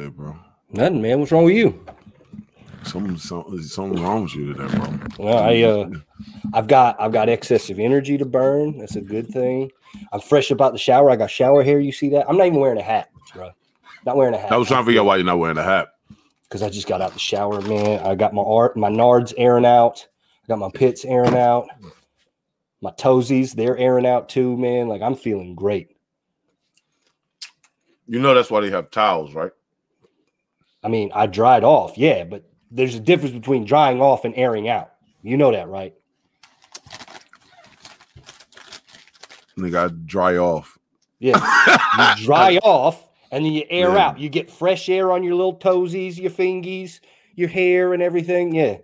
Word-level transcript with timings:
today, 0.00 0.14
bro? 0.14 0.36
Nothing, 0.70 1.02
man. 1.02 1.20
What's 1.20 1.32
wrong 1.32 1.44
with 1.44 1.56
you? 1.56 1.84
Something, 2.84 3.18
something, 3.18 3.62
something 3.62 4.02
wrong 4.02 4.22
with 4.22 4.34
you 4.34 4.54
today, 4.54 4.74
bro. 4.76 4.98
Well, 5.18 5.38
I 5.38 5.60
uh, 5.62 5.90
I've 6.54 6.66
got 6.66 6.98
I've 7.00 7.12
got 7.12 7.28
excessive 7.28 7.78
energy 7.78 8.16
to 8.18 8.24
burn. 8.24 8.78
That's 8.78 8.96
a 8.96 9.02
good 9.02 9.28
thing. 9.28 9.70
I'm 10.12 10.20
fresh 10.20 10.50
about 10.50 10.72
the 10.72 10.78
shower. 10.78 11.10
I 11.10 11.16
got 11.16 11.30
shower 11.30 11.62
hair. 11.62 11.80
You 11.80 11.92
see 11.92 12.08
that? 12.10 12.28
I'm 12.28 12.38
not 12.38 12.46
even 12.46 12.60
wearing 12.60 12.78
a 12.78 12.82
hat, 12.82 13.10
bro. 13.34 13.50
Not 14.06 14.16
wearing 14.16 14.34
a 14.34 14.38
hat. 14.38 14.52
I 14.52 14.56
was 14.56 14.68
trying 14.68 14.82
to 14.82 14.86
figure 14.86 15.02
out 15.02 15.06
why 15.06 15.16
you're 15.16 15.26
not 15.26 15.38
wearing 15.38 15.58
a 15.58 15.62
hat. 15.62 15.88
because 16.44 16.62
I 16.62 16.70
just 16.70 16.86
got 16.86 17.02
out 17.02 17.12
the 17.12 17.18
shower, 17.18 17.60
man. 17.60 18.00
I 18.00 18.14
got 18.14 18.32
my 18.32 18.42
art, 18.42 18.76
my 18.76 18.88
nards 18.88 19.34
airing 19.36 19.66
out. 19.66 20.06
I 20.44 20.46
got 20.48 20.58
my 20.58 20.70
pits 20.72 21.04
airing 21.04 21.36
out. 21.36 21.68
My 22.80 22.92
toesies, 22.92 23.54
they're 23.54 23.76
airing 23.76 24.06
out 24.06 24.30
too, 24.30 24.56
man. 24.56 24.88
Like 24.88 25.02
I'm 25.02 25.16
feeling 25.16 25.54
great. 25.54 25.96
You 28.06 28.20
know 28.20 28.34
that's 28.34 28.50
why 28.50 28.60
they 28.62 28.70
have 28.70 28.90
towels, 28.90 29.34
right? 29.34 29.52
I 30.82 30.88
mean, 30.88 31.10
I 31.14 31.26
dried 31.26 31.64
off, 31.64 31.96
yeah, 31.98 32.24
but 32.24 32.44
there's 32.70 32.94
a 32.94 33.00
difference 33.00 33.34
between 33.34 33.64
drying 33.64 34.00
off 34.00 34.24
and 34.24 34.34
airing 34.36 34.68
out. 34.68 34.92
You 35.22 35.36
know 35.36 35.52
that, 35.52 35.68
right? 35.68 35.94
They 39.56 39.70
got 39.70 40.06
dry 40.06 40.36
off. 40.36 40.78
Yeah. 41.18 41.36
you 42.18 42.24
dry 42.24 42.56
off 42.62 43.08
and 43.30 43.44
then 43.44 43.52
you 43.52 43.64
air 43.68 43.90
Yeah. 43.92 44.08
out. 44.08 44.18
You 44.18 44.28
get 44.30 44.50
fresh 44.50 44.88
air 44.88 45.12
on 45.12 45.22
your 45.22 45.34
little 45.34 45.56
toesies, 45.58 46.16
your 46.18 46.30
fingies, 46.30 47.00
your 47.34 47.48
hair, 47.48 47.92
and 47.92 48.02
everything. 48.02 48.54
Yeah. 48.54 48.78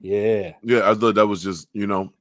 Yeah. 0.00 0.52
Yeah, 0.62 0.90
I 0.90 0.94
thought 0.94 1.14
that 1.14 1.26
was 1.26 1.42
just 1.42 1.68
you 1.72 1.86
know 1.86 2.12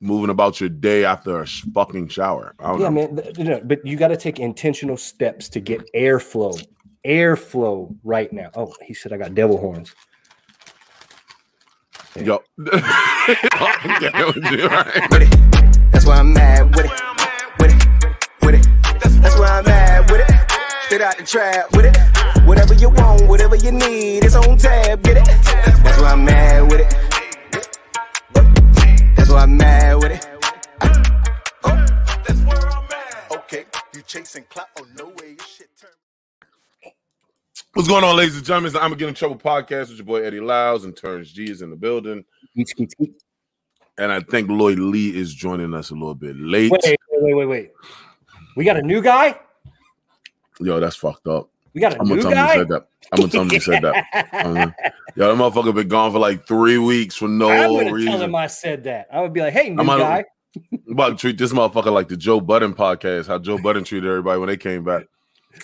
moving 0.00 0.30
about 0.30 0.60
your 0.60 0.70
day 0.70 1.04
after 1.04 1.42
a 1.42 1.46
fucking 1.46 2.08
shower. 2.08 2.54
I 2.60 2.68
don't 2.68 2.80
Yeah, 2.80 2.88
know. 2.88 3.44
man. 3.44 3.66
But 3.68 3.84
you 3.84 3.96
got 3.96 4.08
to 4.08 4.16
take 4.16 4.38
intentional 4.38 4.96
steps 4.96 5.48
to 5.50 5.60
get 5.60 5.82
airflow. 5.94 6.58
Airflow 7.08 7.96
right 8.04 8.30
now. 8.30 8.50
Oh, 8.54 8.74
he 8.86 8.92
said 8.92 9.14
I 9.14 9.16
got 9.16 9.34
devil 9.34 9.56
horns. 9.56 9.94
Yo, 12.20 12.42
I'm 12.58 14.00
getting 14.00 14.26
with 14.26 14.52
you, 14.52 14.66
right? 14.66 15.10
with 15.10 15.22
it. 15.22 15.90
That's 15.90 16.04
why 16.04 16.16
I'm 16.18 16.34
mad 16.34 16.74
with 16.76 16.84
it. 16.84 16.92
With 17.60 17.70
it. 17.70 18.16
With 18.42 18.54
it. 18.56 19.22
That's 19.22 19.38
why 19.38 19.58
I'm 19.58 19.64
mad 19.64 20.10
with 20.10 20.20
it. 20.20 20.50
Straight 20.84 21.00
out 21.00 21.16
the 21.16 21.24
trap 21.24 21.74
with 21.74 21.86
it. 21.86 21.96
Whatever 22.46 22.74
you 22.74 22.90
want, 22.90 23.26
whatever 23.26 23.56
you 23.56 23.72
need, 23.72 24.24
it's 24.24 24.34
on 24.34 24.58
tab. 24.58 25.02
Get 25.02 25.16
it. 25.18 25.24
That's 25.24 26.00
why 26.02 26.12
I'm 26.12 26.24
mad 26.26 26.70
with 26.70 26.80
it. 26.80 26.94
That's 29.16 29.30
why 29.30 29.42
I'm 29.44 29.56
mad 29.56 29.94
with 29.96 30.12
it. 30.12 30.28
Oh, 31.64 31.86
that's 32.26 32.40
where 32.40 32.68
I'm 32.68 32.84
at. 32.84 33.32
Okay, 33.32 33.64
you 33.94 34.02
chasing 34.02 34.44
clout? 34.50 34.66
Oh 34.78 34.86
no 34.96 35.06
way, 35.06 35.36
your 35.38 35.46
shit 35.46 35.70
turn. 35.80 35.97
What's 37.74 37.88
going 37.88 38.02
on, 38.02 38.16
ladies 38.16 38.36
and 38.36 38.44
gentlemen? 38.44 38.74
I'm 38.80 38.92
a 38.92 38.96
Getting 38.96 39.08
in 39.10 39.14
Trouble 39.14 39.36
podcast 39.36 39.88
with 39.88 39.98
your 39.98 40.04
boy 40.06 40.22
Eddie 40.24 40.40
Lyles 40.40 40.84
and 40.84 40.96
Terrence 40.96 41.30
G 41.30 41.50
is 41.50 41.62
in 41.62 41.70
the 41.70 41.76
building. 41.76 42.24
And 43.98 44.10
I 44.12 44.20
think 44.20 44.48
Lloyd 44.48 44.78
Lee 44.78 45.14
is 45.16 45.34
joining 45.34 45.74
us 45.74 45.90
a 45.90 45.94
little 45.94 46.14
bit 46.14 46.36
late. 46.36 46.70
Wait, 46.72 46.80
wait, 46.84 46.96
wait, 47.22 47.34
wait, 47.34 47.46
wait. 47.46 47.70
We 48.56 48.64
got 48.64 48.76
a 48.78 48.82
new 48.82 49.02
guy. 49.02 49.38
Yo, 50.60 50.80
that's 50.80 50.96
fucked 50.96 51.26
up. 51.28 51.50
We 51.74 51.80
got 51.80 51.94
a 51.94 52.00
I'm 52.00 52.08
gonna 52.08 52.16
new 52.16 52.22
tell 52.22 52.30
him 52.32 52.38
you 52.38 52.44
guy. 52.44 52.54
said 52.56 52.68
that. 52.68 52.88
I'm 53.12 53.18
gonna 53.20 53.30
tell 53.32 53.42
him 53.42 53.52
you 53.52 53.60
said 53.60 53.82
that. 53.82 54.44
Um, 54.46 54.56
Yo, 55.16 55.36
that 55.36 55.42
motherfucker 55.42 55.74
been 55.74 55.88
gone 55.88 56.10
for 56.12 56.18
like 56.18 56.46
three 56.46 56.78
weeks 56.78 57.16
for 57.16 57.28
no 57.28 57.48
I'm 57.50 57.70
gonna 57.76 57.92
reason. 57.92 58.12
tell 58.12 58.22
him 58.22 58.34
I 58.34 58.46
said 58.46 58.84
that. 58.84 59.08
I 59.12 59.20
would 59.20 59.32
be 59.32 59.40
like, 59.40 59.52
"Hey, 59.52 59.68
new 59.70 59.80
I'm 59.80 59.86
gonna- 59.86 60.02
guy." 60.02 60.24
About 60.90 61.10
to 61.10 61.16
treat 61.16 61.38
this 61.38 61.52
motherfucker 61.52 61.92
like 61.92 62.08
the 62.08 62.16
Joe 62.16 62.40
Budden 62.40 62.74
podcast, 62.74 63.26
how 63.26 63.38
Joe 63.38 63.58
Budden 63.58 63.84
treated 63.84 64.08
everybody 64.08 64.40
when 64.40 64.48
they 64.48 64.56
came 64.56 64.82
back. 64.82 65.04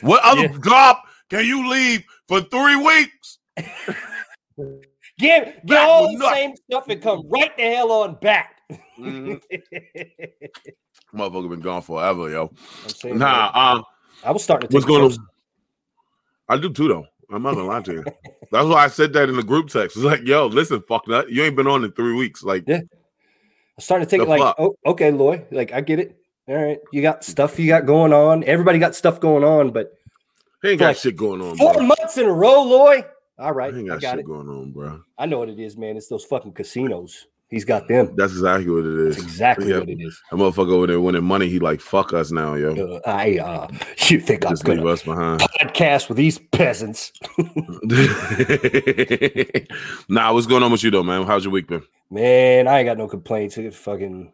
What 0.02 0.22
other 0.22 0.42
Yeah. 0.42 0.58
job 0.62 0.96
can 1.34 1.44
you 1.44 1.68
leave 1.68 2.04
for 2.28 2.40
three 2.42 2.76
weeks? 2.76 3.38
Get 5.18 5.64
get 5.66 5.88
all 5.88 6.06
the 6.08 6.18
nothing. 6.18 6.34
same 6.34 6.56
stuff 6.70 6.88
and 6.88 7.00
come 7.02 7.22
right 7.28 7.56
the 7.56 7.62
hell 7.74 7.90
on 7.92 8.16
back. 8.20 8.56
Mhm. 8.98 9.40
Motherfucker 11.14 11.50
been 11.50 11.60
gone 11.60 11.82
forever, 11.82 12.28
yo. 12.30 12.50
I'm 13.04 13.18
Nah, 13.18 13.52
man, 13.52 13.76
um, 13.78 13.84
I 14.24 14.30
was 14.32 14.42
starting 14.42 14.68
to. 14.68 14.74
what's 14.74 14.84
take 14.86 14.94
going 14.96 15.12
on? 15.12 15.18
I 16.48 16.56
do 16.56 16.72
too, 16.72 16.88
though. 16.88 17.06
I'm 17.30 17.42
not 17.42 17.54
gonna 17.54 17.66
lie 17.68 17.80
to 17.82 17.92
you. 17.92 18.04
That's 18.52 18.66
why 18.66 18.84
I 18.84 18.88
said 18.88 19.12
that 19.12 19.28
in 19.28 19.36
the 19.36 19.42
group 19.42 19.68
text. 19.68 19.96
It's 19.96 20.04
like, 20.04 20.22
yo, 20.24 20.46
listen, 20.46 20.82
fuck 20.88 21.04
that. 21.06 21.30
You 21.30 21.42
ain't 21.42 21.56
been 21.56 21.66
on 21.66 21.84
in 21.84 21.92
three 21.92 22.14
weeks. 22.14 22.42
Like, 22.42 22.64
Yeah. 22.66 22.80
I 23.78 23.82
started 23.82 23.82
starting 23.82 24.06
to 24.06 24.10
take 24.10 24.28
like, 24.28 24.40
fuck? 24.40 24.56
oh, 24.58 24.76
okay, 24.86 25.10
Loy, 25.10 25.44
like 25.50 25.72
I 25.72 25.80
get 25.80 25.98
it. 26.00 26.16
All 26.48 26.54
right, 26.56 26.78
you 26.92 27.02
got 27.02 27.24
stuff 27.24 27.58
you 27.58 27.66
got 27.68 27.86
going 27.86 28.12
on. 28.12 28.42
Everybody 28.44 28.78
got 28.78 28.94
stuff 28.94 29.18
going 29.20 29.44
on, 29.44 29.70
but 29.70 29.92
he 30.64 30.70
ain't 30.70 30.80
got 30.80 30.86
Like, 30.88 30.96
shit 30.96 31.16
going 31.16 31.40
on, 31.40 31.56
four 31.56 31.74
bro. 31.74 31.82
months 31.82 32.18
in 32.18 32.26
a 32.26 32.32
row, 32.32 32.62
Loy. 32.62 33.04
All 33.38 33.52
right, 33.52 33.72
He 33.74 33.80
ain't 33.80 33.90
I 33.90 33.94
got 33.94 34.00
got 34.02 34.10
shit 34.12 34.20
it. 34.20 34.26
going 34.26 34.48
on, 34.48 34.70
bro. 34.72 35.00
I 35.18 35.26
know 35.26 35.38
what 35.40 35.48
it 35.48 35.58
is, 35.60 35.76
man. 35.76 35.96
It's 35.96 36.06
those 36.08 36.24
fucking 36.24 36.52
casinos. 36.52 37.26
He's 37.50 37.64
got 37.64 37.86
them. 37.88 38.14
That's 38.16 38.32
exactly 38.32 38.70
what 38.70 38.84
it 38.84 38.98
is. 39.08 39.16
That's 39.16 39.26
exactly 39.26 39.70
Yeah. 39.70 39.80
what 39.80 39.88
it 39.90 40.00
is. 40.00 40.20
That 40.30 40.36
motherfucker 40.38 40.72
over 40.72 40.86
there 40.88 41.00
winning 41.00 41.24
money. 41.24 41.48
He 41.48 41.58
like, 41.60 41.80
fuck 41.80 42.12
us 42.12 42.32
now, 42.32 42.54
yo. 42.54 42.74
Uh, 42.74 43.00
I 43.06 43.38
uh, 43.38 43.68
you 44.08 44.18
think 44.18 44.44
I'm 44.44 44.52
Just 44.52 44.66
leave 44.66 44.78
gonna 44.78 44.88
leave 44.88 44.92
us 44.94 45.02
behind. 45.02 45.40
podcast 45.40 46.08
with 46.08 46.16
these 46.16 46.38
peasants? 46.38 47.12
nah, 50.08 50.32
what's 50.32 50.46
going 50.46 50.62
on 50.62 50.72
with 50.72 50.82
you 50.82 50.90
though, 50.90 51.02
man? 51.02 51.24
How's 51.24 51.44
your 51.44 51.52
week 51.52 51.68
been? 51.68 51.82
Man, 52.10 52.68
I 52.68 52.78
ain't 52.80 52.86
got 52.86 52.98
no 52.98 53.08
complaints. 53.08 53.56
It 53.58 53.74
fucking, 53.74 54.32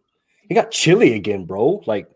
it 0.49 0.55
got 0.55 0.71
chilly 0.71 1.15
again, 1.15 1.45
bro. 1.45 1.83
Like, 1.87 2.09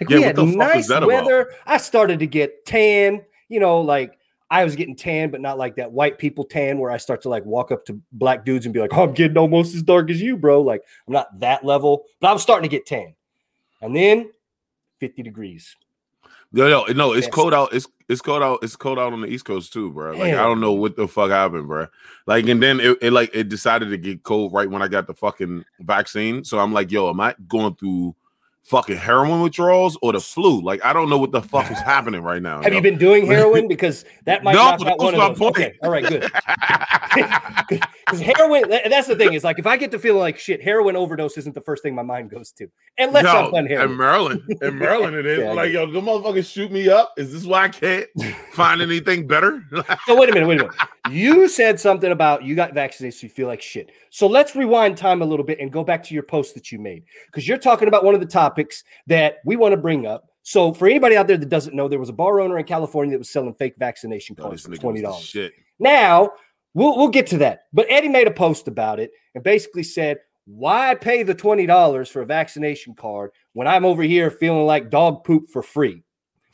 like 0.00 0.10
Yeah, 0.10 0.16
we 0.18 0.22
had 0.22 0.38
nice 0.38 0.88
that 0.88 0.98
about? 1.02 1.06
weather. 1.08 1.50
I 1.66 1.78
started 1.78 2.18
to 2.20 2.26
get 2.26 2.64
tan. 2.66 3.22
You 3.52 3.60
know, 3.60 3.80
like 3.80 4.18
I 4.50 4.64
was 4.64 4.76
getting 4.76 4.96
tan, 4.96 5.30
but 5.30 5.40
not 5.40 5.58
like 5.58 5.76
that 5.76 5.92
white 5.92 6.18
people 6.18 6.44
tan 6.44 6.78
where 6.78 6.90
I 6.90 6.96
start 6.96 7.22
to 7.22 7.28
like 7.28 7.44
walk 7.44 7.70
up 7.70 7.84
to 7.86 8.00
black 8.12 8.44
dudes 8.44 8.66
and 8.66 8.72
be 8.72 8.80
like, 8.80 8.92
"Oh, 8.92 9.04
I'm 9.04 9.14
getting 9.14 9.38
almost 9.38 9.74
as 9.74 9.82
dark 9.82 10.10
as 10.10 10.20
you, 10.20 10.36
bro." 10.36 10.60
Like 10.60 10.82
I'm 11.06 11.12
not 11.12 11.40
that 11.40 11.64
level, 11.64 12.04
but 12.20 12.30
I'm 12.30 12.38
starting 12.38 12.68
to 12.68 12.76
get 12.76 12.86
tan. 12.86 13.14
And 13.80 13.96
then 13.96 14.30
50 15.00 15.22
degrees. 15.22 15.76
No, 16.52 16.68
no, 16.68 16.84
no, 16.92 17.12
it's 17.14 17.28
cold 17.28 17.54
out. 17.54 17.72
It's 17.72 17.86
it's 18.10 18.20
cold 18.20 18.42
out. 18.42 18.58
It's 18.62 18.76
cold 18.76 18.98
out 18.98 19.14
on 19.14 19.22
the 19.22 19.26
East 19.26 19.46
Coast 19.46 19.72
too, 19.72 19.90
bro. 19.90 20.12
Like 20.12 20.34
I 20.34 20.42
don't 20.42 20.60
know 20.60 20.72
what 20.72 20.96
the 20.96 21.08
fuck 21.08 21.30
happened, 21.30 21.66
bro. 21.66 21.86
Like, 22.26 22.46
and 22.46 22.62
then 22.62 22.78
it, 22.78 22.98
it 23.00 23.10
like 23.10 23.30
it 23.32 23.48
decided 23.48 23.88
to 23.88 23.96
get 23.96 24.22
cold 24.22 24.52
right 24.52 24.70
when 24.70 24.82
I 24.82 24.88
got 24.88 25.06
the 25.06 25.14
fucking 25.14 25.64
vaccine. 25.80 26.44
So 26.44 26.58
I'm 26.58 26.74
like, 26.74 26.90
yo, 26.90 27.08
am 27.08 27.20
I 27.20 27.34
going 27.48 27.74
through 27.76 28.14
fucking 28.64 28.96
heroin 28.96 29.40
withdrawals 29.42 29.98
or 30.02 30.12
the 30.12 30.20
flu? 30.20 30.60
Like, 30.62 30.84
I 30.84 30.92
don't 30.92 31.08
know 31.10 31.18
what 31.18 31.32
the 31.32 31.42
fuck 31.42 31.70
is 31.70 31.78
happening 31.84 32.22
right 32.22 32.42
now. 32.42 32.62
Have 32.62 32.72
yo. 32.72 32.76
you 32.76 32.82
been 32.82 32.98
doing 32.98 33.26
heroin? 33.30 33.68
Because 33.68 34.04
that 34.24 34.42
might 34.44 34.52
No, 34.54 34.70
knock 34.70 34.80
that 34.80 34.88
out 34.92 34.98
one 34.98 35.14
of 35.14 35.20
those. 35.20 35.38
point. 35.38 35.56
Okay, 35.56 35.78
all 35.82 35.90
right, 35.90 36.04
good. 36.06 36.30
Because 38.12 38.20
heroin, 38.20 38.68
that's 38.68 39.06
the 39.06 39.16
thing, 39.16 39.32
is 39.34 39.44
like 39.44 39.58
if 39.58 39.66
I 39.66 39.76
get 39.76 39.90
to 39.92 39.98
feeling 39.98 40.20
like 40.20 40.38
shit, 40.38 40.62
heroin 40.62 40.96
overdose 40.96 41.36
isn't 41.38 41.54
the 41.54 41.60
first 41.60 41.82
thing 41.82 41.94
my 41.94 42.02
mind 42.02 42.30
goes 42.30 42.50
to. 42.52 42.68
Unless 42.98 43.24
I've 43.26 43.52
done 43.52 43.66
in 43.66 43.70
heroin. 43.70 43.96
Maryland, 43.96 44.42
in 44.60 44.78
Maryland, 44.78 45.16
it 45.16 45.24
is 45.26 45.38
Yeah, 45.40 45.52
like, 45.52 45.72
yo, 45.72 45.90
the 45.90 46.00
motherfuckers 46.00 46.50
shoot 46.50 46.70
me 46.72 46.88
up. 46.90 47.12
Is 47.16 47.32
this 47.32 47.44
why 47.44 47.64
I 47.64 47.68
can't 47.68 48.06
find 48.52 48.82
anything 48.82 49.26
better? 49.26 49.62
So 50.06 50.18
wait 50.18 50.28
a 50.30 50.32
minute, 50.34 50.46
wait 50.46 50.60
a 50.60 50.64
minute. 50.64 50.74
You 51.10 51.48
said 51.48 51.80
something 51.80 52.12
about 52.12 52.44
you 52.44 52.54
got 52.54 52.74
vaccinated, 52.74 53.18
so 53.18 53.24
you 53.24 53.30
feel 53.30 53.48
like 53.48 53.60
shit. 53.60 53.90
So 54.10 54.28
let's 54.28 54.54
rewind 54.54 54.96
time 54.96 55.20
a 55.20 55.24
little 55.24 55.44
bit 55.44 55.58
and 55.58 55.72
go 55.72 55.82
back 55.82 56.02
to 56.04 56.14
your 56.14 56.22
post 56.22 56.54
that 56.54 56.70
you 56.70 56.78
made 56.78 57.04
because 57.26 57.46
you're 57.48 57.58
talking 57.58 57.88
about 57.88 58.04
one 58.04 58.14
of 58.14 58.20
the 58.20 58.26
topics 58.26 58.84
that 59.08 59.38
we 59.44 59.56
want 59.56 59.72
to 59.72 59.76
bring 59.76 60.06
up. 60.06 60.28
So 60.42 60.72
for 60.72 60.86
anybody 60.88 61.16
out 61.16 61.26
there 61.26 61.36
that 61.36 61.48
doesn't 61.48 61.74
know, 61.74 61.88
there 61.88 61.98
was 61.98 62.08
a 62.08 62.12
bar 62.12 62.40
owner 62.40 62.58
in 62.58 62.64
California 62.64 63.12
that 63.12 63.18
was 63.18 63.30
selling 63.30 63.54
fake 63.54 63.74
vaccination 63.78 64.36
cards 64.36 64.62
for 64.62 64.70
twenty 64.76 65.02
dollars. 65.02 65.24
Now 65.80 66.30
we'll 66.74 66.96
we'll 66.96 67.08
get 67.08 67.26
to 67.28 67.38
that. 67.38 67.64
But 67.72 67.86
Eddie 67.88 68.08
made 68.08 68.28
a 68.28 68.32
post 68.32 68.68
about 68.68 69.00
it 69.00 69.10
and 69.34 69.42
basically 69.42 69.82
said, 69.82 70.18
"Why 70.44 70.94
pay 70.94 71.24
the 71.24 71.34
twenty 71.34 71.66
dollars 71.66 72.10
for 72.10 72.22
a 72.22 72.26
vaccination 72.26 72.94
card 72.94 73.32
when 73.54 73.66
I'm 73.66 73.84
over 73.84 74.04
here 74.04 74.30
feeling 74.30 74.66
like 74.66 74.90
dog 74.90 75.24
poop 75.24 75.50
for 75.50 75.62
free?" 75.62 76.04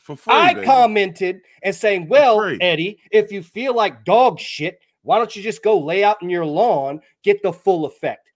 For 0.09 0.15
free, 0.15 0.33
I 0.33 0.53
baby. 0.55 0.65
commented 0.65 1.41
and 1.61 1.75
saying, 1.75 2.07
"Well. 2.07 2.41
Eddie, 2.61 2.97
if 3.11 3.31
you 3.31 3.43
feel 3.43 3.75
like 3.75 4.03
dog 4.05 4.39
shit, 4.39 4.79
why 5.03 5.19
don't 5.19 5.35
you 5.35 5.43
just 5.43 5.61
go 5.61 5.77
lay 5.79 6.03
out 6.03 6.21
in 6.23 6.31
your 6.31 6.45
lawn, 6.45 7.01
get 7.23 7.43
the 7.43 7.53
full 7.53 7.85
effect?" 7.85 8.31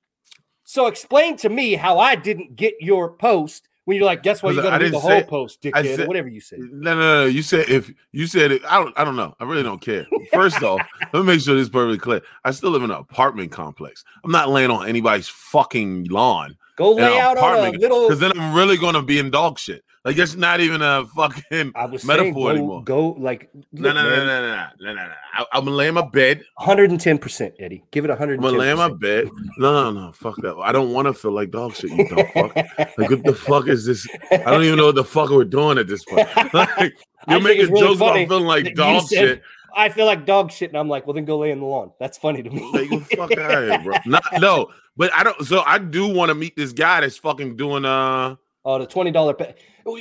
So 0.63 0.85
explain 0.85 1.35
to 1.37 1.49
me 1.49 1.73
how 1.73 1.97
I 1.97 2.13
didn't 2.15 2.55
get 2.55 2.75
your 2.79 3.13
post 3.13 3.67
when 3.85 3.97
you're 3.97 4.05
like, 4.05 4.21
guess 4.23 4.41
what? 4.41 4.51
you 4.51 4.61
Because 4.61 4.69
got 4.69 4.79
I 4.81 4.83
read 4.83 4.93
the 4.93 4.99
whole 4.99 5.09
say- 5.09 5.23
post, 5.23 5.61
dickhead," 5.63 5.83
or 5.83 5.95
said- 5.97 6.07
whatever 6.07 6.27
you 6.29 6.39
said. 6.41 6.59
No, 6.59 6.93
no, 6.95 7.23
no. 7.23 7.25
You 7.25 7.41
said 7.41 7.67
if 7.69 7.91
you 8.11 8.27
said 8.27 8.51
it, 8.51 8.61
I 8.65 8.77
don't. 8.77 8.93
I 8.97 9.03
don't 9.03 9.15
know. 9.15 9.35
I 9.39 9.43
really 9.45 9.63
don't 9.63 9.81
care. 9.81 10.05
First 10.31 10.61
off, 10.61 10.79
let 11.11 11.21
me 11.21 11.23
make 11.23 11.41
sure 11.41 11.55
this 11.55 11.63
is 11.63 11.69
perfectly 11.69 11.97
clear. 11.97 12.21
I 12.45 12.51
still 12.51 12.69
live 12.69 12.83
in 12.83 12.91
an 12.91 12.97
apartment 12.97 13.51
complex. 13.51 14.03
I'm 14.23 14.31
not 14.31 14.49
laying 14.49 14.69
on 14.69 14.87
anybody's 14.87 15.27
fucking 15.27 16.05
lawn 16.05 16.55
Go 16.75 16.93
lay 16.93 17.19
out 17.19 17.37
on 17.37 17.57
a 17.57 17.77
little. 17.77 18.07
because 18.07 18.19
then 18.19 18.31
I'm 18.39 18.55
really 18.55 18.77
gonna 18.77 19.03
be 19.03 19.19
in 19.19 19.29
dog 19.29 19.59
shit. 19.59 19.83
Like 20.05 20.17
it's 20.17 20.35
not 20.35 20.59
even 20.59 20.81
a 20.81 21.05
fucking 21.15 21.71
metaphor 21.73 21.99
saying, 21.99 22.33
go, 22.33 22.49
anymore. 22.49 22.83
go 22.83 23.09
like 23.11 23.49
no, 23.71 23.93
no, 23.93 24.03
no, 24.03 24.09
no, 24.09 24.25
no, 24.25 24.41
no, 24.41 24.67
no, 24.79 24.93
no, 24.93 24.95
no. 24.95 25.13
I, 25.33 25.45
I'm 25.53 25.63
gonna 25.63 25.77
lay 25.77 25.87
in 25.87 25.93
my 25.93 26.01
bed. 26.01 26.43
110%, 26.59 27.51
Eddie. 27.59 27.85
Give 27.91 28.03
it 28.03 28.11
110%. 28.11 28.33
I'm 28.33 28.41
gonna 28.41 28.57
lay 28.57 28.71
in 28.71 28.77
my 28.77 28.91
bed. 28.91 29.29
No, 29.57 29.91
no, 29.91 29.91
no. 29.91 30.11
Fuck 30.11 30.37
that. 30.37 30.57
I 30.57 30.73
don't 30.73 30.91
want 30.91 31.07
to 31.07 31.13
feel 31.13 31.31
like 31.31 31.51
dog 31.51 31.75
shit. 31.75 31.91
You 31.91 32.09
dumb 32.09 32.25
fuck. 32.33 32.55
Like 32.97 33.09
what 33.09 33.23
the 33.23 33.33
fuck 33.35 33.67
is 33.67 33.85
this? 33.85 34.05
I 34.31 34.37
don't 34.37 34.63
even 34.63 34.77
know 34.77 34.87
what 34.87 34.95
the 34.95 35.05
fuck 35.05 35.29
we're 35.29 35.45
doing 35.45 35.77
at 35.77 35.87
this 35.87 36.03
point. 36.03 36.27
Like, 36.53 36.97
you're 37.27 37.39
making 37.39 37.67
really 37.67 37.79
jokes 37.81 37.95
about 37.95 38.27
feeling 38.27 38.43
like 38.43 38.75
dog 38.75 39.03
said 39.03 39.17
shit. 39.17 39.41
I 39.75 39.89
feel 39.89 40.05
like 40.05 40.25
dog 40.25 40.51
shit, 40.51 40.69
and 40.69 40.77
I'm 40.77 40.89
like, 40.89 41.05
well, 41.07 41.13
then 41.13 41.25
go 41.25 41.37
lay 41.39 41.51
in 41.51 41.59
the 41.59 41.65
lawn. 41.65 41.91
That's 41.99 42.17
funny 42.17 42.43
to 42.43 42.49
me. 42.49 42.69
Like, 42.73 43.07
fuck 43.15 43.31
out 43.37 43.63
here, 43.63 43.79
bro. 43.83 43.97
Not, 44.05 44.23
no, 44.39 44.69
but 44.97 45.11
I 45.13 45.23
don't. 45.23 45.43
So 45.45 45.63
I 45.65 45.77
do 45.77 46.07
want 46.07 46.29
to 46.29 46.35
meet 46.35 46.55
this 46.55 46.71
guy 46.73 47.01
that's 47.01 47.17
fucking 47.17 47.55
doing 47.57 47.85
uh. 47.85 48.35
Oh, 48.65 48.79
the 48.79 48.85
twenty 48.85 49.11
dollar 49.11 49.33
pay. 49.33 49.55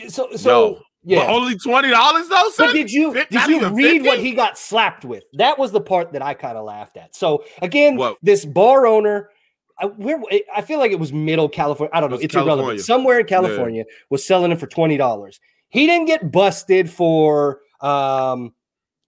So 0.08 0.28
so 0.36 0.48
No. 0.48 0.80
yeah. 1.02 1.26
But 1.26 1.30
only 1.30 1.56
twenty 1.58 1.90
dollars 1.90 2.28
though, 2.28 2.50
son. 2.50 2.68
But 2.68 2.72
did 2.74 2.92
you 2.92 3.12
did 3.12 3.48
you 3.48 3.68
read 3.68 4.04
what 4.04 4.20
he 4.20 4.32
got 4.34 4.56
slapped 4.56 5.04
with? 5.04 5.24
That 5.34 5.58
was 5.58 5.72
the 5.72 5.80
part 5.80 6.12
that 6.12 6.22
I 6.22 6.34
kind 6.34 6.56
of 6.56 6.64
laughed 6.64 6.96
at. 6.96 7.16
So 7.16 7.44
again, 7.60 7.98
this 8.22 8.44
bar 8.44 8.86
owner, 8.86 9.30
I, 9.78 9.86
where 9.86 10.22
I 10.54 10.62
feel 10.62 10.78
like 10.78 10.92
it 10.92 11.00
was 11.00 11.12
middle 11.12 11.48
California. 11.48 11.90
I 11.92 12.00
don't 12.00 12.10
know. 12.10 12.18
It 12.18 12.26
It's 12.26 12.34
irrelevant. 12.34 12.80
Somewhere 12.80 13.18
in 13.20 13.26
California 13.26 13.84
was 14.10 14.24
selling 14.24 14.52
it 14.52 14.60
for 14.60 14.66
twenty 14.68 14.96
dollars. 14.96 15.40
He 15.70 15.86
didn't 15.86 16.06
get 16.06 16.30
busted 16.30 16.90
for 16.90 17.60
um, 17.80 18.52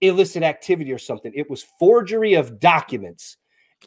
illicit 0.01 0.43
activity 0.43 0.91
or 0.91 0.97
something. 0.97 1.31
It 1.35 1.49
was 1.49 1.65
forgery 1.79 2.33
of 2.33 2.59
documents. 2.59 3.37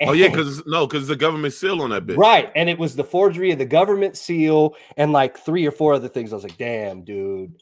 Oh 0.00 0.12
yeah, 0.12 0.28
because 0.28 0.64
no, 0.66 0.86
because 0.86 1.08
the 1.08 1.16
government 1.16 1.54
seal 1.54 1.82
on 1.82 1.90
that 1.90 2.06
bitch. 2.06 2.16
Right. 2.16 2.52
And 2.54 2.68
it 2.68 2.78
was 2.78 2.94
the 2.94 3.04
forgery 3.04 3.50
of 3.50 3.58
the 3.58 3.64
government 3.66 4.16
seal 4.16 4.76
and 4.96 5.12
like 5.12 5.38
three 5.38 5.66
or 5.66 5.72
four 5.72 5.94
other 5.94 6.08
things. 6.08 6.32
I 6.32 6.36
was 6.36 6.44
like, 6.44 6.56
damn, 6.56 7.02
dude, 7.02 7.52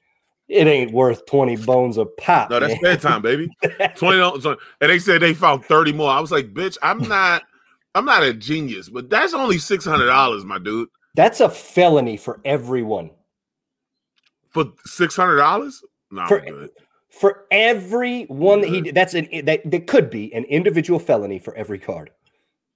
it 0.49 0.67
ain't 0.67 0.93
worth 0.93 1.25
20 1.27 1.57
bones 1.59 1.97
a 1.97 2.05
pop. 2.05 2.51
No, 2.51 2.61
that's 2.61 2.75
man." 2.75 2.83
bedtime, 2.83 3.23
baby. 3.23 3.49
Twenty 3.97 4.19
dollars, 4.19 4.45
and 4.45 4.57
they 4.81 4.99
said 4.99 5.23
they 5.23 5.35
found 5.35 5.65
thirty 5.65 5.93
more. 5.93 6.11
I 6.11 6.21
was 6.21 6.31
like, 6.31 6.53
bitch, 6.53 6.77
I'm 6.83 6.99
not, 7.09 7.43
I'm 7.95 8.05
not 8.05 8.23
a 8.23 8.35
genius, 8.35 8.89
but 8.91 9.09
that's 9.09 9.33
only 9.33 9.59
six 9.59 9.85
hundred 9.85 10.07
dollars, 10.07 10.45
my 10.45 10.59
dude, 10.59 10.89
That's 11.15 11.41
a 11.41 11.49
felony 11.49 12.19
for 12.19 12.41
everyone. 12.45 13.11
for 14.51 14.67
six 14.85 15.17
hundred 15.17 15.37
dollars. 15.37 15.83
No, 16.11 16.27
For-. 16.27 16.69
For 17.21 17.45
every 17.51 18.25
one 18.25 18.61
that 18.61 18.69
he 18.69 18.77
mm-hmm. 18.77 18.85
did, 18.85 18.95
that's 18.95 19.15
an 19.15 19.29
that, 19.45 19.63
that 19.71 19.87
could 19.87 20.11
be 20.11 20.33
an 20.35 20.45
individual 20.45 20.99
felony 20.99 21.39
for 21.39 21.55
every 21.55 21.79
card, 21.79 22.11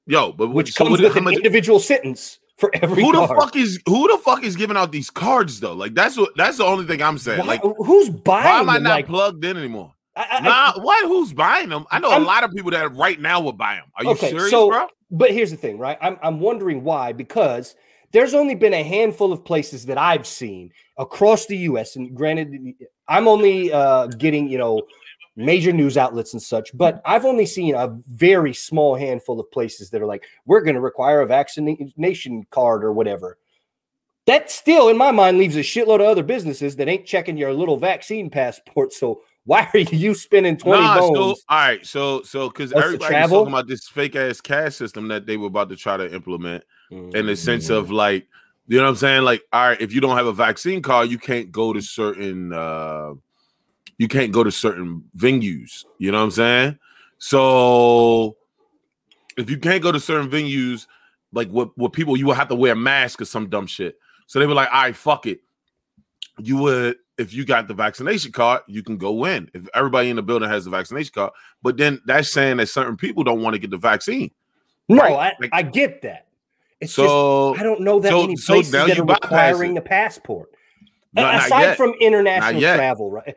Yo, 0.06 0.32
but 0.32 0.48
which 0.48 0.72
so 0.72 0.84
comes 0.84 0.90
what- 0.92 1.00
with 1.02 1.16
an 1.16 1.24
much- 1.24 1.34
individual 1.36 1.78
sentence 1.80 2.38
for 2.56 2.70
every 2.74 3.02
who 3.02 3.12
the 3.12 3.26
card. 3.26 3.38
fuck 3.40 3.56
is 3.56 3.80
who 3.86 4.08
the 4.08 4.18
fuck 4.18 4.42
is 4.44 4.56
giving 4.56 4.76
out 4.76 4.92
these 4.92 5.10
cards 5.10 5.60
though? 5.60 5.74
Like 5.74 5.94
that's 5.94 6.16
what 6.16 6.30
that's 6.36 6.56
the 6.58 6.64
only 6.64 6.86
thing 6.86 7.02
I'm 7.02 7.18
saying. 7.18 7.40
Why- 7.40 7.46
Like, 7.46 7.62
who's 7.62 8.08
buying 8.08 8.44
why 8.44 8.60
am 8.60 8.70
I 8.70 8.78
not 8.78 8.90
Like, 8.90 9.06
plugged 9.06 9.44
in 9.44 9.56
anymore? 9.56 9.92
I- 10.16 10.22
I- 10.22 10.36
I- 10.38 10.40
Nah, 10.40 10.80
what? 10.82 11.04
Who's 11.06 11.32
buying 11.32 11.68
them? 11.68 11.84
I 11.90 11.98
know 12.00 12.08
a 12.08 12.12
I'm- 12.12 12.24
lot 12.24 12.42
of 12.44 12.50
people 12.52 12.70
that 12.72 12.94
right 12.96 13.20
now 13.20 13.40
would 13.42 13.56
buy 13.58 13.74
them. 13.76 13.84
Are 13.96 14.04
you 14.04 14.10
Okay, 14.10 14.30
serious, 14.30 14.50
so- 14.50 14.68
bro? 14.68 14.86
But 15.10 15.32
here's 15.32 15.50
the 15.50 15.56
thing, 15.56 15.76
right? 15.78 15.98
I'm 16.00 16.18
I'm 16.22 16.40
wondering 16.40 16.82
why 16.82 17.12
because 17.12 17.74
there's 18.12 18.32
only 18.34 18.54
been 18.54 18.74
a 18.74 18.82
handful 18.82 19.32
of 19.32 19.44
places 19.44 19.86
that 19.86 19.98
I've 19.98 20.26
seen 20.26 20.70
across 20.98 21.46
the 21.46 21.56
U.S. 21.58 21.94
And 21.96 22.14
granted, 22.14 22.52
I'm 23.10 23.28
only 23.28 23.70
uh, 23.72 24.06
getting 24.06 24.48
you 24.48 24.56
know 24.56 24.82
major 25.36 25.72
news 25.72 25.96
outlets 25.96 26.32
and 26.32 26.42
such, 26.42 26.70
but 26.76 27.00
I've 27.04 27.24
only 27.24 27.46
seen 27.46 27.74
a 27.74 27.96
very 28.08 28.54
small 28.54 28.94
handful 28.94 29.38
of 29.40 29.50
places 29.50 29.90
that 29.90 30.02
are 30.02 30.06
like, 30.06 30.24
we're 30.44 30.60
going 30.60 30.74
to 30.74 30.80
require 30.80 31.20
a 31.20 31.26
vaccination 31.26 32.46
card 32.50 32.84
or 32.84 32.92
whatever. 32.92 33.38
That 34.26 34.50
still, 34.50 34.88
in 34.88 34.98
my 34.98 35.10
mind, 35.10 35.38
leaves 35.38 35.56
a 35.56 35.60
shitload 35.60 35.96
of 35.96 36.02
other 36.02 36.22
businesses 36.22 36.76
that 36.76 36.88
ain't 36.88 37.06
checking 37.06 37.36
your 37.36 37.52
little 37.54 37.78
vaccine 37.78 38.28
passport. 38.30 38.92
So 38.92 39.22
why 39.44 39.68
are 39.72 39.78
you 39.78 40.14
spending 40.14 40.56
twenty 40.56 40.82
Nah, 40.82 41.00
so 41.00 41.22
all 41.24 41.36
right, 41.50 41.84
so 41.84 42.22
so 42.22 42.48
because 42.48 42.72
everybody's 42.72 43.28
talking 43.30 43.48
about 43.48 43.66
this 43.66 43.88
fake 43.88 44.14
ass 44.14 44.40
cash 44.40 44.76
system 44.76 45.08
that 45.08 45.26
they 45.26 45.36
were 45.36 45.46
about 45.46 45.70
to 45.70 45.76
try 45.76 45.96
to 45.96 46.12
implement 46.14 46.62
in 46.90 47.26
the 47.26 47.34
sense 47.34 47.68
Mm. 47.68 47.76
of 47.76 47.90
like, 47.90 48.28
you 48.70 48.76
know 48.76 48.84
what 48.84 48.90
I'm 48.90 48.96
saying? 48.96 49.22
Like, 49.24 49.42
all 49.52 49.68
right, 49.70 49.80
if 49.80 49.92
you 49.92 50.00
don't 50.00 50.16
have 50.16 50.26
a 50.26 50.32
vaccine 50.32 50.80
card, 50.80 51.10
you 51.10 51.18
can't 51.18 51.50
go 51.50 51.72
to 51.72 51.80
certain 51.80 52.52
uh 52.52 53.14
you 53.98 54.06
can't 54.06 54.30
go 54.30 54.44
to 54.44 54.52
certain 54.52 55.02
venues. 55.16 55.84
You 55.98 56.12
know 56.12 56.18
what 56.18 56.24
I'm 56.24 56.30
saying? 56.30 56.78
So 57.18 58.36
if 59.36 59.50
you 59.50 59.58
can't 59.58 59.82
go 59.82 59.90
to 59.90 59.98
certain 59.98 60.30
venues, 60.30 60.86
like 61.32 61.48
what 61.48 61.76
what 61.76 61.92
people 61.92 62.16
you 62.16 62.26
will 62.26 62.34
have 62.34 62.46
to 62.46 62.54
wear 62.54 62.74
a 62.74 62.76
mask 62.76 63.20
or 63.20 63.24
some 63.24 63.48
dumb 63.48 63.66
shit. 63.66 63.98
So 64.28 64.38
they 64.38 64.46
were 64.46 64.54
like, 64.54 64.68
all 64.72 64.82
right, 64.82 64.94
fuck 64.94 65.26
it. 65.26 65.40
You 66.38 66.58
would 66.58 66.96
if 67.18 67.34
you 67.34 67.44
got 67.44 67.66
the 67.66 67.74
vaccination 67.74 68.30
card, 68.30 68.62
you 68.68 68.84
can 68.84 68.98
go 68.98 69.24
in. 69.24 69.50
If 69.52 69.68
everybody 69.74 70.10
in 70.10 70.16
the 70.16 70.22
building 70.22 70.48
has 70.48 70.64
the 70.64 70.70
vaccination 70.70 71.10
card, 71.12 71.32
but 71.60 71.76
then 71.76 72.00
that's 72.06 72.28
saying 72.28 72.58
that 72.58 72.68
certain 72.68 72.96
people 72.96 73.24
don't 73.24 73.42
want 73.42 73.54
to 73.54 73.58
get 73.58 73.70
the 73.70 73.78
vaccine. 73.78 74.30
No, 74.88 75.02
right? 75.02 75.12
I, 75.12 75.36
Like- 75.40 75.50
I 75.52 75.62
get 75.62 76.02
that. 76.02 76.28
It's 76.80 76.94
just 76.94 77.08
So 77.08 77.54
I 77.56 77.62
don't 77.62 77.80
know 77.80 78.00
that 78.00 78.08
so- 78.10 78.22
many 78.22 78.36
so 78.36 78.54
places 78.54 78.72
now 78.72 78.86
that 78.86 78.98
are 78.98 79.04
requiring 79.04 79.72
it. 79.72 79.74
the 79.76 79.88
passport. 79.88 80.48
No, 81.12 81.22
A- 81.28 81.32
not 81.32 81.46
Aside 81.46 81.76
from 81.76 81.94
international 82.00 82.60
travel, 82.60 83.10
right? 83.10 83.36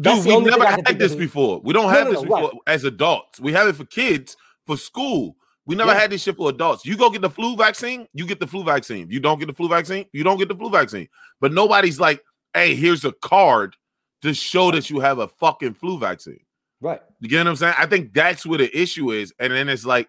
Dude, 0.00 0.24
we've 0.26 0.44
never 0.44 0.66
had 0.66 0.98
this 0.98 1.14
before. 1.14 1.60
We 1.64 1.72
don't 1.72 1.90
have 1.90 2.06
no, 2.06 2.12
this 2.12 2.22
no, 2.22 2.28
before 2.28 2.42
right. 2.42 2.52
as 2.66 2.84
adults. 2.84 3.40
We 3.40 3.52
have 3.52 3.66
it 3.66 3.76
for 3.76 3.84
kids 3.86 4.36
for 4.66 4.76
school. 4.76 5.36
We 5.64 5.74
never 5.74 5.92
Yeah. 5.92 6.00
had 6.00 6.10
this 6.10 6.22
shit 6.22 6.36
for 6.36 6.48
adults. 6.50 6.84
You 6.84 6.96
go 6.96 7.10
get 7.10 7.22
the 7.22 7.30
flu 7.30 7.56
vaccine, 7.56 8.06
you 8.12 8.26
get 8.26 8.38
the 8.38 8.46
flu 8.46 8.62
vaccine. 8.62 9.10
You 9.10 9.20
don't 9.20 9.38
get 9.38 9.46
the 9.46 9.54
flu 9.54 9.68
vaccine, 9.68 10.06
you 10.12 10.22
don't 10.22 10.38
get 10.38 10.48
the 10.48 10.54
flu 10.54 10.70
vaccine. 10.70 11.08
But 11.40 11.52
nobody's 11.52 11.98
like, 11.98 12.22
hey, 12.54 12.74
here's 12.76 13.04
a 13.04 13.12
card 13.12 13.74
to 14.22 14.32
show 14.32 14.70
that 14.70 14.90
you 14.90 15.00
have 15.00 15.18
a 15.18 15.28
fucking 15.28 15.74
flu 15.74 15.98
vaccine. 15.98 16.40
Right. 16.80 17.00
You 17.20 17.28
get 17.28 17.38
what 17.38 17.48
I'm 17.48 17.56
saying? 17.56 17.74
I 17.78 17.86
think 17.86 18.12
that's 18.12 18.44
where 18.46 18.58
the 18.58 18.78
issue 18.78 19.10
is. 19.10 19.32
And 19.40 19.52
then 19.52 19.68
it's 19.68 19.84
like 19.86 20.08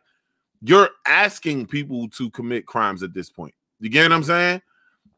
you're 0.62 0.90
asking 1.06 1.68
people 1.68 2.10
to 2.10 2.30
commit 2.32 2.66
crimes 2.66 3.04
at 3.04 3.14
this 3.14 3.30
point. 3.30 3.54
You 3.80 3.90
get 3.90 4.04
what 4.04 4.14
I'm 4.14 4.24
saying? 4.24 4.62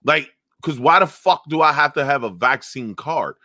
Like, 0.03 0.30
because 0.62 0.80
why 0.80 1.00
the 1.00 1.07
fuck 1.07 1.44
do 1.47 1.62
I 1.62 1.71
have 1.71 1.94
to 1.94 2.06
have 2.06 2.24
a 2.24 2.30
vaccine 2.30 2.95
card? 2.95 3.36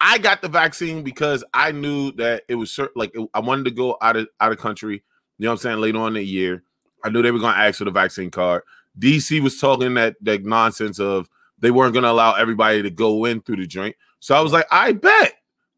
I 0.00 0.18
got 0.18 0.42
the 0.42 0.48
vaccine 0.48 1.02
because 1.02 1.44
I 1.54 1.70
knew 1.70 2.10
that 2.12 2.42
it 2.48 2.56
was 2.56 2.72
certain, 2.72 2.92
like 2.96 3.14
it- 3.14 3.28
I 3.34 3.40
wanted 3.40 3.64
to 3.66 3.70
go 3.70 3.96
out 4.02 4.16
of 4.16 4.28
out 4.40 4.50
of 4.50 4.58
country. 4.58 5.04
You 5.38 5.44
know 5.44 5.50
what 5.50 5.52
I'm 5.54 5.58
saying? 5.58 5.80
Later 5.80 5.98
on 5.98 6.08
in 6.08 6.14
the 6.14 6.24
year, 6.24 6.64
I 7.04 7.10
knew 7.10 7.22
they 7.22 7.30
were 7.30 7.38
going 7.38 7.54
to 7.54 7.60
ask 7.60 7.78
for 7.78 7.84
the 7.84 7.90
vaccine 7.92 8.30
card. 8.30 8.62
DC 8.98 9.40
was 9.40 9.60
talking 9.60 9.94
that 9.94 10.16
that 10.22 10.44
nonsense 10.44 10.98
of 10.98 11.28
they 11.58 11.70
weren't 11.70 11.92
going 11.92 12.02
to 12.02 12.10
allow 12.10 12.34
everybody 12.34 12.82
to 12.82 12.90
go 12.90 13.24
in 13.24 13.40
through 13.40 13.56
the 13.56 13.66
joint. 13.66 13.94
So 14.18 14.34
I 14.34 14.40
was 14.40 14.52
like, 14.52 14.66
I 14.70 14.92
bet. 14.92 15.34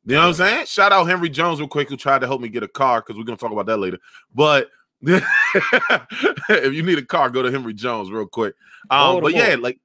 You 0.07 0.15
know 0.15 0.23
what 0.23 0.29
I'm 0.29 0.35
saying? 0.35 0.67
Shout 0.67 0.93
out 0.93 1.05
Henry 1.05 1.31
Jones 1.31 1.61
real 1.61 1.69
quick 1.69 1.89
who 1.89 1.97
tried 1.97 2.21
to 2.21 2.27
help 2.27 2.41
me 2.41 2.49
get 2.49 2.63
a 2.63 2.69
car 2.69 3.01
because 3.01 3.17
we're 3.17 3.25
gonna 3.25 3.37
talk 3.39 3.53
about 3.53 3.67
that 3.67 3.79
later. 3.79 3.99
But 4.35 4.69
if 6.49 6.75
you 6.75 6.83
need 6.83 6.99
a 6.99 7.05
car, 7.05 7.31
go 7.31 7.43
to 7.43 7.51
Henry 7.51 7.75
Jones 7.75 8.11
real 8.11 8.27
quick. 8.27 8.55
Um, 8.91 9.21
but 9.21 9.33
yeah, 9.35 9.57
like 9.59 9.79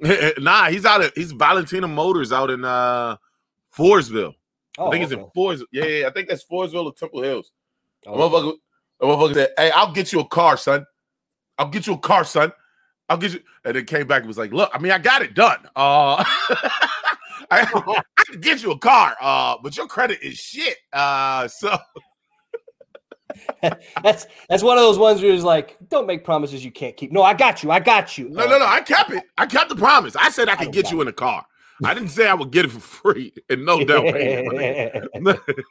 nah, 0.38 0.68
he's 0.68 0.84
out 0.84 1.02
of 1.02 1.12
he's 1.14 1.32
Valentina 1.32 1.86
Motors 1.88 2.32
out 2.32 2.50
in 2.50 2.64
uh 2.64 3.16
Forestville. 3.76 4.34
Oh, 4.78 4.88
I 4.88 4.90
think 4.90 5.04
it's 5.04 5.12
in 5.12 5.20
okay. 5.20 5.30
Forestville. 5.36 5.66
Yeah, 5.72 5.84
yeah, 5.84 6.08
I 6.08 6.10
think 6.10 6.28
that's 6.28 6.44
Forestville 6.44 6.86
or 6.86 6.94
Temple 6.94 7.22
Hills. 7.22 7.52
Oh, 8.06 8.16
motherfucker, 8.16 8.54
a 9.00 9.04
motherfucker 9.04 9.34
said, 9.34 9.50
Hey, 9.56 9.70
I'll 9.70 9.92
get 9.92 10.12
you 10.12 10.20
a 10.20 10.26
car, 10.26 10.56
son. 10.56 10.84
I'll 11.58 11.68
get 11.68 11.86
you 11.86 11.94
a 11.94 11.98
car, 11.98 12.24
son. 12.24 12.52
I'll 13.08 13.18
get 13.18 13.32
you. 13.32 13.40
And 13.64 13.76
then 13.76 13.84
came 13.84 14.06
back 14.06 14.20
and 14.20 14.28
was 14.28 14.38
like, 14.38 14.52
Look, 14.52 14.70
I 14.72 14.78
mean, 14.78 14.92
I 14.92 14.98
got 14.98 15.22
it 15.22 15.34
done. 15.34 15.68
Uh 15.76 16.24
I, 17.52 18.02
I 18.16 18.24
can 18.24 18.40
get 18.40 18.62
you 18.62 18.72
a 18.72 18.78
car, 18.78 19.14
uh, 19.20 19.56
but 19.62 19.76
your 19.76 19.86
credit 19.86 20.20
is 20.22 20.38
shit. 20.38 20.78
Uh, 20.90 21.46
so 21.48 21.76
that's 24.02 24.26
that's 24.48 24.62
one 24.62 24.78
of 24.78 24.82
those 24.82 24.98
ones 24.98 25.22
where 25.22 25.32
it's 25.32 25.44
like, 25.44 25.76
don't 25.88 26.06
make 26.06 26.24
promises 26.24 26.64
you 26.64 26.70
can't 26.70 26.96
keep. 26.96 27.12
No, 27.12 27.22
I 27.22 27.34
got 27.34 27.62
you. 27.62 27.70
I 27.70 27.80
got 27.80 28.16
you. 28.18 28.28
no, 28.30 28.46
no, 28.46 28.58
no. 28.58 28.66
I 28.66 28.80
kept 28.80 29.10
it. 29.10 29.24
I 29.38 29.46
kept 29.46 29.68
the 29.68 29.76
promise. 29.76 30.16
I 30.16 30.30
said 30.30 30.48
I 30.48 30.56
could 30.56 30.64
don't 30.64 30.74
get 30.74 30.90
you 30.90 31.00
in 31.00 31.08
a 31.08 31.12
car. 31.12 31.44
I 31.84 31.94
didn't 31.94 32.10
say 32.10 32.28
I 32.28 32.34
would 32.34 32.50
get 32.50 32.64
it 32.64 32.70
for 32.70 32.80
free 32.80 33.32
and 33.48 33.64
no 33.64 33.84
down 33.84 34.02
payment. 34.02 34.54
my 34.54 35.32
nigga. 35.32 35.62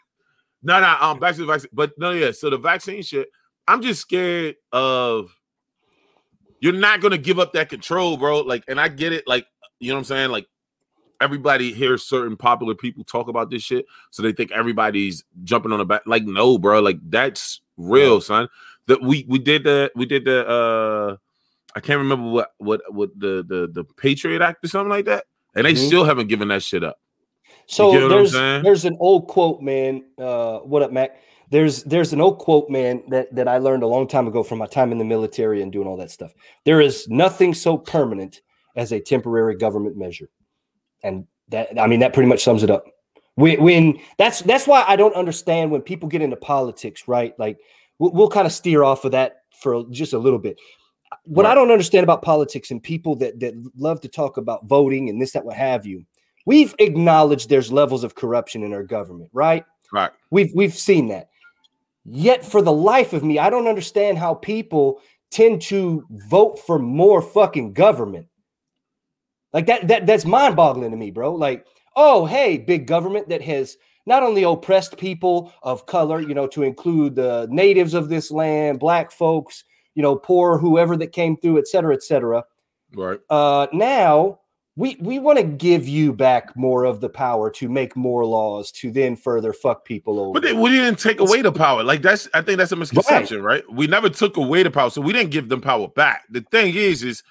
no, 0.63 0.81
no, 0.81 0.97
um, 0.99 1.19
back 1.19 1.35
to 1.35 1.41
the 1.41 1.47
vaccine. 1.47 1.69
But 1.73 1.93
no, 1.97 2.11
yeah. 2.11 2.31
So 2.31 2.49
the 2.49 2.57
vaccine 2.57 3.01
shit, 3.01 3.29
I'm 3.67 3.81
just 3.81 4.01
scared 4.01 4.55
of 4.71 5.33
you're 6.59 6.73
not 6.73 7.01
gonna 7.01 7.17
give 7.17 7.39
up 7.39 7.53
that 7.53 7.69
control, 7.69 8.17
bro. 8.17 8.41
Like, 8.41 8.63
and 8.67 8.79
I 8.79 8.87
get 8.87 9.13
it, 9.13 9.27
like, 9.27 9.45
you 9.79 9.89
know 9.89 9.95
what 9.95 9.99
I'm 9.99 10.05
saying? 10.05 10.31
Like 10.31 10.47
everybody 11.21 11.71
hears 11.73 12.03
certain 12.03 12.35
popular 12.35 12.75
people 12.75 13.03
talk 13.03 13.27
about 13.27 13.49
this 13.49 13.63
shit, 13.63 13.85
so 14.09 14.21
they 14.23 14.33
think 14.33 14.51
everybody's 14.51 15.23
jumping 15.43 15.71
on 15.71 15.79
the 15.79 15.85
back. 15.85 16.01
Like, 16.05 16.23
no, 16.23 16.57
bro, 16.57 16.81
like 16.81 16.97
that's 17.09 17.61
real, 17.77 18.19
son. 18.21 18.49
That 18.87 19.01
we 19.01 19.25
we 19.29 19.39
did 19.39 19.63
the 19.63 19.91
we 19.95 20.05
did 20.05 20.25
the 20.25 20.47
uh 20.47 21.17
I 21.75 21.79
can't 21.79 21.99
remember 21.99 22.29
what 22.29 22.51
what 22.57 22.81
what 22.89 23.09
the 23.17 23.45
the 23.47 23.69
the 23.71 23.85
Patriot 23.95 24.41
Act 24.41 24.65
or 24.65 24.67
something 24.67 24.89
like 24.89 25.05
that. 25.05 25.25
And 25.55 25.65
they 25.65 25.73
Mhm. 25.73 25.87
still 25.87 26.03
haven't 26.03 26.27
given 26.27 26.47
that 26.49 26.63
shit 26.63 26.83
up. 26.83 26.97
So 27.67 27.91
get 27.91 28.03
what 28.03 28.11
I'm 28.11 28.17
there's 28.17 28.31
there's 28.63 28.85
an 28.85 28.97
old 28.99 29.27
quote, 29.27 29.61
man. 29.61 30.03
Uh, 30.17 30.59
what 30.59 30.81
up, 30.81 30.91
Mac? 30.91 31.21
There's 31.49 31.83
there's 31.83 32.13
an 32.13 32.21
old 32.21 32.39
quote, 32.39 32.69
man, 32.69 33.03
that 33.09 33.33
that 33.35 33.47
I 33.47 33.57
learned 33.57 33.83
a 33.83 33.87
long 33.87 34.07
time 34.07 34.27
ago 34.27 34.43
from 34.43 34.59
my 34.59 34.67
time 34.67 34.91
in 34.91 34.97
the 34.97 35.05
military 35.05 35.61
and 35.61 35.71
doing 35.71 35.87
all 35.87 35.97
that 35.97 36.11
stuff. 36.11 36.33
There 36.65 36.81
is 36.81 37.07
nothing 37.09 37.53
so 37.53 37.77
permanent 37.77 38.41
as 38.75 38.91
a 38.91 38.99
temporary 39.01 39.55
government 39.57 39.97
measure, 39.97 40.29
and 41.03 41.25
that 41.49 41.79
I 41.79 41.87
mean 41.87 41.99
that 41.99 42.13
pretty 42.13 42.29
much 42.29 42.43
sums 42.43 42.63
it 42.63 42.69
up. 42.69 42.85
When, 43.35 43.61
when 43.61 43.99
that's 44.17 44.41
that's 44.41 44.67
why 44.67 44.83
I 44.87 44.95
don't 44.95 45.15
understand 45.15 45.71
when 45.71 45.81
people 45.81 46.09
get 46.09 46.21
into 46.21 46.35
politics, 46.35 47.07
right? 47.07 47.37
Like 47.39 47.57
we'll, 47.99 48.11
we'll 48.11 48.29
kind 48.29 48.45
of 48.45 48.51
steer 48.51 48.83
off 48.83 49.05
of 49.05 49.11
that 49.11 49.43
for 49.61 49.83
just 49.91 50.13
a 50.13 50.19
little 50.19 50.39
bit. 50.39 50.59
What 51.25 51.45
I 51.45 51.53
don't 51.53 51.71
understand 51.71 52.03
about 52.03 52.21
politics 52.21 52.71
and 52.71 52.81
people 52.81 53.15
that 53.17 53.39
that 53.39 53.53
love 53.75 54.01
to 54.01 54.07
talk 54.07 54.37
about 54.37 54.65
voting 54.65 55.09
and 55.09 55.21
this 55.21 55.31
that 55.33 55.45
what 55.45 55.55
have 55.55 55.85
you, 55.85 56.05
we've 56.45 56.73
acknowledged 56.79 57.49
there's 57.49 57.71
levels 57.71 58.03
of 58.03 58.15
corruption 58.15 58.63
in 58.63 58.73
our 58.73 58.83
government, 58.83 59.29
right? 59.33 59.65
Right. 59.91 60.11
We've 60.29 60.51
we've 60.55 60.73
seen 60.73 61.09
that. 61.09 61.29
Yet 62.05 62.43
for 62.43 62.61
the 62.61 62.71
life 62.71 63.13
of 63.13 63.23
me, 63.23 63.37
I 63.39 63.49
don't 63.49 63.67
understand 63.67 64.17
how 64.17 64.33
people 64.33 65.01
tend 65.29 65.61
to 65.63 66.05
vote 66.09 66.59
for 66.59 66.79
more 66.79 67.21
fucking 67.21 67.73
government. 67.73 68.27
Like 69.53 69.65
that 69.67 69.87
that 69.87 70.05
that's 70.05 70.25
mind-boggling 70.25 70.91
to 70.91 70.97
me, 70.97 71.11
bro. 71.11 71.33
Like, 71.33 71.65
oh, 71.95 72.25
hey, 72.25 72.57
big 72.57 72.87
government 72.87 73.29
that 73.29 73.41
has 73.41 73.77
not 74.05 74.23
only 74.23 74.43
oppressed 74.43 74.97
people 74.97 75.53
of 75.61 75.85
color, 75.85 76.21
you 76.21 76.33
know, 76.33 76.47
to 76.47 76.63
include 76.63 77.15
the 77.15 77.47
natives 77.51 77.93
of 77.93 78.09
this 78.09 78.31
land, 78.31 78.79
black 78.79 79.11
folks, 79.11 79.63
you 79.93 80.01
know, 80.01 80.15
poor 80.15 80.57
whoever 80.57 80.97
that 80.97 81.11
came 81.11 81.37
through, 81.37 81.59
et 81.59 81.67
cetera, 81.67 81.93
et 81.93 82.01
cetera. 82.01 82.43
Right. 82.95 83.19
Uh, 83.29 83.67
now 83.73 84.39
we 84.77 84.95
we 85.01 85.19
want 85.19 85.37
to 85.37 85.43
give 85.43 85.87
you 85.87 86.13
back 86.13 86.55
more 86.55 86.85
of 86.85 87.01
the 87.01 87.09
power 87.09 87.51
to 87.51 87.67
make 87.67 87.95
more 87.95 88.25
laws 88.25 88.71
to 88.71 88.89
then 88.89 89.17
further 89.17 89.51
fuck 89.53 89.83
people 89.83 90.19
over. 90.19 90.33
But 90.33 90.43
they, 90.43 90.53
we 90.53 90.69
didn't 90.69 90.97
take 90.97 91.19
away 91.19 91.41
the 91.41 91.51
power. 91.51 91.83
Like 91.83 92.01
that's 92.01 92.29
I 92.33 92.41
think 92.41 92.57
that's 92.57 92.71
a 92.71 92.77
misconception, 92.77 93.43
right. 93.43 93.63
right? 93.65 93.75
We 93.75 93.87
never 93.87 94.09
took 94.09 94.37
away 94.37 94.63
the 94.63 94.71
power, 94.71 94.89
so 94.89 95.01
we 95.01 95.11
didn't 95.13 95.31
give 95.31 95.49
them 95.49 95.61
power 95.61 95.89
back. 95.89 96.23
The 96.29 96.41
thing 96.51 96.73
is, 96.75 97.03
is 97.03 97.21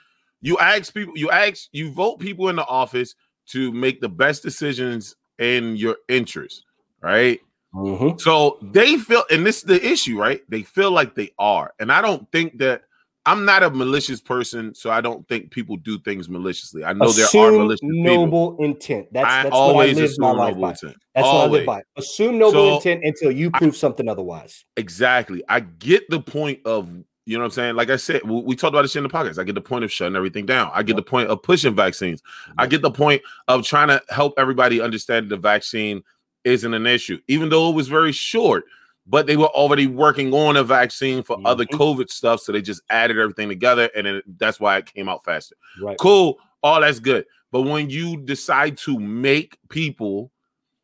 you 0.43 0.59
ask 0.59 0.93
people, 0.95 1.17
you 1.17 1.31
ask, 1.31 1.69
you 1.73 1.93
vote 1.93 2.19
people 2.19 2.49
in 2.49 2.57
the 2.57 2.67
office 2.67 3.15
to 3.49 3.73
make 3.73 4.01
the 4.01 4.09
best 4.09 4.43
decisions 4.43 5.17
in 5.39 5.77
your 5.77 5.97
interest, 6.09 6.65
right? 7.03 7.41
Mm-hmm. 7.75 8.19
So 8.19 8.59
they 8.63 8.97
feel, 8.97 9.25
and 9.31 9.47
this 9.47 9.59
is 9.59 9.63
the 9.65 9.85
issue, 9.87 10.19
right? 10.19 10.41
They 10.49 10.63
feel 10.63 10.91
like 10.91 11.15
they 11.15 11.31
are, 11.39 11.73
and 11.79 11.93
I 11.93 12.01
don't 12.03 12.31
think 12.33 12.59
that 12.59 12.83
I'm 13.27 13.45
not 13.45 13.63
a 13.63 13.69
malicious 13.71 14.21
person, 14.21 14.75
so 14.75 14.91
I 14.91 15.03
don't 15.03 15.29
think 15.29 15.51
people 15.51 15.77
do 15.77 15.99
things 15.99 16.29
maliciously. 16.29 16.85
I 16.85 16.95
know 16.95 17.05
Assume 17.07 17.41
there 17.43 17.49
are 17.55 17.59
malicious 17.59 17.81
noble 17.83 18.53
people. 18.53 18.65
intent. 18.65 19.13
That's 19.13 19.27
I 19.27 19.43
that's 19.45 19.55
always 19.55 19.95
what 19.97 20.03
I 20.03 20.07
live 20.07 20.19
my 20.19 20.31
life 20.31 20.49
noble 20.55 20.61
by. 20.63 20.71
intent. 20.71 20.97
That's 21.15 21.25
what 21.27 21.35
I 21.35 21.39
Always. 21.39 21.53
live 21.53 21.67
by. 21.67 21.83
Assume 21.97 22.39
noble 22.39 22.53
So, 22.53 22.77
intent 22.77 23.05
until 23.05 23.31
you 23.31 23.51
prove 23.51 23.77
something 23.77 24.09
otherwise. 24.09 24.65
Exactly. 24.79 25.45
I 25.51 25.61
get 25.61 26.09
the 26.09 26.21
point 26.21 26.61
of, 26.65 26.89
you 27.27 27.37
know 27.37 27.43
what 27.43 27.47
I'm 27.47 27.51
saying? 27.53 27.77
Like 27.77 27.91
I 27.91 27.97
said, 27.97 28.23
we, 28.25 28.41
we 28.41 28.57
talked 28.57 28.75
about 28.75 28.83
this 28.83 28.97
in 28.97 29.03
the 29.03 29.09
podcast. 29.09 29.39
I 29.39 29.45
get 29.45 29.55
the 29.55 29.61
point 29.61 29.85
of 29.85 29.93
shutting 29.93 30.17
everything 30.17 30.47
down. 30.47 30.71
I 30.75 30.83
get 30.83 30.97
the 30.97 31.03
point 31.03 31.29
of 31.29 31.43
pushing 31.43 31.75
vaccines. 31.75 32.23
I 32.59 32.67
get 32.67 32.83
the 32.83 32.91
point 32.91 33.23
of 33.49 33.65
trying 33.65 33.89
to 33.89 34.03
help 34.09 34.35
everybody 34.39 34.81
understand 34.81 35.31
the 35.31 35.37
vaccine 35.37 36.03
isn't 36.45 36.73
an 36.75 36.87
issue, 36.87 37.19
even 37.29 37.49
though 37.51 37.71
it 37.71 37.75
was 37.75 37.89
very 37.89 38.13
short. 38.13 38.65
But 39.07 39.27
they 39.27 39.37
were 39.37 39.47
already 39.47 39.87
working 39.87 40.33
on 40.33 40.57
a 40.57 40.63
vaccine 40.65 41.23
for 41.23 41.39
other 41.45 41.65
Mhm. 41.65 41.79
COVID 41.79 42.11
stuff. 42.11 42.41
So 42.41 42.53
they 42.53 42.63
just 42.63 42.83
added 42.91 43.19
everything 43.19 43.49
together. 43.49 43.91
And 43.97 44.07
then 44.07 44.23
that's 44.39 44.61
why 44.61 44.79
it 44.79 44.93
came 44.93 45.09
out 45.09 45.25
faster. 45.25 45.57
Right. 45.81 45.99
Cool. 45.99 46.39
All 46.63 46.81
that's 46.81 47.01
good. 47.01 47.27
But 47.51 47.63
when 47.63 47.91
you 47.91 48.17
decide 48.19 48.77
to 48.79 48.99
make 48.99 49.59
people, 49.69 50.31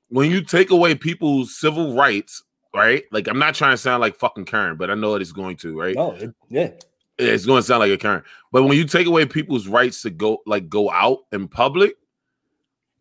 when 0.08 0.30
you 0.30 0.42
take 0.42 0.70
away 0.70 0.94
people's 0.94 1.56
civil 1.56 1.94
rights, 1.94 2.42
right? 2.76 3.04
Like 3.12 3.28
I'm 3.28 3.38
not 3.38 3.54
trying 3.54 3.72
to 3.72 3.78
sound 3.78 4.00
like 4.00 4.16
fucking 4.16 4.44
Karen, 4.44 4.76
but 4.76 4.90
I 4.90 4.94
know 4.94 5.14
it 5.14 5.22
is 5.22 5.32
going 5.32 5.56
to, 5.58 5.78
right? 5.78 5.94
No, 5.96 6.12
it, 6.12 6.34
yeah. 6.48 6.70
It's 7.18 7.46
going 7.46 7.60
to 7.60 7.66
sound 7.66 7.80
like 7.80 7.90
a 7.90 7.96
Karen. 7.96 8.22
But 8.52 8.64
when 8.64 8.76
you 8.76 8.84
take 8.84 9.06
away 9.06 9.24
people's 9.24 9.66
rights 9.68 10.02
to 10.02 10.10
go 10.10 10.38
like 10.46 10.68
go 10.68 10.90
out 10.90 11.20
in 11.32 11.48
public, 11.48 11.96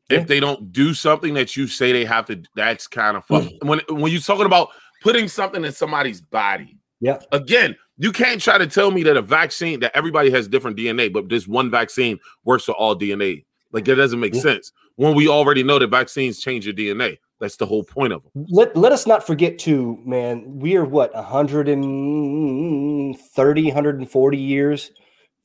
Yeah. 0.10 0.20
if 0.22 0.28
they 0.28 0.40
don't 0.40 0.72
do 0.72 0.94
something 0.94 1.34
that 1.34 1.56
you 1.58 1.68
say 1.68 1.92
they 1.92 2.06
have 2.06 2.26
to, 2.28 2.42
that's 2.56 2.88
kind 2.88 3.18
of 3.18 3.26
fuck. 3.26 3.44
Mm. 3.44 3.64
when 3.68 3.82
when 3.90 4.12
you're 4.12 4.22
talking 4.22 4.46
about 4.46 4.70
putting 5.02 5.28
something 5.28 5.64
in 5.66 5.72
somebody's 5.72 6.22
body, 6.22 6.78
Yeah. 7.02 7.20
again, 7.32 7.76
you 7.98 8.12
can't 8.12 8.42
try 8.42 8.58
to 8.58 8.68
tell 8.68 8.92
me 8.92 9.04
that 9.04 9.18
a 9.18 9.22
vaccine 9.22 9.80
that 9.82 9.92
everybody 9.96 10.30
has 10.32 10.48
different 10.48 10.78
DNA, 10.78 11.12
but 11.12 11.28
this 11.30 11.48
one 11.48 11.70
vaccine 11.70 12.20
works 12.44 12.64
for 12.66 12.74
all 12.74 12.96
DNA. 12.96 13.46
Like 13.72 13.86
that 13.86 13.96
doesn't 13.96 14.20
make 14.20 14.34
Yeah. 14.34 14.42
sense. 14.42 14.72
When 14.96 15.14
we 15.16 15.28
already 15.28 15.64
know 15.64 15.78
that 15.80 15.88
vaccines 15.88 16.40
change 16.40 16.66
your 16.66 16.74
DNA. 16.74 17.18
That's 17.40 17.58
the 17.58 17.66
whole 17.66 17.84
point 17.84 18.14
of 18.14 18.24
them. 18.24 18.46
Let, 18.50 18.78
let 18.78 18.92
us 18.94 19.06
not 19.06 19.28
forget 19.28 19.60
too, 19.60 20.00
man, 20.06 20.60
we 20.60 20.78
are 20.78 20.86
what 20.86 21.14
130, 21.14 23.66
140 23.66 24.38
years 24.38 24.92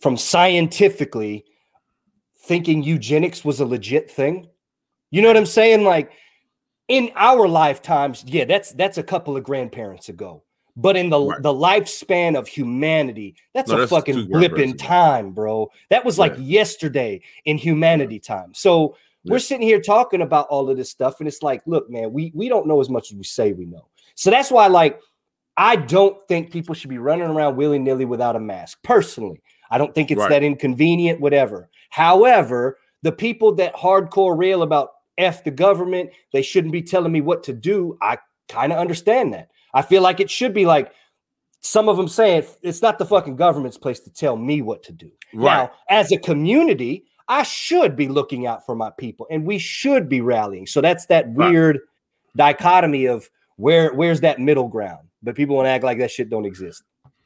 from 0.00 0.16
scientifically 0.16 1.44
thinking 2.44 2.82
eugenics 2.82 3.44
was 3.44 3.60
a 3.60 3.64
legit 3.64 4.10
thing. 4.10 4.48
You 5.10 5.22
know 5.22 5.28
what 5.28 5.36
I'm 5.36 5.46
saying? 5.46 5.84
Like 5.84 6.12
in 6.88 7.10
our 7.16 7.48
lifetimes, 7.48 8.24
yeah, 8.26 8.44
that's 8.44 8.72
that's 8.72 8.98
a 8.98 9.02
couple 9.02 9.36
of 9.36 9.44
grandparents 9.44 10.08
ago. 10.08 10.44
But 10.76 10.96
in 10.96 11.10
the 11.10 11.20
Right. 11.20 11.42
the 11.42 11.52
lifespan 11.52 12.38
of 12.38 12.46
humanity, 12.46 13.34
that's 13.52 13.68
No, 13.68 13.76
a 13.76 13.80
that's 13.80 13.90
fucking 13.90 14.28
blip 14.28 14.58
in 14.58 14.76
time, 14.76 15.32
bro. 15.32 15.70
That 15.90 16.04
was 16.04 16.18
like 16.18 16.34
Yeah. 16.36 16.44
yesterday 16.60 17.20
in 17.44 17.58
humanity 17.58 18.20
time. 18.20 18.54
So. 18.54 18.96
We're 19.24 19.38
sitting 19.38 19.66
here 19.66 19.80
talking 19.80 20.22
about 20.22 20.46
all 20.48 20.70
of 20.70 20.76
this 20.76 20.90
stuff, 20.90 21.20
and 21.20 21.28
it's 21.28 21.42
like, 21.42 21.62
look, 21.66 21.90
man, 21.90 22.12
we 22.12 22.32
we 22.34 22.48
don't 22.48 22.66
know 22.66 22.80
as 22.80 22.88
much 22.88 23.10
as 23.12 23.16
we 23.16 23.24
say 23.24 23.52
we 23.52 23.66
know. 23.66 23.86
So 24.14 24.30
that's 24.30 24.50
why, 24.50 24.66
like, 24.66 25.00
I 25.56 25.76
don't 25.76 26.16
think 26.28 26.50
people 26.50 26.74
should 26.74 26.90
be 26.90 26.98
running 26.98 27.28
around 27.28 27.56
willy 27.56 27.78
nilly 27.78 28.04
without 28.04 28.36
a 28.36 28.40
mask. 28.40 28.78
Personally, 28.82 29.42
I 29.70 29.78
don't 29.78 29.94
think 29.94 30.10
it's 30.10 30.20
Right. 30.20 30.30
that 30.30 30.42
inconvenient, 30.42 31.20
whatever. 31.20 31.68
However, 31.90 32.78
the 33.02 33.12
people 33.12 33.54
that 33.56 33.74
hardcore 33.74 34.36
rail 34.38 34.62
about 34.62 34.90
f 35.18 35.44
the 35.44 35.50
government, 35.50 36.10
they 36.32 36.42
shouldn't 36.42 36.72
be 36.72 36.82
telling 36.82 37.12
me 37.12 37.20
what 37.20 37.42
to 37.44 37.52
do. 37.52 37.98
I 38.00 38.18
kind 38.48 38.72
of 38.72 38.78
understand 38.78 39.34
that. 39.34 39.48
I 39.74 39.82
feel 39.82 40.02
like 40.02 40.20
it 40.20 40.30
should 40.30 40.54
be 40.54 40.66
like 40.66 40.92
some 41.60 41.88
of 41.88 41.96
them 41.96 42.08
saying 42.08 42.44
it's 42.62 42.82
not 42.82 42.98
the 42.98 43.04
fucking 43.06 43.36
government's 43.36 43.76
place 43.76 44.00
to 44.00 44.10
tell 44.10 44.36
me 44.36 44.62
what 44.62 44.82
to 44.84 44.92
do. 44.92 45.10
Right. 45.34 45.54
Now, 45.56 45.72
as 45.88 46.10
a 46.10 46.18
community, 46.18 47.04
I 47.30 47.44
should 47.44 47.94
be 47.96 48.08
looking 48.08 48.46
out 48.46 48.66
for 48.66 48.74
my 48.74 48.90
people 48.90 49.26
and 49.30 49.46
we 49.46 49.56
should 49.58 50.08
be 50.08 50.20
rallying. 50.20 50.66
So 50.66 50.80
that's 50.80 51.06
that 51.06 51.26
Right. 51.34 51.50
weird 51.50 51.78
dichotomy 52.36 53.06
of 53.06 53.30
where 53.56 53.92
where's 53.94 54.20
that 54.22 54.38
middle 54.38 54.68
ground? 54.68 55.06
But 55.22 55.34
people 55.36 55.56
want 55.56 55.66
to 55.66 55.70
act 55.70 55.84
like 55.84 55.98
that 55.98 56.10
shit 56.10 56.28
don't 56.30 56.44
exist. 56.44 56.82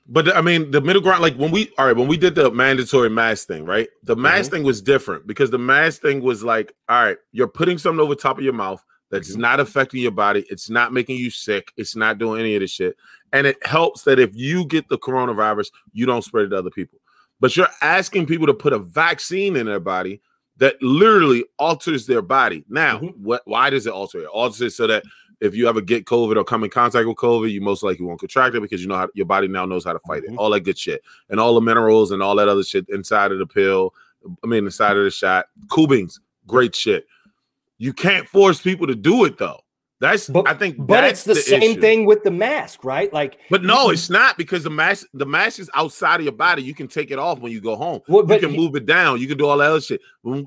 But 0.06 0.36
I 0.36 0.42
mean, 0.42 0.70
the 0.70 0.82
middle 0.82 1.00
ground, 1.00 1.22
like 1.22 1.36
when 1.36 1.50
we 1.50 1.70
all 1.78 1.86
right, 1.86 1.96
when 1.96 2.08
we 2.08 2.18
did 2.18 2.34
the 2.34 2.50
mandatory 2.50 3.08
mask 3.08 3.48
thing, 3.48 3.64
right? 3.64 3.88
The 4.02 4.14
mask 4.16 4.46
Mm-hmm. 4.48 4.56
thing 4.56 4.62
was 4.64 4.82
different 4.82 5.26
because 5.26 5.50
the 5.50 5.58
mask 5.58 6.02
thing 6.02 6.20
was 6.22 6.44
like, 6.44 6.74
all 6.88 7.02
right, 7.02 7.16
you're 7.32 7.48
putting 7.48 7.78
something 7.78 8.00
over 8.00 8.14
top 8.14 8.36
of 8.38 8.44
your 8.44 8.52
mouth 8.52 8.84
that's 9.10 9.34
Mhm. 9.36 9.40
not 9.40 9.60
affecting 9.60 10.00
your 10.02 10.10
body, 10.10 10.44
it's 10.50 10.68
not 10.68 10.92
making 10.92 11.16
you 11.16 11.30
sick, 11.30 11.72
it's 11.76 11.96
not 11.96 12.18
doing 12.18 12.40
any 12.40 12.54
of 12.56 12.60
this 12.60 12.70
shit. 12.72 12.96
And 13.32 13.46
it 13.46 13.56
helps 13.66 14.02
that 14.02 14.18
if 14.18 14.30
you 14.34 14.66
get 14.66 14.88
the 14.88 14.98
coronavirus, 14.98 15.70
you 15.92 16.04
don't 16.04 16.22
spread 16.22 16.46
it 16.46 16.48
to 16.50 16.58
other 16.58 16.70
people. 16.70 16.98
But 17.44 17.58
you're 17.58 17.68
asking 17.82 18.24
people 18.24 18.46
to 18.46 18.54
put 18.54 18.72
a 18.72 18.78
vaccine 18.78 19.54
in 19.54 19.66
their 19.66 19.78
body 19.78 20.22
that 20.56 20.80
literally 20.82 21.44
alters 21.58 22.06
their 22.06 22.22
body. 22.22 22.64
Now, 22.70 23.00
Mhm. 23.00 23.18
what 23.18 23.42
why 23.44 23.68
does 23.68 23.86
it 23.86 23.92
alter 23.92 24.20
it? 24.20 24.22
It 24.22 24.28
alters 24.28 24.62
it 24.62 24.70
so 24.70 24.86
that 24.86 25.02
if 25.42 25.54
you 25.54 25.68
ever 25.68 25.82
get 25.82 26.06
COVID 26.06 26.38
or 26.38 26.44
come 26.44 26.64
in 26.64 26.70
contact 26.70 27.06
with 27.06 27.18
COVID, 27.18 27.52
you 27.52 27.60
most 27.60 27.82
likely 27.82 28.06
won't 28.06 28.18
contract 28.18 28.54
it 28.54 28.62
because 28.62 28.80
you 28.80 28.88
know 28.88 28.96
how 28.96 29.10
your 29.12 29.26
body 29.26 29.46
now 29.46 29.66
knows 29.66 29.84
how 29.84 29.92
to 29.92 29.98
fight 30.06 30.22
Mhm. 30.22 30.32
it. 30.32 30.36
All 30.38 30.48
that 30.48 30.60
good 30.60 30.78
shit 30.78 31.02
and 31.28 31.38
all 31.38 31.54
the 31.54 31.60
minerals 31.60 32.12
and 32.12 32.22
all 32.22 32.34
that 32.36 32.48
other 32.48 32.64
shit 32.64 32.86
inside 32.88 33.30
of 33.30 33.38
the 33.38 33.46
pill. 33.46 33.92
I 34.42 34.46
mean, 34.46 34.64
inside 34.64 34.96
of 34.96 35.04
the 35.04 35.10
shot. 35.10 35.44
Cool 35.68 35.88
beans, 35.88 36.20
great 36.46 36.74
shit. 36.74 37.06
You 37.76 37.92
can't 37.92 38.26
force 38.26 38.58
people 38.58 38.86
to 38.86 38.94
do 38.94 39.26
it 39.26 39.36
though. 39.36 39.60
That's 40.00 40.28
But- 40.28 40.48
I 40.48 40.54
think, 40.54 40.76
But 40.78 41.00
that's 41.02 41.26
it's 41.26 41.44
the, 41.46 41.50
same 41.50 41.62
issue. 41.72 41.80
thing 41.80 42.04
with 42.04 42.24
the 42.24 42.30
mask, 42.30 42.84
right? 42.84 43.12
Like 43.12 43.38
But 43.48 43.62
no, 43.62 43.90
it's 43.90 44.10
not 44.10 44.36
because 44.36 44.64
the 44.64 44.70
mask 44.70 45.06
the 45.14 45.24
mask 45.26 45.58
is 45.60 45.70
outside 45.74 46.16
of 46.16 46.24
your 46.24 46.32
body. 46.32 46.62
You 46.62 46.74
can 46.74 46.88
take 46.88 47.10
it 47.10 47.18
off 47.18 47.38
when 47.38 47.52
you 47.52 47.60
go 47.60 47.76
home. 47.76 48.00
Well, 48.08 48.24
you 48.30 48.38
can 48.40 48.50
he- 48.50 48.56
move 48.56 48.74
it 48.76 48.86
down. 48.86 49.20
You 49.20 49.28
can 49.28 49.38
do 49.38 49.46
all 49.46 49.58
that 49.58 49.70
other 49.70 49.80
shit. 49.80 50.00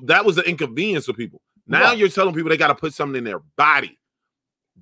That 0.03 0.25
was 0.25 0.37
an 0.37 0.45
inconvenience 0.45 1.05
for 1.05 1.13
people. 1.13 1.41
Now 1.65 1.81
Right. 1.85 1.97
you're 1.97 2.09
telling 2.09 2.33
people 2.35 2.49
they 2.49 2.57
got 2.57 2.67
to 2.67 2.75
put 2.75 2.93
something 2.93 3.17
in 3.17 3.23
their 3.23 3.39
body. 3.57 3.97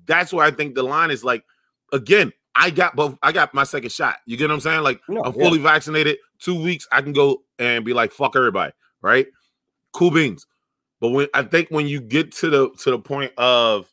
That's 0.06 0.32
where 0.32 0.44
I 0.44 0.50
think 0.50 0.74
the 0.74 0.82
line 0.82 1.10
is 1.10 1.24
like, 1.24 1.44
again, 1.92 2.32
I 2.54 2.70
got 2.70 2.96
both. 2.96 3.16
I 3.22 3.32
got 3.32 3.54
my 3.54 3.64
second 3.64 3.92
shot. 3.92 4.16
You 4.26 4.36
get 4.36 4.48
what 4.48 4.54
I'm 4.54 4.60
saying? 4.60 4.82
Like 4.82 5.00
No, 5.08 5.22
I'm 5.22 5.34
yeah. 5.36 5.44
fully 5.44 5.58
vaccinated. 5.58 6.18
Two 6.40 6.60
weeks, 6.60 6.86
I 6.92 7.02
can 7.02 7.12
go 7.12 7.42
and 7.58 7.84
be 7.84 7.92
like, 7.92 8.12
fuck 8.12 8.34
everybody, 8.36 8.72
right? 9.00 9.26
Cool 9.92 10.10
beans. 10.10 10.46
But 11.00 11.10
when 11.10 11.28
I 11.34 11.42
think 11.42 11.68
when 11.70 11.86
you 11.86 12.00
get 12.00 12.32
to 12.36 12.50
the 12.50 12.70
to 12.82 12.90
the 12.92 12.98
point 12.98 13.32
of 13.38 13.90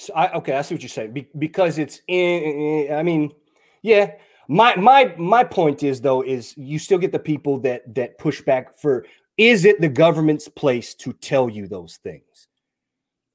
So 0.00 0.14
I, 0.14 0.32
okay, 0.32 0.54
I 0.54 0.62
see 0.62 0.74
what 0.74 0.82
you're 0.82 0.88
saying. 0.88 1.12
Be, 1.12 1.28
because 1.38 1.76
it's 1.76 2.00
in. 2.08 2.90
I 2.90 3.02
mean, 3.02 3.32
yeah. 3.82 4.12
My 4.48 4.74
my 4.76 5.14
my 5.18 5.44
point 5.44 5.82
is 5.82 6.00
though 6.00 6.22
is 6.22 6.56
you 6.56 6.78
still 6.78 6.98
get 6.98 7.12
the 7.12 7.18
people 7.18 7.60
that 7.60 7.94
that 7.94 8.18
push 8.18 8.40
back 8.40 8.78
for. 8.78 9.04
Is 9.36 9.66
it 9.66 9.80
the 9.80 9.90
government's 9.90 10.48
place 10.48 10.94
to 10.96 11.12
tell 11.12 11.50
you 11.50 11.68
those 11.68 11.98
things? 12.02 12.48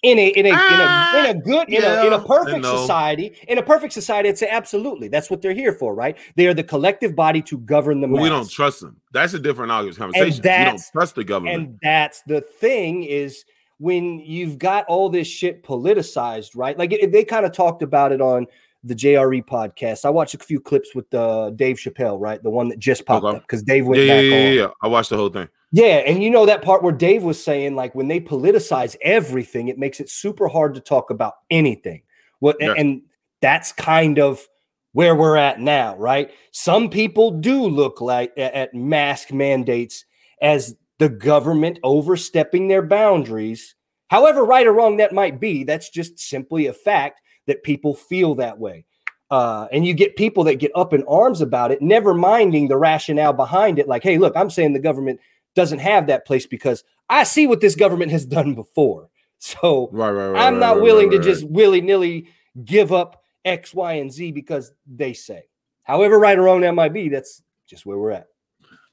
In 0.01 0.17
a 0.17 0.27
in 0.27 0.45
a 0.48 0.50
in 0.50 0.55
a, 0.55 0.57
ah, 0.57 1.19
in 1.19 1.38
a 1.38 1.39
good 1.39 1.69
in 1.69 1.84
a 1.84 2.07
in 2.07 2.13
a 2.13 2.19
perfect 2.19 2.63
no. 2.63 2.77
society 2.77 3.36
in 3.48 3.57
a 3.57 3.63
perfect 3.63 3.93
society 3.93 4.36
say 4.36 4.48
absolutely 4.50 5.07
that's 5.07 5.31
what 5.31 5.41
they're 5.41 5.53
here 5.53 5.74
for 5.74 5.95
right 5.95 6.15
they 6.36 6.45
are 6.45 6.53
the 6.53 6.63
collective 6.63 7.15
body 7.15 7.41
to 7.43 7.57
govern 7.60 8.01
the 8.01 8.07
well, 8.07 8.22
we 8.22 8.29
don't 8.29 8.50
trust 8.50 8.81
them. 8.81 9.01
That's 9.13 9.34
a 9.34 9.39
different 9.39 9.72
argument 9.72 9.98
conversation. 9.98 10.41
We 10.43 10.65
don't 10.65 10.81
trust 10.91 11.15
the 11.15 11.24
government. 11.24 11.55
And 11.55 11.79
that's 11.81 12.22
the 12.24 12.41
thing 12.41 13.03
is 13.03 13.45
when 13.77 14.20
you've 14.20 14.58
got 14.58 14.86
all 14.88 15.10
this 15.10 15.27
shit 15.27 15.63
politicized, 15.63 16.51
right? 16.55 16.77
Like 16.77 16.91
it, 16.94 17.12
they 17.12 17.24
kind 17.24 17.46
of 17.46 17.51
talked 17.51 17.82
about 17.82 18.12
it 18.12 18.22
on 18.22 18.48
the 18.84 18.96
JRE 18.96 19.44
podcast. 19.46 20.05
I 20.05 20.10
watched 20.12 20.36
a 20.36 20.38
few 20.38 20.60
clips 20.60 20.94
with 20.94 21.12
uh, 21.13 21.50
Dave 21.51 21.77
Chappelle, 21.77 22.20
right? 22.20 22.41
The 22.41 22.50
one 22.51 22.70
that 22.70 22.79
just 22.79 23.05
popped 23.05 23.25
Okay. 23.25 23.38
up 23.38 23.44
because 23.44 23.63
Dave 23.63 23.86
went 23.88 24.03
yeah, 24.03 24.13
back 24.15 24.24
yeah, 24.24 24.36
on. 24.36 24.41
yeah, 24.41 24.50
yeah. 24.50 24.67
I 24.84 24.88
watched 24.88 25.10
the 25.10 25.17
whole 25.17 25.29
thing. 25.29 25.50
Yeah, 25.72 26.03
and 26.05 26.24
you 26.24 26.29
know 26.29 26.46
that 26.46 26.62
part 26.62 26.84
where 26.84 26.94
Dave 26.94 27.24
was 27.24 27.44
saying, 27.44 27.75
like, 27.75 27.96
when 27.96 28.08
they 28.08 28.22
politicize 28.22 28.96
everything, 29.01 29.67
it 29.67 29.77
makes 29.77 30.00
it 30.00 30.10
super 30.10 30.48
hard 30.48 30.74
to 30.75 30.79
talk 30.79 31.10
about 31.10 31.34
anything. 31.50 32.03
What 32.39 32.58
Yeah. 32.60 32.75
and 32.77 33.01
that's 33.41 33.72
kind 33.74 34.20
of 34.20 34.48
where 34.94 35.15
we're 35.15 35.36
at 35.36 35.60
now, 35.60 35.98
right? 35.98 36.32
Some 36.51 36.89
people 36.89 37.32
do 37.32 37.63
look 37.63 38.00
like 38.00 38.32
at 38.38 38.74
mask 38.74 39.34
mandates 39.34 40.05
as 40.41 40.75
the 41.00 41.10
government 41.10 41.80
overstepping 41.84 42.68
their 42.68 42.82
boundaries. 42.82 43.75
However, 44.08 44.44
right 44.44 44.68
or 44.68 44.74
wrong 44.74 44.98
that 44.98 45.14
might 45.14 45.40
be, 45.40 45.64
that's 45.64 45.90
just 45.90 46.20
simply 46.20 46.68
a 46.68 46.74
fact 46.74 47.22
that 47.48 47.64
people 47.64 47.94
feel 47.94 48.36
that 48.36 48.60
way. 48.60 48.86
Uh, 49.32 49.68
and 49.72 49.86
you 49.86 49.94
get 49.94 50.16
people 50.16 50.44
that 50.44 50.60
get 50.60 50.72
up 50.75 50.94
in 50.94 51.04
arms 51.08 51.42
about 51.42 51.72
it, 51.72 51.82
never 51.82 52.14
minding 52.14 52.68
the 52.68 52.78
rationale 52.78 53.34
behind 53.34 53.80
it. 53.80 53.88
Like, 53.88 54.04
hey, 54.04 54.18
look, 54.18 54.36
I'm 54.36 54.50
saying 54.50 54.74
the 54.74 54.80
government 54.80 55.20
doesn't 55.56 55.80
have 55.80 56.08
that 56.08 56.25
place 56.25 56.46
because 56.46 56.84
I 57.10 57.24
see 57.24 57.48
what 57.48 57.62
this 57.62 57.75
government 57.75 58.12
has 58.12 58.25
done 58.25 58.54
before. 58.54 59.10
So 59.38 59.90
Right, 59.92 60.12
right, 60.12 60.30
right. 60.30 60.48
I'm 60.48 60.60
not 60.60 60.82
willing 60.82 61.12
to 61.12 61.20
just 61.20 61.44
willy 61.44 61.82
nilly 61.82 62.30
give 62.64 62.94
up 62.94 63.22
X, 63.44 63.75
Y, 63.75 63.94
and 63.94 64.12
Z 64.12 64.32
because 64.32 64.72
they 64.88 65.14
say. 65.14 65.44
However, 65.84 66.18
right 66.18 66.40
or 66.40 66.44
wrong 66.44 66.62
that 66.62 66.74
might 66.74 66.94
be, 66.94 67.10
that's 67.10 67.44
just 67.68 67.86
where 67.86 67.98
we're 67.98 68.12
at. 68.12 68.28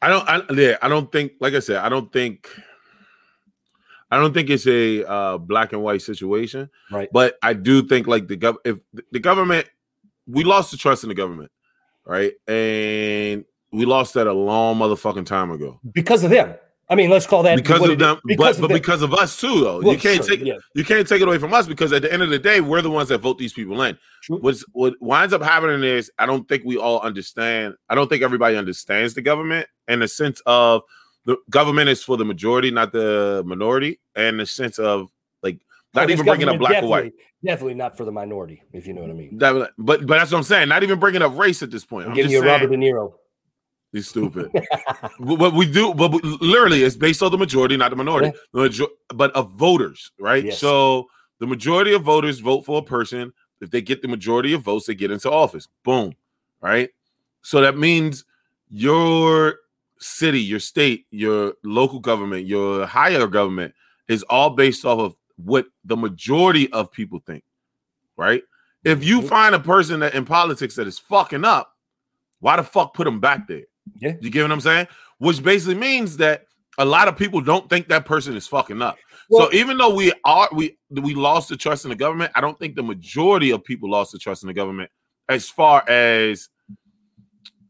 I 0.02 0.08
don't. 0.08 0.28
I, 0.28 0.42
yeah, 0.52 0.76
I 0.82 0.88
don't 0.88 1.10
think. 1.10 1.32
Like 1.40 1.54
I 1.54 1.60
said, 1.60 1.76
I 1.76 1.88
don't 1.88 2.12
think. 2.12 2.48
I 4.10 4.18
don't 4.18 4.34
think 4.34 4.50
it's 4.50 4.66
a 4.66 5.08
uh, 5.08 5.38
black 5.38 5.72
and 5.72 5.82
white 5.82 6.02
situation. 6.02 6.68
Right. 6.90 7.08
But 7.10 7.38
I 7.42 7.54
do 7.54 7.86
think 7.86 8.06
like 8.06 8.28
the 8.28 8.36
gov. 8.36 8.56
If 8.64 8.80
the 9.10 9.20
government, 9.20 9.66
we 10.26 10.44
lost 10.44 10.70
the 10.72 10.76
trust 10.76 11.04
in 11.04 11.08
the 11.08 11.14
government, 11.14 11.50
right? 12.04 12.32
And 12.46 13.44
we 13.72 13.86
lost 13.86 14.14
that 14.14 14.26
a 14.26 14.32
long 14.32 14.76
motherfucking 14.76 15.24
time 15.24 15.50
ago 15.50 15.80
Because 15.92 16.24
of 16.24 16.30
them. 16.30 16.54
I 16.92 16.94
mean, 16.94 17.08
let's 17.08 17.26
call 17.26 17.42
that 17.44 17.56
because 17.56 17.88
of 17.88 17.98
them. 17.98 18.20
Because 18.26 18.58
but 18.58 18.64
of 18.64 18.68
but 18.68 18.74
because 18.74 19.00
of 19.00 19.14
us 19.14 19.40
too, 19.40 19.60
though. 19.60 19.80
Well, 19.80 19.94
you 19.94 19.98
can't 19.98 20.22
sure, 20.22 20.36
take 20.36 20.46
yeah. 20.46 20.58
you 20.74 20.84
can't 20.84 21.08
take 21.08 21.22
it 21.22 21.26
away 21.26 21.38
from 21.38 21.54
us 21.54 21.66
because 21.66 21.90
at 21.90 22.02
the 22.02 22.12
end 22.12 22.20
of 22.20 22.28
the 22.28 22.38
day, 22.38 22.60
we're 22.60 22.82
the 22.82 22.90
ones 22.90 23.08
that 23.08 23.22
vote 23.22 23.38
these 23.38 23.54
people 23.54 23.80
in. 23.80 23.96
True. 24.24 24.38
What's 24.40 24.62
what 24.72 24.92
winds 25.00 25.32
up 25.32 25.40
happening 25.40 25.82
is 25.84 26.12
I 26.18 26.26
don't 26.26 26.46
think 26.46 26.64
we 26.66 26.76
all 26.76 27.00
understand. 27.00 27.76
I 27.88 27.94
don't 27.94 28.08
think 28.08 28.22
everybody 28.22 28.58
understands 28.58 29.14
the 29.14 29.22
government 29.22 29.68
in 29.88 30.00
the 30.00 30.08
sense 30.08 30.42
of 30.44 30.82
the 31.24 31.38
government 31.48 31.88
is 31.88 32.04
for 32.04 32.18
the 32.18 32.26
majority, 32.26 32.70
not 32.70 32.92
the 32.92 33.42
minority, 33.46 33.98
and 34.14 34.38
the 34.38 34.44
sense 34.44 34.78
of 34.78 35.08
like 35.42 35.60
not 35.94 36.10
Oh, 36.10 36.12
even 36.12 36.26
bringing 36.26 36.50
up 36.50 36.58
black 36.58 36.82
or 36.82 36.88
white. 36.88 37.12
definitely- 37.42 37.72
not 37.72 37.96
for 37.96 38.04
the 38.04 38.12
minority, 38.12 38.62
if 38.74 38.86
you 38.86 38.92
know 38.92 39.00
what 39.00 39.10
I 39.10 39.14
mean. 39.14 39.38
That, 39.38 39.70
but 39.78 40.04
but 40.04 40.18
that's 40.18 40.30
what 40.30 40.36
I'm 40.36 40.44
saying. 40.44 40.68
Not 40.68 40.82
even 40.82 40.98
bringing 40.98 41.22
up 41.22 41.38
race 41.38 41.62
at 41.62 41.70
this 41.70 41.86
point. 41.86 42.04
I'm 42.04 42.10
I'm 42.10 42.16
giving 42.16 42.32
just 42.32 42.42
you 42.42 42.46
a 42.46 42.52
saying, 42.52 42.62
Robert 42.62 42.76
De 42.76 42.76
Niro. 42.76 43.14
He's 43.92 44.08
stupid. 44.08 44.50
But 45.20 45.52
we 45.52 45.70
do, 45.70 45.92
but 45.92 46.12
we, 46.12 46.20
literally, 46.40 46.82
it's 46.82 46.96
based 46.96 47.22
on 47.22 47.30
the 47.30 47.38
majority, 47.38 47.76
not 47.76 47.90
the 47.90 47.96
minority. 47.96 48.32
The 48.52 48.62
major, 48.62 48.86
but 49.14 49.30
of 49.32 49.52
voters, 49.52 50.10
right? 50.18 50.46
Yes. 50.46 50.58
So 50.58 51.08
the 51.38 51.46
majority 51.46 51.92
of 51.92 52.02
voters 52.02 52.40
vote 52.40 52.64
for 52.64 52.78
a 52.78 52.82
person. 52.82 53.32
If 53.60 53.70
they 53.70 53.82
get 53.82 54.00
the 54.00 54.08
majority 54.08 54.54
of 54.54 54.62
votes, 54.62 54.86
they 54.86 54.94
get 54.94 55.10
into 55.10 55.30
office. 55.30 55.68
Boom, 55.84 56.14
right? 56.60 56.88
So 57.42 57.60
that 57.60 57.76
means 57.76 58.24
your 58.70 59.56
city, 59.98 60.40
your 60.40 60.58
state, 60.58 61.06
your 61.10 61.54
local 61.62 62.00
government, 62.00 62.46
your 62.46 62.86
higher 62.86 63.26
government 63.26 63.74
is 64.08 64.22
all 64.24 64.50
based 64.50 64.84
off 64.84 64.98
of 64.98 65.14
what 65.36 65.66
the 65.84 65.96
majority 65.96 66.72
of 66.72 66.90
people 66.90 67.20
think, 67.26 67.44
right? 68.16 68.42
If 68.84 69.04
you 69.04 69.22
find 69.22 69.54
a 69.54 69.60
person 69.60 70.00
that 70.00 70.14
in 70.14 70.24
politics 70.24 70.76
that 70.76 70.86
is 70.86 70.98
fucking 70.98 71.44
up, 71.44 71.76
why 72.40 72.56
the 72.56 72.64
fuck 72.64 72.94
put 72.94 73.04
them 73.04 73.20
back 73.20 73.46
there? 73.46 73.64
Yeah. 73.98 74.14
You 74.20 74.30
get 74.30 74.42
what 74.42 74.52
I'm 74.52 74.60
saying? 74.60 74.88
Which 75.18 75.42
basically 75.42 75.74
means 75.76 76.16
that 76.18 76.46
a 76.78 76.84
lot 76.84 77.08
of 77.08 77.16
people 77.16 77.40
don't 77.40 77.68
think 77.68 77.88
that 77.88 78.04
person 78.04 78.36
is 78.36 78.46
fucking 78.46 78.82
up. 78.82 78.96
Well- 79.28 79.50
so 79.50 79.56
even 79.56 79.78
though 79.78 79.94
we 79.94 80.12
are 80.24 80.48
we 80.52 80.76
we 80.90 81.14
lost 81.14 81.48
the 81.48 81.56
trust 81.56 81.84
in 81.84 81.90
the 81.90 81.96
government, 81.96 82.32
I 82.34 82.40
don't 82.40 82.58
think 82.58 82.76
the 82.76 82.82
majority 82.82 83.50
of 83.50 83.64
people 83.64 83.90
lost 83.90 84.12
the 84.12 84.18
trust 84.18 84.42
in 84.42 84.46
the 84.46 84.54
government 84.54 84.90
as 85.28 85.48
far 85.48 85.88
as 85.88 86.48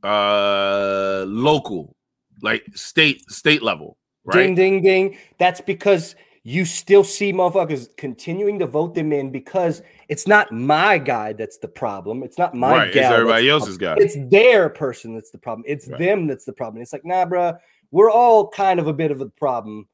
uh 0.02 1.24
local, 1.26 1.94
like 2.42 2.64
state 2.74 3.28
state 3.30 3.62
level, 3.62 3.96
right? 4.24 4.46
Ding, 4.46 4.54
ding, 4.54 4.82
ding. 4.82 5.18
That's 5.38 5.60
because 5.60 6.16
you 6.44 6.64
still 6.64 7.04
see 7.04 7.32
motherfuckers 7.32 7.96
continuing 7.96 8.58
to 8.58 8.66
vote 8.66 8.94
them 8.94 9.12
in 9.12 9.30
because 9.30 9.82
it's 10.12 10.26
not 10.26 10.52
my 10.52 10.98
guy 10.98 11.32
that's 11.32 11.56
the 11.56 11.68
problem. 11.68 12.22
It's 12.22 12.36
not 12.36 12.54
my 12.54 12.70
right, 12.70 12.88
it's 12.88 12.98
everybody 12.98 13.48
else's 13.48 13.78
guy. 13.78 13.94
It's 13.96 14.14
their 14.30 14.68
person 14.68 15.14
that's 15.14 15.30
the 15.30 15.38
problem. 15.38 15.64
It's 15.66 15.88
Right. 15.88 15.98
them 15.98 16.26
that's 16.26 16.44
the 16.44 16.52
problem. 16.52 16.82
It's 16.82 16.92
like, 16.92 17.06
nah, 17.06 17.24
bruh, 17.24 17.56
we're 17.92 18.10
all 18.10 18.48
kind 18.48 18.78
of 18.78 18.88
a 18.88 18.92
bit 18.92 19.10
of 19.10 19.22
a 19.22 19.26
problem, 19.30 19.88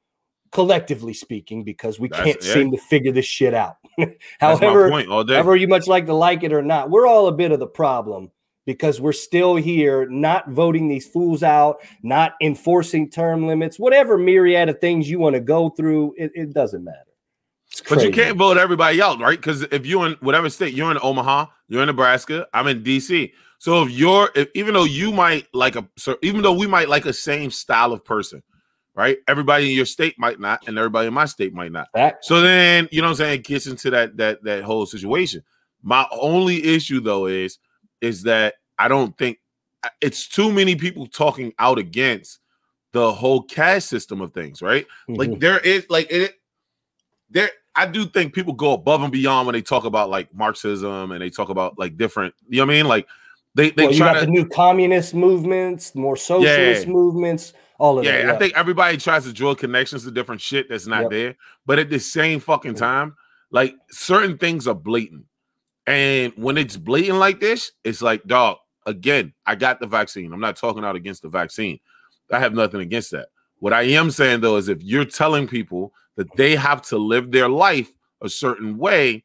collectively 0.51 1.15
speaking, 1.15 1.63
because 1.63 2.01
we 2.01 2.09
That's- 2.09 2.27
can't 2.27 2.45
yeah. 2.45 2.53
seem 2.53 2.73
to 2.73 2.79
figure 2.79 3.13
this 3.13 3.27
shit 3.27 3.55
out. 3.55 3.77
However, 4.41 4.89
my 4.89 4.91
point 4.91 5.09
all 5.09 5.23
day. 5.23 5.35
however 5.35 5.55
you 5.55 5.69
much 5.69 5.87
like 5.87 6.07
to 6.07 6.15
like 6.15 6.43
it 6.43 6.53
or 6.53 6.63
not, 6.63 6.91
we're 6.91 7.07
all 7.07 7.29
a 7.29 7.33
bit 7.33 7.53
of 7.53 7.61
the 7.61 7.67
problem 7.69 8.33
because 8.67 9.01
we're 9.01 9.13
still 9.13 9.55
here, 9.55 10.09
not 10.11 10.51
voting 10.51 10.89
these 10.89 11.07
fools 11.07 11.45
out, 11.45 11.77
not 12.03 12.33
enforcing 12.43 13.09
term 13.09 13.47
limits, 13.47 13.79
whatever 13.79 14.19
myriad 14.19 14.69
of 14.69 14.81
things 14.81 15.09
you 15.09 15.21
want 15.21 15.35
to 15.35 15.41
go 15.41 15.71
through. 15.71 16.13
It, 16.19 16.33
it 16.35 16.53
doesn't 16.53 16.83
matter. 16.83 17.08
But 17.89 18.03
you 18.03 18.11
can't 18.11 18.37
vote 18.37 18.57
everybody 18.57 19.01
out, 19.01 19.21
right? 19.21 19.39
Because 19.39 19.63
if 19.63 19.87
you're 19.87 20.07
in 20.07 20.13
whatever 20.21 20.49
state, 20.49 20.75
you're 20.75 20.91
in 20.91 20.99
Omaha, 21.03 21.47
you're 21.69 21.83
in 21.83 21.87
Nebraska, 21.87 22.47
I'm 22.55 22.67
in 22.67 22.83
DC. 22.83 23.33
So 23.59 23.83
if 23.83 23.91
you're, 23.91 24.31
if, 24.35 24.49
even 24.55 24.75
though 24.75 24.85
you 24.85 25.13
might 25.13 25.47
like 25.53 25.77
a, 25.77 25.87
so 25.97 26.17
even 26.23 26.43
though 26.43 26.53
we 26.53 26.67
might 26.67 26.89
like 26.89 27.07
a 27.07 27.13
same 27.13 27.51
style 27.51 27.93
of 27.93 28.05
person, 28.05 28.43
right? 28.95 29.19
Everybody 29.29 29.71
in 29.71 29.77
your 29.77 29.87
state 29.87 30.19
might 30.19 30.41
not, 30.41 30.67
and 30.67 30.79
everybody 30.79 31.09
in 31.09 31.15
my 31.15 31.25
state 31.27 31.53
might 31.53 31.73
not. 31.73 31.89
Fact. 31.93 32.25
So 32.25 32.41
then, 32.41 32.89
you 32.91 33.01
know 33.01 33.09
what 33.09 33.13
I'm 33.13 33.17
saying, 33.17 33.41
it 33.41 33.45
gets 33.45 33.67
into 33.67 33.91
that 33.91 34.17
that 34.17 34.43
that 34.45 34.65
whole 34.65 34.87
situation. 34.87 35.43
My 35.83 36.07
only 36.11 36.65
issue 36.65 37.01
though 37.01 37.27
is 37.27 37.59
is 38.01 38.23
that 38.25 38.55
I 38.79 38.89
don't 38.89 39.17
think 39.17 39.39
it's 40.01 40.27
too 40.27 40.53
many 40.53 40.75
people 40.75 41.07
talking 41.07 41.53
out 41.59 41.79
against 41.79 42.41
the 42.93 43.13
whole 43.13 43.43
caste 43.43 43.89
system 43.89 44.21
of 44.21 44.33
things, 44.33 44.63
right? 44.63 44.87
Mhm. 45.09 45.19
Like 45.19 45.41
there 45.41 45.59
is 45.59 45.87
like 45.89 46.11
it 46.11 46.35
there 47.31 47.51
I 47.75 47.87
do 47.87 48.07
think 48.07 48.35
people 48.35 48.53
go 48.55 48.73
above 48.73 49.03
and 49.03 49.13
beyond 49.13 49.47
when 49.47 49.53
they 49.53 49.63
talk 49.63 49.85
about 49.85 50.11
like 50.11 50.35
Marxism 50.35 51.13
and 51.13 51.23
they 51.23 51.31
talk 51.31 51.49
about 51.49 51.79
like 51.79 51.97
different, 51.97 52.35
you 52.49 52.59
know 52.59 52.67
what 52.67 52.73
I 52.73 52.77
mean? 52.77 52.87
Like 52.87 53.07
they 53.55 53.71
they 53.71 53.85
Well, 53.85 53.93
you 53.93 53.99
try 53.99 54.15
got 54.15 54.21
to 54.21 54.27
the 54.27 54.33
new 54.33 54.49
communist 54.49 55.15
movements, 55.15 55.95
more 55.95 56.17
socialist 56.17 56.87
Yeah. 56.87 56.93
movements, 56.93 57.53
all 57.79 57.99
of 57.99 58.05
yeah, 58.05 58.13
that. 58.13 58.25
Yeah, 58.27 58.33
I 58.35 58.39
think 58.39 58.57
everybody 58.57 58.97
tries 58.97 59.25
to 59.25 59.33
draw 59.33 59.55
connections 59.55 60.05
to 60.05 60.11
different 60.11 60.41
shit 60.41 60.69
that's 60.69 60.87
not 60.87 61.03
Yep. 61.03 61.11
there. 61.11 61.37
But 61.67 61.79
at 61.79 61.89
the 61.91 62.01
same 62.01 62.41
fucking 62.41 62.75
time, 62.75 63.15
like 63.51 63.77
certain 63.91 64.39
things 64.39 64.67
are 64.67 64.75
blatant. 64.75 65.27
And 65.87 66.33
when 66.37 66.59
it's 66.59 66.77
blatant 66.77 67.19
like 67.19 67.41
this, 67.41 67.73
it's 67.85 68.03
like, 68.03 68.25
dog, 68.25 68.59
again, 68.87 69.33
I 69.47 69.55
got 69.55 69.81
the 69.81 69.87
vaccine. 69.87 70.33
I'm 70.33 70.41
not 70.41 70.57
talking 70.57 70.85
out 70.85 70.97
against 70.97 71.23
the 71.23 71.29
vaccine. 71.29 71.79
I 72.31 72.41
have 72.41 72.53
nothing 72.53 72.81
against 72.81 73.13
that. 73.13 73.29
What 73.61 73.73
I 73.73 73.83
am 73.83 74.11
saying 74.11 74.41
though 74.41 74.57
is 74.57 74.69
if 74.69 74.83
you're 74.83 75.05
telling 75.05 75.49
people 75.49 75.93
that 76.17 76.35
they 76.37 76.57
have 76.57 76.83
to 76.83 76.99
live 76.99 77.31
their 77.31 77.49
life 77.49 77.91
a 78.21 78.29
certain 78.29 78.79
way, 78.79 79.25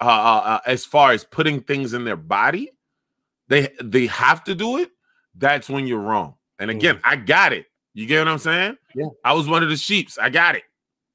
uh, 0.00 0.04
uh, 0.04 0.42
uh, 0.44 0.60
as 0.66 0.84
far 0.84 1.12
as 1.12 1.24
putting 1.24 1.60
things 1.60 1.94
in 1.94 2.04
their 2.04 2.16
body, 2.16 2.70
they 3.48 3.68
they 3.82 4.06
have 4.06 4.44
to 4.44 4.54
do 4.54 4.78
it. 4.78 4.90
That's 5.34 5.68
when 5.68 5.86
you're 5.86 6.00
wrong. 6.00 6.34
And 6.58 6.70
again, 6.70 7.00
I 7.04 7.16
got 7.16 7.52
it. 7.52 7.66
You 7.94 8.06
get 8.06 8.20
what 8.20 8.28
I'm 8.28 8.38
saying? 8.38 8.76
Yeah. 8.94 9.06
I 9.24 9.32
was 9.32 9.48
one 9.48 9.62
of 9.62 9.68
the 9.68 9.76
sheeps. 9.76 10.18
I 10.18 10.28
got 10.28 10.54
it. 10.54 10.64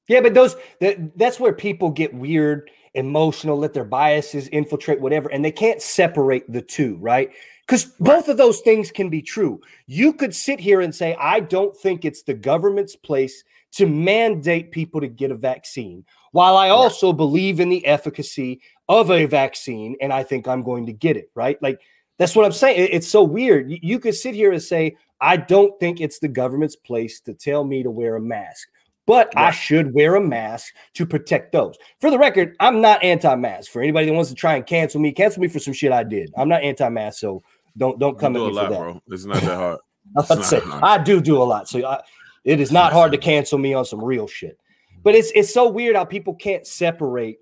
Yeah, 0.07 0.21
but 0.21 0.33
those 0.33 0.55
that, 0.79 1.17
that's 1.17 1.39
where 1.39 1.53
people 1.53 1.91
get 1.91 2.13
weird, 2.13 2.69
emotional, 2.95 3.57
let 3.57 3.73
their 3.73 3.85
biases 3.85 4.47
infiltrate 4.47 4.99
whatever, 4.99 5.29
and 5.29 5.45
they 5.45 5.51
can't 5.51 5.81
separate 5.81 6.51
the 6.51 6.61
two, 6.61 6.97
right? 6.97 7.31
Because 7.71 7.85
both 8.01 8.27
of 8.27 8.35
those 8.35 8.59
things 8.59 8.91
can 8.91 9.07
be 9.07 9.21
true. 9.21 9.61
You 9.87 10.11
could 10.11 10.35
sit 10.35 10.59
here 10.59 10.81
and 10.81 10.93
say, 10.93 11.15
I 11.15 11.39
don't 11.39 11.73
think 11.73 12.03
it's 12.03 12.21
the 12.21 12.33
government's 12.33 12.97
place 12.97 13.45
to 13.75 13.85
mandate 13.85 14.71
people 14.71 14.99
to 14.99 15.07
get 15.07 15.31
a 15.31 15.35
vaccine, 15.35 16.03
while 16.33 16.57
I 16.57 16.67
also 16.67 17.13
believe 17.13 17.61
in 17.61 17.69
the 17.69 17.85
efficacy 17.85 18.59
of 18.89 19.09
a 19.09 19.25
vaccine, 19.25 19.95
and 20.01 20.11
I 20.11 20.21
think 20.21 20.49
I'm 20.49 20.63
going 20.63 20.85
to 20.87 20.91
get 20.91 21.15
it, 21.15 21.31
right? 21.33 21.57
Like 21.63 21.79
that's 22.19 22.35
what 22.35 22.43
I'm 22.43 22.51
saying. 22.51 22.89
It's 22.91 23.07
so 23.07 23.23
weird. 23.23 23.71
You, 23.81 23.99
could 23.99 24.15
sit 24.15 24.35
here 24.35 24.51
and 24.51 24.61
say, 24.61 24.97
I 25.21 25.37
don't 25.37 25.79
think 25.79 26.01
it's 26.01 26.19
the 26.19 26.27
government's 26.27 26.75
place 26.75 27.21
to 27.21 27.33
tell 27.33 27.63
me 27.63 27.83
to 27.83 27.89
wear 27.89 28.17
a 28.17 28.21
mask 28.21 28.67
but 29.07 29.29
I 29.35 29.51
should 29.51 29.93
wear 29.93 30.15
a 30.15 30.21
mask 30.21 30.73
to 30.93 31.05
protect 31.05 31.51
those. 31.51 31.75
For 31.99 32.09
the 32.09 32.19
record, 32.19 32.55
I'm 32.59 32.81
not 32.81 33.03
anti-mask. 33.03 33.71
For 33.71 33.81
anybody 33.81 34.05
that 34.05 34.13
wants 34.13 34.29
to 34.29 34.35
try 34.35 34.55
and 34.55 34.65
cancel 34.65 35.01
me, 35.01 35.11
cancel 35.11 35.41
me 35.41 35.47
for 35.47 35.59
some 35.59 35.73
shit 35.73 35.91
I 35.91 36.03
did. 36.03 36.31
I'm 36.37 36.47
not 36.47 36.63
anti-mask, 36.63 37.19
so 37.19 37.43
don't 37.77 37.99
don't 37.99 38.19
come 38.19 38.35
you 38.35 38.45
at 38.45 38.49
do 38.49 38.55
me 38.55 38.59
a 38.59 38.63
for 38.63 38.69
that. 38.69 38.77
bro. 38.77 39.01
It's 39.07 39.25
not 39.25 39.41
that 39.41 39.57
hard. 39.57 39.79
I 40.17 40.41
say, 40.41 40.61
I 40.65 40.97
do 40.97 41.21
do 41.21 41.41
a 41.41 41.43
lot, 41.43 41.69
so 41.69 41.85
I, 41.85 42.01
it 42.43 42.59
is 42.59 42.71
not 42.71 42.91
hard 42.91 43.11
to 43.11 43.17
cancel 43.17 43.57
me 43.57 43.73
on 43.73 43.85
some 43.85 44.03
real 44.03 44.27
shit. 44.27 44.57
But 45.03 45.15
it's 45.15 45.31
it's 45.35 45.53
so 45.53 45.69
weird 45.69 45.95
how 45.95 46.05
people 46.05 46.35
can't 46.35 46.65
separate 46.65 47.39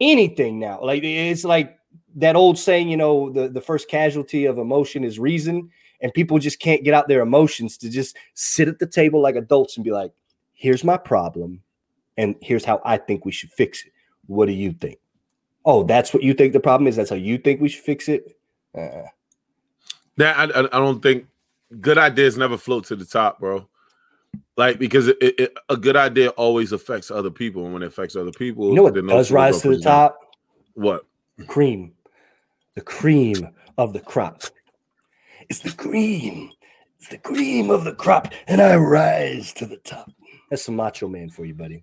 anything 0.00 0.58
now. 0.58 0.80
Like 0.82 1.02
it's 1.04 1.44
like 1.44 1.78
that 2.16 2.36
old 2.36 2.58
saying, 2.58 2.88
you 2.88 2.96
know, 2.96 3.30
the 3.30 3.48
the 3.48 3.60
first 3.60 3.88
casualty 3.88 4.46
of 4.46 4.58
emotion 4.58 5.04
is 5.04 5.18
reason, 5.18 5.70
and 6.00 6.12
people 6.12 6.38
just 6.38 6.60
can't 6.60 6.84
get 6.84 6.94
out 6.94 7.08
their 7.08 7.22
emotions 7.22 7.76
to 7.78 7.90
just 7.90 8.16
sit 8.34 8.68
at 8.68 8.78
the 8.78 8.86
table 8.86 9.20
like 9.20 9.36
adults 9.36 9.76
and 9.76 9.84
be 9.84 9.90
like, 9.90 10.12
"Here's 10.52 10.84
my 10.84 10.96
problem, 10.96 11.62
and 12.16 12.36
here's 12.40 12.64
how 12.64 12.80
I 12.84 12.98
think 12.98 13.24
we 13.24 13.32
should 13.32 13.50
fix 13.50 13.84
it. 13.84 13.92
What 14.26 14.46
do 14.46 14.52
you 14.52 14.72
think?" 14.72 14.98
Oh, 15.64 15.84
that's 15.84 16.12
what 16.12 16.22
you 16.24 16.34
think 16.34 16.52
the 16.52 16.60
problem 16.60 16.88
is. 16.88 16.96
That's 16.96 17.10
how 17.10 17.16
you 17.16 17.38
think 17.38 17.60
we 17.60 17.68
should 17.68 17.84
fix 17.84 18.08
it. 18.08 18.36
Uh, 18.76 19.06
That 20.16 20.36
I, 20.38 20.60
I 20.60 20.78
don't 20.78 21.02
think 21.02 21.26
good 21.80 21.98
ideas 21.98 22.36
never 22.36 22.58
float 22.58 22.86
to 22.86 22.96
the 22.96 23.04
top, 23.04 23.40
bro. 23.40 23.68
Like 24.56 24.78
because 24.78 25.08
it, 25.08 25.16
it, 25.20 25.56
a 25.68 25.76
good 25.76 25.96
idea 25.96 26.30
always 26.30 26.72
affects 26.72 27.10
other 27.10 27.30
people, 27.30 27.64
and 27.64 27.72
when 27.72 27.82
it 27.82 27.86
affects 27.86 28.16
other 28.16 28.32
people, 28.32 28.68
you 28.68 28.74
know 28.74 28.82
what 28.82 28.94
does 28.94 29.30
rise 29.30 29.62
to 29.62 29.70
the 29.70 29.80
top? 29.80 30.18
What? 30.74 31.06
Cream, 31.46 31.92
the 32.74 32.80
cream 32.82 33.48
of 33.78 33.92
the 33.92 34.00
crop. 34.00 34.42
It's 35.48 35.60
the 35.60 35.72
cream. 35.72 36.50
It's 36.98 37.08
the 37.08 37.18
cream 37.18 37.70
of 37.70 37.84
the 37.84 37.94
crop, 37.94 38.32
and 38.46 38.60
I 38.60 38.76
rise 38.76 39.52
to 39.54 39.66
the 39.66 39.78
top. 39.78 40.10
That's 40.50 40.64
some 40.64 40.76
Macho 40.76 41.08
Man 41.08 41.30
for 41.30 41.44
you, 41.44 41.54
buddy. 41.54 41.82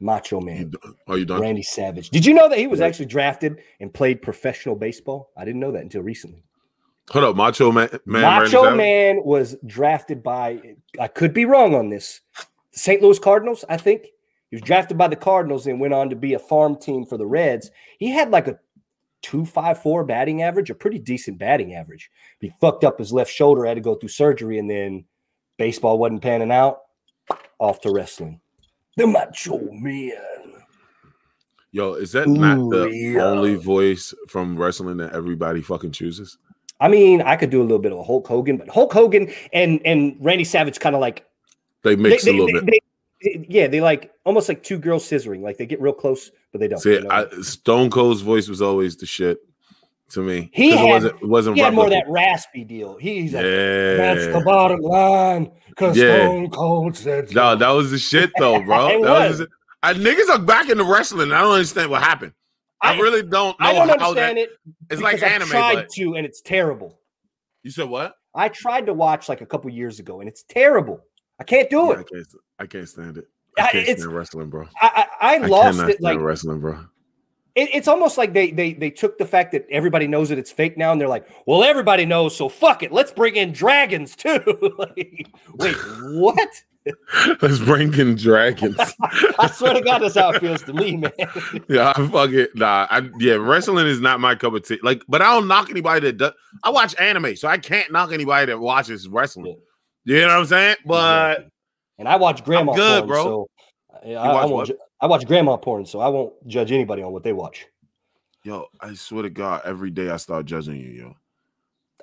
Macho 0.00 0.40
Man, 0.40 0.72
are 1.06 1.18
you 1.18 1.24
done? 1.24 1.40
Randy 1.40 1.62
Savage. 1.62 2.10
Did 2.10 2.26
you 2.26 2.34
know 2.34 2.48
that 2.48 2.58
he 2.58 2.66
was 2.66 2.80
actually 2.80 3.06
drafted 3.06 3.60
and 3.80 3.92
played 3.92 4.22
professional 4.22 4.76
baseball? 4.76 5.30
I 5.36 5.44
didn't 5.44 5.60
know 5.60 5.72
that 5.72 5.82
until 5.82 6.02
recently. 6.02 6.42
Hold 7.10 7.24
up, 7.24 7.36
Macho 7.36 7.70
Man. 7.72 7.88
man 8.04 8.22
Macho? 8.22 8.74
Man 8.74 9.22
was 9.24 9.56
drafted 9.64 10.22
by, 10.22 10.60
I 11.00 11.08
could 11.08 11.32
be 11.32 11.44
wrong 11.44 11.74
on 11.74 11.88
this, 11.88 12.20
the 12.72 12.78
St. 12.78 13.00
Louis 13.00 13.18
Cardinals, 13.18 13.64
I 13.68 13.76
think. 13.76 14.06
He 14.50 14.56
was 14.56 14.62
drafted 14.62 14.98
by 14.98 15.08
the 15.08 15.16
Cardinals 15.16 15.66
and 15.66 15.80
went 15.80 15.94
on 15.94 16.10
to 16.10 16.16
be 16.16 16.34
a 16.34 16.38
farm 16.38 16.76
team 16.76 17.04
for 17.04 17.16
the 17.16 17.26
Reds. 17.26 17.70
He 17.98 18.10
had 18.10 18.30
like 18.30 18.48
a 18.48 18.58
254 19.22 20.04
batting 20.04 20.42
average, 20.42 20.70
a 20.70 20.74
pretty 20.74 20.98
decent 20.98 21.38
batting 21.38 21.74
average. 21.74 22.10
He 22.40 22.52
fucked 22.60 22.84
up 22.84 22.98
his 22.98 23.12
left 23.12 23.30
shoulder, 23.30 23.64
had 23.64 23.74
to 23.74 23.80
go 23.80 23.94
through 23.94 24.10
surgery, 24.10 24.58
and 24.58 24.70
then 24.70 25.04
baseball 25.58 25.98
wasn't 25.98 26.22
panning 26.22 26.52
out. 26.52 26.80
Off 27.58 27.80
to 27.80 27.90
wrestling. 27.90 28.40
The 28.96 29.06
Macho 29.06 29.58
Man. 29.72 30.12
Yo, 31.72 31.92
is 31.94 32.12
that 32.12 32.28
not 32.28 32.56
the 32.70 32.86
yeah. 32.88 33.22
only 33.22 33.54
voice 33.54 34.14
from 34.28 34.56
wrestling 34.56 34.96
that 34.96 35.12
everybody 35.12 35.60
fucking 35.60 35.92
chooses? 35.92 36.38
I 36.80 36.88
mean, 36.88 37.20
I 37.22 37.36
could 37.36 37.50
do 37.50 37.60
a 37.60 37.64
little 37.64 37.78
bit 37.78 37.92
of 37.92 37.98
a 37.98 38.02
Hulk 38.02 38.26
Hogan, 38.26 38.56
but 38.56 38.68
Hulk 38.68 38.92
Hogan 38.92 39.30
and 39.52 39.80
and 39.84 40.16
Randy 40.20 40.44
Savage 40.44 40.78
kind 40.80 40.94
of 40.94 41.00
like 41.00 41.26
They 41.82 41.96
mix 41.96 42.24
they, 42.24 42.30
a 42.30 42.34
little 42.34 42.60
they- 42.60 42.64
bit. 42.66 42.82
they- 43.22 43.46
yeah, 43.48 43.66
they 43.66 43.80
like 43.80 44.12
almost 44.24 44.48
like 44.48 44.62
two 44.62 44.78
girls 44.78 45.04
scissoring. 45.08 45.40
Like 45.42 45.56
they 45.58 45.66
get 45.66 45.80
real 45.80 45.92
close, 45.92 46.30
but 46.52 46.60
they 46.60 46.68
don't. 46.68 46.78
See, 46.78 46.92
you 46.94 47.00
know? 47.02 47.10
I, 47.10 47.26
Stone 47.42 47.90
Cold's 47.90 48.20
voice 48.20 48.48
was 48.48 48.62
always 48.62 48.96
the 48.96 49.06
shit 49.06 49.38
to 50.10 50.22
me. 50.22 50.50
He 50.52 50.70
it 50.72 50.78
had- 50.78 50.88
wasn't, 50.88 51.22
it 51.22 51.28
wasn't 51.28 51.56
he 51.56 51.62
had 51.62 51.74
more 51.74 51.84
of 51.86 51.90
that 51.90 52.04
raspy 52.08 52.64
deal. 52.64 52.96
He's 52.96 53.32
like, 53.34 53.44
yeah. 53.44 53.96
that's 53.96 54.26
the 54.26 54.42
bottom 54.44 54.80
line. 54.80 55.50
Cause 55.76 55.96
Yeah. 55.96 56.26
Stone 56.26 56.50
Cold 56.50 56.96
said. 56.96 57.34
No, 57.34 57.54
that 57.56 57.70
was 57.70 57.90
the 57.90 57.98
shit 57.98 58.30
though, 58.38 58.60
bro. 58.64 58.88
That 58.88 59.00
was, 59.00 59.40
was. 59.40 59.48
I, 59.82 59.92
niggas 59.94 60.28
are 60.30 60.38
back 60.38 60.68
into 60.70 60.84
wrestling. 60.84 61.32
I 61.32 61.40
don't 61.42 61.52
understand 61.52 61.90
what 61.90 62.02
happened. 62.02 62.32
I, 62.82 62.94
I- 62.94 62.98
really 62.98 63.22
don't 63.22 63.56
I 63.60 63.72
don't 63.72 63.90
understand 63.90 64.38
that. 64.38 64.42
it. 64.42 64.50
It's 64.90 65.02
like 65.02 65.22
anime. 65.22 65.48
tried 65.48 65.74
But 65.74 65.88
to, 65.90 66.14
and 66.14 66.24
it's 66.26 66.40
terrible. 66.40 66.98
you 67.62 67.70
said 67.70 67.88
what? 67.88 68.14
I 68.34 68.48
tried 68.48 68.86
to 68.86 68.94
watch 68.94 69.28
like 69.28 69.40
a 69.40 69.46
couple 69.46 69.70
years 69.70 69.98
ago, 69.98 70.20
and 70.20 70.28
it's 70.28 70.42
terrible. 70.44 71.00
I 71.40 71.44
can't 71.44 71.68
do 71.70 71.76
Yeah, 71.76 71.82
I 71.88 72.00
it. 72.00 72.08
can't. 72.12 72.26
I 72.58 72.66
can't 72.66 72.88
stand 72.88 73.16
it. 73.18 73.24
I- 73.58 73.62
I 73.62 73.66
can't 73.72 73.82
it's- 73.88 74.00
stand 74.02 74.14
wrestling, 74.16 74.50
bro. 74.50 74.66
I 74.80 75.06
I, 75.20 75.32
I 75.32 75.34
I 75.36 75.46
lost 75.46 75.80
it. 75.80 76.00
Like 76.00 76.20
wrestling, 76.20 76.60
bro. 76.60 76.84
It, 77.56 77.70
it's 77.72 77.88
almost 77.88 78.18
like 78.18 78.34
they 78.34 78.50
they 78.50 78.74
they 78.74 78.90
took 78.90 79.18
the 79.18 79.24
fact 79.24 79.52
that 79.52 79.66
everybody 79.70 80.06
knows 80.06 80.28
that 80.28 80.38
it's 80.38 80.52
fake 80.52 80.76
now, 80.76 80.92
and 80.92 81.00
they're 81.00 81.08
like, 81.08 81.26
well, 81.46 81.64
everybody 81.64 82.04
knows, 82.04 82.36
so 82.36 82.48
fuck 82.48 82.82
it, 82.82 82.92
let's 82.92 83.10
bring 83.10 83.36
in 83.36 83.52
dragons 83.52 84.14
too. 84.14 84.74
like, 84.78 85.28
wait, 85.54 85.76
what? 86.02 86.62
Let's 87.42 87.58
bring 87.58 87.92
in 87.94 88.14
dragons. 88.14 88.76
I 89.40 89.50
swear 89.52 89.74
to 89.74 89.80
God, 89.80 89.98
that's 90.02 90.14
how 90.14 90.30
it 90.30 90.40
feels 90.40 90.62
to 90.62 90.72
me, 90.72 90.96
man. 90.96 91.10
yeah, 91.68 91.92
I 91.96 92.06
fuck 92.06 92.30
it. 92.30 92.54
Nah, 92.54 92.86
I, 92.88 93.10
yeah, 93.18 93.34
wrestling 93.34 93.88
is 93.88 94.00
not 94.00 94.20
my 94.20 94.36
cup 94.36 94.54
of 94.54 94.64
tea. 94.64 94.78
Like, 94.84 95.02
but 95.08 95.20
I 95.20 95.34
don't 95.34 95.48
knock 95.48 95.68
anybody 95.68 96.06
that 96.06 96.16
does. 96.16 96.32
I 96.62 96.70
watch 96.70 96.94
anime, 97.00 97.34
so 97.34 97.48
I 97.48 97.58
can't 97.58 97.90
knock 97.90 98.12
anybody 98.12 98.46
that 98.46 98.60
watches 98.60 99.08
wrestling. 99.08 99.58
You 100.04 100.20
know 100.20 100.28
what 100.28 100.36
I'm 100.36 100.46
saying? 100.46 100.76
But 100.84 101.48
and 101.98 102.06
I 102.06 102.14
watch 102.14 102.44
grandma 102.44 102.72
good, 102.74 102.98
porn, 103.00 103.08
bro. 103.08 103.24
so 103.24 103.48
I, 104.04 104.12
I, 104.12 104.44
won't 104.44 104.52
what? 104.52 104.66
ju- 104.68 104.78
I 105.00 105.06
watch 105.06 105.26
grandma 105.26 105.56
porn, 105.56 105.84
so 105.86 106.00
I 106.00 106.08
won't 106.08 106.32
judge 106.46 106.72
anybody 106.72 107.02
on 107.02 107.12
what 107.12 107.22
they 107.22 107.32
watch. 107.32 107.66
yo, 108.44 108.66
I 108.80 108.94
swear 108.94 109.22
to 109.24 109.30
God, 109.30 109.62
every 109.64 109.90
day 109.90 110.08
I 110.08 110.16
start 110.18 110.46
judging 110.46 110.76
you, 110.76 110.88
yo. 110.90 111.14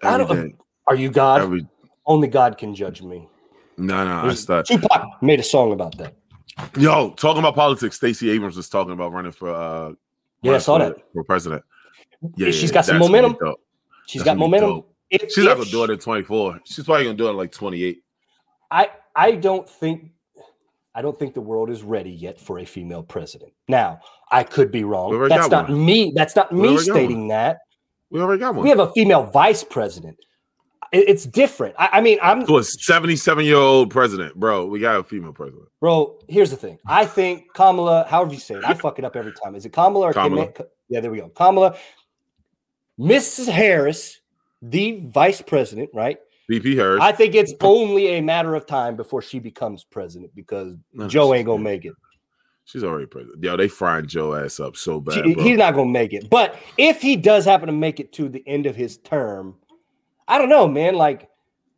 I 0.03 0.17
don't- 0.17 0.49
day. 0.49 0.55
Are 0.87 0.95
you 0.95 1.09
God? 1.09 1.41
Every 1.41 1.65
Only 2.05 2.27
God 2.27 2.57
can 2.57 2.75
judge 2.75 3.01
me. 3.01 3.29
no, 3.77 4.03
no, 4.05 4.29
I 4.29 4.33
start. 4.33 4.65
Tupac 4.65 5.21
made 5.21 5.39
a 5.39 5.43
song 5.43 5.71
about 5.71 5.97
that. 5.97 6.13
Yo, 6.77 7.11
talking 7.11 7.39
about 7.39 7.55
politics, 7.55 7.95
Stacey 7.95 8.29
Abrams 8.29 8.57
was 8.57 8.67
talking 8.69 8.91
about 8.91 9.13
running 9.13 9.31
for 9.31 9.49
uh 9.53 9.93
Yeah, 10.41 10.53
I 10.55 10.57
saw 10.57 10.77
for, 10.77 10.85
that. 10.89 10.97
for 11.13 11.23
president. 11.23 11.63
Yeah, 12.35 12.51
She's 12.51 12.71
got 12.71 12.85
some 12.85 12.99
that's 12.99 13.07
gonna 13.09 13.17
be 13.17 13.21
momentum. 13.29 13.55
She's 14.05 14.19
That's 14.21 14.25
got 14.31 14.37
momentum. 14.37 14.83
If- 15.09 15.31
She's 15.31 15.45
not 15.45 15.53
if 15.53 15.57
gonna 15.59 15.69
do 15.71 15.83
it 15.85 15.89
at 15.91 16.01
24. 16.01 16.59
She's 16.65 16.83
probably 16.83 17.05
gonna 17.05 17.15
do 17.17 17.29
it 17.29 17.33
like 17.33 17.51
28. 17.53 18.03
I 18.69 18.89
I 19.15 19.31
don't 19.35 19.67
think 19.69 20.11
I 20.95 21.01
don't 21.01 21.17
think 21.17 21.33
the 21.33 21.41
world 21.41 21.69
is 21.69 21.81
ready 21.83 22.11
yet 22.11 22.39
for 22.39 22.59
a 22.59 22.65
female 22.65 23.03
president. 23.03 23.51
Now, 23.67 23.99
I 24.31 24.43
could 24.43 24.71
be 24.71 24.83
wrong. 24.83 25.11
That's 25.27 25.49
not 25.49 25.69
me. 25.71 26.13
That's 26.15 26.35
not 26.35 26.51
We 26.53 26.61
me 26.61 26.77
stating 26.77 27.27
that. 27.29 27.59
We 28.11 28.21
already 28.21 28.39
got 28.39 28.53
one. 28.53 28.63
We 28.63 28.69
have 28.69 28.79
a 28.79 28.91
female 28.93 29.23
vice 29.23 29.63
president. 29.63 30.17
It's 30.91 31.25
different. 31.25 31.73
I, 31.79 31.89
I 31.93 32.01
mean, 32.01 32.19
I'm 32.21 32.45
to 32.45 32.57
a 32.59 32.63
77 32.63 33.45
year 33.45 33.55
old 33.55 33.89
president, 33.89 34.35
bro. 34.35 34.67
We 34.67 34.79
got 34.79 34.97
a 34.99 35.03
female 35.03 35.33
president. 35.33 35.63
bro. 35.81 36.19
Here's 36.27 36.51
the 36.51 36.57
thing. 36.57 36.77
I 36.85 37.07
think 37.07 37.51
Kamala, 37.55 38.05
however 38.07 38.31
you 38.31 38.39
say 38.39 38.55
it, 38.55 38.63
I 38.63 38.75
fuck 38.75 38.99
it 38.99 39.05
up 39.05 39.15
every 39.15 39.33
time. 39.43 39.55
Is 39.55 39.65
it 39.65 39.71
Kamala 39.73 40.07
or 40.09 40.13
Kamala. 40.13 40.51
Kama- 40.51 40.69
Yeah, 40.89 40.99
there 40.99 41.09
we 41.09 41.17
go. 41.17 41.29
Kamala, 41.29 41.75
Mrs. 42.99 43.49
Harris, 43.49 44.19
the 44.61 45.01
vice 45.07 45.41
president, 45.41 45.89
right? 45.95 46.19
VP 46.49 46.75
Harris. 46.75 46.99
I 47.01 47.11
think 47.11 47.35
it's 47.35 47.53
only 47.61 48.07
a 48.17 48.21
matter 48.21 48.55
of 48.55 48.65
time 48.65 48.95
before 48.95 49.21
she 49.21 49.39
becomes 49.39 49.83
president 49.83 50.33
because 50.35 50.75
No, 50.93 51.07
Joe 51.07 51.33
ain't 51.33 51.45
gonna 51.45 51.63
make 51.63 51.85
it. 51.85 51.93
She's 52.65 52.83
already 52.83 53.05
president. 53.07 53.43
Yo, 53.43 53.57
they 53.57 53.67
frying 53.67 54.07
Joe 54.07 54.35
ass 54.35 54.59
up 54.59 54.77
so 54.77 54.99
bad, 55.01 55.23
She- 55.25 55.33
he's 55.33 55.57
not 55.57 55.73
gonna 55.73 55.89
make 55.91 56.13
it. 56.13 56.29
But 56.29 56.55
if 56.77 57.01
he 57.01 57.15
does 57.15 57.45
happen 57.45 57.67
to 57.67 57.73
make 57.73 57.99
it 57.99 58.13
to 58.13 58.29
the 58.29 58.43
end 58.47 58.65
of 58.65 58.75
his 58.75 58.97
term, 58.97 59.55
I 60.27 60.37
don't 60.37 60.49
know, 60.49 60.67
man. 60.67 60.95
Like 60.95 61.29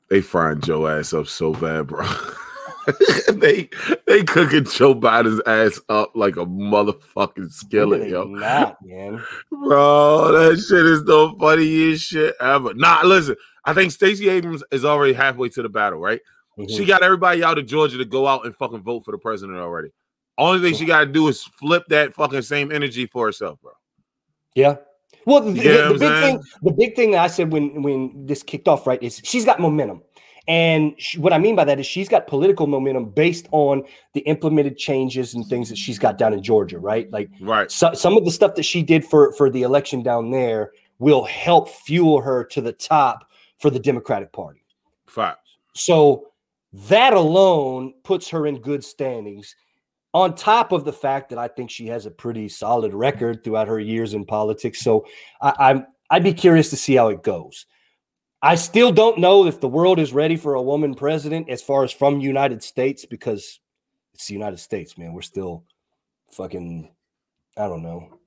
They 0.10 0.21
frying 0.21 0.62
Joe 0.62 0.88
ass 0.88 1.13
up 1.13 1.28
so 1.28 1.54
bad, 1.54 1.88
bro. 1.88 2.06
they 3.34 3.69
they 4.08 4.24
cooking 4.24 4.65
Joe 4.65 4.93
Biden's 4.95 5.41
ass 5.45 5.80
up 5.89 6.12
like 6.15 6.36
a 6.38 6.45
motherfucking 6.45 7.52
skillet, 7.52 8.10
yo. 8.10 8.26
not, 8.26 8.78
man. 8.84 9.24
Bro, 9.52 10.32
that 10.34 10.58
shit 10.58 10.86
is 10.86 11.04
the 11.04 11.34
funniest 11.39 12.06
shit 12.08 12.36
ever. 12.39 12.74
Nah, 12.74 13.02
listen, 13.04 13.36
I 13.65 13.74
think 13.74 13.91
Stacey 13.91 14.30
Abrams 14.30 14.63
is 14.71 14.86
already 14.86 15.13
halfway 15.13 15.50
to 15.50 15.62
the 15.62 15.69
battle, 15.69 16.00
right? 16.00 16.21
She 16.69 16.84
Mhm. 16.84 16.88
got 16.88 17.04
everybody 17.04 17.43
out 17.43 17.58
of 17.58 17.65
Georgia 17.65 17.98
to 17.98 18.06
go 18.06 18.28
out 18.28 18.45
and 18.45 18.56
fucking 18.56 18.82
vote 18.82 19.04
for 19.04 19.12
the 19.12 19.17
president 19.17 19.58
already. 19.58 19.89
Only 20.38 20.62
thing 20.62 20.78
she 20.78 20.86
got 20.86 21.00
to 21.02 21.06
do 21.06 21.28
is 21.28 21.43
flip 21.43 21.84
that 21.89 22.13
fucking 22.13 22.41
same 22.43 22.71
energy 22.71 23.06
for 23.08 23.26
herself, 23.26 23.60
bro. 23.62 23.71
Yeah. 24.54 24.78
Well, 25.26 25.41
the, 25.41 25.52
the- 25.52 25.60
the 25.60 25.89
big 25.93 26.00
saying? 26.00 26.38
thing, 26.38 26.43
the 26.62 26.71
big 26.71 26.95
thing 26.95 27.12
that 27.12 27.24
I 27.24 27.28
said 27.28 27.52
when 27.52 27.82
when 27.82 28.26
this 28.26 28.43
kicked 28.43 28.67
off, 28.67 28.86
right, 28.88 29.02
is 29.02 29.19
she's 29.24 29.43
got 29.43 29.60
momentum, 29.60 30.02
and 30.47 30.93
she, 30.97 31.17
what 31.17 31.34
I 31.34 31.38
mean 31.38 31.55
by 31.55 31.65
that 31.65 31.79
is 31.79 31.86
she's 31.86 32.08
got 32.08 32.27
political 32.27 32.67
momentum 32.67 33.10
based 33.10 33.47
on 33.51 33.84
the 34.13 34.21
implemented 34.21 34.77
changes 34.77 35.34
and 35.34 35.45
things 35.47 35.69
that 35.69 35.77
she's 35.77 35.97
got 35.97 36.17
down 36.17 36.34
in 36.34 36.43
Georgia, 36.43 36.77
right? 36.77 37.10
Like 37.12 37.29
Right. 37.39 37.71
so, 37.71 37.93
some 37.93 38.15
of 38.15 38.25
the 38.25 38.31
stuff 38.31 38.55
that 38.55 38.63
she 38.63 38.84
did 38.84 39.03
for 39.03 39.31
for 39.34 39.49
the 39.49 39.63
election 39.63 40.03
down 40.03 40.31
there 40.31 40.71
will 40.99 41.25
help 41.25 41.69
fuel 41.69 42.21
her 42.21 42.43
to 42.43 42.62
the 42.62 42.71
top 42.71 43.27
for 43.58 43.69
the 43.69 43.79
Democratic 43.79 44.31
Party. 44.31 44.63
Fact. 45.08 45.39
So 45.73 46.27
that 46.89 47.13
alone 47.13 47.93
puts 48.03 48.29
her 48.29 48.47
in 48.47 48.62
good 48.62 48.84
standings. 48.84 49.55
On 50.13 50.34
top 50.34 50.71
of 50.71 50.86
the 50.86 50.93
fact 50.93 51.29
that 51.29 51.38
I 51.38 51.49
think 51.49 51.69
she 51.69 51.88
has 51.88 52.05
a 52.05 52.12
pretty 52.12 52.47
solid 52.47 52.93
record 52.93 53.43
throughout 53.43 53.67
her 53.67 53.79
years 53.79 54.13
in 54.13 54.25
politics, 54.25 54.79
so 54.79 55.05
I, 55.41 55.53
I'm 55.60 55.88
I'd 56.10 56.23
be 56.23 56.34
curious 56.34 56.69
to 56.69 56.77
see 56.77 56.95
how 56.95 57.10
it 57.10 57.23
goes. 57.23 57.65
I 58.45 58.53
still 58.53 58.91
don't 58.91 59.17
know 59.17 59.47
if 59.47 59.60
the 59.60 59.67
world 59.67 59.97
is 59.97 60.13
ready 60.13 60.36
for 60.38 60.53
a 60.53 60.62
woman 60.62 60.93
president 60.93 61.49
as 61.49 61.63
far 61.63 61.84
as 61.84 61.91
from 61.91 62.19
United 62.19 62.62
States 62.62 63.03
because 63.03 63.60
it's 64.13 64.27
the 64.27 64.36
United 64.36 64.60
States, 64.60 64.99
man. 64.99 65.13
We're 65.13 65.23
still 65.23 65.63
fucking 66.31 66.91
I 67.58 67.67
don't 67.67 67.81
know. 67.81 68.19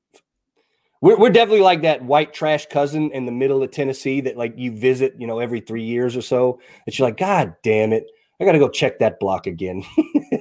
We're, 1.00 1.16
we're 1.16 1.30
definitely 1.30 1.62
like 1.62 1.82
that 1.82 2.02
white 2.02 2.34
trash 2.34 2.66
cousin 2.66 3.12
in 3.12 3.26
the 3.26 3.32
middle 3.32 3.62
of 3.62 3.70
Tennessee 3.70 4.20
that 4.22 4.36
like 4.36 4.54
you 4.56 4.76
visit, 4.76 5.14
you 5.18 5.28
know, 5.28 5.38
every 5.38 5.60
three 5.60 5.84
years 5.84 6.16
or 6.16 6.22
so. 6.22 6.58
That 6.84 6.98
you're 6.98 7.06
like, 7.06 7.16
God 7.16 7.54
damn 7.62 7.92
it, 7.92 8.04
I 8.40 8.44
got 8.44 8.52
to 8.52 8.58
go 8.58 8.68
check 8.68 8.98
that 8.98 9.20
block 9.20 9.46
again. 9.46 9.84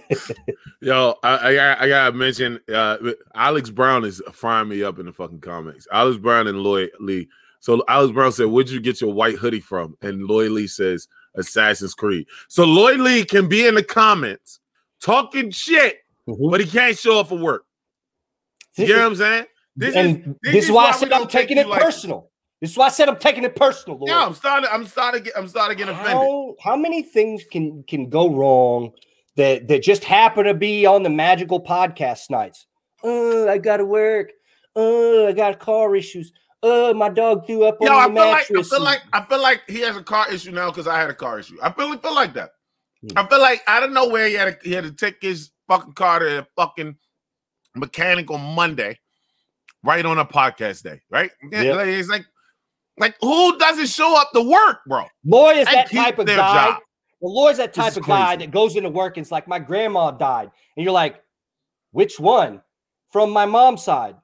Yo, 0.81 1.13
I, 1.21 1.55
I, 1.55 1.83
I 1.83 1.87
gotta 1.87 2.13
mention 2.13 2.59
uh, 2.73 2.97
Alex 3.35 3.69
Brown 3.69 4.05
is 4.05 4.23
frying 4.31 4.69
me 4.69 4.81
up 4.81 4.97
in 4.97 5.05
the 5.05 5.13
fucking 5.13 5.41
comments. 5.41 5.87
Alex 5.91 6.17
Brown 6.17 6.47
and 6.47 6.63
Lloyd 6.63 6.89
Lee. 6.99 7.29
So 7.59 7.83
Alex 7.87 8.13
Brown 8.13 8.31
said, 8.31 8.47
"Where'd 8.47 8.69
you 8.69 8.79
get 8.79 9.01
your 9.01 9.13
white 9.13 9.35
hoodie 9.35 9.59
from?" 9.59 9.97
And 10.01 10.23
Lloyd 10.23 10.51
Lee 10.51 10.67
says, 10.67 11.07
"Assassin's 11.35 11.93
Creed." 11.93 12.27
So 12.47 12.63
Lloyd 12.63 12.99
Lee 12.99 13.25
can 13.25 13.47
be 13.47 13.65
in 13.65 13.75
the 13.75 13.83
comments 13.83 14.59
talking 15.01 15.51
shit, 15.51 15.99
Mhm. 16.27 16.51
but 16.51 16.59
he 16.61 16.67
can't 16.67 16.97
show 16.97 17.19
up 17.19 17.29
for 17.29 17.37
work. 17.37 17.65
You 18.77 18.87
know 18.89 18.97
what 18.99 19.05
I'm 19.07 19.15
saying? 19.15 19.45
This 19.75 19.95
and 19.95 20.17
is, 20.17 20.25
this, 20.43 20.53
this 20.53 20.65
is 20.65 20.71
why, 20.71 20.83
why 20.85 20.89
I 20.89 20.91
said 20.93 21.13
I'm 21.13 21.27
taking 21.27 21.57
it 21.57 21.67
like, 21.67 21.81
personal. 21.81 22.31
This 22.61 22.71
is 22.71 22.77
why 22.77 22.87
I 22.87 22.89
said 22.89 23.09
I'm 23.09 23.17
taking 23.17 23.43
it 23.43 23.55
personal. 23.55 23.97
Lord. 23.97 24.09
Yeah, 24.09 24.25
I'm 24.25 24.33
starting. 24.33 24.69
I'm 24.71 24.85
starting. 24.85 25.23
Get, 25.23 25.33
I'm 25.37 25.47
starting 25.47 25.77
getting 25.77 25.93
offended. 25.93 26.13
How, 26.13 26.55
how 26.61 26.75
many 26.75 27.03
things 27.03 27.43
can 27.51 27.83
can 27.83 28.09
go 28.09 28.33
wrong 28.33 28.91
that 29.35 29.67
that 29.67 29.83
just 29.83 30.03
happen 30.03 30.45
to 30.45 30.53
be 30.53 30.85
on 30.85 31.03
the 31.03 31.09
magical 31.09 31.61
podcast 31.61 32.29
nights? 32.29 32.65
Oh, 33.03 33.47
I 33.47 33.59
gotta 33.59 33.85
work. 33.85 34.31
Oh, 34.75 35.27
I 35.27 35.31
got 35.33 35.59
car 35.59 35.95
issues. 35.95 36.31
Oh, 36.63 36.93
my 36.93 37.09
dog 37.09 37.45
threw 37.45 37.65
up 37.65 37.77
Yo, 37.81 37.91
on 37.91 38.13
the 38.13 38.21
I 38.21 38.43
feel 38.43 38.57
mattress. 38.57 38.71
Like, 38.71 38.71
I 38.71 38.75
feel 38.75 38.83
like 38.83 39.01
I 39.13 39.25
feel 39.25 39.41
like 39.41 39.61
he 39.67 39.79
has 39.81 39.95
a 39.95 40.03
car 40.03 40.31
issue 40.31 40.51
now 40.51 40.71
because 40.71 40.87
I 40.87 40.99
had 40.99 41.09
a 41.09 41.13
car 41.13 41.39
issue. 41.39 41.57
I 41.61 41.71
feel, 41.71 41.95
feel 41.97 42.15
like 42.15 42.33
that. 42.33 42.51
Hmm. 43.01 43.17
I 43.17 43.27
feel 43.27 43.39
like 43.39 43.61
I 43.67 43.79
don't 43.79 43.93
know 43.93 44.07
where 44.07 44.27
he 44.27 44.33
had 44.33 44.59
to, 44.59 44.67
he 44.67 44.73
had 44.73 44.83
to 44.85 44.91
take 44.91 45.17
his 45.21 45.51
fucking 45.67 45.93
car 45.93 46.19
to 46.19 46.39
a 46.39 46.47
fucking 46.55 46.97
mechanic 47.75 48.31
on 48.31 48.41
Monday, 48.55 48.99
right 49.83 50.05
on 50.05 50.17
a 50.17 50.25
podcast 50.25 50.83
day, 50.83 51.01
right? 51.11 51.29
Yeah. 51.51 51.73
Like, 51.73 51.87
it's 51.89 52.09
like, 52.09 52.25
like 52.97 53.15
who 53.21 53.57
doesn't 53.59 53.87
show 53.87 54.19
up 54.19 54.31
to 54.33 54.41
work, 54.41 54.79
bro? 54.87 55.05
Lloyd 55.23 55.57
is 55.57 55.65
that 55.65 55.91
type 55.91 56.17
of 56.17 56.25
guy. 56.25 56.35
Job. 56.71 56.81
Well, 57.19 57.35
Lloyd's 57.35 57.59
that 57.59 57.73
type 57.73 57.97
of 57.97 58.03
crazy. 58.03 58.17
guy 58.17 58.35
that 58.37 58.51
goes 58.51 58.75
into 58.75 58.89
work 58.89 59.17
and 59.17 59.23
it's 59.23 59.31
like, 59.31 59.47
my 59.47 59.59
grandma 59.59 60.11
died. 60.11 60.49
And 60.75 60.83
you're 60.83 60.93
like, 60.93 61.23
which 61.91 62.19
one? 62.19 62.61
From 63.11 63.31
my 63.31 63.45
mom's 63.45 63.83
side. 63.83 64.15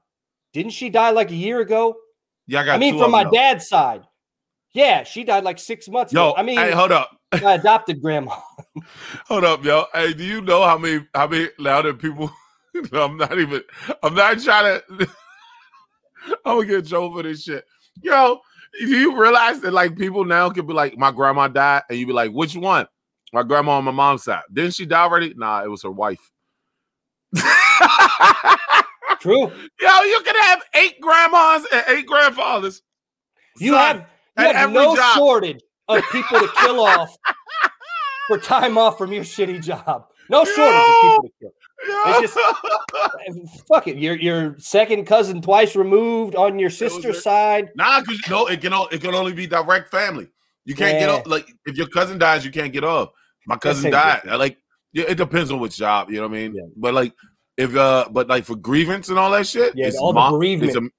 Didn't 0.52 0.72
she 0.72 0.90
die 0.90 1.10
like 1.10 1.30
a 1.30 1.36
year 1.36 1.60
ago? 1.60 1.96
Yeah, 2.46 2.60
I 2.60 2.64
got. 2.64 2.74
I 2.74 2.78
mean, 2.78 2.98
from 2.98 3.10
my 3.10 3.24
dad's 3.24 3.68
side. 3.68 4.02
Yeah, 4.74 5.04
she 5.04 5.22
died 5.22 5.44
like 5.44 5.60
six 5.60 5.88
months 5.88 6.12
yo, 6.12 6.30
ago. 6.30 6.34
I 6.36 6.42
mean, 6.42 6.58
hey, 6.58 6.72
hold 6.72 6.90
up. 6.90 7.16
I 7.32 7.54
adopted 7.54 8.02
grandma. 8.02 8.36
hold 9.26 9.44
up, 9.44 9.64
yo. 9.64 9.84
Hey, 9.92 10.12
do 10.12 10.24
you 10.24 10.40
know 10.40 10.62
how 10.64 10.76
many 10.76 11.06
how 11.14 11.28
many 11.28 11.48
louder 11.58 11.94
people? 11.94 12.30
I'm 12.92 13.16
not 13.16 13.38
even. 13.38 13.62
I'm 14.02 14.14
not 14.14 14.40
trying 14.40 14.80
to. 14.80 15.08
I'm 16.44 16.56
gonna 16.56 16.66
get 16.66 16.86
Joe 16.86 17.12
for 17.12 17.22
this 17.22 17.44
shit, 17.44 17.64
yo. 18.02 18.40
Do 18.78 18.88
you 18.88 19.16
realize 19.16 19.60
that 19.60 19.72
like 19.72 19.96
people 19.96 20.24
now 20.24 20.50
can 20.50 20.66
be 20.66 20.72
like, 20.72 20.98
my 20.98 21.12
grandma 21.12 21.46
died, 21.46 21.82
and 21.88 21.98
you 21.98 22.06
be 22.06 22.12
like, 22.12 22.32
which 22.32 22.56
one? 22.56 22.86
My 23.32 23.44
grandma 23.44 23.72
on 23.78 23.84
my 23.84 23.92
mom's 23.92 24.24
side. 24.24 24.42
Didn't 24.52 24.74
she 24.74 24.86
die 24.86 25.02
already? 25.02 25.34
Nah, 25.36 25.62
it 25.62 25.68
was 25.68 25.82
her 25.84 25.90
wife. 25.90 26.30
True. 29.20 29.50
Yo, 29.80 30.00
you 30.02 30.20
can 30.24 30.36
have 30.36 30.62
eight 30.74 31.00
grandmas 31.00 31.66
and 31.72 31.84
eight 31.88 32.06
grandfathers. 32.06 32.82
You 33.58 33.72
Son, 33.72 34.04
have, 34.36 34.48
you 34.48 34.54
have 34.54 34.72
no 34.72 34.96
job. 34.96 35.16
shortage 35.16 35.62
of 35.88 36.02
people 36.10 36.40
to 36.40 36.48
kill 36.58 36.80
off 36.84 37.16
for 38.26 38.38
time 38.38 38.78
off 38.78 38.98
from 38.98 39.12
your 39.12 39.24
shitty 39.24 39.62
job. 39.62 40.06
No 40.30 40.44
shortage 40.44 40.58
Yo. 40.58 40.88
of 40.88 41.02
people 41.02 41.22
to 41.22 41.30
kill. 41.40 41.50
It's 41.86 42.34
just 42.34 43.66
fuck 43.68 43.86
it. 43.88 43.96
Your 43.96 44.16
your 44.16 44.56
second 44.58 45.06
cousin 45.06 45.42
twice 45.42 45.76
removed 45.76 46.34
on 46.34 46.58
your 46.58 46.70
sister's 46.70 47.22
side. 47.22 47.70
Nah, 47.76 48.00
because 48.00 48.20
no, 48.30 48.46
it 48.46 48.60
can 48.60 48.72
it 48.90 49.00
can 49.00 49.14
only 49.14 49.32
be 49.32 49.46
direct 49.46 49.90
family. 49.90 50.28
You 50.64 50.74
can't 50.74 50.94
yeah. 50.94 51.00
get 51.00 51.08
off. 51.10 51.26
Like 51.26 51.46
if 51.66 51.76
your 51.76 51.88
cousin 51.88 52.18
dies, 52.18 52.44
you 52.44 52.50
can't 52.50 52.72
get 52.72 52.84
off. 52.84 53.10
My 53.46 53.56
cousin 53.56 53.90
died. 53.90 54.22
Like 54.24 54.56
yeah, 54.92 55.04
it 55.08 55.16
depends 55.16 55.50
on 55.50 55.60
which 55.60 55.76
job. 55.76 56.10
You 56.10 56.16
know 56.16 56.28
what 56.28 56.36
I 56.36 56.40
mean? 56.40 56.54
Yeah. 56.54 56.62
But 56.76 56.94
like 56.94 57.12
if 57.56 57.76
uh, 57.76 58.08
but 58.10 58.28
like 58.28 58.44
for 58.44 58.56
grievance 58.56 59.08
and 59.08 59.18
all 59.18 59.30
that 59.30 59.46
shit, 59.46 59.74
yeah, 59.76 59.90
all 59.98 60.12
the 60.12 60.36
bereavement. 60.36 60.76
A, 60.76 60.90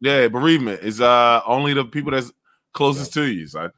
yeah, 0.00 0.28
bereavement 0.28 0.82
is 0.82 1.00
uh 1.00 1.42
only 1.46 1.74
the 1.74 1.84
people 1.84 2.12
that's 2.12 2.32
closest 2.72 3.14
yeah. 3.14 3.22
to 3.22 3.28
you. 3.30 3.46
So 3.46 3.70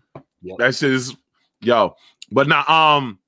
yep. 0.42 0.58
that 0.58 0.74
shit 0.74 0.92
is 0.92 1.16
yo. 1.60 1.96
But 2.30 2.46
now, 2.48 2.64
um, 2.66 3.18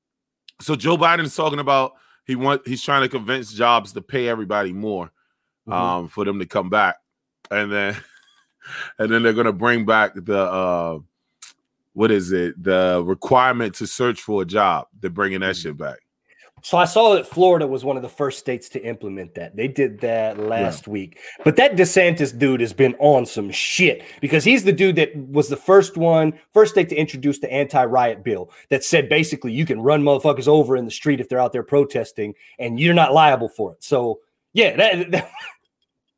so 0.60 0.76
Joe 0.76 0.96
Biden 0.96 1.24
is 1.24 1.34
talking 1.34 1.58
about 1.58 1.94
he 2.26 2.36
want 2.36 2.66
he's 2.66 2.82
trying 2.82 3.02
to 3.02 3.08
convince 3.08 3.52
jobs 3.52 3.92
to 3.92 4.02
pay 4.02 4.28
everybody 4.28 4.72
more, 4.72 5.06
mm-hmm. 5.66 5.72
um, 5.72 6.08
for 6.08 6.24
them 6.24 6.38
to 6.38 6.46
come 6.46 6.70
back, 6.70 6.96
and 7.50 7.72
then 7.72 7.96
and 8.98 9.10
then 9.10 9.22
they're 9.22 9.32
gonna 9.32 9.52
bring 9.52 9.84
back 9.84 10.12
the 10.14 10.38
uh, 10.38 10.98
what 11.94 12.10
is 12.12 12.30
it? 12.30 12.62
The 12.62 13.02
requirement 13.04 13.74
to 13.76 13.86
search 13.86 14.20
for 14.20 14.42
a 14.42 14.44
job. 14.44 14.86
They're 15.00 15.10
bringing 15.10 15.40
that 15.40 15.56
mm-hmm. 15.56 15.68
shit 15.70 15.76
back. 15.76 15.98
So 16.62 16.78
I 16.78 16.84
saw 16.84 17.14
that 17.14 17.26
Florida 17.26 17.66
was 17.66 17.84
one 17.84 17.96
of 17.96 18.02
the 18.02 18.08
first 18.08 18.38
states 18.38 18.68
to 18.70 18.82
implement 18.82 19.34
that. 19.34 19.56
They 19.56 19.66
did 19.66 20.00
that 20.00 20.38
last 20.38 20.86
yeah. 20.86 20.92
week. 20.92 21.18
But 21.44 21.56
that 21.56 21.74
DeSantis 21.74 22.36
dude 22.36 22.60
has 22.60 22.72
been 22.72 22.94
on 23.00 23.26
some 23.26 23.50
shit 23.50 24.04
because 24.20 24.44
he's 24.44 24.62
the 24.62 24.72
dude 24.72 24.96
that 24.96 25.14
was 25.16 25.48
the 25.48 25.56
first 25.56 25.96
one, 25.96 26.38
first 26.52 26.72
state 26.72 26.88
to 26.90 26.94
introduce 26.94 27.40
the 27.40 27.52
anti-riot 27.52 28.22
bill 28.22 28.50
that 28.70 28.84
said 28.84 29.08
basically 29.08 29.52
you 29.52 29.66
can 29.66 29.80
run 29.80 30.02
motherfuckers 30.04 30.46
over 30.46 30.76
in 30.76 30.84
the 30.84 30.90
street 30.90 31.20
if 31.20 31.28
they're 31.28 31.40
out 31.40 31.52
there 31.52 31.64
protesting 31.64 32.34
and 32.60 32.78
you're 32.78 32.94
not 32.94 33.12
liable 33.12 33.48
for 33.48 33.72
it. 33.72 33.82
So 33.82 34.20
yeah, 34.52 34.76
that, 34.76 35.10
that 35.10 35.30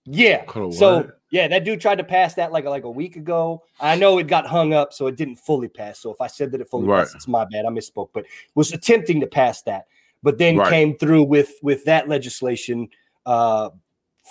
yeah. 0.04 0.44
so 0.72 1.10
yeah, 1.30 1.48
that 1.48 1.64
dude 1.64 1.80
tried 1.80 1.98
to 1.98 2.04
pass 2.04 2.34
that 2.34 2.52
like 2.52 2.64
like 2.64 2.84
a 2.84 2.90
week 2.90 3.16
ago. 3.16 3.62
I 3.80 3.96
know 3.96 4.18
it 4.18 4.28
got 4.28 4.46
hung 4.46 4.74
up, 4.74 4.92
so 4.92 5.06
it 5.06 5.16
didn't 5.16 5.36
fully 5.36 5.68
pass. 5.68 5.98
So 5.98 6.12
if 6.12 6.20
I 6.20 6.26
said 6.26 6.52
that 6.52 6.60
it 6.60 6.68
fully 6.68 6.86
right. 6.86 7.00
passed, 7.00 7.16
it's 7.16 7.26
my 7.26 7.44
bad. 7.44 7.64
I 7.64 7.70
misspoke, 7.70 8.10
but 8.12 8.26
was 8.54 8.72
attempting 8.72 9.20
to 9.20 9.26
pass 9.26 9.62
that 9.62 9.86
but 10.24 10.38
then 10.38 10.56
right. 10.56 10.70
came 10.70 10.96
through 10.96 11.22
with 11.22 11.52
with 11.62 11.84
that 11.84 12.08
legislation 12.08 12.88
uh, 13.26 13.68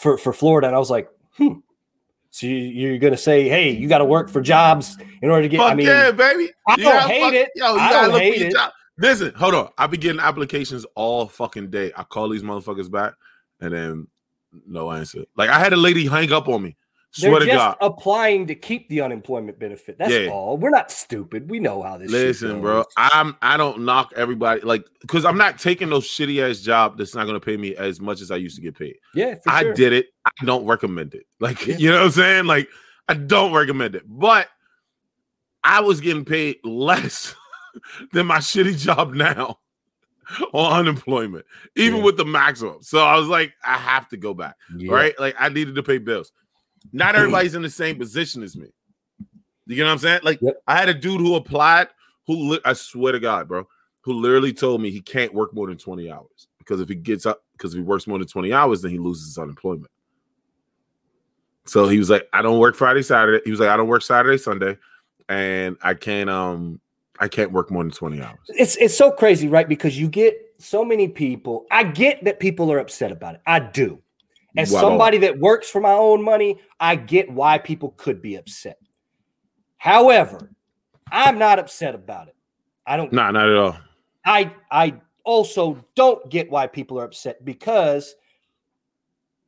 for 0.02 0.18
for 0.18 0.34
Florida, 0.34 0.68
and 0.68 0.76
I 0.76 0.80
was 0.80 0.92
like, 0.92 1.08
hmm. 1.38 1.60
So 2.32 2.48
you, 2.48 2.96
are 2.96 2.98
gonna 2.98 3.16
say, 3.16 3.48
hey, 3.48 3.70
you 3.70 3.88
got 3.88 4.00
to 4.00 4.06
work 4.06 4.28
for 4.28 4.42
jobs 4.42 4.98
in 5.22 5.30
order 5.30 5.44
to 5.44 5.50
get? 5.50 5.60
Fuck 5.60 5.72
I 5.72 5.76
mean, 5.76 5.86
yeah, 5.86 6.10
baby. 6.10 6.50
I 6.68 6.76
don't 6.78 7.08
hate 7.08 7.22
fuck, 7.22 7.34
it. 7.34 7.50
Yo, 7.56 7.76
you 7.76 7.80
I 7.80 7.92
don't 7.92 8.20
hate 8.20 8.42
it. 8.42 8.54
Job. 8.54 8.72
Listen, 8.98 9.32
hold 9.36 9.54
on. 9.54 9.70
I 9.78 9.86
be 9.86 9.98
getting 9.98 10.20
applications 10.20 10.84
all 10.96 11.28
fucking 11.28 11.70
day. 11.70 11.92
I 11.96 12.02
call 12.02 12.30
these 12.30 12.42
motherfuckers 12.42 12.90
back, 12.90 13.14
and 13.62 13.72
then 13.72 14.08
no 14.66 14.92
answer. 14.92 15.26
Like 15.38 15.52
I 15.52 15.60
had 15.60 15.74
a 15.74 15.78
lady 15.78 16.08
hang 16.08 16.32
up 16.32 16.48
on 16.48 16.64
me. 16.64 16.76
Swear 17.16 17.42
They're 17.42 17.56
just 17.56 17.78
applying 17.80 18.48
to 18.48 18.56
keep 18.56 18.90
the 18.90 19.02
unemployment 19.02 19.60
benefit. 19.60 20.00
That's 20.00 20.12
yeah. 20.12 20.30
all. 20.30 20.58
We're 20.58 20.72
not 20.72 20.90
stupid. 20.90 21.48
We 21.48 21.60
know 21.60 21.84
how 21.84 21.98
this. 21.98 22.10
Listen, 22.10 22.60
bro. 22.60 22.86
I'm. 22.98 23.38
I 23.40 23.56
don't 23.56 23.82
knock 23.86 24.14
everybody 24.16 24.62
like 24.62 24.84
because 25.00 25.24
I'm 25.24 25.38
not 25.38 25.60
taking 25.60 25.90
those 25.90 26.08
shitty 26.08 26.42
ass 26.42 26.62
job 26.62 26.98
that's 26.98 27.14
not 27.14 27.26
going 27.26 27.40
to 27.40 27.46
pay 27.46 27.56
me 27.56 27.76
as 27.76 28.02
much 28.02 28.20
as 28.20 28.32
I 28.32 28.38
used 28.38 28.56
to 28.56 28.64
get 28.64 28.76
paid. 28.76 28.96
Yeah, 29.14 29.36
I 29.46 29.62
sure. 29.62 29.74
did 29.76 29.94
it. 29.94 30.08
I 30.26 30.32
don't 30.44 30.66
recommend 30.66 31.14
it. 31.14 31.28
Like 31.40 31.64
yeah. 31.68 31.78
you 31.78 31.92
know 31.92 31.98
what 31.98 32.06
I'm 32.06 32.12
saying. 32.12 32.46
Like 32.46 32.68
I 33.08 33.14
don't 33.14 33.54
recommend 33.54 33.94
it. 33.94 34.04
But 34.08 34.48
I 35.64 35.82
was 35.82 36.02
getting 36.02 36.26
paid 36.26 36.58
less 36.64 37.36
than 38.12 38.26
my 38.26 38.40
shitty 38.40 38.80
job 38.80 39.14
now 39.14 39.60
on 40.54 40.80
unemployment, 40.80 41.46
even 41.76 42.00
yeah. 42.00 42.06
with 42.06 42.18
the 42.18 42.26
maximum. 42.26 42.82
So 42.82 43.06
I 43.06 43.20
was 43.20 43.28
like, 43.28 43.54
I 43.64 43.78
have 43.78 44.08
to 44.10 44.18
go 44.18 44.34
back. 44.34 44.56
Right? 44.88 45.14
Like 45.20 45.36
I 45.40 45.50
needed 45.50 45.76
to 45.76 45.84
pay 45.84 46.00
bills. 46.00 46.32
Not 46.92 47.16
everybody's 47.16 47.56
in 47.56 47.62
the 47.62 47.70
same 47.70 47.98
position 47.98 48.44
as 48.44 48.56
me. 48.56 48.68
You 49.66 49.78
know 49.78 49.86
what 49.86 49.92
I'm 49.94 49.98
saying? 50.00 50.20
Like 50.24 50.42
yep. 50.42 50.62
I 50.68 50.76
had 50.76 50.90
a 50.90 50.94
dude 50.94 51.22
who 51.22 51.36
applied 51.36 51.88
who 52.28 52.52
li- 52.52 52.62
I 52.66 52.74
swear 52.74 53.14
to 53.14 53.20
God, 53.20 53.48
bro, 53.48 53.68
who 54.02 54.14
literally 54.14 54.54
told 54.54 54.82
me 54.82 54.92
he 54.92 55.02
can't 55.02 55.34
work 55.34 55.54
more 55.54 55.68
than 55.68 55.78
20 55.78 56.12
hours 56.12 56.48
because 56.60 56.82
if 56.82 56.90
he 56.90 56.96
gets 56.96 57.26
up 57.26 57.44
because 57.54 57.74
if 57.74 57.78
he 57.78 57.84
works 57.84 58.08
more 58.08 58.18
than 58.18 58.28
20 58.28 58.52
hours, 58.52 58.82
then 58.82 58.92
he 58.92 58.98
loses 58.98 59.28
his 59.28 59.38
unemployment. 59.38 59.90
So 61.66 61.88
he 61.88 61.98
was 61.98 62.10
like, 62.10 62.28
I 62.34 62.42
don't 62.42 62.60
work 62.60 62.76
Friday, 62.76 63.04
Saturday. 63.04 63.42
He 63.46 63.52
was 63.52 63.60
like, 63.60 63.70
I 63.70 63.78
don't 63.78 63.88
work 63.88 64.02
Saturday, 64.02 64.38
Sunday, 64.38 64.78
and 65.30 65.78
I 65.82 65.94
can't 65.94 66.30
um 66.30 66.80
I 67.20 67.28
can't 67.28 67.52
work 67.52 67.72
more 67.72 67.84
than 67.84 67.92
20 67.92 68.22
hours. 68.22 68.40
It's 68.50 68.76
it's 68.78 68.98
so 68.98 69.12
crazy, 69.12 69.48
right? 69.48 69.68
Because 69.68 69.98
you 69.98 70.08
get 70.08 70.38
so 70.58 70.84
many 70.84 71.08
people. 71.08 71.66
I 71.72 71.84
get 71.84 72.24
that 72.26 72.40
people 72.40 72.72
are 72.72 72.80
upset 72.80 73.12
about 73.12 73.36
it. 73.36 73.42
I 73.46 73.60
do. 73.60 74.03
As 74.56 74.72
wow. 74.72 74.82
somebody 74.82 75.18
that 75.20 75.40
works 75.40 75.70
for 75.70 75.82
my 75.82 75.94
own 75.94 76.24
money, 76.24 76.60
I 76.80 76.96
get 76.96 77.32
why 77.32 77.58
people 77.58 77.94
could 77.98 78.22
be 78.22 78.36
upset. 78.36 78.78
However, 79.78 80.52
I'm 81.12 81.40
not 81.40 81.60
upset 81.60 81.96
about 81.96 82.28
it. 82.28 82.36
I 82.86 82.98
don't. 82.98 83.12
Nah, 83.12 83.32
not 83.32 83.50
at 83.50 83.56
all. 83.56 83.78
I 84.26 84.54
I 84.72 85.02
also 85.24 85.84
don't 85.96 86.30
get 86.30 86.52
why 86.52 86.68
people 86.68 87.00
are 87.00 87.06
upset 87.06 87.44
because 87.44 88.16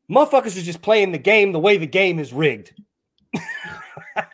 motherfuckers 0.10 0.58
are 0.58 0.64
just 0.64 0.82
playing 0.82 1.12
the 1.12 1.18
game 1.18 1.52
the 1.52 1.60
way 1.60 1.78
the 1.78 1.88
game 1.88 2.20
is 2.20 2.34
rigged. 2.34 2.74
I, 4.16 4.28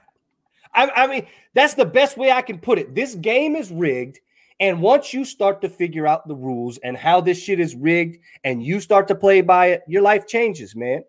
I 0.74 1.08
mean, 1.08 1.28
that's 1.54 1.74
the 1.74 1.86
best 1.86 2.18
way 2.18 2.32
I 2.32 2.42
can 2.42 2.60
put 2.60 2.80
it. 2.80 2.96
This 2.96 3.16
game 3.16 3.56
is 3.56 3.72
rigged 3.72 4.20
and 4.62 4.80
once 4.80 5.12
you 5.12 5.26
start 5.26 5.60
to 5.62 5.70
figure 5.70 6.06
out 6.06 6.28
the 6.28 6.36
rules 6.36 6.78
and 6.78 6.96
how 6.96 7.20
this 7.20 7.42
shit 7.42 7.60
is 7.60 7.76
rigged 7.76 8.20
and 8.44 8.64
you 8.64 8.80
start 8.80 9.08
to 9.08 9.16
play 9.16 9.42
by 9.42 9.68
it, 9.68 9.82
your 9.88 10.04
life 10.04 10.28
changes, 10.28 10.76
man. 10.76 11.04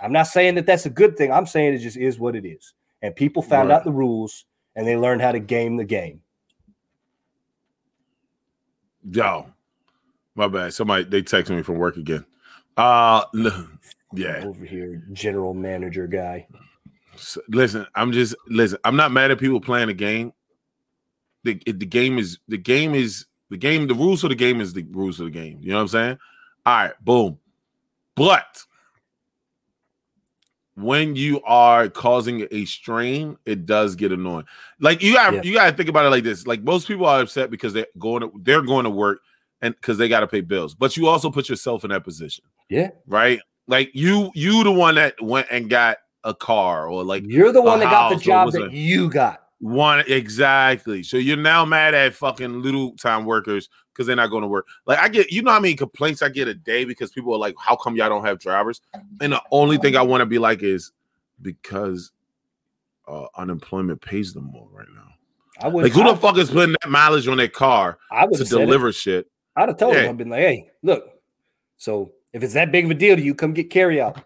I'm 0.00 0.10
not 0.10 0.26
saying 0.26 0.56
that 0.56 0.66
that's 0.66 0.84
a 0.84 0.90
good 0.90 1.16
thing. 1.16 1.30
I'm 1.30 1.46
saying 1.46 1.74
it 1.74 1.78
just 1.78 1.96
is 1.96 2.18
what 2.18 2.34
it 2.34 2.44
is. 2.44 2.74
And 3.00 3.14
people 3.14 3.40
found 3.40 3.68
right. 3.68 3.76
out 3.76 3.84
the 3.84 3.92
rules 3.92 4.46
and 4.74 4.84
they 4.84 4.96
learned 4.96 5.22
how 5.22 5.30
to 5.30 5.38
game 5.38 5.76
the 5.76 5.84
game. 5.84 6.22
Yo, 9.08 9.46
my 10.34 10.48
bad. 10.48 10.74
Somebody 10.74 11.04
they 11.04 11.22
text 11.22 11.52
me 11.52 11.62
from 11.62 11.78
work 11.78 11.96
again. 11.96 12.24
Uh 12.76 13.22
yeah. 14.12 14.42
Over 14.44 14.64
here, 14.64 15.04
general 15.12 15.54
manager 15.54 16.08
guy. 16.08 16.48
Listen, 17.48 17.86
I'm 17.94 18.10
just 18.10 18.34
listen. 18.48 18.78
I'm 18.84 18.96
not 18.96 19.12
mad 19.12 19.30
at 19.30 19.38
people 19.38 19.60
playing 19.60 19.86
the 19.86 19.94
game 19.94 20.32
the 21.44 21.54
the 21.66 21.86
game 21.86 22.18
is 22.18 22.38
the 22.48 22.58
game 22.58 22.94
is 22.94 23.26
the 23.50 23.56
game. 23.56 23.86
The 23.86 23.94
rules 23.94 24.22
of 24.24 24.30
the 24.30 24.36
game 24.36 24.60
is 24.60 24.72
the 24.72 24.86
rules 24.90 25.20
of 25.20 25.26
the 25.26 25.30
game. 25.30 25.58
You 25.60 25.70
know 25.70 25.76
what 25.76 25.82
I'm 25.82 25.88
saying? 25.88 26.18
All 26.64 26.74
right, 26.74 26.92
boom. 27.04 27.38
But 28.14 28.62
when 30.74 31.16
you 31.16 31.42
are 31.42 31.88
causing 31.88 32.46
a 32.50 32.64
strain, 32.64 33.36
it 33.44 33.66
does 33.66 33.94
get 33.94 34.10
annoying. 34.12 34.44
Like 34.80 35.02
you 35.02 35.12
got 35.14 35.34
Yeah. 35.34 35.42
you 35.42 35.52
got 35.52 35.70
to 35.70 35.76
think 35.76 35.88
about 35.88 36.06
it 36.06 36.10
like 36.10 36.24
this. 36.24 36.46
Like 36.46 36.62
most 36.62 36.88
people 36.88 37.06
are 37.06 37.20
upset 37.20 37.50
because 37.50 37.72
they're 37.72 37.86
going 37.98 38.22
to 38.22 38.32
they're 38.42 38.62
going 38.62 38.84
to 38.84 38.90
work 38.90 39.20
and 39.60 39.74
because 39.74 39.98
they 39.98 40.08
got 40.08 40.20
to 40.20 40.26
pay 40.26 40.40
bills. 40.40 40.74
But 40.74 40.96
you 40.96 41.08
also 41.08 41.30
put 41.30 41.48
yourself 41.48 41.84
in 41.84 41.90
that 41.90 42.04
position, 42.04 42.44
Yeah. 42.70 42.90
right? 43.06 43.40
Like 43.66 43.90
you 43.92 44.30
you 44.34 44.64
the 44.64 44.72
one 44.72 44.94
that 44.94 45.20
went 45.20 45.46
and 45.50 45.68
got 45.68 45.98
a 46.24 46.34
car 46.34 46.88
or 46.88 47.04
like 47.04 47.24
You're 47.26 47.52
the 47.52 47.62
one 47.62 47.80
that 47.80 47.90
got 47.90 48.08
the 48.10 48.16
job 48.16 48.52
that 48.52 48.72
you 48.72 49.10
got. 49.10 49.41
One 49.62 50.00
exactly. 50.08 51.04
So 51.04 51.16
you're 51.16 51.36
now 51.36 51.64
mad 51.64 51.94
at 51.94 52.14
fucking 52.14 52.62
little 52.62 52.96
time 52.96 53.24
workers 53.24 53.68
because 53.92 54.08
they're 54.08 54.16
not 54.16 54.26
going 54.30 54.42
to 54.42 54.48
work. 54.48 54.66
Like 54.86 54.98
I 54.98 55.08
get, 55.08 55.30
you 55.30 55.40
know 55.40 55.52
how 55.52 55.60
many 55.60 55.74
complaints 55.76 56.20
I 56.20 56.30
get 56.30 56.48
a 56.48 56.54
day 56.54 56.84
because 56.84 57.12
people 57.12 57.32
are 57.32 57.38
like, 57.38 57.54
"How 57.58 57.76
come 57.76 57.94
y'all 57.94 58.08
don't 58.08 58.24
have 58.24 58.40
drivers?" 58.40 58.80
And 59.20 59.32
the 59.32 59.40
only 59.52 59.78
thing 59.78 59.96
I 59.96 60.02
want 60.02 60.20
to 60.20 60.26
be 60.26 60.40
like 60.40 60.64
is 60.64 60.90
because 61.40 62.10
uh, 63.06 63.26
unemployment 63.36 64.00
pays 64.00 64.32
them 64.32 64.44
more 64.44 64.68
right 64.72 64.88
now. 64.94 65.08
I 65.60 65.68
would 65.68 65.84
Like 65.84 65.92
who 65.92 66.02
I, 66.02 66.12
the 66.12 66.16
fuck 66.18 66.38
is 66.38 66.50
putting 66.50 66.74
that 66.82 66.90
mileage 66.90 67.28
on 67.28 67.36
their 67.36 67.46
car 67.46 67.98
I 68.10 68.26
to 68.26 68.36
said 68.44 68.46
it. 68.46 68.64
deliver 68.64 68.90
shit? 68.90 69.30
I'd 69.54 69.68
have 69.68 69.78
told 69.78 69.94
Yeah. 69.94 70.02
him, 70.02 70.10
I've 70.10 70.16
been 70.16 70.30
like, 70.30 70.40
hey, 70.40 70.70
look, 70.82 71.04
so 71.76 72.12
if 72.32 72.42
it's 72.42 72.54
that 72.54 72.72
big 72.72 72.86
of 72.86 72.90
a 72.90 72.94
deal 72.94 73.14
to 73.14 73.22
you, 73.22 73.34
come 73.34 73.52
get 73.52 73.70
carry 73.70 74.00
out. 74.00 74.24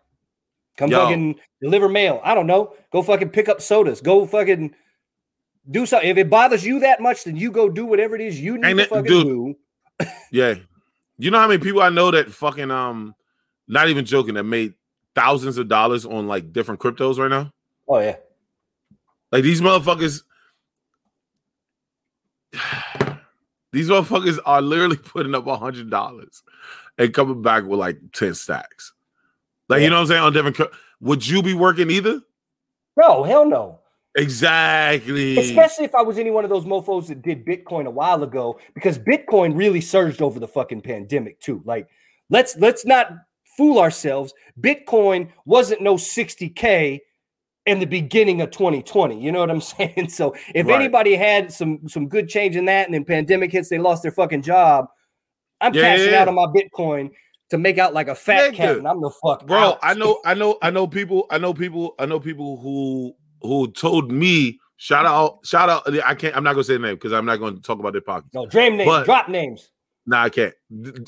Come 0.79 0.91
Yo. 0.91 1.01
fucking 1.01 1.41
deliver 1.61 1.89
mail. 1.91 2.21
I 2.25 2.35
don't 2.35 2.47
know. 2.47 2.75
Go 2.91 3.03
fucking 3.03 3.31
pick 3.31 3.49
up 3.51 3.61
sodas. 3.61 4.01
Go 4.01 4.25
fucking 4.25 4.75
do 5.71 5.87
something. 5.87 6.09
If 6.09 6.17
it 6.17 6.31
bothers 6.31 6.65
you 6.65 6.81
that 6.81 7.01
much, 7.01 7.25
then 7.25 7.37
you 7.37 7.51
go 7.51 7.69
do 7.69 7.85
whatever 7.87 8.15
it 8.15 8.21
is 8.21 8.41
you 8.41 8.57
need 8.59 8.67
Ain't 8.67 8.79
to 8.79 8.85
it- 8.85 8.89
fucking 8.91 9.05
dude. 9.05 9.27
do. 9.27 9.57
Yeah, 10.31 10.55
you 11.19 11.31
know 11.31 11.39
how 11.39 11.49
many 11.49 11.63
people 11.63 11.81
I 11.81 11.89
know 11.89 12.11
that 12.11 12.31
fucking 12.31 12.71
um, 12.71 13.15
not 13.67 13.89
even 13.89 14.05
joking, 14.05 14.35
that 14.35 14.45
made 14.45 14.75
thousands 15.15 15.57
of 15.57 15.69
dollars 15.69 16.05
on 16.05 16.27
like 16.27 16.53
different 16.53 16.81
cryptos 16.81 17.19
right 17.19 17.31
now. 17.31 17.51
Oh 17.89 17.99
yeah. 18.01 18.17
Like 19.33 19.43
these 19.43 19.61
motherfuckers, 19.63 20.23
these 23.73 23.89
motherfuckers 23.89 24.39
are 24.45 24.61
literally 24.63 24.97
putting 25.03 25.35
up 25.35 25.47
a 25.47 25.57
hundred 25.57 25.91
dollars 25.91 26.43
and 26.99 27.13
coming 27.15 27.43
back 27.43 27.65
with 27.65 27.79
like 27.81 27.99
ten 28.13 28.35
stacks. 28.35 28.93
Like 29.69 29.83
you 29.83 29.91
know 29.91 29.97
what 29.97 30.01
I'm 30.03 30.07
saying 30.09 30.23
on 30.23 30.33
different. 30.33 30.59
Would 31.01 31.27
you 31.27 31.43
be 31.43 31.55
working 31.55 31.91
either? 31.91 32.21
No, 32.97 33.23
hell 33.25 33.47
no. 33.49 33.81
Exactly. 34.17 35.39
Especially 35.39 35.85
if 35.85 35.95
I 35.95 36.03
was 36.03 36.19
any 36.19 36.31
one 36.31 36.45
of 36.45 36.51
those 36.51 36.65
mofos 36.65 37.09
that 37.09 37.23
did 37.23 37.45
Bitcoin 37.45 37.87
a 37.87 37.91
while 37.91 38.23
ago, 38.23 38.59
because 38.75 38.99
Bitcoin 38.99 39.57
really 39.57 39.81
surged 39.81 40.23
over 40.23 40.41
the 40.41 40.49
fucking 40.49 40.81
pandemic 40.83 41.41
too. 41.41 41.63
Like, 41.65 41.89
let's 42.31 42.57
let's 42.57 42.87
not 42.87 43.11
fool 43.57 43.79
ourselves. 43.79 44.33
Bitcoin 44.61 45.31
wasn't 45.45 45.83
no 45.83 45.97
60k 45.97 47.01
in 47.67 47.79
the 47.81 47.87
beginning 47.87 48.41
of 48.41 48.51
2020. 48.51 49.21
You 49.21 49.33
know 49.33 49.41
what 49.41 49.51
I'm 49.51 49.61
saying? 49.77 50.09
So 50.09 50.35
if 50.55 50.67
Right. 50.67 50.81
anybody 50.81 51.15
had 51.17 51.53
some 51.53 51.87
some 51.89 52.09
good 52.09 52.29
change 52.29 52.57
in 52.57 52.65
that, 52.67 52.87
and 52.87 52.95
then 52.95 53.05
pandemic 53.05 53.53
hits, 53.53 53.69
they 53.69 53.79
lost 53.79 54.03
their 54.03 54.13
fucking 54.13 54.43
job. 54.43 54.87
I'm 55.61 55.75
Yeah, 55.75 55.83
cashing 55.83 56.13
yeah, 56.13 56.23
out 56.23 56.29
on 56.29 56.35
my 56.35 56.47
Bitcoin 56.47 57.11
to 57.51 57.59
make 57.59 57.79
out 57.79 57.95
like 57.95 58.09
a 58.09 58.15
fat 58.15 58.53
Nigga. 58.53 58.57
cat, 58.57 58.79
and 58.79 58.89
I'm 58.89 59.01
the 59.01 59.11
fuck 59.23 59.47
bro 59.47 59.59
out. 59.59 59.79
i 59.83 59.95
know 59.95 60.19
i 60.25 60.35
know 60.35 60.59
i 60.63 60.71
know 60.71 60.87
people 60.87 61.27
i 61.31 61.39
know 61.39 61.53
people 61.55 61.95
i 61.99 62.07
know 62.07 62.19
people 62.21 62.57
who 62.59 63.15
who 63.47 63.71
told 63.73 64.11
me 64.13 64.59
shout 64.77 65.07
out 65.07 65.39
shout 65.45 65.69
out 65.71 65.83
i 66.05 66.15
can't 66.15 66.37
i'm 66.37 66.45
not 66.45 66.53
gonna 66.53 66.65
say 66.65 66.75
the 66.75 66.79
name 66.79 66.95
because 66.95 67.13
i'm 67.13 67.25
not 67.25 67.37
gonna 67.37 67.57
talk 67.61 67.79
about 67.79 67.93
their 67.93 68.03
pockets 68.03 68.35
No, 68.35 68.47
dream 68.47 68.77
names, 68.77 68.87
But- 68.89 69.05
drop 69.05 69.29
names. 69.29 69.71
nah 70.05 70.25
i 70.25 70.29
can't 70.29 70.55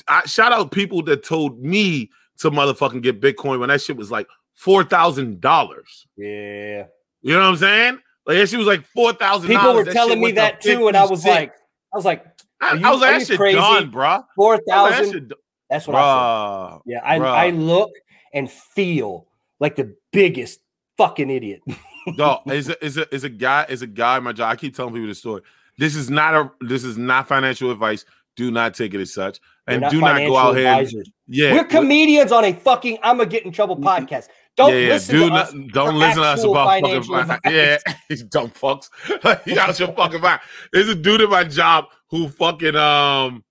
I, 0.07 0.23
shout 0.25 0.51
out 0.51 0.71
people 0.71 1.03
that 1.03 1.23
told 1.23 1.59
me 1.63 2.09
to 2.39 2.49
motherfucking 2.51 3.01
get 3.03 3.21
bitcoin 3.21 3.59
when 3.59 3.69
that 3.69 3.81
shit 3.81 3.95
was 3.97 4.09
like 4.09 4.27
four 4.55 4.83
thousand 4.83 5.39
dollars 5.41 6.07
Yeah. 6.17 6.85
you 7.21 7.33
know 7.33 7.39
what 7.41 7.45
i'm 7.49 7.57
saying 7.57 7.99
like 8.25 8.37
that 8.37 8.47
shit 8.49 8.57
was 8.59 8.67
like 8.67 8.85
four 8.87 9.13
thousand 9.13 9.47
People 9.49 9.73
were 9.73 9.85
telling 9.85 10.19
me 10.21 10.31
that 10.33 10.61
too, 10.61 10.87
and 10.87 10.95
I 10.95 11.05
was 11.05 11.25
like, 11.25 11.51
I 11.91 11.97
was 11.97 12.05
like, 12.05 12.23
I, 12.61 12.73
you- 12.73 12.85
I 12.85 12.91
was 12.91 13.01
like 13.01 13.17
that 13.19 13.25
shit 13.27 13.37
crazy? 13.37 13.57
done 13.57 13.91
bruh 13.91 14.23
four 14.35 14.53
I 14.53 14.57
was 14.57 14.61
like, 14.67 14.91
that 14.91 15.03
thousand. 15.03 15.33
That's 15.69 15.87
what 15.87 15.95
I 15.95 15.99
said. 15.99 16.75
bruh 16.77 16.81
Yeah, 16.85 16.99
I, 17.03 17.17
bruh. 17.19 17.25
I 17.25 17.49
look 17.51 17.89
and 18.33 18.51
feel 18.51 19.25
like 19.59 19.75
the 19.77 19.95
biggest 20.11 20.59
fucking 20.97 21.29
idiot. 21.31 21.61
No, 22.17 22.41
is 22.47 22.69
a 22.69 22.85
is 22.85 22.97
a 22.97 23.13
is 23.13 23.23
a 23.23 23.29
guy 23.29 23.65
is 23.69 23.81
a 23.81 23.87
guy. 23.87 24.19
My 24.19 24.33
job. 24.33 24.51
I 24.51 24.55
keep 24.55 24.75
telling 24.75 24.93
people 24.93 25.07
this 25.07 25.19
story. 25.19 25.41
This 25.77 25.95
is 25.95 26.09
not 26.09 26.35
a 26.35 26.51
this 26.61 26.83
is 26.83 26.97
not 26.97 27.27
financial 27.27 27.71
advice. 27.71 28.05
Do 28.35 28.51
not 28.51 28.73
take 28.73 28.93
it 28.93 29.01
as 29.01 29.13
such, 29.13 29.39
and 29.67 29.81
not 29.81 29.91
do 29.91 30.01
not 30.01 30.17
go 30.19 30.37
out 30.37 30.55
here. 30.55 30.67
And, 30.67 31.11
yeah, 31.27 31.53
We're 31.53 31.65
comedians 31.65 32.31
on 32.31 32.45
a 32.45 32.53
fucking 32.53 32.99
I'm 33.03 33.17
gonna 33.17 33.29
get 33.29 33.45
in 33.45 33.51
trouble 33.51 33.77
podcast. 33.77 34.27
Don't 34.55 34.73
yeah, 34.73 34.89
listen 34.89 35.15
do 35.15 35.23
to 35.23 35.29
not, 35.29 35.47
us. 35.47 35.53
don't 35.71 35.95
listen 35.95 36.21
to 36.21 36.27
us 36.27 36.43
about 36.43 36.81
fucking. 36.81 36.97
advice. 36.97 37.39
Yeah, 37.45 37.77
these 38.09 38.23
dumb 38.23 38.49
fucks. 38.49 38.89
you 39.45 39.55
got 39.55 39.79
your 39.79 39.93
fucking 39.93 40.21
mind. 40.21 40.41
There's 40.73 40.89
a 40.89 40.95
dude 40.95 41.21
in 41.21 41.29
my 41.29 41.45
job 41.45 41.85
who 42.09 42.27
fucking 42.27 42.75
um 42.75 43.43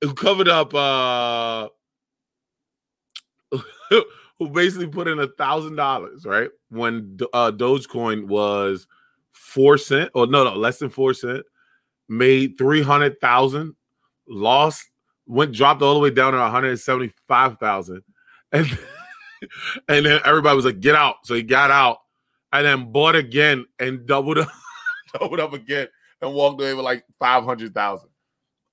who 0.00 0.14
covered 0.14 0.48
up 0.48 0.74
uh 0.74 1.68
who 4.38 4.50
basically 4.50 4.86
put 4.86 5.08
in 5.08 5.18
a 5.18 5.28
thousand 5.28 5.76
dollars 5.76 6.24
right? 6.24 6.50
When 6.70 7.18
uh 7.32 7.52
Dogecoin 7.52 8.26
was 8.26 8.86
four 9.32 9.78
cent 9.78 10.10
or 10.14 10.26
no 10.26 10.44
no 10.44 10.54
less 10.56 10.78
than 10.78 10.90
four 10.90 11.14
cent 11.14 11.44
made 12.08 12.56
three 12.58 12.82
hundred 12.82 13.20
thousand 13.20 13.74
lost 14.28 14.84
went 15.26 15.52
dropped 15.52 15.82
all 15.82 15.94
the 15.94 16.00
way 16.00 16.10
down 16.10 16.32
to 16.32 16.38
175,000 16.38 18.02
and 18.52 18.66
and 19.88 20.06
then 20.06 20.20
everybody 20.24 20.56
was 20.56 20.64
like 20.64 20.80
get 20.80 20.94
out. 20.94 21.16
So 21.24 21.34
he 21.34 21.42
got 21.42 21.70
out 21.70 21.98
and 22.52 22.64
then 22.64 22.92
bought 22.92 23.16
again 23.16 23.66
and 23.78 24.06
doubled 24.06 24.38
up 24.38 24.48
doubled 25.12 25.40
up 25.40 25.52
again 25.52 25.88
and 26.22 26.32
walked 26.32 26.60
away 26.60 26.74
with 26.74 26.84
like 26.84 27.04
500,000 27.18 28.08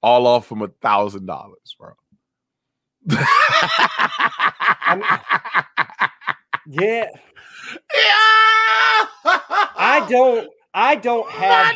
all 0.02 0.28
off 0.28 0.46
from 0.46 0.62
a 0.62 0.68
thousand 0.82 1.26
dollars 1.26 1.76
bro 1.80 1.94
Yeah, 6.66 7.08
yeah 7.94 8.16
I 9.76 10.06
don't. 10.10 10.50
I 10.74 10.96
don't 10.96 11.30
have 11.30 11.76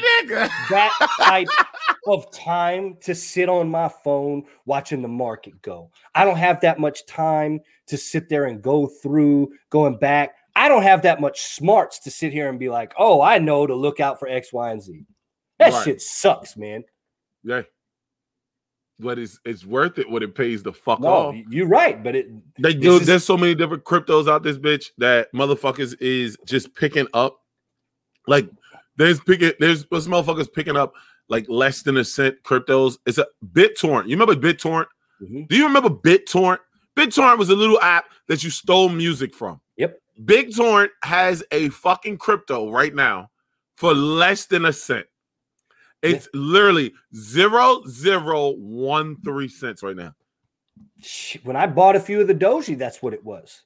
that 0.70 0.92
type 1.20 1.48
of 2.08 2.32
time 2.32 2.98
to 3.02 3.14
sit 3.14 3.48
on 3.50 3.70
my 3.70 3.90
phone 4.04 4.44
watching 4.66 5.02
the 5.04 5.08
market 5.08 5.62
go. 5.62 5.92
I 6.16 6.26
don't 6.26 6.38
have 6.38 6.62
that 6.62 6.80
much 6.80 7.06
time 7.06 7.60
to 7.88 7.98
sit 7.98 8.28
there 8.30 8.46
and 8.46 8.62
go 8.62 8.88
through 8.88 9.52
going 9.70 9.98
back. 10.00 10.36
I 10.56 10.68
don't 10.68 10.82
have 10.84 11.04
that 11.04 11.22
much 11.22 11.42
smarts 11.42 12.00
to 12.00 12.12
sit 12.12 12.32
here 12.34 12.50
and 12.50 12.58
be 12.58 12.70
like, 12.70 12.94
oh, 12.98 13.22
I 13.22 13.38
know 13.38 13.68
to 13.68 13.76
look 13.76 14.00
out 14.00 14.18
for 14.20 14.28
X, 14.28 14.52
Y, 14.52 14.72
and 14.72 14.82
Z. 14.82 15.06
That 15.60 15.74
Right. 15.74 15.84
shit 15.84 16.02
sucks, 16.02 16.56
man. 16.58 16.84
yeah 17.44 17.62
but 19.00 19.20
it's 19.20 19.40
it's 19.46 19.66
worth 19.66 19.98
it 20.00 20.10
when 20.10 20.24
it 20.24 20.34
pays 20.36 20.64
the 20.64 20.74
fuck 20.74 21.00
No, 21.00 21.08
off 21.08 21.36
you're 21.50 21.68
right, 21.68 22.04
but 22.04 22.16
it 22.16 22.28
They 22.60 22.74
This 22.74 22.82
do. 22.84 22.96
is- 22.98 23.08
There's 23.08 23.26
so 23.26 23.38
many 23.38 23.56
different 23.56 23.84
cryptos 23.84 24.28
out 24.28 24.44
this 24.44 24.58
bitch 24.58 24.88
that 24.98 25.32
motherfuckers 25.34 25.96
is 26.02 26.38
just 26.46 26.74
picking 26.76 27.08
up. 27.14 27.40
Like 28.28 28.50
there's 28.98 29.20
picking. 29.22 29.52
There's 29.60 29.86
there's 29.92 30.08
motherfuckers 30.08 30.52
picking 30.52 30.76
up 30.76 30.94
like 31.30 31.46
less 31.50 31.84
than 31.84 31.98
a 31.98 32.04
cent 32.04 32.36
cryptos. 32.44 32.98
It's 33.06 33.18
a 33.18 33.28
BitTorrent. 33.54 34.06
You 34.08 34.18
remember 34.18 34.36
BitTorrent? 34.36 34.88
Mhm. 35.22 35.48
Do 35.48 35.56
you 35.56 35.66
remember 35.68 35.90
BitTorrent? 35.90 36.60
BitTorrent 36.96 37.38
was 37.38 37.50
a 37.50 37.56
little 37.56 37.80
app 37.82 38.06
that 38.28 38.44
you 38.44 38.50
stole 38.50 38.90
music 38.90 39.36
from. 39.36 39.62
Yep. 39.78 40.00
BitTorrent 40.24 40.90
has 41.04 41.44
a 41.52 41.70
fucking 41.70 42.18
crypto 42.18 42.72
right 42.72 42.96
now 42.96 43.30
for 43.76 43.94
less 43.94 44.48
than 44.48 44.66
a 44.66 44.74
cent. 44.74 45.06
It's 46.16 46.30
literally 46.34 46.94
zero 47.16 47.84
zero 47.88 48.52
one 48.52 49.18
three 49.22 49.48
cents 49.48 49.84
right 49.84 49.96
now. 49.96 50.14
When 51.44 51.56
I 51.56 51.68
bought 51.68 51.96
a 51.96 52.00
few 52.00 52.22
of 52.22 52.28
the 52.28 52.36
Doji, 52.36 52.78
that's 52.78 53.02
what 53.02 53.14
it 53.14 53.24
was. 53.24 53.64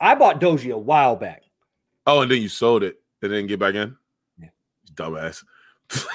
I 0.00 0.14
bought 0.14 0.40
Doji 0.40 0.72
a 0.72 0.78
while 0.78 1.16
back. 1.16 1.42
Oh, 2.06 2.22
and 2.22 2.30
then 2.30 2.42
you 2.42 2.48
sold 2.48 2.82
it 2.82 3.00
and 3.22 3.32
then 3.32 3.46
get 3.46 3.60
back 3.60 3.74
in? 3.74 3.96
Yeah. 4.38 4.48
Dumbass. 4.94 5.44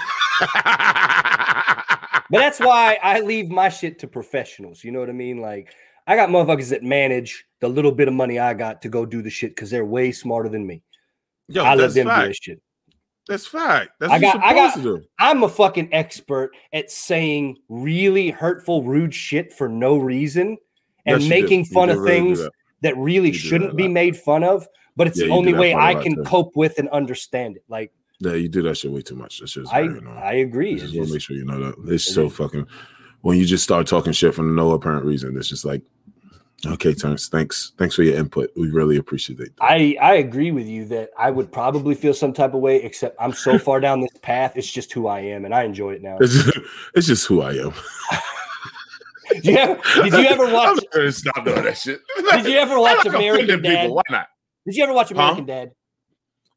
But 2.30 2.40
that's 2.40 2.60
why 2.60 3.00
I 3.02 3.22
leave 3.22 3.50
my 3.50 3.70
shit 3.70 4.00
to 4.00 4.08
professionals. 4.08 4.84
You 4.84 4.92
know 4.92 5.00
what 5.00 5.10
I 5.10 5.14
mean? 5.14 5.40
Like 5.40 5.74
I 6.06 6.16
got 6.16 6.30
motherfuckers 6.30 6.70
that 6.70 6.84
manage 6.84 7.46
the 7.60 7.68
little 7.68 7.92
bit 7.92 8.08
of 8.08 8.14
money 8.14 8.40
I 8.40 8.54
got 8.54 8.82
to 8.84 8.90
go 8.90 9.06
do 9.06 9.22
the 9.22 9.30
shit 9.30 9.52
because 9.52 9.70
they're 9.70 9.86
way 9.86 10.12
smarter 10.12 10.50
than 10.50 10.68
me. 10.68 10.84
Yo, 11.48 11.64
I 11.64 11.76
let 11.76 11.94
them 11.94 12.06
do 12.06 12.10
fact. 12.10 12.28
this 12.28 12.38
shit. 12.42 12.62
That's 13.28 13.46
fact. 13.46 13.92
That's 14.00 14.12
I 14.14 14.20
got- 14.20 14.44
I 14.44 14.54
got- 14.54 14.74
supposed 14.74 14.86
to 14.96 15.02
do. 15.02 15.08
I'm 15.20 15.44
a 15.44 15.50
fucking 15.50 15.90
expert 15.94 16.52
at 16.74 16.90
saying 16.92 17.58
really 17.70 18.30
hurtful, 18.30 18.84
rude 18.84 19.14
shit 19.14 19.54
for 19.54 19.68
no 19.68 19.98
reason 19.98 20.58
and 21.06 21.22
Yes, 21.22 21.30
making 21.30 21.66
fun 21.66 21.90
of 21.90 21.98
really 22.00 22.12
things 22.12 22.40
that. 22.40 22.52
that 22.82 22.98
really 22.98 23.32
shouldn't 23.34 23.72
a 23.72 23.76
be 23.76 23.88
made 23.88 24.16
fun 24.18 24.44
of. 24.44 24.68
But 24.96 25.08
it's 25.08 25.20
Yeah, 25.20 25.28
the 25.28 25.34
only 25.34 25.54
way 25.54 25.76
I 25.76 25.94
can 25.96 26.24
cope 26.26 26.56
with 26.56 26.80
and 26.80 26.90
understand 26.90 27.56
it. 27.58 27.64
Like 27.70 27.92
Yeah, 28.20 28.34
you 28.34 28.50
do 28.50 28.62
that 28.64 28.78
shit 28.78 28.92
way 28.92 29.02
too 29.02 29.16
much. 29.16 29.40
That 29.40 29.50
shit's 29.50 29.70
I. 29.72 29.90
I 30.18 30.34
agree. 30.36 30.72
I 30.72 30.74
It's 30.74 30.82
just 30.84 30.96
want 30.96 31.08
to 31.10 31.14
make 31.14 31.22
sure 31.22 31.36
you 31.36 31.46
know 31.46 31.60
that. 31.60 31.76
It's 31.94 32.04
so 32.12 32.30
fucking 32.30 32.66
when 33.22 33.38
you 33.38 33.46
just 33.46 33.64
start 33.64 33.86
talking 33.88 34.12
shit 34.14 34.34
for 34.34 34.42
no 34.44 34.72
apparent 34.72 35.06
reason. 35.06 35.38
It's 35.38 35.50
just 35.50 35.66
like 35.66 35.84
Okay, 36.66 36.94
Terrence. 36.96 37.28
Thanks. 37.30 37.74
Thanks 37.78 37.94
for 37.96 38.02
your 38.02 38.16
input. 38.18 38.50
We 38.56 38.72
really 38.72 38.98
appreciate 38.98 39.40
it. 39.40 39.54
I 39.62 39.96
I 40.02 40.16
agree 40.16 40.50
with 40.52 40.68
you 40.68 40.86
that 40.86 41.12
I 41.18 41.30
would 41.30 41.52
probably 41.52 41.94
feel 41.94 42.16
some 42.16 42.34
type 42.34 42.56
of 42.56 42.62
way, 42.62 42.78
except 42.82 43.16
I'm 43.20 43.32
so 43.34 43.60
far 43.68 43.80
down 43.80 44.02
this 44.02 44.10
path. 44.24 44.54
It's 44.56 44.72
just 44.72 44.92
who 44.92 45.06
I 45.08 45.20
am, 45.20 45.46
and 45.46 45.54
I 45.54 45.64
enjoy 45.64 45.92
it 45.94 46.02
now. 46.02 46.18
It's 46.20 46.34
just, 46.34 46.58
it's 46.96 47.08
just 47.08 47.28
who 47.28 47.42
I 47.42 47.52
am. 47.52 47.74
Did 49.30 49.46
you 49.46 49.58
ever, 49.58 49.82
did 50.04 50.14
you 50.14 50.26
ever 50.26 50.46
watch? 50.54 50.80
stop 51.14 51.44
doing 51.44 51.64
that 51.64 51.78
shit. 51.78 52.00
Did 52.32 52.46
you 52.46 52.58
ever 52.58 52.80
watch 52.80 53.06
American 53.06 53.62
Dad? 53.62 53.92
Why 53.92 54.02
not? 54.10 54.28
Did 54.66 54.76
you 54.76 54.84
ever 54.84 54.94
watch 54.94 55.10
Huh? 55.10 55.16
American 55.16 55.46
Dad? 55.46 55.72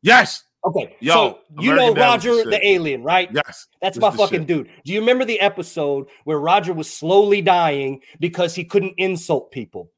Yes. 0.02 0.44
Okay, 0.64 0.96
Yo, 1.00 1.12
so 1.12 1.38
you 1.58 1.72
American 1.72 1.94
know 1.94 1.94
Dad 1.94 2.14
was 2.16 2.22
the 2.24 2.30
Roger 2.30 2.50
the 2.50 2.66
alien, 2.66 3.02
right? 3.02 3.30
Yes. 3.32 3.66
That's 3.80 3.98
my 3.98 4.10
fucking 4.10 4.40
shit. 4.40 4.46
dude. 4.46 4.70
Do 4.84 4.92
you 4.92 5.00
remember 5.00 5.24
the 5.24 5.40
episode 5.40 6.08
where 6.24 6.38
Roger 6.38 6.74
was 6.74 6.92
slowly 6.92 7.40
dying 7.40 8.02
because 8.18 8.54
he 8.54 8.64
couldn't 8.64 8.94
insult 8.98 9.52
people? 9.52 9.90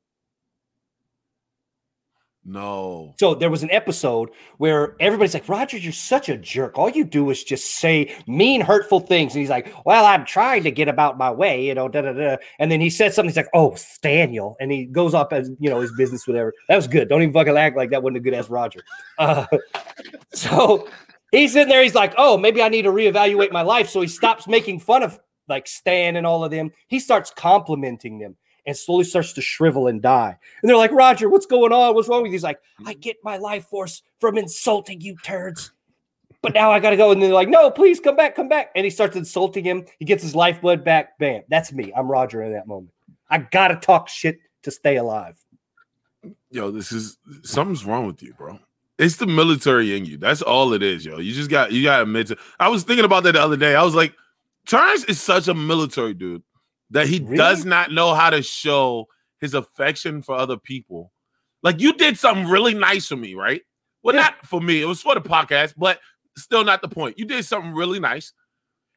No. 2.45 3.15
So 3.21 3.37
there 3.37 3.51
was 3.51 3.63
an 3.63 3.71
episode 3.71 4.31
where 4.59 4.97
everybody's 4.99 5.35
like, 5.35 5.49
Roger, 5.49 5.77
you're 5.77 5.93
such 5.93 6.29
a 6.29 6.37
jerk. 6.37 6.77
All 6.77 6.91
you 6.91 7.05
do 7.05 7.31
is 7.31 7.45
just 7.45 7.77
say 7.77 8.17
mean, 8.27 8.61
hurtful 8.61 8.99
things. 8.99 9.33
And 9.35 9.41
he's 9.41 9.51
like, 9.51 9.73
Well, 9.87 10.05
I'm 10.05 10.25
trying 10.25 10.65
to 10.65 10.73
get 10.73 10.89
about 10.89 11.17
my 11.17 11.31
way, 11.31 11.65
you 11.65 11.75
know, 11.75 11.89
da 11.89 12.01
da 12.01 12.13
da. 12.13 12.37
And 12.59 12.71
then 12.71 12.81
he 12.81 12.91
said 12.91 13.15
something, 13.15 13.29
he's 13.29 13.37
like, 13.37 13.49
Oh, 13.55 13.71
Staniel. 13.73 14.57
And 14.59 14.73
he 14.73 14.87
goes 14.87 15.15
up 15.15 15.33
as, 15.33 15.51
you 15.61 15.71
know, 15.71 15.81
his 15.81 15.93
business, 15.93 16.27
whatever. 16.27 16.53
That 16.69 16.75
was 16.75 16.89
good. 16.89 17.09
Don't 17.09 17.23
even 17.23 17.33
fucking 17.33 17.57
act 17.57 17.77
like 17.77 17.91
that 17.91 18.03
wasn't 18.03 18.17
a 18.17 18.21
good 18.21 18.35
ass 18.35 18.51
Roger. 18.51 18.81
Uh, 19.19 19.47
so 20.33 20.89
he's 21.31 21.55
in 21.55 21.69
there, 21.69 21.83
he's 21.83 21.95
like, 21.95 22.15
Oh, 22.19 22.37
maybe 22.37 22.61
I 22.61 22.69
need 22.69 22.83
to 22.83 22.93
reevaluate 22.93 23.53
my 23.53 23.63
life. 23.63 23.89
So 23.89 24.01
he 24.01 24.09
stops 24.09 24.49
making 24.49 24.81
fun 24.81 25.05
of 25.05 25.17
like 25.49 25.69
Stan 25.69 26.17
and 26.17 26.27
all 26.27 26.45
of 26.45 26.51
them. 26.51 26.73
He 26.89 26.99
starts 26.99 27.31
complimenting 27.31 28.19
them 28.19 28.37
and 28.67 28.77
slowly 28.77 29.05
starts 29.05 29.33
to 29.35 29.41
shrivel 29.41 29.89
and 29.89 30.01
die. 30.01 30.37
And 30.63 30.69
they're 30.69 30.77
like, 30.77 30.93
Roger, 30.93 31.29
what's 31.29 31.47
going 31.47 31.73
on? 31.73 31.95
What's 31.95 32.09
wrong 32.09 32.23
with 32.23 32.31
you? 32.31 32.35
He's 32.35 32.43
like, 32.43 32.61
I 32.81 32.93
mm-hmm. 32.93 33.01
get 33.01 33.17
my 33.23 33.37
life 33.37 33.67
force 33.67 34.03
from 34.21 34.39
insulting 34.39 35.01
you 35.01 35.17
turds. 35.23 35.73
But 36.43 36.55
now 36.55 36.73
I 36.73 36.81
gotta 36.81 36.97
go. 36.97 37.13
And 37.13 37.23
they're 37.23 37.33
like, 37.33 37.49
no, 37.49 37.71
please 37.71 38.01
come 38.01 38.17
back, 38.17 38.35
come 38.35 38.49
back. 38.49 38.73
And 38.75 38.85
he 38.85 38.91
starts 38.91 39.17
insulting 39.17 39.65
him. 39.65 39.85
He 39.99 40.05
gets 40.05 40.23
his 40.23 40.35
lifeblood 40.35 40.85
back. 40.85 41.19
Bam. 41.19 41.43
That's 41.49 41.73
me. 41.73 41.93
I'm 41.97 42.11
Roger 42.11 42.43
in 42.43 42.53
that 42.53 42.67
moment. 42.67 42.93
I 43.31 43.39
gotta 43.39 43.77
talk 43.77 44.09
shit 44.09 44.41
to 44.63 44.71
stay 44.71 44.97
alive. 44.97 45.39
Yo, 46.51 46.71
this 46.71 46.93
is 46.93 47.19
something's 47.43 47.85
wrong 47.85 48.07
with 48.07 48.23
you, 48.23 48.35
bro. 48.35 48.59
It's 48.99 49.17
the 49.17 49.27
military 49.27 49.97
in 49.97 50.05
you. 50.05 50.19
That's 50.19 50.43
all 50.43 50.73
it 50.73 50.83
is, 50.83 51.05
yo. 51.05 51.19
You 51.19 51.33
just 51.33 51.51
got 51.51 51.73
you 51.73 51.83
gotta 51.85 52.03
admit 52.03 52.29
to 52.29 52.37
I 52.59 52.69
was 52.69 52.83
thinking 52.83 53.05
about 53.05 53.23
that 53.25 53.33
the 53.33 53.41
other 53.41 53.57
day. 53.57 53.75
I 53.75 53.83
was 53.83 53.95
like, 53.95 54.15
Terrence 54.67 55.05
is 55.05 55.21
such 55.21 55.49
a 55.49 55.55
military 55.55 56.15
dude 56.15 56.43
that 56.93 57.07
he 57.09 57.21
Really? 57.21 57.37
does 57.37 57.65
not 57.65 57.91
know 57.93 58.15
how 58.15 58.31
to 58.31 58.43
show 58.43 59.09
his 59.41 59.55
affection 59.55 60.23
for 60.23 60.35
other 60.37 60.57
people. 60.57 61.13
Like 61.63 61.81
you 61.81 61.93
did 61.95 62.19
something 62.19 62.47
really 62.47 62.75
nice 62.75 63.09
for 63.09 63.17
me, 63.17 63.35
right? 63.35 63.63
Well, 64.03 64.15
Yeah. 64.15 64.23
not 64.23 64.47
for 64.47 64.61
me. 64.61 64.81
It 64.81 64.85
was 64.87 65.03
for 65.03 65.15
the 65.15 65.21
podcast, 65.21 65.75
but 65.77 65.99
still 66.37 66.65
not 66.65 66.83
the 66.83 66.89
point. 66.89 67.19
You 67.19 67.25
did 67.25 67.45
something 67.45 67.73
really 67.73 68.01
nice. 68.01 68.33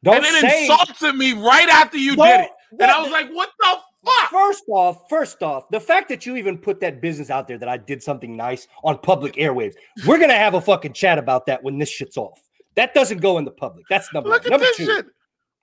Don't 0.03 0.17
and 0.17 0.25
then 0.25 0.41
say 0.41 0.61
insulted 0.67 1.15
me 1.15 1.33
right 1.33 1.67
after 1.69 1.97
you 1.97 2.15
did 2.15 2.41
it. 2.41 2.51
And 2.79 2.83
I 2.91 3.01
was 3.01 3.11
like, 3.11 3.29
what 3.31 3.49
the 3.59 3.77
fuck? 4.05 4.29
First 4.29 4.63
off, 4.69 5.09
first 5.09 5.41
off, 5.41 5.67
the 5.69 5.79
fact 5.79 6.09
that 6.09 6.25
you 6.25 6.35
even 6.35 6.57
put 6.57 6.79
that 6.81 7.01
business 7.01 7.29
out 7.29 7.47
there 7.47 7.57
that 7.57 7.69
I 7.69 7.77
did 7.77 8.03
something 8.03 8.35
nice 8.35 8.67
on 8.83 8.97
public 8.99 9.33
airwaves, 9.35 9.73
we're 10.05 10.19
gonna 10.19 10.33
have 10.35 10.53
a 10.53 10.61
fucking 10.61 10.93
chat 10.93 11.17
about 11.17 11.45
that 11.47 11.63
when 11.63 11.77
this 11.79 11.89
shit's 11.89 12.17
off. 12.17 12.39
That 12.75 12.93
doesn't 12.93 13.19
go 13.19 13.37
in 13.37 13.45
the 13.45 13.51
public. 13.51 13.85
That's 13.89 14.11
number 14.13 14.29
Look 14.29 14.43
one. 14.43 14.47
at 14.47 14.51
Number 14.51 14.65
this 14.65 14.77
two, 14.77 14.85
shit. 14.85 15.05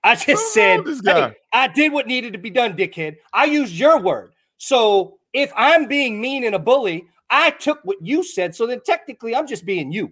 I 0.03 0.15
just 0.15 0.53
said, 0.53 0.81
hey, 1.05 1.35
I 1.53 1.67
did 1.67 1.93
what 1.93 2.07
needed 2.07 2.33
to 2.33 2.39
be 2.39 2.49
done, 2.49 2.75
dickhead. 2.75 3.17
I 3.31 3.45
used 3.45 3.73
your 3.73 3.99
word. 3.99 4.33
So 4.57 5.19
if 5.31 5.51
I'm 5.55 5.87
being 5.87 6.19
mean 6.19 6.43
and 6.43 6.55
a 6.55 6.59
bully, 6.59 7.05
I 7.29 7.51
took 7.51 7.79
what 7.83 7.97
you 8.01 8.23
said. 8.23 8.55
So 8.55 8.67
then 8.67 8.81
technically, 8.85 9.35
I'm 9.35 9.47
just 9.47 9.65
being 9.65 9.91
you, 9.91 10.11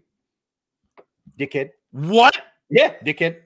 dickhead. 1.38 1.72
What? 1.92 2.38
Yeah, 2.70 2.96
dickhead. 3.06 3.42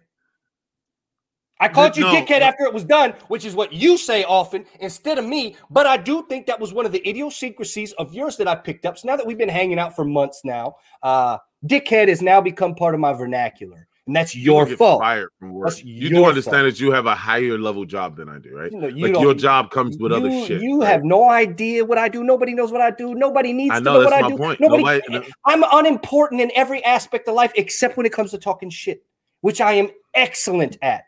I 1.60 1.70
called 1.70 1.96
you 1.96 2.04
No, 2.04 2.14
dickhead 2.14 2.42
after 2.42 2.66
it 2.66 2.74
was 2.74 2.84
done, 2.84 3.14
which 3.30 3.46
is 3.46 3.56
what 3.56 3.72
you 3.72 3.98
say 3.98 4.24
often 4.26 4.66
instead 4.82 5.18
of 5.18 5.26
me. 5.26 5.56
But 5.70 5.86
I 5.86 5.96
do 5.98 6.26
think 6.28 6.46
that 6.48 6.60
was 6.60 6.74
one 6.74 6.86
of 6.86 6.92
the 6.92 7.08
idiosyncrasies 7.08 7.94
of 7.94 8.14
yours 8.14 8.36
that 8.38 8.48
I 8.48 8.56
picked 8.56 8.86
up. 8.86 8.98
So 8.98 9.08
now 9.08 9.16
that 9.16 9.26
we've 9.26 9.38
been 9.38 9.50
hanging 9.50 9.80
out 9.80 9.96
for 9.96 10.04
months 10.04 10.42
now, 10.44 10.76
uh, 11.02 11.38
dickhead 11.66 12.10
has 12.10 12.22
now 12.22 12.42
become 12.42 12.76
part 12.76 12.94
of 12.94 13.00
my 13.00 13.14
vernacular, 13.14 13.88
and 14.08 14.16
that's 14.16 14.36
your 14.36 14.66
get 14.66 14.78
fault. 14.78 15.02
Fired 15.02 15.30
from 15.40 15.54
work. 15.54 15.70
That's 15.70 15.84
you 15.84 16.10
do 16.10 16.26
understand 16.26 16.58
fault. 16.58 16.74
that 16.74 16.80
you 16.80 16.92
have 16.92 17.06
a 17.08 17.16
higher 17.16 17.58
level 17.58 17.86
job 17.86 18.18
than 18.18 18.30
I 18.30 18.38
do, 18.38 18.56
right? 18.56 18.72
You 18.72 18.80
know, 18.80 18.88
you 18.88 19.08
like 19.08 19.22
your 19.22 19.34
job 19.34 19.72
comes 19.72 19.98
with 19.98 20.12
other 20.12 20.30
shit. 20.46 20.62
You 20.62 20.82
right? 20.82 20.88
have 20.92 21.04
no 21.04 21.30
idea 21.30 21.84
what 21.84 21.98
I 21.98 22.08
do. 22.08 22.24
Nobody 22.24 22.54
knows 22.54 22.72
what 22.72 22.82
I 22.82 22.92
do. 22.92 23.16
Nobody 23.16 23.52
needs 23.52 23.72
I 23.74 23.80
to 23.80 23.84
know 23.84 23.94
know 24.00 24.04
what 24.06 24.14
I 24.14 24.28
do. 24.28 24.38
point. 24.38 24.60
Nobody, 24.60 25.02
Nobody- 25.10 25.32
I'm 25.46 25.64
unimportant 25.72 26.42
in 26.42 26.52
every 26.56 26.84
aspect 26.86 27.28
of 27.28 27.34
life 27.36 27.52
except 27.56 27.98
when 27.98 28.06
it 28.06 28.14
comes 28.14 28.32
to 28.32 28.38
talking 28.38 28.70
shit, 28.70 29.04
which 29.42 29.60
I 29.62 29.74
am 29.74 29.90
excellent 30.14 30.78
at. 30.82 31.06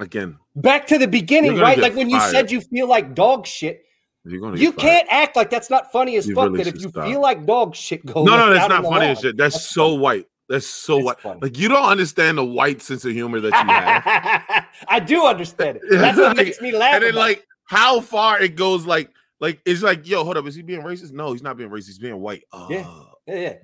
Again, 0.00 0.38
Back 0.56 0.88
to 0.88 0.98
the 0.98 1.06
beginning, 1.06 1.56
right? 1.58 1.78
Like 1.78 1.94
when 1.94 2.10
you 2.10 2.18
fired. 2.18 2.30
said 2.32 2.50
you 2.50 2.60
feel 2.60 2.88
like 2.88 3.14
dog 3.14 3.46
shit. 3.46 3.84
you're. 4.24 4.56
You 4.56 4.72
can't 4.72 5.06
act 5.08 5.36
like 5.36 5.50
that's 5.50 5.70
not 5.70 5.92
funny 5.92 6.16
as 6.16 6.26
You 6.26 6.34
fuck. 6.34 6.50
really 6.50 6.64
that 6.64 6.74
if 6.74 6.82
you 6.82 6.88
stop. 6.88 7.06
feel 7.06 7.20
like 7.20 7.46
dog 7.46 7.76
shit, 7.76 8.04
go. 8.04 8.24
No, 8.24 8.36
no, 8.36 8.52
that's 8.52 8.68
not 8.68 8.82
funny 8.82 9.06
as 9.06 9.20
shit. 9.20 9.36
That's, 9.36 9.70
so 9.70 9.94
white. 9.94 10.26
That's 10.48 10.66
so 10.66 10.96
It's 10.98 11.04
white. 11.06 11.20
funny. 11.20 11.40
Like 11.42 11.58
you 11.58 11.68
don't 11.68 11.84
understand 11.88 12.38
the 12.38 12.44
white 12.44 12.80
sense 12.82 13.04
of 13.04 13.12
humor 13.12 13.40
that 13.40 13.48
you 13.52 13.72
have. 13.74 14.66
I 14.88 14.98
do 15.00 15.24
understand 15.26 15.76
it. 15.76 15.82
That's 15.90 16.16
what 16.18 16.36
Like, 16.36 16.46
makes 16.46 16.60
me 16.60 16.72
laugh. 16.72 16.94
and 16.94 17.04
then 17.04 17.14
like 17.14 17.46
how 17.66 18.00
far 18.00 18.40
it 18.40 18.56
goes. 18.56 18.86
Like, 18.86 19.10
like 19.40 19.60
it's 19.66 19.82
like, 19.82 20.08
yo, 20.08 20.24
hold 20.24 20.36
up, 20.38 20.46
is 20.46 20.54
he 20.54 20.62
being 20.62 20.80
racist? 20.82 21.12
No, 21.12 21.32
he's 21.32 21.42
not 21.42 21.56
being 21.56 21.68
racist. 21.70 21.86
He's 21.88 21.98
being 21.98 22.18
white. 22.18 22.42
Uh, 22.52 22.66
Yeah. 22.70 23.00
Yeah, 23.26 23.34
yeah. 23.38 23.54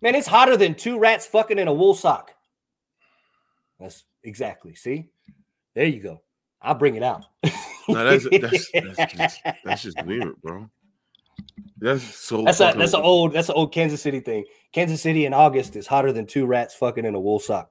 Man, 0.00 0.16
it's 0.16 0.26
hotter 0.26 0.56
than 0.56 0.74
two 0.74 0.98
rats 0.98 1.26
fucking 1.26 1.58
in 1.60 1.68
a 1.68 1.72
wool 1.72 1.94
sock. 1.94 2.32
That's 3.78 4.04
exactly. 4.24 4.74
See, 4.74 5.10
there 5.76 5.86
you 5.86 6.00
go. 6.00 6.22
I'll 6.60 6.74
bring 6.74 6.96
it 6.96 7.02
out. 7.04 7.24
No, 7.88 8.04
that's 8.04 8.28
that's 8.30 8.70
that's 8.72 9.14
just, 9.16 9.40
that's 9.64 9.82
just 9.82 10.04
weird, 10.04 10.40
bro. 10.42 10.68
That's 11.78 12.02
so. 12.02 12.42
That's 12.42 12.60
a 12.60 12.72
that's 12.76 12.94
an 12.94 13.00
old 13.02 13.32
that's 13.32 13.48
an 13.48 13.54
old 13.56 13.72
Kansas 13.72 14.00
City 14.00 14.20
thing. 14.20 14.44
Kansas 14.72 15.02
City 15.02 15.26
in 15.26 15.34
August 15.34 15.74
is 15.76 15.86
hotter 15.86 16.12
than 16.12 16.26
two 16.26 16.46
rats 16.46 16.74
fucking 16.74 17.04
in 17.04 17.14
a 17.14 17.20
wool 17.20 17.38
sock. 17.40 17.70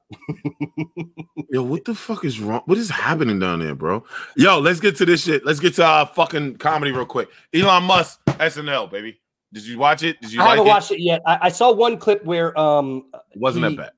Yo, 1.50 1.64
what 1.64 1.86
the 1.86 1.96
fuck 1.96 2.24
is 2.26 2.40
wrong? 2.40 2.62
What 2.66 2.78
is 2.78 2.90
happening 2.90 3.40
down 3.40 3.60
there, 3.60 3.76
bro? 3.76 4.04
Yo, 4.36 4.60
let's 4.60 4.80
get 4.80 4.96
to 4.98 5.06
this 5.06 5.24
shit. 5.24 5.46
Let's 5.46 5.60
get 5.60 5.76
to 5.76 5.86
our 5.86 6.06
fucking 6.06 6.58
comedy 6.58 6.92
real 6.92 7.06
quick. 7.06 7.30
Elon 7.54 7.84
Musk, 7.84 8.20
SNL, 8.26 8.90
baby. 8.92 9.20
Did 9.54 9.66
you 9.66 9.78
watch 9.80 10.04
it? 10.04 10.20
Did 10.22 10.32
you 10.32 10.42
I 10.42 10.46
like 10.46 10.52
haven't 10.52 10.68
it? 10.68 10.70
watched 10.70 10.92
it 10.92 11.02
yet. 11.02 11.22
I, 11.26 11.40
I 11.44 11.50
saw 11.50 11.72
one 11.74 11.98
clip 11.98 12.24
where 12.26 12.58
um 12.60 13.06
Wasn't 13.36 13.66
he- 13.66 13.76
that 13.76 13.82
bad? 13.82 13.92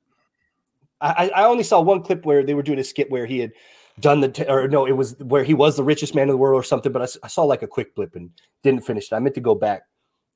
I, 1.01 1.29
I 1.35 1.43
only 1.45 1.63
saw 1.63 1.81
one 1.81 2.01
clip 2.01 2.25
where 2.25 2.43
they 2.45 2.53
were 2.53 2.63
doing 2.63 2.79
a 2.79 2.83
skit 2.83 3.11
where 3.11 3.25
he 3.25 3.39
had 3.39 3.51
done 3.99 4.21
the 4.21 4.29
t- 4.29 4.45
or 4.47 4.67
no, 4.67 4.85
it 4.85 4.93
was 4.93 5.15
where 5.19 5.43
he 5.43 5.53
was 5.53 5.77
the 5.77 5.83
richest 5.83 6.15
man 6.15 6.23
in 6.23 6.29
the 6.29 6.37
world 6.37 6.59
or 6.59 6.63
something. 6.63 6.91
But 6.91 7.17
I 7.23 7.27
saw 7.27 7.43
like 7.43 7.61
a 7.61 7.67
quick 7.67 7.95
clip 7.95 8.15
and 8.15 8.31
didn't 8.63 8.85
finish 8.85 9.11
it. 9.11 9.15
I 9.15 9.19
meant 9.19 9.35
to 9.35 9.41
go 9.41 9.55
back. 9.55 9.83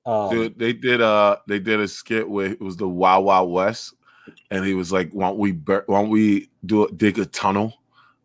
Um, 0.06 0.30
Dude, 0.30 0.58
they 0.58 0.74
did 0.74 1.02
uh 1.02 1.38
they 1.48 1.60
did 1.60 1.80
a 1.80 1.88
skit 1.88 2.30
where 2.30 2.52
it 2.52 2.62
was 2.62 2.78
the 2.78 2.88
Wild 2.88 3.26
Wild 3.26 3.52
West, 3.52 3.94
and 4.52 4.66
he 4.66 4.74
was 4.74 4.92
like, 4.92 5.12
"Why 5.12 5.28
don't 5.28 5.40
we 5.40 5.52
bur- 5.52 5.84
why 5.88 6.02
don't 6.02 6.10
we 6.10 6.50
do 6.66 6.86
a, 6.86 6.92
dig 6.92 7.20
a 7.20 7.26
tunnel 7.26 7.74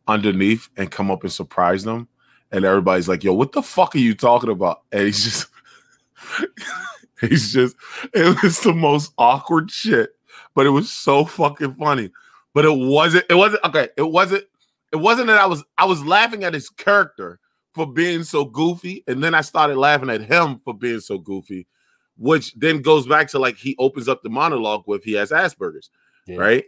underneath 0.06 0.68
and 0.76 0.90
come 0.90 1.10
up 1.10 1.22
and 1.22 1.32
surprise 1.32 1.82
them?" 1.82 2.08
And 2.52 2.64
everybody's 2.64 3.08
like, 3.08 3.24
"Yo, 3.24 3.32
what 3.32 3.52
the 3.52 3.62
fuck 3.62 3.94
are 3.94 3.98
you 3.98 4.14
talking 4.14 4.50
about?" 4.50 4.82
And 4.92 5.02
he's 5.02 5.24
just 5.24 5.48
he's 7.20 7.52
just 7.52 7.74
it 8.12 8.42
was 8.42 8.60
the 8.60 8.74
most 8.74 9.12
awkward 9.18 9.70
shit, 9.70 10.10
but 10.54 10.66
it 10.66 10.70
was 10.70 10.92
so 10.92 11.24
fucking 11.24 11.74
funny. 11.74 12.10
But 12.54 12.64
it 12.64 12.76
wasn't 12.76 13.24
it 13.28 13.34
wasn't 13.34 13.64
okay. 13.64 13.88
It 13.96 14.02
wasn't 14.02 14.44
it 14.92 14.96
wasn't 14.96 15.28
that 15.28 15.38
I 15.40 15.46
was 15.46 15.64
I 15.78 15.84
was 15.86 16.04
laughing 16.04 16.44
at 16.44 16.54
his 16.54 16.68
character 16.68 17.40
for 17.74 17.90
being 17.90 18.22
so 18.22 18.44
goofy, 18.44 19.02
and 19.06 19.22
then 19.24 19.34
I 19.34 19.40
started 19.40 19.76
laughing 19.76 20.10
at 20.10 20.20
him 20.22 20.60
for 20.64 20.74
being 20.74 21.00
so 21.00 21.18
goofy, 21.18 21.66
which 22.18 22.54
then 22.54 22.82
goes 22.82 23.06
back 23.06 23.28
to 23.28 23.38
like 23.38 23.56
he 23.56 23.74
opens 23.78 24.08
up 24.08 24.22
the 24.22 24.28
monologue 24.28 24.84
with 24.86 25.02
he 25.04 25.14
has 25.14 25.30
Asperger's, 25.30 25.90
Yeah. 26.26 26.36
right? 26.36 26.64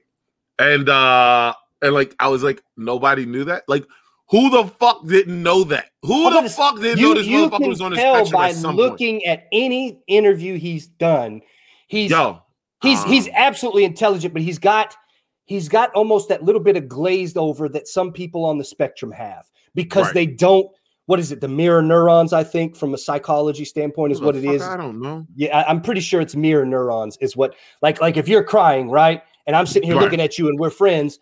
And 0.59 0.89
uh 0.89 1.53
and 1.83 1.93
like 1.95 2.15
I 2.19 2.29
was 2.29 2.43
like, 2.43 2.63
nobody 2.77 3.27
knew 3.27 3.45
that. 3.45 3.65
Like, 3.69 3.85
who 4.31 4.49
the 4.49 4.65
fuck 4.67 5.07
didn't 5.07 5.43
know 5.43 5.65
that? 5.65 5.91
Who 6.03 6.31
the 6.31 6.41
but 6.43 6.51
fuck 6.51 6.81
didn't 6.81 6.99
you, 6.99 7.09
know 7.09 7.15
this 7.15 7.27
you 7.27 7.49
motherfucker 7.51 7.69
was 7.69 7.81
on 7.83 7.93
his 7.93 8.01
spectrum 8.01 8.31
by 8.33 8.49
at 8.49 8.55
some 8.57 8.77
looking 8.77 9.25
at 9.27 9.47
any 9.53 10.01
interview 10.07 10.59
he's 10.59 10.87
done. 10.87 11.43
He's 11.89 12.11
point? 12.11 12.37
Yo, 12.37 12.43
he's 12.83 13.05
he's 13.05 13.29
um, 13.29 13.35
absolutely 13.37 13.85
intelligent, 13.85 14.33
but 14.33 14.43
he's 14.43 14.59
got 14.59 14.97
he's 15.45 15.69
got 15.69 15.93
almost 15.93 16.29
that 16.29 16.43
little 16.43 16.61
bit 16.61 16.77
of 16.77 16.89
glazed 16.89 17.37
over 17.37 17.69
that 17.69 17.89
some 17.89 18.13
people 18.13 18.45
on 18.45 18.59
the 18.59 18.65
spectrum 18.65 19.13
have 19.13 19.45
because 19.75 20.07
Right. 20.07 20.15
they 20.15 20.27
don't. 20.27 20.71
What 21.07 21.21
is 21.21 21.33
it? 21.33 21.41
The 21.43 21.49
mirror 21.49 21.83
neurons, 21.83 22.33
I 22.33 22.45
think, 22.45 22.77
from 22.77 22.95
a 22.95 22.99
psychology 22.99 23.67
standpoint, 23.67 24.13
is 24.13 24.23
what 24.23 24.35
the 24.35 24.49
it 24.49 24.55
is. 24.55 24.63
I 24.63 24.77
don't 24.79 25.03
know. 25.03 25.27
Yeah, 25.37 25.59
I, 25.59 25.69
I'm 25.69 25.83
pretty 25.83 26.01
sure 26.01 26.21
it's 26.23 26.35
mirror 26.35 26.65
neurons. 26.65 27.19
Is 27.21 27.37
what 27.37 27.55
like 27.83 28.01
like 28.01 28.17
if 28.17 28.27
you're 28.27 28.45
crying, 28.45 28.89
right? 28.91 29.23
And 29.47 29.55
I'm 29.55 29.67
sitting 29.67 29.87
here 29.87 29.97
Right. 29.97 30.05
looking 30.05 30.21
at 30.21 30.39
you, 30.39 30.49
and 30.49 30.59
we're 30.59 30.71
friends. 30.71 31.19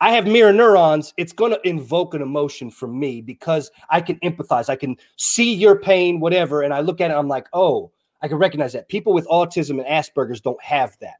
I 0.00 0.10
have 0.10 0.26
mirror 0.26 0.52
neurons, 0.52 1.14
it's 1.16 1.32
going 1.32 1.52
to 1.52 1.68
invoke 1.68 2.14
an 2.14 2.22
emotion 2.22 2.72
from 2.72 2.98
me 2.98 3.20
because 3.20 3.70
I 3.88 4.00
can 4.00 4.16
empathize. 4.18 4.68
I 4.68 4.74
can 4.74 4.96
see 5.16 5.54
your 5.54 5.78
pain, 5.78 6.18
whatever. 6.18 6.62
And 6.62 6.74
I 6.74 6.80
look 6.80 7.00
at 7.00 7.12
it, 7.12 7.14
I'm 7.14 7.28
like, 7.28 7.46
oh, 7.52 7.92
I 8.20 8.26
can 8.26 8.36
recognize 8.38 8.72
that. 8.72 8.88
People 8.88 9.12
with 9.12 9.28
autism 9.28 9.78
and 9.78 9.86
Asperger's 9.86 10.40
don't 10.40 10.60
have 10.60 10.96
that. 11.02 11.18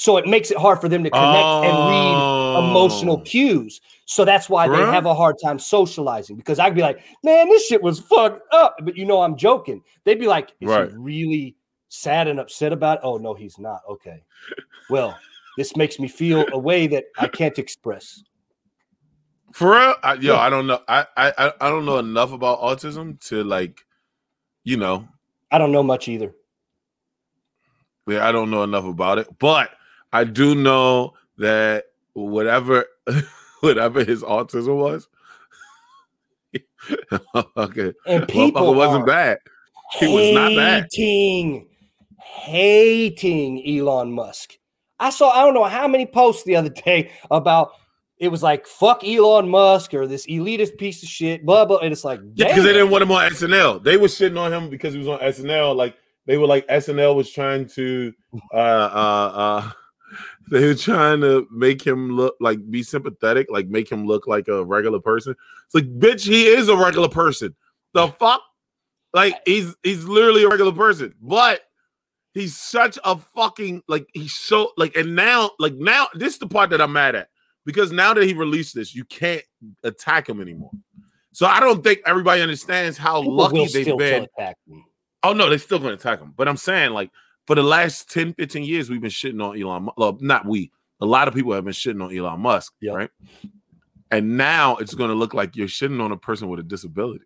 So 0.00 0.16
it 0.16 0.26
makes 0.26 0.50
it 0.50 0.56
hard 0.56 0.80
for 0.80 0.88
them 0.88 1.04
to 1.04 1.10
connect 1.10 1.44
oh. 1.44 1.62
and 1.62 2.62
read 2.64 2.70
emotional 2.70 3.18
oh. 3.18 3.22
cues. 3.22 3.82
So 4.06 4.24
that's 4.24 4.48
why 4.48 4.66
they 4.66 4.78
have 4.78 5.04
a 5.04 5.14
hard 5.14 5.36
time 5.44 5.58
socializing 5.58 6.38
because 6.38 6.58
I'd 6.58 6.74
be 6.74 6.80
like, 6.80 7.04
man, 7.22 7.50
this 7.50 7.66
shit 7.66 7.82
was 7.82 8.00
fucked 8.00 8.42
up. 8.50 8.76
But 8.82 8.96
you 8.96 9.04
know, 9.04 9.20
I'm 9.20 9.36
joking. 9.36 9.82
They'd 10.04 10.18
be 10.18 10.26
like, 10.26 10.54
is 10.58 10.70
right. 10.70 10.90
he 10.90 10.96
really 10.96 11.56
sad 11.90 12.28
and 12.28 12.40
upset 12.40 12.72
about 12.72 12.96
it? 12.96 13.00
Oh, 13.04 13.18
no, 13.18 13.34
he's 13.34 13.58
not. 13.58 13.82
Okay. 13.90 14.24
Well, 14.88 15.18
this 15.58 15.76
makes 15.76 15.98
me 15.98 16.08
feel 16.08 16.46
a 16.50 16.58
way 16.58 16.86
that 16.86 17.04
I 17.18 17.28
can't 17.28 17.58
express. 17.58 18.22
For 19.52 19.72
real, 19.72 19.96
I, 20.02 20.14
yo, 20.14 20.32
yeah. 20.32 20.40
I 20.40 20.48
don't 20.48 20.66
know. 20.66 20.80
I, 20.88 21.06
I 21.18 21.52
I 21.60 21.68
don't 21.68 21.84
know 21.84 21.98
enough 21.98 22.32
about 22.32 22.62
autism 22.62 23.20
to 23.26 23.44
like, 23.44 23.82
you 24.64 24.78
know. 24.78 25.06
I 25.50 25.58
don't 25.58 25.72
know 25.72 25.82
much 25.82 26.08
either. 26.08 26.32
Yeah, 28.08 28.26
I 28.26 28.32
don't 28.32 28.50
know 28.50 28.62
enough 28.62 28.86
about 28.86 29.18
it, 29.18 29.28
but 29.38 29.72
I 30.12 30.24
do 30.24 30.54
know 30.54 31.14
that 31.38 31.86
whatever 32.12 32.86
whatever 33.60 34.04
his 34.04 34.22
autism 34.22 34.76
was, 34.76 35.08
okay, 37.56 37.92
and 38.06 38.28
people 38.28 38.74
wasn't 38.74 39.06
bad. 39.06 39.38
He 39.98 40.06
was 40.06 40.34
not 40.34 40.54
bad. 40.54 40.86
Hating, 40.92 41.68
hating 42.18 43.78
Elon 43.78 44.12
Musk. 44.12 44.54
I 44.98 45.10
saw 45.10 45.30
I 45.30 45.44
don't 45.44 45.54
know 45.54 45.64
how 45.64 45.88
many 45.88 46.06
posts 46.06 46.44
the 46.44 46.56
other 46.56 46.68
day 46.84 47.10
about 47.30 47.72
it 48.18 48.28
was 48.28 48.42
like 48.42 48.66
fuck 48.66 49.02
Elon 49.02 49.48
Musk 49.48 49.94
or 49.94 50.06
this 50.06 50.26
elitist 50.26 50.78
piece 50.78 51.02
of 51.02 51.08
shit, 51.08 51.44
blah 51.44 51.64
blah. 51.64 51.78
And 51.78 51.92
it's 51.92 52.04
like 52.04 52.20
because 52.34 52.64
they 52.64 52.72
didn't 52.72 52.90
want 52.90 53.02
him 53.02 53.12
on 53.12 53.30
SNL. 53.30 53.82
They 53.82 53.96
were 53.96 54.08
shitting 54.08 54.38
on 54.38 54.52
him 54.52 54.68
because 54.68 54.92
he 54.92 54.98
was 54.98 55.08
on 55.08 55.18
SNL. 55.20 55.74
Like 55.74 55.96
they 56.26 56.36
were 56.36 56.46
like 56.46 56.66
SNL 56.68 57.14
was 57.16 57.30
trying 57.30 57.66
to 57.70 58.12
uh 58.52 58.56
uh 58.56 59.32
uh 59.34 59.70
they 60.50 60.66
were 60.66 60.74
trying 60.74 61.20
to 61.20 61.46
make 61.50 61.86
him 61.86 62.16
look 62.16 62.36
like 62.40 62.70
be 62.70 62.82
sympathetic, 62.82 63.48
like 63.50 63.68
make 63.68 63.90
him 63.90 64.06
look 64.06 64.26
like 64.26 64.48
a 64.48 64.64
regular 64.64 65.00
person. 65.00 65.34
It's 65.66 65.74
like, 65.74 65.98
bitch, 65.98 66.26
he 66.26 66.46
is 66.46 66.68
a 66.68 66.76
regular 66.76 67.08
person. 67.08 67.54
The 67.94 68.08
fuck? 68.08 68.42
Like 69.12 69.40
he's 69.44 69.74
he's 69.82 70.04
literally 70.04 70.44
a 70.44 70.48
regular 70.48 70.72
person, 70.72 71.14
but 71.20 71.62
he's 72.32 72.56
such 72.56 72.98
a 73.04 73.16
fucking 73.16 73.82
like 73.88 74.08
he's 74.12 74.34
so 74.34 74.72
like 74.76 74.94
and 74.96 75.16
now 75.16 75.50
like 75.58 75.74
now 75.74 76.06
this 76.14 76.34
is 76.34 76.38
the 76.38 76.46
part 76.46 76.70
that 76.70 76.80
I'm 76.80 76.92
mad 76.92 77.16
at 77.16 77.28
because 77.64 77.90
now 77.90 78.14
that 78.14 78.24
he 78.24 78.34
released 78.34 78.74
this, 78.74 78.94
you 78.94 79.04
can't 79.04 79.42
attack 79.82 80.28
him 80.28 80.40
anymore. 80.40 80.70
So 81.32 81.46
I 81.46 81.60
don't 81.60 81.82
think 81.82 82.00
everybody 82.06 82.42
understands 82.42 82.96
how 82.98 83.20
People 83.20 83.36
lucky 83.36 83.66
they've 83.66 83.98
been. 83.98 84.26
Oh 85.22 85.32
no, 85.32 85.48
they're 85.48 85.58
still 85.58 85.78
going 85.78 85.96
to 85.96 85.98
attack 85.98 86.20
him. 86.20 86.32
But 86.36 86.48
I'm 86.48 86.56
saying 86.56 86.92
like 86.92 87.10
for 87.50 87.56
the 87.56 87.64
last 87.64 88.08
10, 88.10 88.34
15 88.34 88.62
years, 88.62 88.88
we've 88.88 89.00
been 89.00 89.10
shitting 89.10 89.44
on 89.44 89.60
Elon. 89.60 89.88
Well, 89.96 90.16
not 90.20 90.46
we. 90.46 90.70
A 91.00 91.04
lot 91.04 91.26
of 91.26 91.34
people 91.34 91.52
have 91.52 91.64
been 91.64 91.72
shitting 91.72 92.00
on 92.00 92.16
Elon 92.16 92.38
Musk, 92.38 92.72
yep. 92.80 92.94
right? 92.94 93.10
And 94.12 94.36
now 94.36 94.76
it's 94.76 94.94
going 94.94 95.10
to 95.10 95.16
look 95.16 95.34
like 95.34 95.56
you're 95.56 95.66
shitting 95.66 96.00
on 96.00 96.12
a 96.12 96.16
person 96.16 96.48
with 96.48 96.60
a 96.60 96.62
disability. 96.62 97.24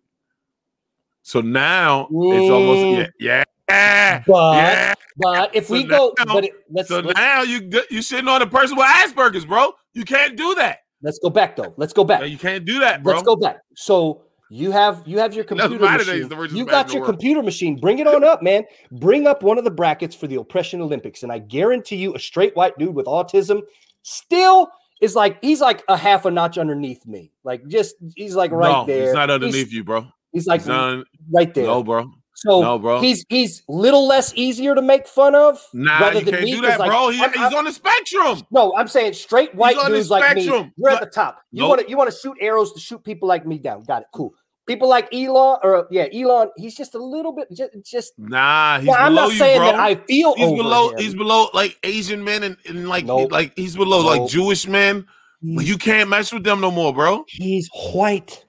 So 1.21 1.41
now 1.41 2.07
mm. 2.11 2.41
it's 2.41 2.49
almost 2.49 3.15
yeah, 3.19 3.43
yeah, 3.69 4.23
but, 4.25 4.55
yeah. 4.55 4.93
But 5.15 5.55
if 5.55 5.67
so 5.67 5.73
we 5.75 5.83
go, 5.83 6.11
but 6.25 6.45
it, 6.45 6.53
let's, 6.71 6.89
so 6.89 7.01
let's, 7.01 7.19
now 7.19 7.43
you 7.43 7.59
you 7.91 7.99
shitting 7.99 8.27
on 8.27 8.41
a 8.41 8.47
person 8.47 8.77
with 8.77 8.87
Asperger's, 8.87 9.45
bro. 9.45 9.73
You 9.93 10.05
can't 10.05 10.35
do 10.35 10.55
that. 10.55 10.79
Let's 11.03 11.19
go 11.19 11.29
back 11.29 11.55
though. 11.55 11.75
Let's 11.77 11.93
go 11.93 12.03
back. 12.03 12.21
No, 12.21 12.25
you 12.25 12.39
can't 12.39 12.65
do 12.65 12.79
that, 12.79 13.03
bro. 13.03 13.13
Let's 13.13 13.25
go 13.25 13.35
back. 13.35 13.59
So 13.75 14.23
you 14.49 14.71
have 14.71 15.03
you 15.05 15.19
have 15.19 15.33
your 15.33 15.43
computer 15.45 15.79
machine. 15.79 16.29
You 16.55 16.65
got 16.65 16.93
your 16.93 17.05
computer 17.05 17.41
machine. 17.41 17.77
Bring 17.77 17.99
it 17.99 18.07
on 18.07 18.23
up, 18.23 18.41
man. 18.41 18.63
Bring 18.91 19.27
up 19.27 19.43
one 19.43 19.57
of 19.57 19.63
the 19.63 19.71
brackets 19.71 20.15
for 20.15 20.27
the 20.27 20.35
oppression 20.35 20.81
Olympics, 20.81 21.23
and 21.23 21.31
I 21.31 21.39
guarantee 21.39 21.97
you, 21.97 22.15
a 22.15 22.19
straight 22.19 22.55
white 22.55 22.77
dude 22.77 22.95
with 22.95 23.05
autism 23.05 23.61
still 24.03 24.69
is 25.01 25.15
like 25.15 25.37
he's 25.41 25.61
like 25.61 25.83
a 25.87 25.97
half 25.97 26.25
a 26.25 26.31
notch 26.31 26.57
underneath 26.57 27.05
me. 27.05 27.31
Like 27.43 27.67
just 27.67 27.95
he's 28.15 28.35
like 28.35 28.51
right 28.51 28.71
no, 28.71 28.85
there. 28.85 29.05
He's 29.05 29.13
not 29.13 29.29
underneath 29.29 29.67
he's, 29.67 29.73
you, 29.73 29.83
bro. 29.83 30.07
He's 30.31 30.47
like 30.47 30.61
he's 30.61 30.67
not, 30.67 31.05
right 31.31 31.53
there. 31.53 31.65
No, 31.65 31.83
bro. 31.83 32.11
So 32.35 32.61
no, 32.61 32.77
bro. 32.77 32.99
he's 32.99 33.25
he's 33.29 33.63
little 33.69 34.05
less 34.05 34.33
easier 34.35 34.75
to 34.75 34.81
make 34.81 35.07
fun 35.07 35.35
of. 35.35 35.57
Nah, 35.73 36.11
you 36.11 36.25
can't 36.25 36.45
do 36.45 36.61
that, 36.61 36.79
like, 36.79 36.89
bro. 36.89 37.09
He, 37.09 37.21
I'm, 37.21 37.31
he's 37.31 37.53
on 37.53 37.63
the 37.63 37.71
spectrum. 37.71 38.41
No, 38.51 38.75
I'm 38.75 38.89
saying 38.89 39.13
straight 39.13 39.55
white 39.55 39.77
dudes 39.87 40.09
like 40.09 40.35
me. 40.35 40.43
You're 40.43 40.89
at 40.89 40.99
the 40.99 41.05
top. 41.05 41.41
You 41.51 41.61
nope. 41.61 41.69
want 41.69 41.81
to 41.81 41.89
you 41.89 41.97
want 41.97 42.11
to 42.11 42.17
shoot 42.17 42.37
arrows 42.41 42.73
to 42.73 42.79
shoot 42.79 43.03
people 43.03 43.27
like 43.27 43.45
me 43.45 43.57
down. 43.57 43.83
Got 43.83 44.03
it. 44.03 44.07
Cool. 44.13 44.33
People 44.67 44.89
like 44.89 45.13
Elon, 45.13 45.59
or 45.63 45.87
yeah, 45.91 46.07
Elon. 46.11 46.49
He's 46.57 46.75
just 46.75 46.95
a 46.95 47.03
little 47.03 47.31
bit, 47.31 47.47
just, 47.53 47.71
just 47.85 48.13
nah. 48.17 48.79
He's 48.79 48.87
well, 48.87 48.97
I'm 48.99 49.13
not 49.13 49.31
you, 49.31 49.37
saying 49.37 49.59
bro. 49.59 49.67
that 49.67 49.75
I 49.75 49.95
feel. 49.95 50.35
He's 50.35 50.51
below. 50.51 50.89
Him. 50.89 50.97
He's 50.97 51.13
below 51.13 51.49
like 51.53 51.77
Asian 51.83 52.23
men 52.23 52.43
and, 52.43 52.57
and 52.67 52.89
like 52.89 53.05
nope. 53.05 53.31
like 53.31 53.53
he's 53.55 53.75
below 53.75 54.01
nope. 54.01 54.19
like 54.19 54.29
Jewish 54.29 54.67
men. 54.67 55.05
He's, 55.41 55.69
you 55.69 55.77
can't 55.77 56.09
mess 56.09 56.33
with 56.33 56.43
them 56.43 56.61
no 56.61 56.71
more, 56.71 56.93
bro. 56.93 57.25
He's 57.27 57.69
white, 57.93 58.43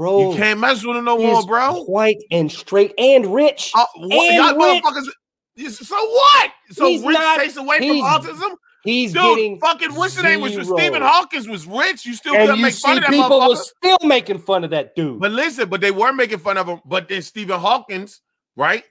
bro. 0.00 0.30
You 0.30 0.36
can't 0.38 0.58
mess 0.58 0.84
with 0.84 0.96
him 0.96 1.04
no 1.04 1.18
more, 1.18 1.44
bro. 1.44 1.84
White 1.84 2.22
and 2.30 2.50
straight 2.50 2.94
and 2.96 3.26
rich. 3.26 3.70
Uh, 3.74 3.84
what, 3.96 4.12
and 4.12 4.34
y'all 4.34 4.72
rich. 4.72 4.82
motherfuckers. 4.82 5.72
So 5.72 5.94
what? 5.94 6.50
So 6.70 6.86
he's 6.86 7.02
rich 7.02 7.18
not, 7.18 7.38
takes 7.38 7.56
away 7.56 7.78
from 7.78 7.98
autism. 7.98 8.56
He's 8.82 9.12
Dude, 9.12 9.22
getting 9.22 9.60
fucking 9.60 9.94
what's 9.94 10.14
the 10.16 10.22
name 10.22 10.40
was 10.40 10.54
Stephen 10.54 11.02
Hawkins 11.02 11.46
was 11.46 11.66
rich. 11.66 12.06
You 12.06 12.14
still 12.14 12.32
couldn't 12.32 12.62
make 12.62 12.72
fun 12.72 12.96
of 12.96 13.02
that 13.02 13.10
people 13.10 13.46
were 13.46 13.56
still 13.56 13.98
making 14.02 14.38
fun 14.38 14.64
of 14.64 14.70
that 14.70 14.96
dude. 14.96 15.20
But 15.20 15.32
listen, 15.32 15.68
but 15.68 15.82
they 15.82 15.90
were 15.90 16.14
making 16.14 16.38
fun 16.38 16.56
of 16.56 16.66
him. 16.66 16.80
But 16.86 17.08
then 17.08 17.20
Stephen 17.20 17.60
Hawkins, 17.60 18.22
right, 18.56 18.84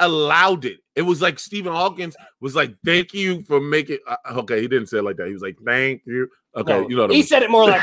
allowed 0.00 0.64
it. 0.64 0.78
It 0.94 1.02
was 1.02 1.20
like 1.20 1.38
Stephen 1.38 1.74
Hawkins 1.74 2.16
was 2.40 2.56
like, 2.56 2.74
"Thank 2.86 3.12
you 3.12 3.42
for 3.42 3.60
making." 3.60 3.98
Uh, 4.08 4.16
okay, 4.36 4.62
he 4.62 4.68
didn't 4.68 4.86
say 4.86 4.98
it 4.98 5.04
like 5.04 5.18
that. 5.18 5.26
He 5.26 5.34
was 5.34 5.42
like, 5.42 5.58
"Thank 5.62 6.02
you." 6.06 6.26
Okay, 6.56 6.80
no, 6.80 6.88
you 6.88 6.96
know. 6.96 7.08
He 7.08 7.22
said 7.22 7.42
it 7.42 7.50
more 7.50 7.68
like, 7.68 7.82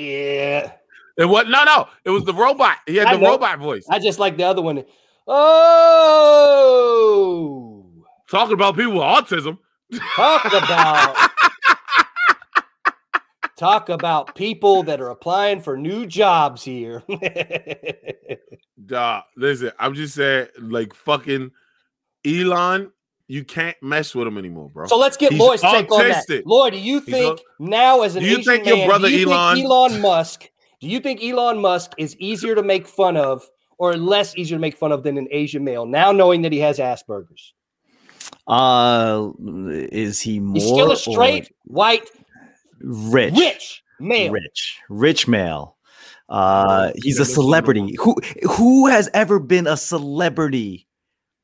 "Yeah." 0.00 0.72
It 1.14 1.26
was 1.26 1.44
no, 1.46 1.64
no. 1.64 1.88
It 2.04 2.10
was 2.10 2.24
the 2.24 2.32
robot. 2.32 2.78
He 2.86 2.96
had 2.96 3.06
I 3.08 3.16
the 3.16 3.20
know. 3.20 3.32
robot 3.32 3.58
voice. 3.58 3.84
I 3.90 3.98
just 3.98 4.18
like 4.18 4.38
the 4.38 4.44
other 4.44 4.62
one. 4.62 4.82
Oh. 5.26 6.24
Talking 8.30 8.54
about 8.54 8.76
people 8.76 8.94
with 8.94 9.02
autism. 9.02 9.58
Talk 10.16 10.46
about 10.46 11.30
talk 13.56 13.88
about 13.90 14.34
people 14.34 14.82
that 14.84 15.00
are 15.00 15.10
applying 15.10 15.60
for 15.60 15.76
new 15.76 16.06
jobs 16.06 16.64
here. 16.64 17.02
Duh, 18.86 19.22
listen, 19.36 19.70
I'm 19.78 19.94
just 19.94 20.14
saying, 20.14 20.48
like 20.58 20.94
fucking 20.94 21.50
Elon, 22.24 22.90
you 23.28 23.44
can't 23.44 23.76
mess 23.82 24.14
with 24.14 24.26
him 24.26 24.38
anymore, 24.38 24.68
bro. 24.68 24.86
So 24.86 24.98
let's 24.98 25.16
get 25.16 25.32
He's 25.32 25.40
Lloyd's 25.40 25.62
take 25.62 25.90
on 25.90 26.08
that. 26.08 26.46
Lloyd, 26.46 26.72
do 26.74 26.78
you 26.78 27.00
think 27.00 27.38
a, 27.38 27.42
now 27.62 28.02
as 28.02 28.16
an 28.16 28.22
do 28.22 28.28
you 28.28 28.38
Asian 28.38 28.52
think 28.52 28.64
man, 28.66 28.76
your 28.76 28.86
brother 28.86 29.08
you 29.08 29.30
Elon, 29.30 29.58
Elon 29.58 30.00
Musk, 30.00 30.50
do 30.80 30.88
you 30.88 31.00
think 31.00 31.22
Elon 31.22 31.60
Musk 31.60 31.92
is 31.98 32.16
easier 32.16 32.54
to 32.54 32.62
make 32.62 32.86
fun 32.86 33.16
of 33.16 33.48
or 33.78 33.96
less 33.96 34.36
easier 34.36 34.56
to 34.56 34.60
make 34.60 34.76
fun 34.76 34.92
of 34.92 35.02
than 35.02 35.16
an 35.16 35.28
Asian 35.30 35.64
male 35.64 35.86
now 35.86 36.12
knowing 36.12 36.42
that 36.42 36.52
he 36.52 36.58
has 36.58 36.78
Asperger's? 36.78 37.54
Uh, 38.46 39.30
is 39.40 40.20
he 40.20 40.40
more? 40.40 40.54
He's 40.54 40.64
still 40.64 40.92
a 40.92 40.96
straight 40.96 41.52
white, 41.64 42.10
rich, 42.80 43.34
rich 43.34 43.82
male, 44.00 44.32
rich, 44.32 44.78
rich 44.88 45.28
male. 45.28 45.76
Uh, 46.28 46.92
he's 46.96 47.20
a 47.20 47.24
celebrity. 47.24 47.94
Who 48.00 48.16
who 48.48 48.88
has 48.88 49.08
ever 49.14 49.38
been 49.38 49.66
a 49.66 49.76
celebrity 49.76 50.86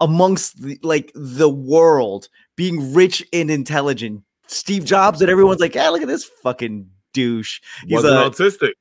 amongst 0.01 0.63
the, 0.63 0.79
like 0.83 1.13
the 1.15 1.49
world, 1.49 2.29
being 2.57 2.93
rich 2.93 3.25
and 3.33 3.51
intelligent? 3.51 4.23
Steve 4.47 4.85
Jobs, 4.85 5.21
and 5.21 5.31
everyone's 5.31 5.61
like, 5.61 5.75
"Yeah, 5.75 5.89
look 5.91 6.03
at 6.03 6.09
this 6.09 6.25
fucking 6.43 6.89
douche." 7.13 7.61
He's 7.85 7.93
Wasn't 7.93 8.15
a, 8.15 8.17
autistic. 8.17 8.73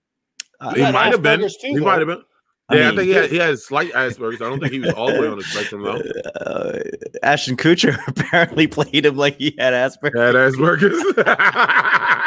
Uh, 0.60 0.74
he 0.74 0.82
might 0.82 1.12
have 1.12 1.22
been. 1.22 1.42
Too, 1.42 1.50
he 1.62 1.80
might 1.80 2.00
have 2.00 2.08
been. 2.08 2.22
Yeah, 2.70 2.76
I, 2.76 2.80
mean, 2.80 2.86
I 2.86 2.96
think 2.96 3.08
he 3.08 3.14
had, 3.14 3.30
he 3.30 3.38
had 3.38 3.60
slight 3.60 3.94
Asperger's. 3.94 4.42
I 4.42 4.50
don't 4.50 4.60
think 4.60 4.74
he 4.74 4.80
was 4.80 4.92
all 4.92 5.08
the 5.08 5.22
way 5.22 5.28
on 5.28 5.38
the 5.38 5.44
spectrum 5.44 5.84
though. 5.84 6.02
Uh, 6.42 6.80
Ashton 7.24 7.56
Kutcher 7.56 7.98
apparently 8.08 8.68
played 8.68 9.06
him 9.06 9.16
like 9.16 9.38
he 9.38 9.56
had 9.58 9.74
Asperger's. 9.74 10.20
Had 10.20 10.36
Asperger's. 10.36 11.02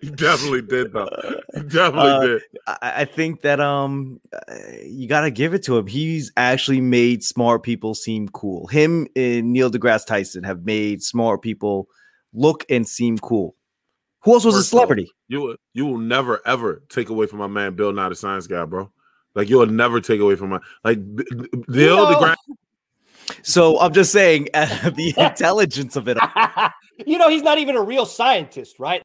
he 0.00 0.10
definitely 0.10 0.62
did 0.62 0.92
though. 0.92 1.08
He 1.54 1.60
definitely 1.62 2.10
uh, 2.10 2.20
did. 2.20 2.42
I, 2.66 2.92
I, 2.96 3.04
think 3.04 3.42
that 3.42 3.60
um, 3.60 4.20
uh, 4.32 4.54
you 4.84 5.08
got 5.08 5.22
to 5.22 5.30
give 5.30 5.54
it 5.54 5.62
to 5.64 5.76
him. 5.78 5.86
He's 5.86 6.32
actually 6.36 6.80
made 6.80 7.22
smart 7.22 7.62
people 7.62 7.94
seem 7.94 8.28
cool. 8.28 8.66
Him 8.68 9.06
and 9.16 9.52
Neil 9.52 9.70
deGrasse 9.70 10.06
Tyson 10.06 10.44
have 10.44 10.64
made 10.64 11.02
smart 11.02 11.42
people 11.42 11.88
look 12.32 12.64
and 12.68 12.86
seem 12.86 13.18
cool. 13.18 13.56
Who 14.22 14.32
else 14.32 14.44
was 14.44 14.54
First 14.54 14.68
a 14.68 14.70
celebrity? 14.70 15.04
All, 15.04 15.12
you 15.28 15.40
will, 15.40 15.56
you 15.74 15.86
will 15.86 15.98
never 15.98 16.40
ever 16.46 16.82
take 16.88 17.10
away 17.10 17.26
from 17.26 17.38
my 17.38 17.46
man 17.46 17.74
Bill 17.74 17.92
Nye 17.92 18.08
the 18.08 18.14
Science 18.14 18.46
Guy, 18.46 18.64
bro. 18.64 18.90
Like 19.34 19.48
you'll 19.48 19.66
never 19.66 20.00
take 20.00 20.20
away 20.20 20.36
from 20.36 20.50
my 20.50 20.60
like 20.82 20.98
Bill 21.14 21.96
no. 21.96 22.10
the 22.10 22.36
So 23.42 23.80
I'm 23.80 23.92
just 23.92 24.12
saying 24.12 24.48
uh, 24.54 24.90
the 24.96 25.14
intelligence 25.18 25.96
of 25.96 26.08
it. 26.08 26.18
you 27.06 27.18
know, 27.18 27.28
he's 27.28 27.42
not 27.42 27.58
even 27.58 27.76
a 27.76 27.82
real 27.82 28.06
scientist, 28.06 28.78
right? 28.78 29.02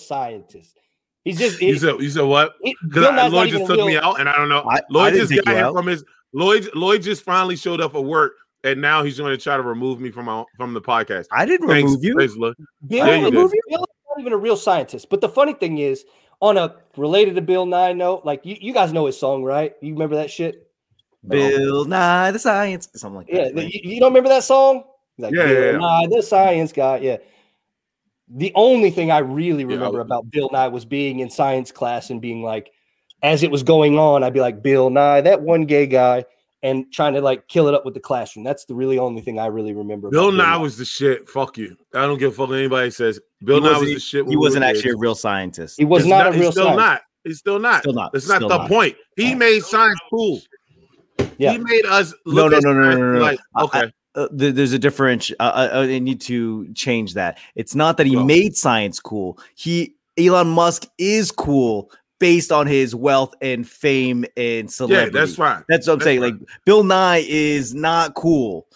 Scientist. 0.00 0.76
He's 1.24 1.38
just 1.38 1.60
You 1.60 1.74
he- 1.74 1.78
said 1.78 2.00
you 2.00 2.10
said 2.10 2.22
what? 2.22 2.54
he- 2.62 2.76
Because 2.82 3.02
Bill 3.02 3.12
Nye's 3.12 3.30
not 3.30 3.32
Lloyd 3.32 3.50
just 3.50 3.66
took 3.66 3.76
real- 3.76 3.86
me 3.86 3.96
out, 3.98 4.18
and 4.20 4.28
I 4.28 4.36
don't 4.36 4.48
know. 4.48 4.60
I- 4.62 4.76
I 4.76 4.80
Lloyd 4.90 5.12
didn't 5.14 5.28
just 5.28 5.44
got 5.44 5.50
you 5.52 5.56
here 5.58 5.66
out. 5.66 5.74
from 5.74 5.86
his 5.86 6.04
Lloyd. 6.32 6.68
Lloyd 6.74 7.02
just 7.02 7.22
finally 7.24 7.56
showed 7.56 7.80
up 7.80 7.94
at 7.94 8.02
work, 8.04 8.32
and 8.64 8.80
now 8.80 9.02
he's 9.02 9.18
going 9.18 9.36
to 9.36 9.42
try 9.42 9.56
to 9.56 9.62
remove 9.62 10.00
me 10.00 10.10
from 10.10 10.26
my, 10.26 10.44
from 10.56 10.72
the 10.74 10.80
podcast. 10.80 11.26
I 11.32 11.44
didn't 11.44 11.68
Thanks, 11.68 11.88
remove 11.90 12.04
you. 12.04 12.14
thanks, 12.18 12.36
Lloyd. 12.36 12.56
Bill, 12.86 13.06
Yeah, 13.06 13.16
you 13.16 13.30
Bill 13.30 13.46
is 13.46 13.52
not 13.68 13.88
even 14.20 14.32
a 14.32 14.36
real 14.38 14.56
scientist. 14.56 15.08
But 15.10 15.20
the 15.20 15.28
funny 15.28 15.52
thing 15.52 15.78
is, 15.78 16.04
on 16.40 16.56
a 16.56 16.74
related 16.96 17.34
to 17.34 17.42
Bill 17.42 17.66
Nye 17.66 17.92
note, 17.92 18.24
like 18.24 18.46
you, 18.46 18.56
you 18.58 18.72
guys 18.72 18.92
know 18.94 19.04
his 19.06 19.18
song, 19.18 19.44
right? 19.44 19.74
You 19.82 19.92
remember 19.92 20.16
that 20.16 20.30
shit? 20.30 20.66
Bill 21.26 21.84
Nye 21.84 22.30
the 22.30 22.38
Science, 22.38 22.88
something 22.94 23.16
like 23.18 23.26
Yeah, 23.28 23.44
that. 23.44 23.54
the- 23.56 23.64
you, 23.64 23.80
you 23.94 24.00
don't 24.00 24.08
remember 24.10 24.30
that 24.30 24.44
song? 24.44 24.84
Like, 25.18 25.34
Yeah, 25.34 25.44
Bill 25.46 25.64
yeah, 25.66 25.70
yeah. 25.72 25.76
Nye, 25.76 26.06
the 26.10 26.22
science 26.22 26.72
guy. 26.72 26.96
Yeah. 26.98 27.16
The 28.32 28.52
only 28.54 28.90
thing 28.90 29.10
I 29.10 29.18
really 29.18 29.62
Yeah, 29.64 29.70
I 29.70 29.74
remember 29.74 29.98
was- 29.98 30.06
about 30.06 30.30
Bill 30.30 30.48
Nye 30.52 30.68
was 30.68 30.84
being 30.84 31.20
in 31.20 31.30
science 31.30 31.72
class 31.72 32.10
and 32.10 32.20
being 32.20 32.42
like, 32.42 32.70
as 33.22 33.42
it 33.42 33.50
was 33.50 33.62
going 33.62 33.98
on, 33.98 34.22
I'd 34.22 34.32
be 34.32 34.40
like, 34.40 34.62
Bill 34.62 34.88
Nye, 34.88 35.20
that 35.22 35.42
one 35.42 35.64
gay 35.66 35.86
guy, 35.86 36.24
and 36.62 36.90
trying 36.92 37.14
to 37.14 37.20
like 37.20 37.48
kill 37.48 37.68
it 37.68 37.74
up 37.74 37.84
with 37.84 37.94
the 37.94 38.00
classroom. 38.00 38.44
That's 38.44 38.64
the 38.66 38.74
really 38.74 38.98
only 38.98 39.20
thing 39.22 39.38
I 39.38 39.46
really 39.46 39.72
remember. 39.72 40.08
about 40.08 40.12
Bill 40.12 40.32
Nye 40.32 40.56
was 40.58 40.76
the 40.76 40.84
shit. 40.84 41.28
Fuck 41.28 41.58
you. 41.58 41.76
I 41.94 42.02
don't 42.06 42.18
give 42.18 42.32
a 42.32 42.34
fuck 42.34 42.48
what 42.50 42.58
anybody 42.58 42.90
says. 42.90 43.18
Bill 43.44 43.56
He 43.62 43.68
Nye 43.68 43.78
was 43.78 43.88
the 43.94 43.98
shit. 44.00 44.26
he 44.28 44.36
wasn't 44.36 44.64
were 44.64 44.70
actually 44.70 44.90
a 44.92 44.96
real 44.96 45.14
scientist. 45.14 45.78
He 45.78 45.84
was 45.84 46.02
It's 46.02 46.10
not, 46.10 46.26
a 46.28 46.32
he's 46.32 46.40
real 46.40 46.52
still 46.52 46.64
scientist. 46.66 46.86
not. 46.86 47.02
He's 47.24 47.38
still 47.38 47.58
not. 47.58 47.80
Still 47.82 47.92
not. 47.94 48.12
That's 48.12 48.28
not 48.28 48.36
Still 48.36 48.48
the 48.48 48.58
not. 48.58 48.68
point. 48.68 48.96
He 49.16 49.34
made 49.34 49.62
science 49.64 49.98
cool. 50.10 50.40
Yeah. 51.38 51.52
He 51.52 51.58
made 51.58 51.84
us 51.86 52.14
No, 52.26 52.32
look 52.32 52.52
no, 52.52 52.56
at 52.58 52.62
no, 52.64 52.72
no, 52.74 52.82
science 52.82 52.98
no, 52.98 53.06
no, 53.06 53.12
no. 53.12 53.20
like 53.20 53.40
I- 53.56 53.62
okay. 53.64 53.92
Uh, 54.14 54.28
there's 54.32 54.72
a 54.72 54.78
difference. 54.78 55.30
Uh, 55.38 55.42
uh, 55.42 55.68
uh, 55.72 55.86
they 55.86 56.00
need 56.00 56.20
to 56.22 56.72
change 56.74 57.14
that. 57.14 57.38
It's 57.54 57.74
not 57.74 57.96
that 57.98 58.06
he 58.06 58.14
Go. 58.14 58.24
made 58.24 58.56
science 58.56 59.00
cool. 59.00 59.38
He 59.54 59.94
Elon 60.18 60.48
Musk 60.48 60.86
is 60.98 61.30
cool 61.30 61.90
based 62.18 62.52
on 62.52 62.66
his 62.66 62.94
wealth 62.94 63.34
and 63.40 63.66
fame 63.68 64.24
and 64.36 64.70
celebrity. 64.70 65.12
yeah, 65.14 65.20
that's 65.20 65.38
right. 65.38 65.64
That's 65.68 65.86
what 65.86 65.94
I'm 65.94 65.98
That's 66.00 66.06
saying. 66.06 66.20
Like 66.20 66.34
Bill 66.64 66.84
Nye 66.84 67.24
is 67.26 67.74
not 67.74 68.14
cool. 68.14 68.66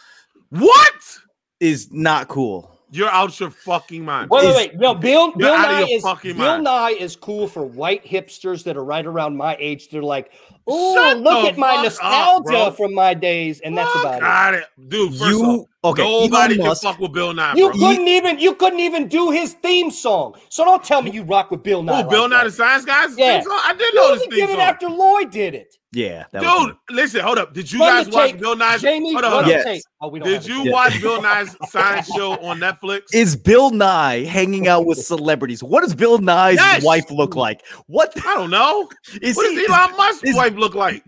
What? 0.51 1.19
Is 1.61 1.93
not 1.93 2.29
cool. 2.29 2.74
You're 2.95 3.11
out 3.11 3.41
your 3.41 3.51
fucking 3.51 4.05
mind. 4.05 4.31
Wait, 4.31 4.45
is- 4.45 4.55
wait, 4.55 4.71
wait. 4.71 4.81
No, 4.81 4.95
Bill, 4.95 5.33
Bill 5.33 5.59
Nye 5.59 5.83
is 5.91 6.03
Bill 6.03 6.35
mind. 6.35 6.65
Nye 6.65 6.91
is 6.91 7.17
cool 7.17 7.49
for 7.49 7.65
white 7.65 8.05
hipsters 8.05 8.63
that 8.65 8.77
are 8.77 8.85
right 8.85 9.05
around 9.05 9.37
my 9.37 9.57
age. 9.59 9.89
They're 9.89 10.01
like, 10.01 10.31
oh, 10.69 11.15
look 11.19 11.45
at 11.45 11.59
my 11.59 11.83
nostalgia 11.83 12.57
up, 12.57 12.77
from 12.77 12.95
my 12.95 13.13
days, 13.13 13.61
and 13.61 13.77
that's 13.77 13.93
about 14.01 14.19
it. 14.19 14.21
Got 14.21 14.55
it, 14.55 14.65
dude. 14.89 15.11
First 15.17 15.31
you 15.31 15.67
off, 15.83 15.93
okay? 15.93 16.03
nobody 16.05 16.55
Elon 16.55 16.67
can 16.69 16.77
fuck 16.77 17.01
with 17.01 17.13
Bill 17.13 17.35
Nye. 17.35 17.55
You 17.57 17.71
bro. 17.71 17.79
couldn't 17.81 18.07
even 18.07 18.39
you 18.39 18.55
couldn't 18.55 18.81
even 18.81 19.09
do 19.09 19.31
his 19.31 19.55
theme 19.55 19.91
song. 19.91 20.37
So 20.49 20.65
don't 20.65 20.85
tell 20.85 21.03
me 21.03 21.11
you 21.11 21.25
rock 21.25 21.51
with 21.51 21.65
Bill 21.65 21.83
Nye. 21.83 22.03
Oh, 22.05 22.09
Bill 22.09 22.23
like 22.23 22.31
Nye 22.31 22.37
that. 22.39 22.45
the 22.45 22.51
Science 22.53 22.85
Guys? 22.85 23.19
Yeah. 23.19 23.39
Theme 23.39 23.43
song? 23.43 23.61
I 23.65 23.75
did 23.75 23.93
You 23.93 24.01
know 24.01 24.13
only 24.13 24.19
this 24.19 24.39
did 24.39 24.51
it 24.51 24.59
after 24.61 24.89
Lloyd 24.89 25.31
did 25.33 25.55
it. 25.55 25.79
Yeah, 25.95 26.25
that 26.33 26.43
was 26.43 26.67
Dude, 26.67 26.77
listen, 26.97 27.21
hold 27.21 27.39
up. 27.39 27.55
Did 27.55 27.71
you 27.71 27.79
Run 27.81 28.05
guys 28.05 28.13
watch 28.13 28.31
tape. 28.33 28.41
Bill 28.41 28.57
Nye's? 28.57 28.83
Jamie, 28.83 29.13
hold 29.13 29.25
on, 29.25 29.31
hold. 29.33 29.47
Yes. 29.47 29.65
tape. 29.65 29.83
Oh, 30.01 30.11
Did 30.19 30.47
you 30.47 30.67
it. 30.67 30.73
Watch 30.73 31.01
Bill 31.01 31.23
Nye's 31.23 31.57
science 31.69 32.07
show 32.09 32.33
on 32.39 32.59
Netflix? 32.59 33.03
Is 33.13 33.37
Bill 33.37 33.71
Nye 33.71 34.25
hanging 34.25 34.67
out 34.69 34.87
with 34.87 34.99
celebrities? 34.99 35.63
What 35.63 35.83
does 35.83 35.95
Bill 35.95 36.19
Nye's 36.19 36.57
Yes. 36.57 36.85
wife 36.85 37.11
look 37.11 37.37
like? 37.37 37.63
What 37.87 38.13
I 38.27 38.35
don't 38.35 38.51
know. 38.51 38.89
is 39.23 39.37
what 39.37 39.51
he? 39.51 39.57
does 39.57 39.69
Elon 39.71 39.97
Musk's 39.97 40.29
is- 40.31 40.37
wife 40.37 40.55
look 40.55 40.75
like? 40.75 41.05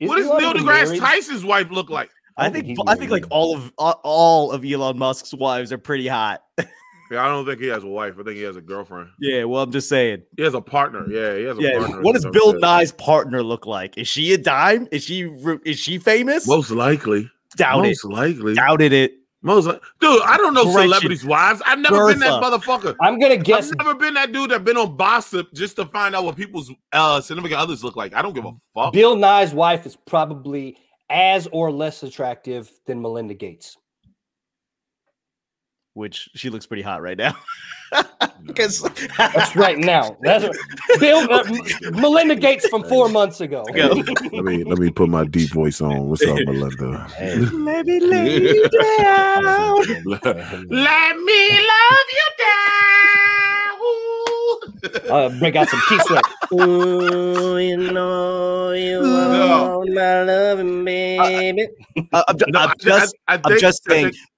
What 0.00 0.16
does 0.16 0.26
Elon 0.26 0.42
Neil 0.42 0.52
deGrasse 0.54 0.84
married? 0.86 1.00
Tyson's 1.00 1.44
wife 1.44 1.70
look 1.70 1.90
like? 1.90 2.10
I 2.36 2.46
oh, 2.46 2.50
think 2.52 2.66
think 2.66 2.78
I 2.86 2.94
think 2.94 3.10
like 3.10 3.24
all 3.30 3.56
of 3.56 3.72
all- 3.78 4.00
all 4.04 4.52
of 4.52 4.64
Elon 4.64 4.96
Musk's 4.96 5.34
wives 5.34 5.72
are 5.72 5.78
pretty 5.78 6.06
hot. 6.06 6.42
Yeah, 7.10 7.24
I 7.24 7.28
don't 7.28 7.46
think 7.46 7.60
he 7.60 7.66
has 7.68 7.84
a 7.84 7.88
wife. 7.88 8.14
I 8.18 8.22
think 8.22 8.36
he 8.36 8.42
has 8.42 8.56
a 8.56 8.60
girlfriend. 8.60 9.08
Yeah, 9.20 9.44
well, 9.44 9.62
I'm 9.62 9.72
just 9.72 9.88
saying. 9.88 10.22
He 10.36 10.42
has 10.42 10.54
a 10.54 10.60
partner. 10.60 11.06
Yeah, 11.10 11.36
he 11.36 11.44
has 11.44 11.58
a 11.58 11.62
Yeah, 11.62 11.78
partner. 11.78 12.02
what 12.02 12.12
does 12.14 12.26
Bill 12.26 12.52
shit. 12.52 12.60
Nye's 12.60 12.92
partner 12.92 13.42
look 13.42 13.66
like? 13.66 13.96
Is 13.96 14.08
she 14.08 14.32
a 14.34 14.38
dime? 14.38 14.88
Is 14.92 15.04
she 15.04 15.22
is 15.64 15.78
she 15.78 15.98
famous? 15.98 16.46
Most 16.46 16.70
likely. 16.70 17.30
Doubt 17.56 17.84
it. 17.84 17.88
most 17.88 18.04
likely. 18.04 18.54
Doubted 18.54 18.92
it. 18.92 19.14
Most 19.40 19.66
li- 19.66 19.78
dude, 20.00 20.20
I 20.22 20.36
don't 20.36 20.52
know 20.52 20.64
Gretchen. 20.64 20.82
celebrities' 20.82 21.24
wives. 21.24 21.62
I've 21.64 21.78
never 21.78 22.08
been 22.08 22.18
that 22.18 22.42
motherfucker. 22.42 22.96
I'm 23.00 23.20
gonna 23.20 23.36
guess. 23.36 23.70
I've 23.70 23.78
never 23.78 23.94
been 23.94 24.14
that 24.14 24.32
dude 24.32 24.50
that 24.50 24.64
been 24.64 24.76
on 24.76 24.96
gossip 24.96 25.52
just 25.54 25.76
to 25.76 25.86
find 25.86 26.14
out 26.16 26.24
what 26.24 26.34
people's 26.36 26.70
uh 26.92 27.20
significant 27.20 27.60
others 27.60 27.84
look 27.84 27.94
like. 27.96 28.14
I 28.14 28.20
don't 28.20 28.34
give 28.34 28.44
a 28.44 28.52
fuck. 28.74 28.92
Bill 28.92 29.14
Nye's 29.16 29.54
wife 29.54 29.86
is 29.86 29.96
probably 29.96 30.76
as 31.08 31.46
or 31.52 31.70
less 31.70 32.02
attractive 32.02 32.68
than 32.86 33.00
Melinda 33.00 33.32
Gates. 33.34 33.76
Which 35.98 36.30
she 36.34 36.48
looks 36.48 36.64
pretty 36.64 36.82
hot 36.82 37.02
right 37.02 37.18
now. 37.18 37.34
Because 38.46 38.82
That's 39.18 39.56
right 39.56 39.78
now. 39.78 40.14
That's 40.22 40.44
what- 40.44 41.00
Bill 41.00 41.20
uh, 41.32 41.42
Melinda 41.92 42.36
Gates 42.36 42.68
from 42.68 42.84
four 42.84 43.08
months 43.08 43.40
ago. 43.40 43.64
Let 43.74 44.44
me 44.44 44.62
let 44.62 44.78
me 44.78 44.90
put 44.90 45.08
my 45.08 45.24
deep 45.24 45.50
voice 45.52 45.80
on. 45.80 46.08
What's 46.10 46.22
up, 46.26 46.36
Melinda? 46.36 47.06
let 47.18 47.86
me 47.86 47.98
lay 48.00 48.40
you 48.42 48.68
down. 48.98 49.74
Let 50.68 51.16
me 51.16 51.40
love 51.72 52.08
you 52.18 52.28
down. 52.44 53.78
Uh, 55.10 55.28
break 55.38 55.56
out 55.56 55.68
some 55.68 55.80
Keith 55.88 56.02
Sweat. 56.06 56.24
Ooh, 56.52 57.58
you 57.58 57.76
know 57.78 58.72
you 58.72 59.00
No. 59.02 59.78
want 59.78 59.94
my 59.94 60.22
loving 60.24 60.84
baby. 60.84 61.68
Uh, 62.12 62.22
I'm, 62.28 62.38
ju- 62.38 62.44
No, 62.48 62.60
I'm 62.60 62.70
I- 62.70 62.74
just 62.78 63.14
I, 63.26 63.34
I 63.34 63.40
I'm 63.44 63.58
just 63.58 63.82
I 63.88 63.92
saying. 63.94 64.04
think- 64.12 64.16
y- 64.16 64.20
y- 64.20 64.37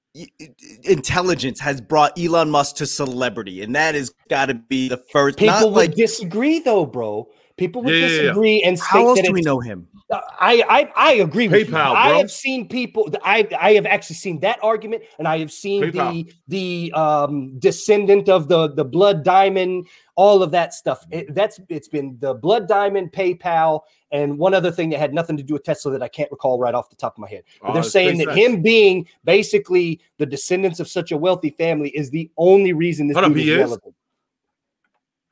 Intelligence 0.84 1.60
has 1.60 1.80
brought 1.80 2.18
Elon 2.18 2.50
Musk 2.50 2.76
to 2.76 2.86
celebrity, 2.86 3.62
and 3.62 3.74
that 3.76 3.94
has 3.94 4.10
got 4.28 4.46
to 4.46 4.54
be 4.54 4.88
the 4.88 4.96
first. 5.12 5.38
People 5.38 5.54
not 5.54 5.64
would 5.66 5.74
like 5.74 5.94
disagree, 5.94 6.58
though, 6.58 6.84
bro. 6.84 7.28
People 7.56 7.82
would 7.82 7.94
Yeah, 7.94 8.00
yeah, 8.00 8.06
yeah. 8.06 8.22
disagree 8.22 8.62
and 8.62 8.78
state 8.78 8.88
how 8.88 9.08
else 9.08 9.18
that 9.18 9.26
do 9.26 9.32
we 9.32 9.42
know 9.42 9.60
him? 9.60 9.86
I, 10.12 10.64
I 10.68 10.92
I 10.96 11.12
agree 11.14 11.46
with 11.48 11.68
you. 11.68 11.74
PayPal, 11.74 11.94
I 11.94 12.08
have 12.18 12.30
seen 12.30 12.68
people. 12.68 13.12
I 13.22 13.46
I 13.58 13.74
have 13.74 13.86
actually 13.86 14.16
seen 14.16 14.40
that 14.40 14.58
argument, 14.62 15.04
and 15.18 15.28
I 15.28 15.38
have 15.38 15.52
seen 15.52 15.84
PayPal. 15.84 16.26
the 16.26 16.34
the 16.48 16.92
um, 17.00 17.58
descendant 17.58 18.28
of 18.28 18.48
the 18.48 18.72
the 18.74 18.84
blood 18.84 19.22
diamond, 19.24 19.86
all 20.16 20.42
of 20.42 20.50
that 20.50 20.74
stuff. 20.74 21.04
It, 21.10 21.32
that's 21.34 21.60
it's 21.68 21.88
been 21.88 22.16
the 22.20 22.34
blood 22.34 22.66
diamond, 22.66 23.12
PayPal, 23.12 23.82
and 24.10 24.36
one 24.38 24.52
other 24.52 24.72
thing 24.72 24.90
that 24.90 24.98
had 24.98 25.14
nothing 25.14 25.36
to 25.36 25.42
do 25.44 25.54
with 25.54 25.62
Tesla 25.64 25.92
that 25.92 26.02
I 26.02 26.08
can't 26.08 26.30
recall 26.32 26.58
right 26.58 26.74
off 26.74 26.90
the 26.90 26.96
top 26.96 27.14
of 27.14 27.18
my 27.18 27.28
head. 27.28 27.44
But 27.62 27.70
Oh, 27.70 27.74
they're 27.74 27.82
saying 27.84 28.18
that 28.18 28.28
SpaceX. 28.28 28.34
him 28.36 28.62
being 28.62 29.06
basically 29.24 30.00
the 30.18 30.26
descendants 30.26 30.80
of 30.80 30.88
such 30.88 31.12
a 31.12 31.16
wealthy 31.16 31.50
family 31.50 31.90
is 31.90 32.10
the 32.10 32.30
only 32.36 32.72
reason 32.72 33.06
this 33.06 33.14
Hold 33.14 33.26
up, 33.26 33.32
dude 33.32 33.42
he 33.42 33.50
is 33.50 33.56
is? 33.56 33.60
relevant. 33.60 33.94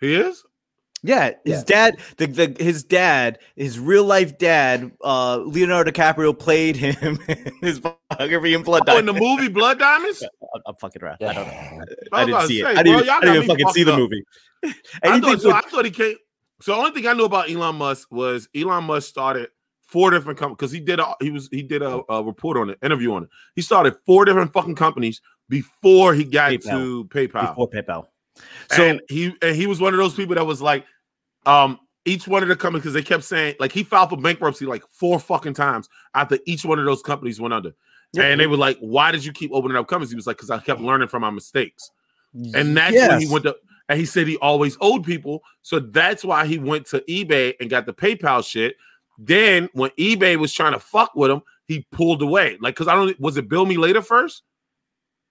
He 0.01 0.15
is. 0.15 0.45
Yeah, 1.03 1.33
his 1.45 1.59
Yeah. 1.59 1.63
dad, 1.67 1.99
the, 2.17 2.27
the 2.27 2.57
his 2.63 2.83
dad, 2.83 3.39
his 3.57 3.79
real 3.79 4.05
life 4.05 4.37
dad, 4.39 4.91
uh, 5.05 5.37
Leonardo 5.37 5.91
DiCaprio 5.93 6.37
played 6.37 6.75
him 6.77 7.19
in 7.29 7.53
his 7.61 7.81
biography 7.81 8.55
in 8.55 8.63
Blood 8.63 8.83
Oh, 8.89 8.99
in 8.99 9.07
the 9.07 9.13
movie 9.13 9.49
Blood 9.49 9.79
Diamonds. 9.79 10.23
I'm, 10.55 10.63
I'm 10.67 10.75
fucking 10.81 11.03
around. 11.03 11.19
I 11.21 11.33
don't 11.33 11.47
know. 11.47 11.85
I 12.13 12.23
I 12.23 12.25
didn't 12.25 12.41
see 12.49 12.61
say, 12.63 12.73
it. 12.73 12.79
I 12.79 12.83
didn't, 12.83 13.05
y'all 13.07 13.15
I 13.17 13.21
didn't 13.21 13.37
even 13.37 13.49
fucking 13.49 13.69
see 13.71 13.85
fucked 13.85 13.87
the 13.87 13.93
up. 13.93 13.99
movie. 13.99 14.25
I 15.05 15.21
thought, 15.21 15.41
so 15.41 15.49
with- 15.49 15.57
I 15.57 15.61
thought 15.63 15.85
he 15.85 15.91
came. 15.93 16.17
So 16.61 16.73
the 16.73 16.79
only 16.79 16.91
thing 16.91 17.07
I 17.07 17.13
knew 17.13 17.25
about 17.27 17.49
Elon 17.49 17.77
Musk 17.77 18.11
was 18.11 18.49
Elon 18.57 18.83
Musk 18.85 19.09
started 19.09 19.51
four 19.87 20.11
different 20.11 20.39
companies 20.39 20.57
because 20.59 20.73
he 20.73 20.81
did 20.81 20.99
a 20.99 21.15
he 21.21 21.31
was 21.31 21.49
he 21.53 21.63
did 21.63 21.83
a, 21.83 22.01
a 22.09 22.25
report 22.25 22.57
on 22.57 22.71
it, 22.71 22.79
interview 22.83 23.13
on 23.15 23.23
it. 23.23 23.29
He 23.55 23.63
started 23.63 23.95
four 24.05 24.25
different 24.25 24.53
fucking 24.53 24.75
companies 24.75 25.21
before 25.49 26.13
he 26.15 26.25
got 26.25 26.51
PayPal. 26.51 26.71
to 26.71 27.05
PayPal. 27.05 27.49
before 27.51 27.71
PayPal. 27.71 28.07
So 28.71 28.85
and 28.85 29.01
he 29.09 29.35
and 29.43 29.57
he 29.57 29.67
was 29.67 29.81
one 29.81 29.95
of 29.95 29.99
those 29.99 30.15
people 30.15 30.35
that 30.35 30.45
was 30.45 30.61
like, 30.61 30.85
um, 31.47 31.79
each 32.05 32.27
one 32.27 32.43
of 32.43 32.49
the 32.49 32.57
companies 32.57 32.83
because 32.83 32.95
they 32.95 33.03
kept 33.03 33.25
saying 33.25 33.55
like 33.61 33.73
he 33.73 33.83
filed 33.83 34.11
for 34.11 34.17
bankruptcy 34.17 34.67
like 34.67 34.83
four 34.91 35.19
fucking 35.19 35.55
times 35.55 35.89
after 36.15 36.39
each 36.47 36.65
one 36.65 36.79
of 36.79 36.85
those 36.85 37.03
companies 37.03 37.41
went 37.41 37.55
under. 37.55 37.73
And 38.17 38.41
they 38.41 38.47
were 38.47 38.57
like, 38.57 38.79
"Why 38.79 39.13
did 39.13 39.25
you 39.25 39.33
keep 39.33 39.51
opening 39.53 39.77
up 39.77 39.87
companies?" 39.87 40.11
He 40.11 40.17
was 40.17 40.27
like, 40.27 40.37
"Because 40.37 40.51
I 40.51 40.59
kept 40.59 40.81
learning 40.81 41.09
from 41.09 41.23
my 41.23 41.31
mistakes." 41.31 41.91
And 42.55 42.77
that's 42.77 42.95
when 42.95 43.21
he 43.21 43.27
went 43.27 43.45
to. 43.45 43.57
And 43.91 43.99
he 43.99 44.07
said 44.07 44.27
he 44.27 44.37
always 44.39 44.77
owed 44.81 45.05
people, 45.05 45.43
so 45.63 45.79
that's 45.79 46.25
why 46.25 46.47
he 46.47 46.59
went 46.59 46.87
to 46.89 47.01
eBay 47.01 47.55
and 47.61 47.71
got 47.71 47.87
the 47.87 47.93
PayPal 47.93 48.47
shit. 48.47 48.77
Then 49.19 49.69
when 49.73 49.91
eBay 49.99 50.37
was 50.37 50.53
trying 50.53 50.73
to 50.73 50.79
fuck 50.79 51.15
with 51.15 51.31
him, 51.31 51.43
he 51.67 51.87
pulled 51.91 52.23
away. 52.23 52.57
Like, 52.61 52.77
cause 52.77 52.89
I 52.89 52.95
don't 52.95 53.19
was 53.21 53.37
it 53.37 53.49
Bill 53.49 53.67
Me 53.67 53.77
Later 53.77 54.03
first, 54.03 54.43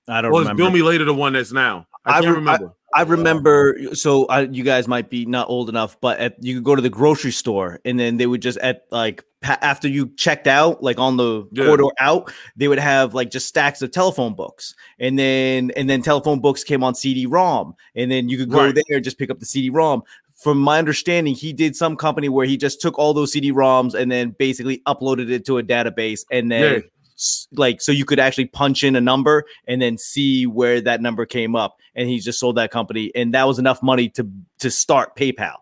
I 0.08 0.22
don't 0.22 0.32
or 0.32 0.34
was 0.34 0.44
remember. 0.44 0.64
Bill 0.64 0.72
Me 0.72 0.82
Later 0.82 1.06
the 1.06 1.14
one 1.14 1.34
that's 1.34 1.52
now? 1.52 1.88
I 2.08 2.18
I 2.18 2.20
re- 2.22 2.28
remember. 2.30 2.74
I 2.96 3.02
remember. 3.04 3.78
So 3.94 4.26
I, 4.28 4.42
you 4.42 4.64
guys 4.64 4.88
might 4.88 5.10
be 5.10 5.26
not 5.26 5.50
old 5.50 5.70
enough, 5.70 6.00
but 6.00 6.18
at, 6.20 6.42
you 6.44 6.56
could 6.56 6.64
go 6.64 6.76
to 6.76 6.82
the 6.82 6.90
grocery 6.90 7.32
store, 7.32 7.80
and 7.86 8.00
then 8.00 8.18
they 8.18 8.26
would 8.28 8.42
just 8.42 8.58
at 8.60 8.86
like 8.92 9.24
pa- 9.42 9.58
after 9.62 9.88
you 9.90 10.08
checked 10.16 10.48
out, 10.48 10.82
like 10.82 10.98
on 10.98 11.18
the 11.18 11.46
Yeah. 11.52 11.66
corridor 11.66 11.90
out, 12.00 12.32
they 12.56 12.68
would 12.70 12.80
have 12.80 13.14
like 13.14 13.30
just 13.30 13.48
stacks 13.48 13.82
of 13.82 13.92
telephone 13.92 14.34
books, 14.36 14.74
and 15.00 15.20
then 15.20 15.72
and 15.76 15.90
then 15.90 16.02
telephone 16.02 16.40
books 16.40 16.64
came 16.64 16.84
on 16.84 16.96
CD-ROM, 16.96 17.76
and 17.96 18.10
then 18.10 18.30
you 18.30 18.38
could 18.38 18.50
go 18.50 18.66
Right. 18.66 18.74
there 18.74 18.96
and 18.98 19.04
just 19.04 19.20
pick 19.20 19.30
up 19.30 19.40
the 19.40 19.46
CD-ROM. 19.46 20.02
From 20.36 20.60
my 20.60 20.78
understanding, 20.80 21.34
he 21.34 21.52
did 21.52 21.76
some 21.76 21.96
company 21.96 22.30
where 22.30 22.46
he 22.46 22.58
just 22.58 22.80
took 22.80 22.98
all 23.00 23.14
those 23.14 23.32
CD-ROMs 23.32 23.96
and 23.96 24.12
then 24.12 24.36
basically 24.38 24.82
uploaded 24.88 25.30
it 25.32 25.46
to 25.48 25.58
a 25.58 25.64
database, 25.64 26.22
and 26.32 26.50
then 26.52 26.74
Yeah. 26.74 26.80
S- 27.18 27.48
like 27.52 27.82
so 27.82 27.92
you 27.92 28.06
could 28.06 28.20
actually 28.20 28.46
punch 28.46 28.84
in 28.84 28.96
a 28.96 29.02
number 29.02 29.44
and 29.68 29.82
then 29.82 29.98
see 29.98 30.46
where 30.46 30.80
that 30.82 31.02
number 31.02 31.26
came 31.26 31.56
up. 31.56 31.78
And 31.96 32.08
he 32.08 32.20
just 32.20 32.40
sold 32.40 32.58
that 32.58 32.70
company, 32.72 33.12
and 33.16 33.34
that 33.34 33.48
was 33.48 33.58
enough 33.60 33.82
money 33.82 34.10
to 34.10 34.30
to 34.60 34.70
start 34.70 35.16
PayPal. 35.16 35.56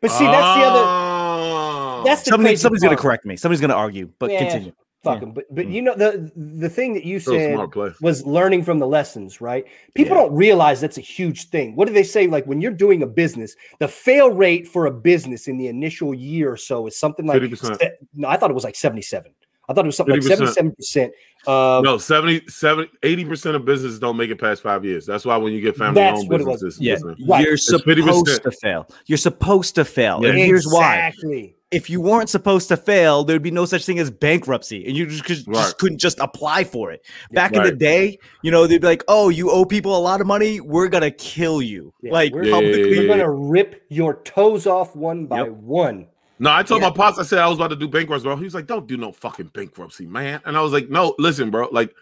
But 0.00 0.10
see, 0.10 0.24
that's 0.24 0.60
the 0.60 0.66
other. 0.66 0.82
Oh. 0.84 2.02
That's 2.04 2.22
the 2.22 2.30
Somebody, 2.30 2.56
somebody's 2.56 2.82
gonna 2.82 2.96
correct 2.96 3.24
me. 3.24 3.36
Somebody's 3.36 3.60
gonna 3.60 3.74
argue, 3.74 4.10
but 4.18 4.30
Yeah. 4.30 4.38
continue. 4.40 4.72
Fuck 5.04 5.20
Yeah. 5.20 5.28
'em. 5.28 5.32
But 5.34 5.44
but 5.54 5.66
Mm. 5.66 5.72
you 5.72 5.82
know 5.82 5.94
the 5.94 6.30
the 6.36 6.68
thing 6.68 6.94
that 6.94 7.04
you 7.04 7.20
Still 7.20 7.34
said 7.34 7.92
was 8.02 8.26
learning 8.26 8.64
from 8.64 8.78
the 8.80 8.86
lessons, 8.86 9.40
right? 9.40 9.64
People 9.94 10.16
Yeah. 10.16 10.22
don't 10.24 10.34
realize 10.34 10.80
that's 10.80 10.98
a 10.98 11.02
huge 11.02 11.48
thing. 11.50 11.76
What 11.76 11.86
do 11.86 11.94
they 11.94 12.02
say? 12.02 12.26
Like 12.26 12.46
when 12.46 12.60
you're 12.60 12.72
doing 12.72 13.02
a 13.02 13.06
business, 13.06 13.54
the 13.78 13.86
fail 13.88 14.30
rate 14.30 14.66
for 14.66 14.86
a 14.86 14.90
business 14.90 15.46
in 15.46 15.56
the 15.56 15.68
initial 15.68 16.12
year 16.12 16.50
or 16.50 16.56
so 16.56 16.86
is 16.88 16.98
something 16.98 17.26
like 17.26 17.40
50%. 17.40 17.78
se- 17.78 17.92
no, 18.14 18.28
I 18.28 18.36
thought 18.36 18.50
it 18.50 18.54
was 18.54 18.64
like 18.64 18.74
77. 18.76 19.32
I 19.68 19.72
thought 19.74 19.84
it 19.84 19.86
was 19.86 19.96
something 19.96 20.14
like 20.14 20.22
50%. 20.22 20.28
77 20.54 20.72
percent. 20.72 21.12
Uh, 21.46 21.80
No, 21.84 21.98
70, 21.98 22.48
70, 22.48 22.90
80% 23.02 23.54
of 23.54 23.64
businesses 23.64 23.98
don't 24.00 24.16
make 24.16 24.30
it 24.30 24.40
past 24.40 24.62
five 24.62 24.84
years. 24.84 25.06
That's 25.06 25.24
why 25.24 25.36
when 25.36 25.52
you 25.52 25.60
get 25.60 25.76
family 25.76 25.94
That's 26.00 26.20
owned 26.20 26.28
what 26.30 26.40
it 26.40 26.46
businesses, 26.46 26.80
Yeah, 26.80 26.94
listen. 26.94 27.16
Right. 27.28 27.44
you're 27.44 27.54
It's 27.54 27.72
50%. 27.72 27.96
supposed 28.04 28.42
to 28.42 28.50
fail. 28.52 28.86
You're 29.06 29.18
supposed 29.18 29.74
to 29.76 29.84
fail. 29.84 30.20
Yeah. 30.22 30.30
And 30.30 30.38
here's 30.38 30.66
why. 30.66 31.06
Exactly. 31.08 31.52
If 31.72 31.90
you 31.90 32.00
weren't 32.00 32.30
supposed 32.30 32.68
to 32.68 32.76
fail, 32.76 33.24
there'd 33.24 33.42
be 33.42 33.50
no 33.50 33.64
such 33.64 33.84
thing 33.84 33.98
as 33.98 34.08
bankruptcy, 34.08 34.86
and 34.86 34.96
you 34.96 35.04
just, 35.06 35.24
just, 35.24 35.48
Right. 35.48 35.74
couldn't 35.78 35.98
just 35.98 36.18
apply 36.20 36.62
for 36.62 36.92
it. 36.92 37.04
Back 37.32 37.54
in 37.54 37.62
the 37.64 37.72
day, 37.72 38.18
you 38.42 38.52
know, 38.52 38.68
they'd 38.68 38.80
be 38.80 38.86
like, 38.86 39.02
"Oh, 39.08 39.30
you 39.30 39.50
owe 39.50 39.64
people 39.64 39.96
a 39.96 39.98
lot 39.98 40.20
of 40.20 40.28
money. 40.28 40.60
We're 40.60 40.86
gonna 40.86 41.10
kill 41.10 41.60
you." 41.60 41.92
Yeah, 42.02 42.12
like 42.12 42.32
we're- 42.32 42.50
publicly. 42.52 43.00
We're 43.00 43.08
gonna 43.08 43.28
rip 43.30 43.82
your 43.88 44.22
toes 44.22 44.68
off 44.68 44.94
one 44.94 45.26
by 45.26 45.38
Yep. 45.38 45.48
one. 45.54 46.06
No, 46.38 46.52
I 46.52 46.62
told 46.62 46.82
Yeah. 46.82 46.88
my 46.88 46.94
pops, 46.94 47.18
I 47.18 47.22
said 47.22 47.38
I 47.38 47.48
was 47.48 47.58
about 47.58 47.68
to 47.68 47.76
do 47.76 47.88
bankruptcy, 47.88 48.24
bro. 48.24 48.36
He 48.36 48.44
was 48.44 48.54
like, 48.54 48.66
don't 48.66 48.86
do 48.86 48.96
no 48.96 49.12
fucking 49.12 49.50
bankruptcy, 49.54 50.06
man. 50.06 50.40
And 50.44 50.56
I 50.56 50.60
was 50.60 50.72
like, 50.72 50.90
no, 50.90 51.14
listen, 51.18 51.50
bro. 51.50 51.68
Like, 51.72 51.94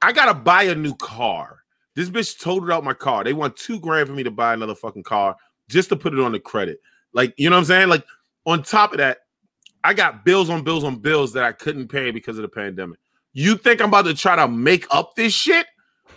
I 0.00 0.12
gotta 0.12 0.34
buy 0.34 0.64
a 0.64 0.74
new 0.74 0.94
car. 0.96 1.62
This 1.94 2.10
bitch 2.10 2.40
totaled 2.40 2.70
out 2.70 2.82
my 2.84 2.94
car. 2.94 3.22
They 3.22 3.34
want 3.34 3.56
two 3.56 3.78
grand 3.78 4.08
for 4.08 4.14
me 4.14 4.22
to 4.24 4.30
buy 4.30 4.54
another 4.54 4.74
fucking 4.74 5.04
car 5.04 5.36
just 5.68 5.90
to 5.90 5.96
put 5.96 6.12
it 6.12 6.20
on 6.20 6.32
the 6.32 6.40
credit. 6.40 6.80
Like, 7.12 7.34
you 7.36 7.50
know 7.50 7.56
what 7.56 7.60
I'm 7.60 7.66
saying? 7.66 7.88
Like, 7.88 8.04
on 8.46 8.62
top 8.62 8.92
of 8.92 8.98
that, 8.98 9.18
I 9.84 9.94
got 9.94 10.24
bills 10.24 10.48
on 10.50 10.62
bills 10.64 10.84
on 10.84 10.96
bills 10.96 11.32
that 11.34 11.44
I 11.44 11.52
couldn't 11.52 11.88
pay 11.88 12.10
because 12.10 12.38
of 12.38 12.42
the 12.42 12.48
pandemic. 12.48 12.98
You 13.32 13.56
think 13.56 13.80
I'm 13.80 13.88
about 13.88 14.06
to 14.06 14.14
try 14.14 14.36
to 14.36 14.48
make 14.48 14.86
up 14.90 15.14
this 15.14 15.32
shit? 15.32 15.66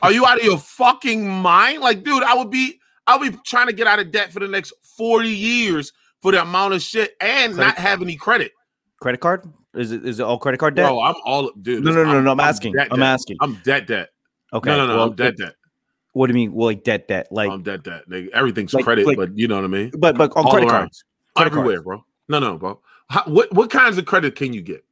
Are 0.01 0.11
you 0.11 0.25
out 0.25 0.39
of 0.39 0.43
your 0.43 0.57
fucking 0.57 1.27
mind? 1.27 1.81
Like, 1.81 2.03
dude, 2.03 2.23
I 2.23 2.35
would 2.35 2.49
be, 2.49 2.79
I'll 3.07 3.19
be 3.19 3.31
trying 3.45 3.67
to 3.67 3.73
get 3.73 3.87
out 3.87 3.99
of 3.99 4.11
debt 4.11 4.31
for 4.31 4.39
the 4.39 4.47
next 4.47 4.73
40 4.97 5.29
years 5.29 5.93
for 6.21 6.31
the 6.31 6.41
amount 6.41 6.73
of 6.73 6.81
shit 6.81 7.15
and 7.21 7.53
Credit- 7.53 7.67
not 7.67 7.77
have 7.77 8.01
any 8.01 8.15
credit. 8.15 8.51
credit 9.01 9.19
card? 9.21 9.43
Is 9.75 9.91
it 9.91 10.05
is 10.05 10.19
it 10.19 10.23
all 10.23 10.37
credit 10.39 10.57
card 10.57 10.75
debt? 10.75 10.85
Bro, 10.87 11.01
I'm 11.01 11.15
all 11.25 11.51
dude. 11.61 11.83
no, 11.83 11.91
no, 11.91 12.03
no, 12.05 12.21
no. 12.21 12.31
I'm 12.31 12.39
asking. 12.39 12.73
debt 12.73 12.87
I'm 12.91 12.99
debt. 12.99 13.07
asking. 13.07 13.37
I'm 13.41 13.55
debt 13.63 13.87
debt. 13.87 14.09
Okay. 14.53 14.69
No, 14.69 14.77
no, 14.77 14.87
no. 14.87 14.95
well, 14.97 15.07
I'm 15.09 15.15
debt 15.15 15.35
debt. 15.37 15.53
What 16.13 16.27
do 16.27 16.31
you 16.31 16.35
mean? 16.47 16.53
Well, 16.53 16.67
like 16.67 16.83
debt, 16.85 17.09
debt, 17.09 17.27
like, 17.29 17.49
I'm 17.51 17.61
debt 17.61 17.83
debt. 17.83 18.03
Nigga, 18.09 18.29
everything's 18.29 18.73
Like- 18.73 18.85
credit, 18.85 19.05
like- 19.05 19.17
but 19.17 19.37
you 19.37 19.49
know 19.49 19.55
what 19.55 19.65
I 19.65 19.67
mean. 19.67 19.91
but 19.97 20.17
but 20.17 20.31
on 20.37 20.45
All 20.45 20.51
credit 20.51 20.67
around. 20.69 20.79
cards. 20.83 21.03
Credit 21.35 21.51
Everywhere, 21.51 21.81
bro. 21.81 22.05
No, 22.29 22.39
no, 22.39 22.57
bro. 22.57 22.79
How, 23.09 23.23
what 23.25 23.51
what 23.53 23.69
kinds 23.69 23.97
of 23.97 24.05
credit 24.05 24.35
can 24.35 24.53
you 24.53 24.61
get 24.61 24.85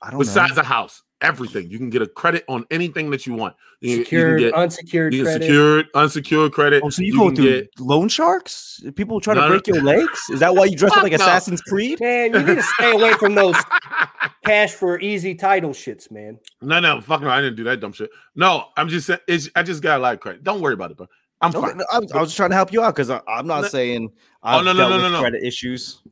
I 0.00 0.10
don't 0.10 0.18
besides 0.18 0.56
know. 0.56 0.62
a 0.62 0.64
house? 0.64 1.02
Everything 1.24 1.70
you 1.70 1.78
can 1.78 1.90
get 1.90 2.02
a 2.02 2.06
credit 2.06 2.44
on 2.48 2.64
anything 2.70 3.10
that 3.10 3.26
you 3.26 3.34
want. 3.34 3.56
You, 3.80 3.90
you 3.90 4.04
Secured, 4.04 4.40
get 4.40 4.54
unsecured 4.54 5.14
you 5.14 5.24
can 5.24 5.32
credit. 5.32 5.44
secured, 5.46 5.86
unsecured 5.94 6.52
credit. 6.52 6.82
Oh, 6.84 6.90
so 6.90 7.02
you, 7.02 7.12
you 7.14 7.18
go 7.18 7.30
through 7.34 7.44
get- 7.62 7.80
loan 7.80 8.08
sharks? 8.08 8.82
People 8.94 9.20
try 9.20 9.34
to 9.34 9.40
no. 9.40 9.48
break 9.48 9.66
your 9.66 9.82
legs? 9.82 10.20
Is 10.30 10.40
that 10.40 10.54
why 10.54 10.66
you 10.66 10.76
dress 10.76 10.92
up 10.96 11.02
like 11.02 11.12
no. 11.12 11.16
Assassin's 11.16 11.60
Creed? 11.62 11.98
Man, 12.00 12.32
you 12.34 12.38
need 12.42 12.54
to 12.56 12.62
stay 12.62 12.92
away 12.92 13.12
from 13.14 13.34
those 13.34 13.56
cash 14.44 14.72
for 14.72 15.00
easy 15.00 15.34
title 15.34 15.70
shits, 15.70 16.10
man. 16.10 16.38
No, 16.60 16.80
no, 16.80 17.00
fuck 17.00 17.22
no, 17.22 17.28
I 17.30 17.40
didn't 17.40 17.56
do 17.56 17.64
that 17.64 17.80
dumb 17.80 17.92
shit. 17.92 18.10
No, 18.34 18.66
I'm 18.76 18.88
just 18.88 19.06
saying, 19.06 19.20
it's, 19.26 19.48
I 19.56 19.62
just 19.62 19.82
got 19.82 19.98
a 19.98 20.02
lot 20.02 20.14
of 20.14 20.20
credit. 20.20 20.44
Don't 20.44 20.60
worry 20.60 20.74
about 20.74 20.90
it, 20.90 20.96
bro. 20.96 21.06
I'm 21.40 21.50
Okay, 21.54 21.60
fine. 21.68 21.78
no, 21.78 21.84
I, 21.92 21.98
was- 21.98 22.12
I 22.12 22.20
was 22.20 22.34
trying 22.34 22.50
to 22.50 22.56
help 22.56 22.72
you 22.72 22.82
out 22.82 22.94
because 22.94 23.10
I'm 23.10 23.46
not 23.46 23.62
No- 23.62 23.68
saying 23.68 24.10
Oh, 24.42 24.58
I've 24.58 24.64
no, 24.64 24.72
no, 24.72 24.78
dealt 24.78 24.90
no, 24.90 24.96
with 24.96 25.04
no, 25.04 25.10
no. 25.12 25.20
credit 25.20 25.42
issues. 25.42 26.02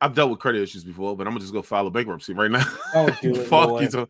I've 0.00 0.14
dealt 0.14 0.30
with 0.30 0.40
credit 0.40 0.60
issues 0.62 0.84
before, 0.84 1.16
but 1.16 1.26
I'm 1.26 1.32
gonna 1.32 1.40
just 1.40 1.52
go 1.54 1.62
file 1.62 1.86
a 1.86 1.90
bankruptcy 1.90 2.34
right 2.34 2.50
now. 2.50 2.64
Don't 2.92 3.20
do 3.22 3.30
it, 3.40 3.46
Fuck 3.46 3.80
you. 3.80 4.08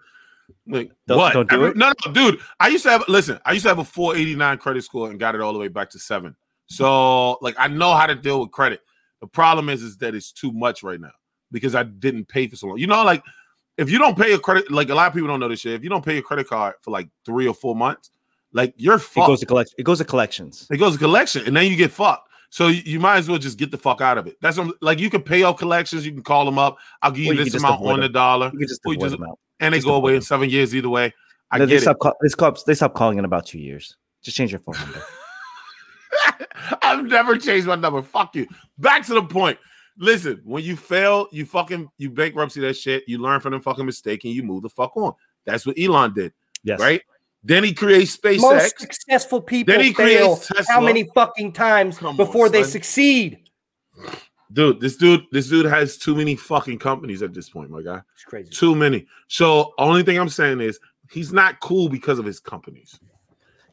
Like 0.66 0.90
Don't- 1.06 1.18
what? 1.18 1.32
don't 1.32 1.48
do 1.48 1.56
Every- 1.56 1.68
it? 1.70 1.76
No, 1.76 1.92
no, 2.06 2.12
dude. 2.12 2.40
I 2.60 2.68
used 2.68 2.84
to 2.84 2.90
have. 2.90 3.04
Listen, 3.08 3.38
I 3.44 3.52
used 3.52 3.64
to 3.64 3.68
have 3.68 3.78
a 3.78 3.84
489 3.84 4.58
credit 4.58 4.82
score 4.84 5.10
and 5.10 5.18
got 5.18 5.34
it 5.34 5.40
all 5.40 5.52
the 5.52 5.58
way 5.58 5.68
back 5.68 5.90
to 5.90 5.98
seven. 5.98 6.34
So, 6.66 7.34
like, 7.42 7.54
I 7.58 7.68
know 7.68 7.94
how 7.94 8.06
to 8.06 8.14
deal 8.14 8.40
with 8.40 8.50
credit. 8.50 8.80
The 9.20 9.26
problem 9.26 9.68
is, 9.68 9.82
is 9.82 9.96
that 9.98 10.14
it's 10.14 10.32
too 10.32 10.52
much 10.52 10.82
right 10.82 11.00
now 11.00 11.12
because 11.52 11.74
I 11.74 11.84
didn't 11.84 12.26
pay 12.28 12.48
for 12.48 12.56
so 12.56 12.66
long. 12.68 12.78
You 12.78 12.86
know, 12.86 13.02
like 13.04 13.22
if 13.78 13.88
you 13.90 13.98
don't 13.98 14.16
pay 14.18 14.32
a 14.32 14.38
credit, 14.38 14.70
like 14.70 14.88
a 14.90 14.94
lot 14.94 15.06
of 15.08 15.14
people 15.14 15.28
don't 15.28 15.40
know 15.40 15.48
this 15.48 15.60
shit. 15.60 15.74
If 15.74 15.82
you 15.84 15.88
don't 15.90 16.04
pay 16.04 16.14
your 16.14 16.22
credit 16.22 16.48
card 16.48 16.74
for 16.82 16.90
like 16.90 17.08
three 17.24 17.46
or 17.46 17.54
four 17.54 17.76
months, 17.76 18.10
like 18.52 18.74
you're 18.76 18.98
fucked. 18.98 19.26
It 19.28 19.30
goes 19.30 19.40
to 19.40 19.46
collect. 19.46 19.74
It 19.78 19.82
goes 19.84 19.98
to 19.98 20.04
collections. 20.04 20.66
It 20.70 20.76
goes 20.78 20.94
to 20.94 20.98
collection, 20.98 21.46
and 21.46 21.56
then 21.56 21.70
you 21.70 21.76
get 21.76 21.92
fucked. 21.92 22.28
So 22.50 22.68
you, 22.68 22.82
you 22.84 23.00
might 23.00 23.16
as 23.18 23.28
well 23.28 23.38
just 23.38 23.58
get 23.58 23.70
the 23.70 23.78
fuck 23.78 24.00
out 24.00 24.18
of 24.18 24.26
it. 24.26 24.36
That's 24.40 24.56
what, 24.58 24.76
like 24.80 24.98
you 24.98 25.10
can 25.10 25.22
pay 25.22 25.42
off 25.42 25.58
collections. 25.58 26.04
You 26.06 26.12
can 26.12 26.22
call 26.22 26.44
them 26.44 26.58
up. 26.58 26.78
I'll 27.02 27.10
give 27.10 27.24
you 27.24 27.32
you 27.32 27.44
this 27.44 27.54
amount 27.54 27.84
on 27.84 28.00
the 28.00 28.08
dollar, 28.08 28.50
You 28.52 28.58
can 28.60 28.68
just 28.68 28.80
you 28.84 28.96
just- 28.96 29.12
them 29.12 29.24
out. 29.24 29.38
And 29.60 29.72
they 29.74 29.78
just 29.78 29.86
go 29.86 29.94
away 29.94 30.16
in 30.16 30.22
seven 30.22 30.48
years 30.50 30.74
either 30.74 30.88
way. 30.88 31.12
I 31.50 31.58
they, 31.58 31.64
they 31.66 31.70
get 31.72 31.78
it. 31.78 31.82
stop. 31.82 31.98
Call, 32.00 32.14
they 32.22 32.28
stop. 32.28 32.64
They 32.64 32.74
stop 32.74 32.94
calling 32.94 33.18
in 33.18 33.24
about 33.24 33.46
two 33.46 33.58
years. 33.58 33.96
Just 34.22 34.36
change 34.36 34.50
your 34.52 34.60
phone 34.60 34.74
number. 34.80 35.02
I've 36.82 37.04
never 37.04 37.36
changed 37.36 37.66
my 37.66 37.74
number. 37.76 38.02
Fuck 38.02 38.34
you. 38.34 38.46
Back 38.78 39.04
to 39.06 39.14
the 39.14 39.22
point. 39.22 39.58
Listen, 39.98 40.40
when 40.44 40.62
you 40.64 40.76
fail, 40.76 41.28
you 41.32 41.46
fucking 41.46 41.88
you 41.98 42.10
bankruptcy 42.10 42.60
that 42.60 42.74
shit. 42.76 43.04
You 43.06 43.18
learn 43.18 43.40
from 43.40 43.52
the 43.52 43.60
fucking 43.60 43.86
mistake 43.86 44.24
and 44.24 44.32
you 44.34 44.42
move 44.42 44.62
the 44.62 44.68
fuck 44.68 44.96
on. 44.96 45.12
That's 45.44 45.64
what 45.66 45.78
Elon 45.78 46.12
did, 46.12 46.32
Yes. 46.64 46.80
right? 46.80 47.00
Then 47.44 47.62
he 47.62 47.72
creates 47.72 48.16
SpaceX. 48.16 48.40
Most 48.40 48.78
successful 48.80 49.40
people 49.40 49.72
Then 49.72 49.84
he 49.84 49.92
fail 49.92 50.34
creates 50.36 50.48
Tesla. 50.48 50.64
how 50.74 50.80
many 50.80 51.08
fucking 51.14 51.52
times 51.52 51.98
Come 51.98 52.08
on, 52.08 52.16
before 52.16 52.48
they 52.48 52.62
son. 52.62 52.72
succeed? 52.72 53.45
Dude, 54.52 54.80
this 54.80 54.96
dude, 54.96 55.24
this 55.32 55.48
dude 55.48 55.66
has 55.66 55.96
too 55.98 56.14
many 56.14 56.36
fucking 56.36 56.78
companies 56.78 57.22
at 57.22 57.34
this 57.34 57.48
point, 57.48 57.70
my 57.70 57.82
guy. 57.82 58.00
It's 58.14 58.24
crazy. 58.24 58.50
Too 58.50 58.74
many. 58.74 59.06
So 59.28 59.72
only 59.78 60.02
thing 60.02 60.18
I'm 60.18 60.28
saying 60.28 60.60
is 60.60 60.78
he's 61.10 61.32
not 61.32 61.60
cool 61.60 61.88
because 61.88 62.18
of 62.18 62.24
his 62.24 62.38
companies. 62.40 62.98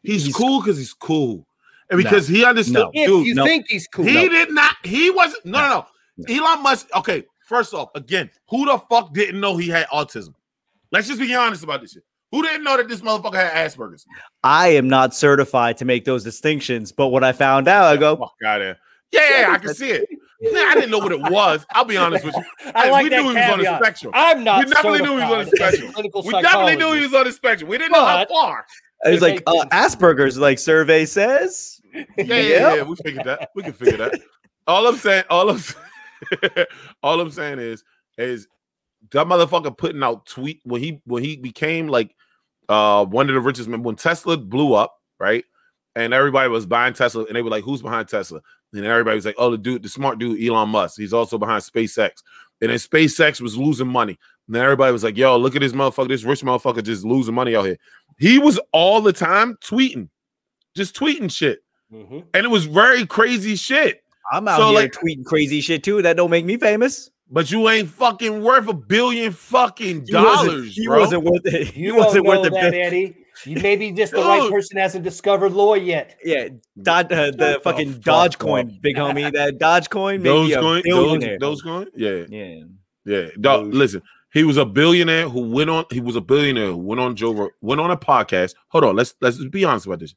He's, 0.01 0.25
He's- 0.25 0.35
cool 0.35 0.61
because 0.61 0.77
he's 0.77 0.93
cool. 0.93 1.45
And 1.89 2.01
because 2.01 2.27
he 2.27 2.43
understood, 2.43 2.75
No. 2.75 2.91
If 2.93 3.07
dude, 3.07 3.27
you 3.27 3.35
no. 3.35 3.43
think 3.45 3.65
he's 3.69 3.87
cool, 3.87 4.05
He 4.05 4.13
no. 4.13 4.29
did 4.29 4.51
not. 4.51 4.75
He 4.83 5.09
wasn't. 5.11 5.45
No, 5.45 5.59
no, 5.59 5.85
no. 6.17 6.35
Elon 6.35 6.63
Musk. 6.63 6.87
Okay, 6.95 7.23
first 7.45 7.73
off, 7.73 7.89
again, 7.93 8.31
who 8.49 8.65
the 8.65 8.79
fuck 8.89 9.13
didn't 9.13 9.39
know 9.39 9.57
he 9.57 9.67
had 9.69 9.85
autism? 9.87 10.33
Let's 10.91 11.07
just 11.07 11.19
be 11.19 11.33
honest 11.35 11.63
about 11.63 11.81
this 11.81 11.91
shit. 11.91 12.03
Who 12.31 12.41
didn't 12.41 12.63
know 12.63 12.77
that 12.77 12.87
this 12.87 13.01
motherfucker 13.01 13.35
had 13.35 13.69
Asperger's? 13.69 14.05
I 14.43 14.69
am 14.69 14.87
not 14.87 15.13
certified 15.13 15.77
to 15.77 15.85
make 15.85 16.03
those 16.05 16.23
distinctions, 16.23 16.91
but 16.91 17.09
when 17.09 17.23
I 17.23 17.31
found 17.31 17.67
out, 17.67 17.85
I 17.85 17.97
go, 17.97 18.15
Fuck 18.15 18.33
out 18.43 18.61
of. 18.61 18.77
Yeah, 19.11 19.41
yeah, 19.41 19.51
I 19.51 19.57
can 19.59 19.75
see 19.75 19.91
it. 19.91 20.09
Man, 20.51 20.67
I 20.67 20.73
didn't 20.75 20.91
know 20.91 20.99
what 20.99 21.11
it 21.11 21.21
was. 21.21 21.65
I'll 21.71 21.85
be 21.85 21.95
honest 21.95 22.25
with 22.25 22.35
you. 22.35 22.43
I 22.75 22.85
Hey, 22.85 22.91
like 22.91 23.03
we 23.03 23.09
that 23.09 23.23
knew 23.23 23.29
he 23.29 23.35
was 23.35 23.49
on 23.49 23.59
the 23.59 23.77
spectrum. 23.77 24.11
I'm 24.13 24.43
not. 24.43 24.65
We 24.65 24.71
definitely 24.71 25.01
knew 25.01 25.17
he 25.17 25.23
was 25.23 25.31
on 25.31 25.39
the 25.39 25.45
certified 25.45 25.67
as 25.67 25.79
a 25.79 25.87
spectrum. 26.01 26.25
We 26.25 26.31
definitely 26.41 26.75
knew 26.75 26.93
he 26.93 27.01
was 27.01 27.13
on 27.13 27.25
the 27.25 27.31
spectrum. 27.31 27.69
We 27.69 27.77
didn't 27.77 27.93
know 27.93 28.05
how 28.05 28.25
far. 28.25 28.65
I 29.05 29.09
was 29.09 29.21
like, 29.21 29.43
uh, 29.47 29.65
Asperger's, 29.71 30.37
like 30.37 30.59
survey 30.59 31.05
says. 31.05 31.81
Yeah, 31.93 32.05
yeah, 32.17 32.75
yeah. 32.75 32.83
We 32.83 32.95
figured 32.95 33.25
that. 33.25 33.49
We 33.55 33.63
can 33.63 33.73
figure 33.73 33.97
that. 33.97 34.19
All 34.65 34.87
I'm 34.87 34.95
saying, 34.95 35.25
all 35.29 35.49
I'm, 35.49 35.61
all 37.03 37.19
I'm 37.19 37.31
saying 37.31 37.59
is, 37.59 37.83
is 38.17 38.47
that 39.11 39.27
motherfucker 39.27 39.77
putting 39.77 40.03
out 40.03 40.25
tweet 40.25 40.61
when 40.63 40.81
he 40.81 41.01
when 41.05 41.23
he 41.23 41.35
became 41.35 41.87
like 41.87 42.15
uh 42.69 43.05
one 43.05 43.29
of 43.29 43.35
the 43.35 43.41
richest 43.41 43.67
men 43.67 43.83
when 43.83 43.95
Tesla 43.95 44.37
blew 44.37 44.73
up, 44.73 44.95
right? 45.19 45.43
And 45.95 46.13
everybody 46.13 46.49
was 46.49 46.65
buying 46.65 46.93
Tesla, 46.93 47.25
and 47.25 47.35
they 47.35 47.41
were 47.41 47.49
like, 47.49 47.63
"Who's 47.63 47.81
behind 47.81 48.07
Tesla?" 48.07 48.41
And 48.73 48.85
everybody 48.85 49.15
was 49.15 49.25
like, 49.25 49.35
"Oh, 49.37 49.51
the 49.51 49.57
dude, 49.57 49.83
the 49.83 49.89
smart 49.89 50.17
dude, 50.19 50.41
Elon 50.43 50.69
Musk. 50.69 50.97
He's 50.99 51.13
also 51.13 51.37
behind 51.37 51.61
SpaceX." 51.63 52.11
And 52.61 52.69
then 52.71 52.77
SpaceX 52.77 53.39
was 53.41 53.57
losing 53.57 53.87
money. 53.87 54.17
And 54.47 54.55
then 54.55 54.63
everybody 54.63 54.91
was 54.91 55.03
like, 55.03 55.15
"Yo, 55.17 55.37
look 55.37 55.55
at 55.55 55.61
this 55.61 55.73
motherfucker, 55.73 56.07
this 56.07 56.23
rich 56.23 56.41
motherfucker 56.41 56.83
just 56.83 57.05
losing 57.05 57.35
money 57.35 57.55
out 57.55 57.65
here." 57.65 57.77
He 58.17 58.39
was 58.39 58.59
all 58.71 59.01
the 59.01 59.13
time 59.13 59.57
tweeting, 59.63 60.09
just 60.75 60.95
tweeting 60.95 61.31
shit 61.31 61.59
Mhm. 61.93 62.23
and 62.33 62.45
it 62.45 62.49
was 62.49 62.65
very 62.65 63.05
crazy 63.05 63.55
shit. 63.55 64.01
I'm 64.31 64.47
out 64.47 64.57
So, 64.57 64.67
here 64.69 64.75
like- 64.75 64.93
tweeting 64.93 65.25
crazy 65.25 65.61
shit 65.61 65.83
too. 65.83 66.01
That 66.01 66.15
don't 66.17 66.29
make 66.31 66.45
me 66.45 66.57
famous. 66.57 67.09
But 67.31 67.49
you 67.51 67.67
ain't 67.69 67.89
fucking 67.89 68.41
worth 68.43 68.67
a 68.67 68.73
billion 68.73 69.31
fucking 69.31 70.05
He 70.07 70.13
wasn't- 70.15 70.51
dollars, 70.51 70.75
He 70.75 70.85
bro. 70.85 70.99
wasn't 70.99 71.23
worth 71.23 71.45
it. 71.45 71.67
He 71.67 71.81
You 71.85 71.95
wasn't 71.95 72.25
worth 72.25 72.45
it. 72.45 72.53
that, 72.53 72.73
Eddie. 72.73 73.15
You 73.45 73.57
maybe 73.61 73.91
just 73.91 74.13
the 74.13 74.21
right 74.21 74.49
person 74.51 74.77
hasn't 74.77 75.03
discovered 75.03 75.53
law 75.53 75.73
yet. 75.75 76.17
Yeah, 76.23 76.49
Dod, 76.81 77.11
uh, 77.11 77.25
the 77.25 77.31
the 77.31 77.59
fucking 77.63 78.01
fuck 78.01 78.31
Dogecoin, 78.31 78.81
big 78.81 78.95
homie. 78.95 79.31
That 79.33 79.57
Dogecoin 79.59 80.21
made 80.21 80.23
me 80.23 80.53
a 80.53 80.57
Dogecoin, 80.57 80.83
billionaire. 80.83 81.37
Doge, 81.37 81.61
Dogecoin, 81.61 81.87
yeah, 81.95 82.25
yeah, 82.29 82.63
yeah. 83.05 83.29
Dog, 83.39 83.73
listen, 83.73 84.01
he 84.33 84.43
was 84.43 84.57
a 84.57 84.65
billionaire 84.65 85.29
who 85.29 85.49
went 85.49 85.69
on. 85.69 85.85
He 85.91 86.01
was 86.01 86.15
a 86.15 86.21
billionaire 86.21 86.67
who 86.67 86.77
went 86.77 87.01
on 87.01 87.15
Joe, 87.15 87.49
went 87.61 87.81
on 87.81 87.91
a 87.91 87.97
podcast. 87.97 88.55
Hold 88.69 88.83
on, 88.83 88.95
let's 88.95 89.13
let's 89.21 89.43
be 89.45 89.65
honest 89.65 89.85
about 89.85 89.99
this. 89.99 90.15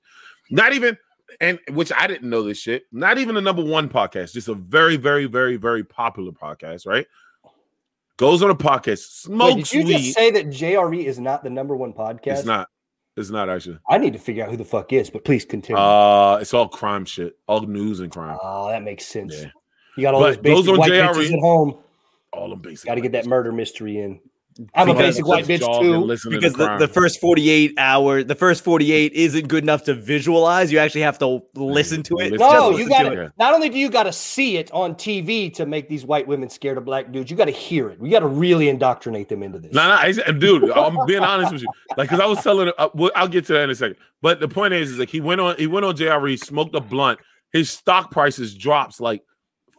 Not 0.50 0.72
even, 0.72 0.96
and 1.40 1.58
which 1.70 1.92
I 1.96 2.06
didn't 2.06 2.30
know 2.30 2.42
this 2.42 2.58
shit. 2.58 2.84
Not 2.92 3.18
even 3.18 3.36
a 3.36 3.40
number 3.40 3.64
one 3.64 3.88
podcast, 3.88 4.32
just 4.32 4.48
a 4.48 4.54
very, 4.54 4.96
very, 4.96 5.26
very, 5.26 5.56
very 5.56 5.84
popular 5.84 6.32
podcast, 6.32 6.86
right? 6.86 7.06
goes 8.16 8.42
on 8.42 8.50
a 8.50 8.54
podcast, 8.54 8.86
Wait, 8.86 8.98
smokes 8.98 9.70
did 9.70 9.72
you 9.72 9.84
weed. 9.86 9.98
just 9.98 10.14
say 10.14 10.30
that 10.30 10.46
JRE 10.48 11.04
is 11.04 11.18
not 11.18 11.44
the 11.44 11.50
number 11.50 11.76
one 11.76 11.92
podcast? 11.92 12.38
it's 12.38 12.44
not. 12.44 12.68
It's 13.16 13.30
not 13.30 13.48
actually. 13.48 13.78
I 13.88 13.98
need 13.98 14.12
to 14.12 14.18
figure 14.18 14.44
out 14.44 14.50
who 14.50 14.56
the 14.56 14.64
fuck 14.64 14.92
is, 14.92 15.08
but 15.10 15.24
please 15.24 15.44
continue. 15.44 15.80
Uh, 15.80 16.38
it's 16.40 16.52
all 16.52 16.68
crime 16.68 17.04
shit, 17.06 17.38
all 17.46 17.60
news 17.62 18.00
and 18.00 18.10
crime, 18.12 18.38
oh, 18.42 18.68
that 18.68 18.82
makes 18.82 19.06
sense. 19.06 19.34
Yeah. 19.40 19.50
You 19.96 20.02
got 20.02 20.14
all 20.14 20.20
But 20.20 20.42
those 20.42 20.66
those 20.66 20.66
basic 20.66 20.72
on 20.72 20.78
white 20.78 20.90
JRE 20.92 21.32
at 21.32 21.38
home. 21.40 21.78
all 22.32 22.50
them 22.50 22.60
basic. 22.60 22.86
Got 22.86 22.96
to 22.96 23.00
get 23.00 23.12
that 23.12 23.26
murder 23.26 23.52
mystery 23.52 23.98
in. 23.98 24.20
I'm 24.74 24.88
bitches. 24.88 24.90
a 24.90 24.94
basic 24.94 25.26
white 25.26 25.44
bitch 25.44 25.58
Just 25.58 25.62
jog 25.62 25.84
and 25.84 25.94
too. 25.94 25.98
listen 26.00 26.30
to 26.32 26.36
because 26.38 26.52
the, 26.54 26.64
crime. 26.64 26.78
the 26.78 26.88
first 26.88 27.20
48 27.20 27.74
hour 27.78 28.22
the 28.24 28.34
first 28.34 28.64
48 28.64 29.12
isn't 29.12 29.48
good 29.48 29.62
enough 29.62 29.84
to 29.84 29.94
visualize 29.94 30.72
you 30.72 30.78
actually 30.78 31.02
have 31.02 31.18
to 31.18 31.42
listen 31.54 32.02
to 32.04 32.18
it 32.18 32.32
No, 32.38 32.70
Just 32.72 32.82
you 32.82 32.88
got 32.88 33.02
to 33.02 33.10
to 33.10 33.22
it. 33.24 33.32
Not 33.38 33.54
only 33.54 33.68
do 33.68 33.78
you 33.78 33.90
got 33.90 34.04
to 34.04 34.12
see 34.12 34.56
it 34.56 34.70
on 34.72 34.94
TV 34.94 35.52
to 35.54 35.66
make 35.66 35.88
these 35.88 36.04
white 36.04 36.26
women 36.26 36.48
scared 36.48 36.78
of 36.78 36.84
black 36.84 37.12
dudes, 37.12 37.30
you 37.30 37.36
got 37.36 37.44
to 37.46 37.50
hear 37.50 37.90
it. 37.90 38.00
We 38.00 38.08
got 38.10 38.20
to 38.20 38.26
really 38.26 38.68
indoctrinate 38.68 39.28
them 39.28 39.42
into 39.42 39.58
this. 39.58 39.72
No, 39.72 39.86
no, 39.88 39.94
I, 39.94 40.12
dude, 40.12 40.70
I'm 40.70 41.04
being 41.06 41.22
honest 41.22 41.52
with 41.52 41.62
you. 41.62 41.68
Like, 41.96 42.08
cause 42.08 42.20
I 42.20 42.26
was 42.26 42.42
telling, 42.42 42.72
uh, 42.78 42.88
I'll 43.14 43.28
get 43.28 43.46
to 43.46 43.52
that 43.54 43.62
in 43.64 43.70
a 43.70 43.74
second. 43.74 43.96
But 44.22 44.40
the 44.40 44.48
point 44.48 44.72
is, 44.74 44.90
is 44.92 44.98
like 44.98 45.10
he 45.10 45.20
went 45.20 45.40
on, 45.40 45.56
he 45.56 45.66
went 45.66 45.84
on 45.84 45.94
JRE, 45.96 46.38
smoked 46.38 46.74
a 46.74 46.80
blunt. 46.80 47.20
His 47.52 47.70
stock 47.70 48.10
prices 48.10 48.54
drops 48.54 49.00
like 49.00 49.22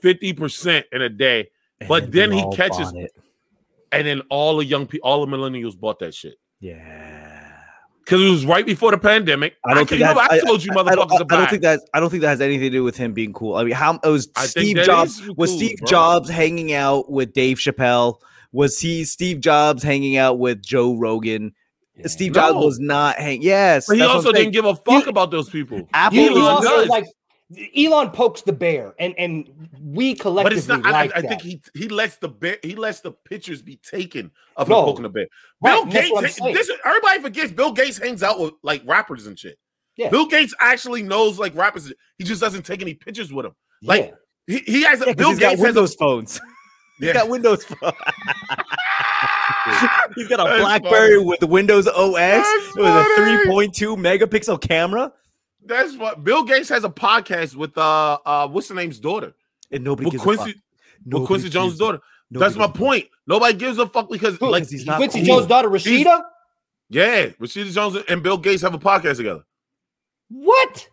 fifty 0.01 0.33
percent 0.33 0.85
in 0.91 1.01
a 1.01 1.09
day, 1.09 1.49
But 1.87 2.11
then 2.11 2.31
he 2.31 2.45
catches- 2.53 2.93
it. 2.95 3.11
And 3.97 4.07
then 4.07 4.21
all 4.29 4.57
the 4.57 4.65
young 4.65 4.85
people, 4.87 5.07
all 5.09 5.25
the 5.25 5.31
millennials 5.37 5.77
bought 5.79 5.99
that 5.99 6.13
shit 6.13 6.35
yeah 6.59 7.23
because 8.03 8.21
it 8.21 8.29
was 8.29 8.45
right 8.45 8.65
before 8.65 8.91
the 8.91 8.97
pandemic. 8.97 9.55
I 9.65 9.73
don't 9.73 9.79
can- 9.85 9.97
think 9.97 9.99
that, 10.01 10.09
remember, 10.15 10.33
I, 10.33 10.39
told 10.39 10.63
you, 10.63 10.71
I 10.71 10.75
don't, 10.75 10.87
motherfuckers 11.09 11.25
I 11.29 11.35
don't 11.37 11.49
think 11.49 11.61
that 11.63 11.79
I 11.93 11.99
don't 11.99 12.09
think 12.09 12.21
that 12.21 12.29
has 12.29 12.39
anything 12.39 12.61
to 12.71 12.77
do 12.77 12.83
with 12.85 12.95
him 12.95 13.11
being 13.11 13.33
cool. 13.33 13.55
I 13.55 13.65
mean, 13.65 13.73
how 13.73 13.99
it 14.01 14.07
was 14.07 14.29
I 14.37 14.45
Steve 14.45 14.77
Jobs 14.77 15.19
is 15.19 15.31
was 15.35 15.51
Steve 15.53 15.77
bro. 15.79 15.87
Jobs 15.87 16.29
hanging 16.29 16.71
out 16.71 17.11
with 17.11 17.33
Dave 17.33 17.57
Chappelle? 17.57 18.15
Was 18.53 18.79
he 18.79 19.03
Steve 19.03 19.41
Jobs 19.41 19.83
hanging 19.83 20.15
out 20.15 20.39
with 20.39 20.61
Joe 20.63 20.95
Rogan? 20.97 21.51
Yeah. 21.97 22.07
Steve 22.07 22.33
No. 22.33 22.39
Jobs 22.53 22.65
was 22.65 22.79
not 22.79 23.17
hang. 23.17 23.41
Yes, 23.41 23.87
But 23.87 23.95
he 23.95 23.99
that's 23.99 24.07
what 24.09 24.15
also 24.17 24.31
didn't 24.31 24.53
give 24.53 24.63
a 24.63 24.75
fuck 24.75 25.07
about 25.07 25.29
those 25.31 25.49
people. 25.49 25.85
Apple 25.93 26.17
You, 26.17 26.29
Elon 26.31 26.41
also 26.43 26.69
does. 26.77 26.87
like 26.87 27.05
Elon 27.77 28.09
pokes 28.11 28.41
the 28.41 28.51
bear, 28.51 28.93
and 28.99 29.15
and 29.17 29.69
we 29.81 30.13
collectively 30.15 30.55
But 30.55 30.57
it's 30.57 30.67
not. 30.67 30.85
I, 30.85 30.91
like 30.91 31.11
I 31.15 31.21
that. 31.21 31.29
think 31.29 31.41
he 31.41 31.61
he 31.73 31.87
lets 31.87 32.17
the 32.17 32.27
bear, 32.27 32.57
he 32.61 32.75
lets 32.75 32.99
the 32.99 33.11
pictures 33.13 33.61
be 33.61 33.77
taken 33.77 34.31
of 34.57 34.67
No. 34.67 34.79
him 34.79 34.85
poking 34.85 35.03
the 35.03 35.09
bear. 35.09 35.27
Bill 35.63 35.83
and 35.83 35.91
that's 35.91 36.11
what 36.11 36.25
I'm 36.25 36.53
Gates. 36.53 36.67
This, 36.67 36.77
everybody 36.83 37.21
forgets 37.21 37.53
Bill 37.53 37.71
Gates 37.71 37.97
hangs 37.99 38.21
out 38.21 38.37
with 38.39 38.53
like 38.63 38.81
rappers 38.85 39.27
and 39.27 39.39
shit. 39.39 39.57
Yeah. 39.95 40.09
Bill 40.09 40.25
Gates 40.27 40.53
actually 40.59 41.03
knows 41.03 41.39
like 41.39 41.55
rappers. 41.55 41.91
He 42.17 42.25
just 42.25 42.41
doesn't 42.41 42.65
take 42.65 42.81
any 42.81 42.95
pictures 42.95 43.31
with 43.31 43.45
them. 43.45 43.55
Like 43.81 44.13
Yeah. 44.47 44.57
he, 44.57 44.63
he 44.71 44.83
has 44.83 45.01
a 45.01 45.05
Yeah, 45.05 45.13
'cause 45.13 45.15
Bill 45.15 45.29
he's 45.29 45.39
got 45.39 45.49
Gates 45.51 45.61
has 45.61 45.75
a, 45.75 45.79
Windows 45.79 45.95
phones. 45.95 46.41
He's 46.99 47.07
yeah. 47.07 47.13
got 47.13 47.29
Windows 47.29 47.63
phone. 47.63 47.93
he's 50.15 50.27
got 50.27 50.39
a 50.39 50.43
That's 50.45 50.61
BlackBerry 50.61 51.15
funny. 51.17 51.25
with 51.25 51.43
Windows 51.43 51.87
OS 51.87 52.13
That's 52.15 52.75
with 52.75 52.85
a 52.87 53.43
3.2 53.47 53.95
megapixel 53.95 54.61
camera, 54.61 55.11
That's 55.67 55.95
what 55.97 56.23
Bill 56.23 56.43
Gates 56.43 56.69
has 56.69 56.83
a 56.83 56.89
podcast 56.89 57.55
with 57.55 57.77
uh 57.77 58.17
uh 58.25 58.47
what's 58.47 58.67
the 58.69 58.73
name's 58.75 58.99
daughter 58.99 59.33
and 59.71 59.83
nobody 59.83 60.05
with 60.05 60.13
gives 60.13 60.23
a 60.23 60.25
Quincy 60.25 60.53
fuck. 60.53 61.13
with 61.19 61.25
Quincy 61.27 61.49
Jones' 61.49 61.71
gives 61.73 61.79
a- 61.81 61.83
daughter. 61.83 61.99
nobody 62.31 62.49
That's 62.49 62.57
my 62.57 62.65
gives 62.67 62.69
a 62.69 62.73
fuck. 62.73 62.87
point. 62.87 63.05
Nobody 63.27 63.53
gives 63.57 63.77
a 63.79 63.87
fuck 63.87 64.09
because 64.09 64.37
Who? 64.37 64.49
like 64.49 64.69
he's 64.69 64.85
not 64.85 64.97
Quincy 64.97 65.19
cool. 65.19 65.37
Jones' 65.37 65.47
daughter 65.47 65.69
Rashida. 65.69 66.21
yeah, 66.89 67.25
Rashida 67.39 67.71
Jones 67.71 67.97
and 68.07 68.23
Bill 68.23 68.37
Gates 68.37 68.61
have 68.61 68.73
a 68.73 68.79
podcast 68.79 69.17
together. 69.17 69.43
What? 70.29 70.87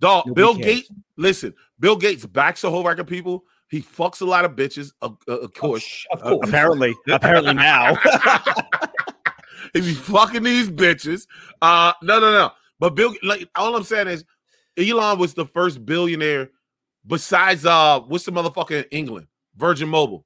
Dog, 0.00 0.26
Nobody 0.26 0.34
Bill. 0.34 0.54
Gates, 0.54 0.90
listen, 1.16 1.54
Bill 1.80 1.96
Gates 1.96 2.26
backs 2.26 2.62
a 2.64 2.70
whole 2.70 2.84
rack 2.84 2.98
of 2.98 3.06
people. 3.06 3.44
He 3.68 3.80
fucks 3.82 4.20
a 4.20 4.24
lot 4.24 4.44
of 4.44 4.52
bitches, 4.52 4.92
of, 5.02 5.16
uh, 5.26 5.38
of 5.38 5.52
course. 5.54 6.06
Of 6.12 6.20
Uh, 6.22 6.28
course. 6.30 6.48
Apparently, 6.48 6.94
apparently 7.08 7.54
now. 7.54 7.96
he 9.72 9.80
be 9.80 9.94
fucking 9.94 10.42
these 10.44 10.70
bitches. 10.70 11.26
Uh, 11.60 11.92
no, 12.02 12.20
no, 12.20 12.30
no. 12.30 12.52
But 12.78 12.94
Bill, 12.94 13.14
like, 13.22 13.48
all 13.56 13.74
I'm 13.76 13.84
saying 13.84 14.08
is, 14.08 14.24
Elon 14.76 15.18
was 15.18 15.34
the 15.34 15.46
first 15.46 15.84
billionaire 15.86 16.50
besides 17.06 17.64
uh, 17.64 18.00
what's 18.00 18.24
the 18.24 18.32
motherfucker 18.32 18.82
in 18.82 18.84
England, 18.90 19.26
Virgin 19.56 19.88
Mobile. 19.88 20.24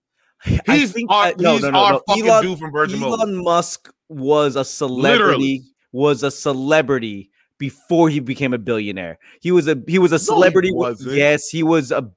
He's 0.67 0.93
think- 0.93 1.11
our, 1.11 1.27
uh, 1.29 1.33
no, 1.39 1.53
he's 1.53 1.63
no, 1.63 1.71
no, 1.71 1.79
our 1.79 1.93
no. 1.93 2.03
fucking 2.09 2.29
Elon- 2.29 2.45
dude 2.45 2.59
from 2.59 2.73
Virgin 2.73 2.99
Mobile. 2.99 3.21
Elon 3.21 3.45
Musk 3.45 3.93
was 4.09 4.57
a 4.57 4.65
celebrity. 4.65 5.63
Was 5.93 6.23
a 6.23 6.31
celebrity 6.31 7.31
before 7.59 8.09
he 8.09 8.21
became 8.21 8.55
a 8.55 8.59
billionaire. 8.59 9.19
He 9.41 9.51
was 9.51 9.67
a 9.69 9.81
he 9.89 9.99
was 9.99 10.13
a 10.13 10.19
celebrity. 10.19 10.73
wasn't. 10.73 11.15
yes, 11.17 11.49
he 11.49 11.63
was 11.63 11.91
a 11.91 12.09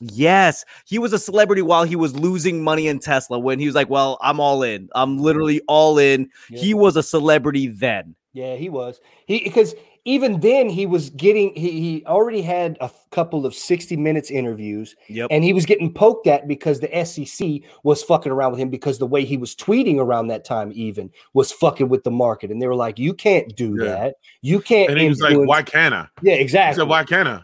yes, 0.00 0.64
he 0.86 0.98
was 0.98 1.12
a 1.12 1.18
celebrity 1.18 1.62
while 1.62 1.84
he 1.84 1.96
was 1.96 2.14
losing 2.14 2.62
money 2.62 2.86
in 2.86 2.98
Tesla. 2.98 3.38
When 3.38 3.58
he 3.58 3.66
was 3.66 3.74
like, 3.74 3.88
"Well, 3.88 4.18
I'm 4.20 4.40
all 4.40 4.62
in. 4.62 4.90
I'm 4.94 5.18
literally 5.18 5.62
all 5.68 5.98
in." 5.98 6.28
Yeah. 6.50 6.60
He 6.60 6.74
was 6.74 6.96
a 6.96 7.02
celebrity 7.02 7.68
then. 7.68 8.14
Yeah, 8.32 8.56
he 8.56 8.68
was. 8.68 9.00
He 9.26 9.42
because 9.42 9.74
even 10.04 10.40
then 10.40 10.68
he 10.68 10.86
was 10.86 11.10
getting 11.10 11.54
he 11.54 11.80
he 11.80 12.04
already 12.06 12.40
had 12.42 12.76
a 12.80 12.90
couple 13.10 13.44
of 13.46 13.54
60 13.54 13.96
minutes 13.96 14.30
interviews 14.30 14.94
Yep. 15.08 15.28
and 15.30 15.42
he 15.44 15.52
was 15.52 15.66
getting 15.66 15.92
poked 15.92 16.26
at 16.26 16.46
because 16.46 16.80
the 16.80 17.04
SEC 17.04 17.62
was 17.84 18.02
fucking 18.02 18.30
around 18.30 18.52
with 18.52 18.60
him 18.60 18.68
because 18.70 18.98
the 18.98 19.06
way 19.06 19.24
he 19.24 19.36
was 19.36 19.54
tweeting 19.56 19.98
around 19.98 20.28
that 20.28 20.44
time 20.44 20.70
even 20.74 21.10
was 21.34 21.50
fucking 21.52 21.88
with 21.88 22.04
the 22.04 22.10
market 22.10 22.50
and 22.50 22.60
they 22.62 22.66
were 22.66 22.74
like 22.74 22.98
you 22.98 23.12
can't 23.14 23.54
do 23.56 23.76
Yeah. 23.80 23.90
that. 23.90 24.14
You 24.42 24.60
can't 24.60 24.90
And 24.90 25.00
he 25.00 25.08
was 25.08 25.20
like, 25.20 25.36
"Why 25.36 25.62
can't 25.62 25.94
I?" 25.94 26.06
Yeah, 26.22 26.34
He 26.36 26.40
exactly. 26.42 26.80
said, 26.82 26.88
"Why 26.88 27.04
can't 27.04 27.28
I?" 27.28 27.42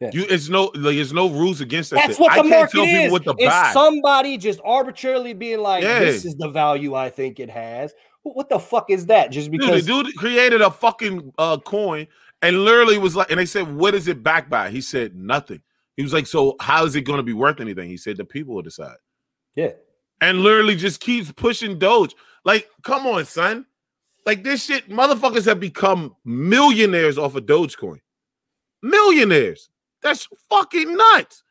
Yeah. 0.00 0.10
You, 0.12 0.26
it's 0.28 0.50
no, 0.50 0.64
like, 0.74 0.96
there's 0.96 1.14
no 1.14 1.30
rules 1.30 1.62
against 1.62 1.88
that. 1.90 1.96
That's 1.96 2.10
shit. 2.10 2.20
what 2.20 2.32
I 2.32 2.42
the 2.42 2.48
can't 2.50 2.74
market 2.74 2.90
is. 2.90 3.12
it's 3.38 3.44
buy. 3.46 3.70
somebody 3.72 4.36
just 4.36 4.60
arbitrarily 4.62 5.32
being 5.32 5.60
like, 5.60 5.82
Yeah. 5.82 6.00
"This 6.00 6.26
is 6.26 6.36
the 6.36 6.48
value 6.50 6.94
I 6.94 7.08
think 7.08 7.40
it 7.40 7.48
has." 7.50 7.94
Wh- 8.26 8.36
What 8.36 8.48
the 8.48 8.58
fuck 8.58 8.90
is 8.90 9.06
that? 9.06 9.30
Just 9.30 9.50
Dude, 9.50 9.60
because 9.60 9.86
the 9.86 10.02
dude 10.02 10.16
created 10.16 10.60
a 10.60 10.70
fucking 10.70 11.32
uh, 11.38 11.58
coin 11.58 12.06
and 12.42 12.64
literally 12.64 12.98
was 12.98 13.14
like, 13.16 13.30
and 13.30 13.38
they 13.38 13.46
said, 13.46 13.74
"What 13.74 13.94
is 13.94 14.08
it 14.08 14.22
backed 14.22 14.50
by?" 14.50 14.70
He 14.70 14.80
said, 14.80 15.14
"Nothing." 15.14 15.62
He 15.96 16.02
was 16.02 16.12
like, 16.12 16.26
"So 16.26 16.56
how 16.60 16.84
is 16.84 16.96
it 16.96 17.02
going 17.02 17.18
to 17.18 17.22
be 17.22 17.32
worth 17.32 17.60
anything?" 17.60 17.88
He 17.88 17.96
said, 17.96 18.16
"The 18.16 18.24
people 18.24 18.54
will 18.54 18.62
decide." 18.62 18.96
yeah, 19.54 19.70
And 20.20 20.40
literally 20.40 20.76
just 20.76 21.00
keeps 21.00 21.32
pushing 21.32 21.78
Doge. 21.78 22.14
Like, 22.44 22.68
come 22.82 23.06
on, 23.06 23.24
son. 23.24 23.64
Like 24.26 24.42
this 24.44 24.64
shit, 24.64 24.88
motherfuckers 24.90 25.46
have 25.46 25.60
become 25.60 26.14
millionaires 26.24 27.16
off 27.16 27.36
of 27.36 27.46
Dogecoin. 27.46 28.00
Millionaires. 28.82 29.70
That's 30.02 30.28
fucking 30.50 30.94
nuts. 30.94 31.42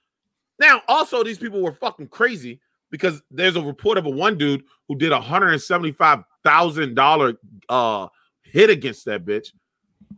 Now, 0.59 0.81
also, 0.87 1.23
these 1.23 1.37
people 1.39 1.61
were 1.61 1.73
fucking 1.73 2.07
crazy 2.09 2.61
because 2.91 3.21
there's 3.31 3.55
a 3.55 3.61
report 3.61 3.97
of 3.97 4.05
a 4.05 4.09
one 4.09 4.37
dude 4.37 4.63
who 4.87 4.95
did 4.95 5.11
a 5.11 5.19
hundred 5.19 5.51
and 5.51 5.61
seventy-five 5.61 6.23
thousand 6.45 6.95
dollar 6.95 7.33
uh 7.67 8.07
hit 8.43 8.69
against 8.69 9.05
that 9.05 9.25
bitch. 9.25 9.49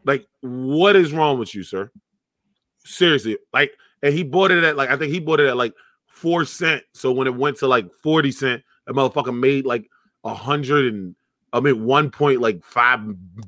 Like, 0.06 0.28
what 0.42 0.96
is 0.96 1.12
wrong 1.14 1.40
with 1.40 1.56
you, 1.56 1.64
sir? 1.64 1.90
Seriously, 2.86 3.38
like, 3.54 3.72
and 4.04 4.14
he 4.14 4.24
bought 4.24 4.52
it 4.52 4.64
at 4.64 4.76
like 4.78 4.90
I 4.90 4.98
think 4.98 5.12
he 5.12 5.20
bought 5.20 5.40
it 5.40 5.48
at 5.48 5.58
like 5.58 5.74
four 6.06 6.46
cent. 6.46 6.84
So 6.94 7.12
when 7.12 7.28
it 7.28 7.36
went 7.36 7.58
to 7.58 7.68
like 7.68 7.92
forty 8.04 8.32
cent, 8.32 8.62
that 8.86 8.94
motherfucker 8.94 9.38
made 9.38 9.66
like 9.66 9.90
a 10.24 10.34
hundred 10.34 10.94
and 10.94 11.16
I 11.54 11.60
mean 11.60 11.84
one 11.86 12.12
point 12.12 12.42
like 12.42 12.64
five 12.64 13.00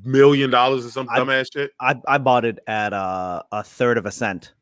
million 0.04 0.50
dollars 0.50 0.84
or 0.86 0.90
some 0.90 1.08
I- 1.08 1.18
dumbass 1.20 1.52
shit. 1.52 1.70
I, 1.80 2.00
I 2.08 2.18
bought 2.18 2.44
it 2.44 2.58
at 2.66 2.92
uh, 2.92 3.42
a 3.52 3.62
third 3.62 3.96
of 3.98 4.06
a 4.06 4.10
cent. 4.10 4.52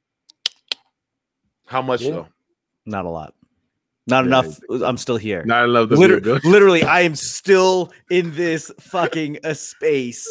How 1.67 1.83
much 1.83 2.03
Yeah. 2.03 2.11
though? 2.13 2.29
Not 2.87 3.05
a 3.05 3.11
lot. 3.11 3.35
Not 4.09 4.25
Yeah, 4.25 4.41
enough. 4.41 4.59
I'm 4.85 4.97
still 4.97 5.17
here. 5.17 5.45
Not 5.45 5.69
enough 5.69 5.89
to 5.91 5.97
Liter- 5.97 6.21
literally, 6.45 6.83
I 6.83 7.01
am 7.03 7.15
still 7.15 7.93
in 8.11 8.35
this 8.35 8.73
fucking 8.81 9.39
uh, 9.45 9.55
space. 9.55 10.27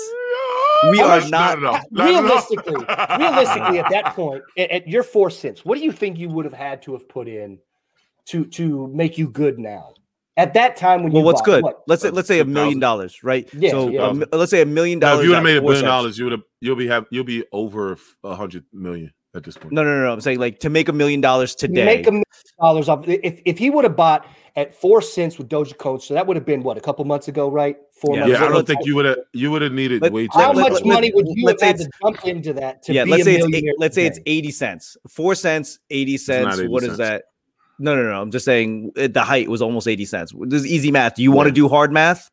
We 0.91 0.99
How 0.99 1.05
are 1.05 1.19
much? 1.21 1.29
not- 1.31 1.57
enough. 1.59 1.83
Not 1.91 2.07
realistically, 2.09 2.75
realistically, 3.17 3.79
at 3.79 3.89
that 3.91 4.13
point, 4.15 4.43
at, 4.57 4.69
at 4.71 4.87
your 4.87 5.03
four 5.03 5.29
cents, 5.29 5.63
what 5.65 5.77
do 5.77 5.83
you 5.83 5.91
think 5.91 6.17
you 6.17 6.29
would 6.29 6.45
have 6.45 6.53
had 6.53 6.81
to 6.83 6.93
have 6.93 7.07
put 7.09 7.27
in 7.27 7.59
to 8.27 8.45
to 8.45 8.87
make 8.87 9.17
you 9.17 9.29
good 9.29 9.57
now? 9.59 9.93
At 10.37 10.53
that 10.53 10.75
time, 10.75 11.01
when 11.01 11.11
Well, 11.13 11.21
you 11.21 11.25
what's 11.25 11.41
bought, 11.41 11.45
good? 11.45 11.63
what? 11.63 11.81
Let's 11.87 12.03
say 12.03 12.11
let's 12.11 12.27
say 12.27 12.39
a 12.41 12.45
million 12.45 12.79
dollars, 12.79 13.23
right? 13.23 13.49
Yeah, 13.53 13.71
so 13.71 13.89
yeah. 13.89 14.13
a 14.31 14.37
let's 14.37 14.51
say 14.51 14.61
a 14.61 14.67
million 14.67 14.99
dollars. 14.99 15.21
if 15.21 15.23
you 15.25 15.29
would 15.31 15.35
have 15.37 15.43
made 15.43 15.57
a 15.57 15.61
four 15.61 15.69
billion 15.69 15.81
cents. 15.83 15.89
dollars, 15.89 16.17
you 16.19 16.25
would 16.25 16.31
have 16.33 16.43
you'll 16.61 16.75
be 16.75 16.87
have 16.87 17.05
you'll 17.09 17.23
be 17.23 17.43
over 17.51 17.97
a 18.23 18.35
hundred 18.35 18.63
million 18.71 19.11
at 19.37 19.43
this 19.43 19.57
point. 19.57 19.71
No, 19.73 19.83
no, 19.83 19.95
no, 19.95 20.03
no. 20.05 20.11
I'm 20.13 20.21
saying 20.21 20.39
like 20.39 20.59
to 20.59 20.69
make 20.69 20.89
a 20.89 20.93
million 20.93 21.21
dollars 21.21 21.55
today. 21.55 21.85
make 21.85 22.07
a 22.07 22.11
million 22.11 22.23
dollars 22.59 22.89
off. 22.89 23.07
If 23.07 23.39
if 23.45 23.57
he 23.57 23.69
would 23.69 23.83
have 23.85 23.95
bought 23.95 24.25
at 24.55 24.73
four 24.75 25.01
cents 25.01 25.37
with 25.37 25.47
Dogecoin, 25.49 26.01
so 26.01 26.13
that 26.15 26.25
would 26.27 26.35
have 26.35 26.45
been 26.45 26.63
what 26.63 26.77
a 26.77 26.81
couple 26.81 27.05
months 27.05 27.27
ago, 27.27 27.49
right? 27.49 27.77
Four 28.01 28.15
Yeah, 28.15 28.21
months 28.21 28.39
yeah, 28.39 28.45
I 28.45 28.49
don't 28.49 28.67
think 28.67 28.85
you 28.85 28.95
would 28.95 29.05
have 29.05 29.17
you 29.33 29.51
would 29.51 29.61
have 29.61 29.71
needed 29.71 30.01
Let- 30.01 30.11
way 30.11 30.25
too 30.27 30.31
How 30.33 30.51
much 30.53 30.73
let- 30.73 30.85
money 30.85 31.11
would 31.13 31.27
you 31.27 31.35
have 31.35 31.45
let's 31.45 31.61
say 31.61 31.67
had 31.67 31.77
to 31.77 31.83
it's- 31.83 31.99
jump 32.03 32.25
into 32.25 32.53
that 32.53 32.83
to 32.83 32.93
yeah, 32.93 33.03
be 33.05 33.11
let's 33.11 33.21
a 33.21 33.25
say 33.25 33.35
it's 33.35 33.45
eight, 33.45 33.49
millionaire 33.51 33.73
let's 33.77 33.95
say 33.95 34.05
it's 34.05 34.19
eighty 34.25 34.51
cents. 34.51 34.97
Four 35.07 35.35
cents, 35.35 35.79
eighty 35.91 36.17
cents. 36.17 36.57
80 36.59 36.67
What 36.67 36.83
is 36.83 36.87
cents. 36.89 36.97
that? 36.99 37.23
No, 37.79 37.95
no, 37.95 38.03
no. 38.03 38.19
I'm 38.21 38.31
just 38.31 38.43
saying 38.45 38.91
the 38.95 39.23
height 39.23 39.47
was 39.49 39.61
almost 39.61 39.87
eighty 39.87 40.05
cents. 40.05 40.33
This 40.47 40.61
is 40.61 40.67
easy 40.67 40.91
math. 40.91 41.15
Do 41.15 41.21
you 41.23 41.31
want 41.31 41.47
to 41.47 41.53
do 41.53 41.67
hard 41.69 41.91
math? 41.91 42.29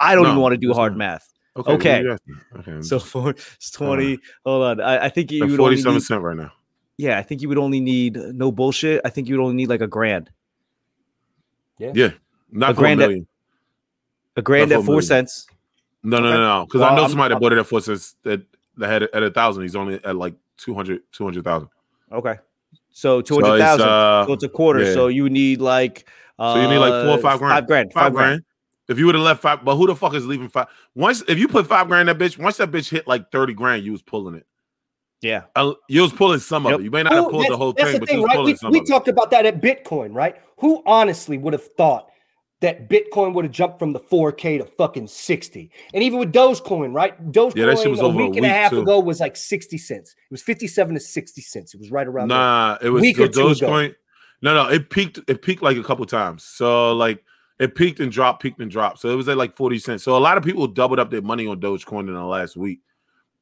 I 0.00 0.14
don't 0.14 0.24
No, 0.24 0.30
even 0.30 0.40
want 0.42 0.52
to 0.52 0.58
do 0.58 0.72
hard 0.72 0.92
not. 0.92 0.98
math. 0.98 1.28
Okay. 1.56 1.72
Okay. 1.72 1.90
what 1.92 2.00
are 2.00 2.02
you 2.02 2.12
asking? 2.12 2.40
Okay. 2.74 2.82
So 2.82 2.98
for 2.98 3.30
it's 3.30 3.70
twenty. 3.70 4.18
hold 4.44 4.64
on. 4.64 4.80
I, 4.80 5.04
I 5.06 5.08
think 5.08 5.30
you 5.30 5.42
at 5.44 5.50
would 5.50 5.60
only 5.60 5.76
forty-seven 5.76 5.94
need, 5.94 6.02
cent 6.02 6.20
right 6.22 6.36
now. 6.36 6.52
Yeah, 6.96 7.18
I 7.18 7.22
think 7.22 7.42
you 7.42 7.48
would 7.48 7.58
only 7.58 7.80
need 7.80 8.16
no 8.16 8.50
bullshit. 8.52 9.00
I 9.04 9.10
think 9.10 9.28
you 9.28 9.36
would 9.36 9.42
only 9.44 9.56
need 9.56 9.68
like 9.68 9.80
a 9.80 9.86
grand. 9.86 10.30
Yeah, 11.78 11.92
Yeah. 11.94 12.10
Not 12.50 12.70
A 12.70 12.74
grand 12.74 13.00
a 13.00 13.04
at- 13.04 13.08
million. 13.08 13.26
A 14.36 14.42
grand 14.42 14.72
at 14.72 14.76
a 14.78 14.82
four 14.82 14.86
million. 14.94 15.02
cents. 15.02 15.46
No, 16.02 16.18
no, 16.18 16.30
no, 16.32 16.36
no. 16.60 16.66
Because 16.66 16.80
Well, 16.80 16.90
I 16.92 16.94
know 16.96 17.02
I'm- 17.02 17.10
somebody 17.10 17.28
that 17.30 17.34
I'm- 17.34 17.40
bought 17.40 17.52
it 17.52 17.58
at 17.58 17.66
four 17.66 17.80
cents 17.80 18.14
that 18.22 18.42
that 18.76 18.88
had 18.88 19.02
it 19.04 19.10
at 19.14 19.22
a 19.22 19.30
thousand. 19.30 19.62
He's 19.62 19.76
only 19.76 19.94
at 20.04 20.16
like 20.16 20.34
200 20.58 21.02
200,000. 21.12 21.68
Okay. 22.12 22.36
So 22.90 23.20
200,000. 23.22 23.60
So 23.60 23.74
it's, 23.74 23.82
uh, 23.82 24.26
so 24.26 24.32
it's 24.32 24.44
a 24.44 24.48
quarter. 24.48 24.82
yeah. 24.84 24.92
So 24.92 25.06
you 25.08 25.28
need 25.28 25.60
like 25.60 26.08
uh, 26.38 26.54
So 26.54 26.60
you 26.62 26.68
need 26.68 26.78
like 26.78 27.04
four 27.04 27.18
or 27.18 27.18
five 27.18 27.38
grand. 27.38 27.52
Five 27.54 27.66
grand. 27.66 27.92
Five 27.92 28.12
grand. 28.12 28.42
If 28.88 28.98
you 28.98 29.06
would 29.06 29.14
have 29.14 29.24
left 29.24 29.40
five, 29.42 29.64
but 29.64 29.76
who 29.76 29.86
the 29.86 29.96
fuck 29.96 30.14
is 30.14 30.26
leaving 30.26 30.48
five? 30.48 30.66
Once 30.94 31.22
if 31.26 31.38
you 31.38 31.48
put 31.48 31.66
five 31.66 31.88
grand 31.88 32.08
in 32.08 32.18
that 32.18 32.22
bitch, 32.22 32.38
once 32.38 32.58
that 32.58 32.70
bitch 32.70 32.90
hit 32.90 33.06
like 33.08 33.30
30 33.32 33.54
grand, 33.54 33.82
you 33.84 33.92
was 33.92 34.02
pulling 34.02 34.34
it. 34.34 34.46
Yeah. 35.22 35.44
Uh, 35.56 35.72
You 35.88 36.02
was 36.02 36.12
pulling 36.12 36.38
some 36.40 36.64
Yep. 36.66 36.74
of 36.74 36.80
it. 36.80 36.84
You 36.84 36.90
may 36.90 37.02
not 37.02 37.14
have 37.14 37.30
pulled 37.30 37.48
the 37.48 37.56
whole 37.56 37.72
thing, 37.72 37.92
the 37.94 37.98
but 38.00 38.08
thing, 38.08 38.16
you 38.16 38.22
was 38.22 38.28
right? 38.28 38.36
pulling 38.36 38.52
We, 38.52 38.56
some 38.58 38.72
we 38.72 38.78
of 38.80 38.84
it. 38.84 38.88
talked 38.88 39.08
about 39.08 39.30
that 39.30 39.46
at 39.46 39.62
Bitcoin, 39.62 40.14
right? 40.14 40.36
Who 40.58 40.82
honestly 40.84 41.38
would 41.38 41.54
have 41.54 41.64
thought 41.64 42.10
that 42.60 42.90
Bitcoin 42.90 43.32
would 43.32 43.46
have 43.46 43.52
jumped 43.52 43.78
from 43.78 43.94
the 43.94 44.00
4K 44.00 44.58
to 44.58 44.66
fucking 44.66 45.06
60? 45.06 45.70
And 45.94 46.02
even 46.02 46.18
with 46.18 46.30
Dogecoin, 46.32 46.92
right? 46.94 47.18
Dogecoin 47.32 47.56
Yeah, 47.56 47.66
that 47.66 47.78
shit 47.78 47.90
was 47.90 48.00
a 48.00 48.04
over 48.04 48.20
a 48.20 48.26
week 48.26 48.36
and 48.36 48.44
a 48.44 48.50
half 48.50 48.70
too. 48.70 48.82
ago 48.82 49.00
was 49.00 49.20
like 49.20 49.34
60 49.36 49.78
cents. 49.78 50.10
It 50.10 50.30
was 50.30 50.42
57 50.42 50.94
to 50.94 51.00
60 51.00 51.40
cents. 51.40 51.72
It 51.72 51.80
was 51.80 51.90
right 51.90 52.06
around 52.06 52.28
there. 52.28 52.36
Nah, 52.38 52.76
it 52.82 52.90
was 52.90 53.00
Week 53.00 53.16
the 53.16 53.24
or 53.24 53.28
two 53.28 53.48
ago. 53.48 53.66
Dogecoin. 53.66 53.94
No, 54.42 54.52
no, 54.52 54.68
it 54.68 54.90
peaked. 54.90 55.20
It 55.26 55.40
peaked 55.40 55.62
like 55.62 55.78
a 55.78 55.82
couple 55.82 56.04
times. 56.04 56.44
So 56.44 56.92
like 56.94 57.24
it 57.58 57.74
peaked 57.74 58.00
and 58.00 58.10
dropped, 58.10 58.42
peaked 58.42 58.60
and 58.60 58.70
dropped. 58.70 59.00
So 59.00 59.08
it 59.10 59.14
was 59.14 59.28
at 59.28 59.36
like 59.36 59.54
forty 59.54 59.78
cents. 59.78 60.02
So 60.02 60.16
a 60.16 60.18
lot 60.18 60.36
of 60.38 60.44
people 60.44 60.66
doubled 60.66 60.98
up 60.98 61.10
their 61.10 61.22
money 61.22 61.46
on 61.46 61.60
Dogecoin 61.60 62.08
in 62.08 62.14
the 62.14 62.24
last 62.24 62.56
week, 62.56 62.80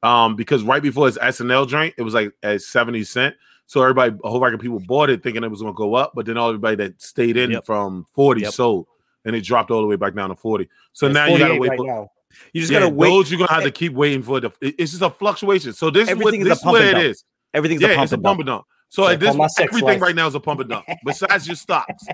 um, 0.03 0.37
because 0.37 0.63
right 0.63 0.83
before 0.83 1.09
its 1.09 1.19
SNL 1.19 1.69
joint, 1.69 1.95
it 1.97 2.03
was 2.03 2.15
like 2.15 2.33
at 2.43 2.63
seventy 2.63 3.05
cent. 3.05 3.35
So 3.67 3.81
everybody, 3.81 4.15
a 4.23 4.31
whole 4.31 4.41
bunch 4.41 4.55
of 4.55 4.61
people 4.61 4.81
bought 4.81 5.09
it 5.09 5.23
thinking 5.23 5.43
it 5.45 5.51
was 5.51 5.63
going 5.63 5.73
to 5.73 5.77
go 5.77 5.95
up, 5.95 6.13
but 6.15 6.27
then 6.27 6.37
all 6.37 6.49
everybody 6.49 6.77
that 6.77 7.01
stayed 7.01 7.37
in 7.37 7.53
Yep. 7.53 7.65
from 7.65 8.07
forty 8.13 8.43
Yep. 8.43 8.53
sold, 8.53 8.87
and 9.25 9.35
it 9.35 9.43
dropped 9.43 9.71
all 9.71 9.81
the 9.81 9.87
way 9.87 9.97
back 9.97 10.15
down 10.15 10.29
to 10.29 10.37
forty. 10.37 10.69
So 10.93 11.07
It's 11.07 11.15
now 11.15 11.27
you 11.27 11.39
got 11.39 11.49
to 11.49 11.57
wait 11.57 11.69
right 11.71 11.79
for. 11.79 11.87
now. 11.87 12.11
You 12.53 12.61
just 12.61 12.73
yeah, 12.73 12.81
gotta 12.81 12.89
wait. 12.89 13.09
Those 13.11 13.31
you're 13.31 13.39
gonna 13.39 13.53
have 13.53 13.63
to 13.65 13.71
keep 13.71 13.93
waiting 13.93 14.23
for 14.23 14.41
the. 14.41 14.51
It's 14.61 14.93
just 14.93 15.03
a 15.03 15.11
fluctuation. 15.11 15.73
So 15.75 15.91
this 15.91 16.09
is 16.09 16.17
what 16.17 16.33
Everything 16.33 16.41
is 16.41 16.47
a 16.47 16.51
this 16.51 16.59
is 16.61 16.65
what 16.65 16.81
and 16.83 16.99
it 16.99 17.03
dump. 17.03 17.17
Everything's 17.55 17.83
a 17.83 17.89
Yeah, 17.89 17.95
pump 17.95 18.05
it's 18.05 18.13
a 18.13 18.19
pump 18.19 18.41
and 18.41 18.47
dump. 18.47 18.65
So 18.93 19.09
at 19.09 19.21
this 19.21 19.35
everything 19.59 20.01
right 20.01 20.15
now 20.15 20.27
is 20.27 20.35
a 20.35 20.41
pump 20.41 20.61
and 20.61 20.69
dump. 20.69 20.85
Besides 21.07 21.47
your 21.47 21.57
stocks, 21.57 22.05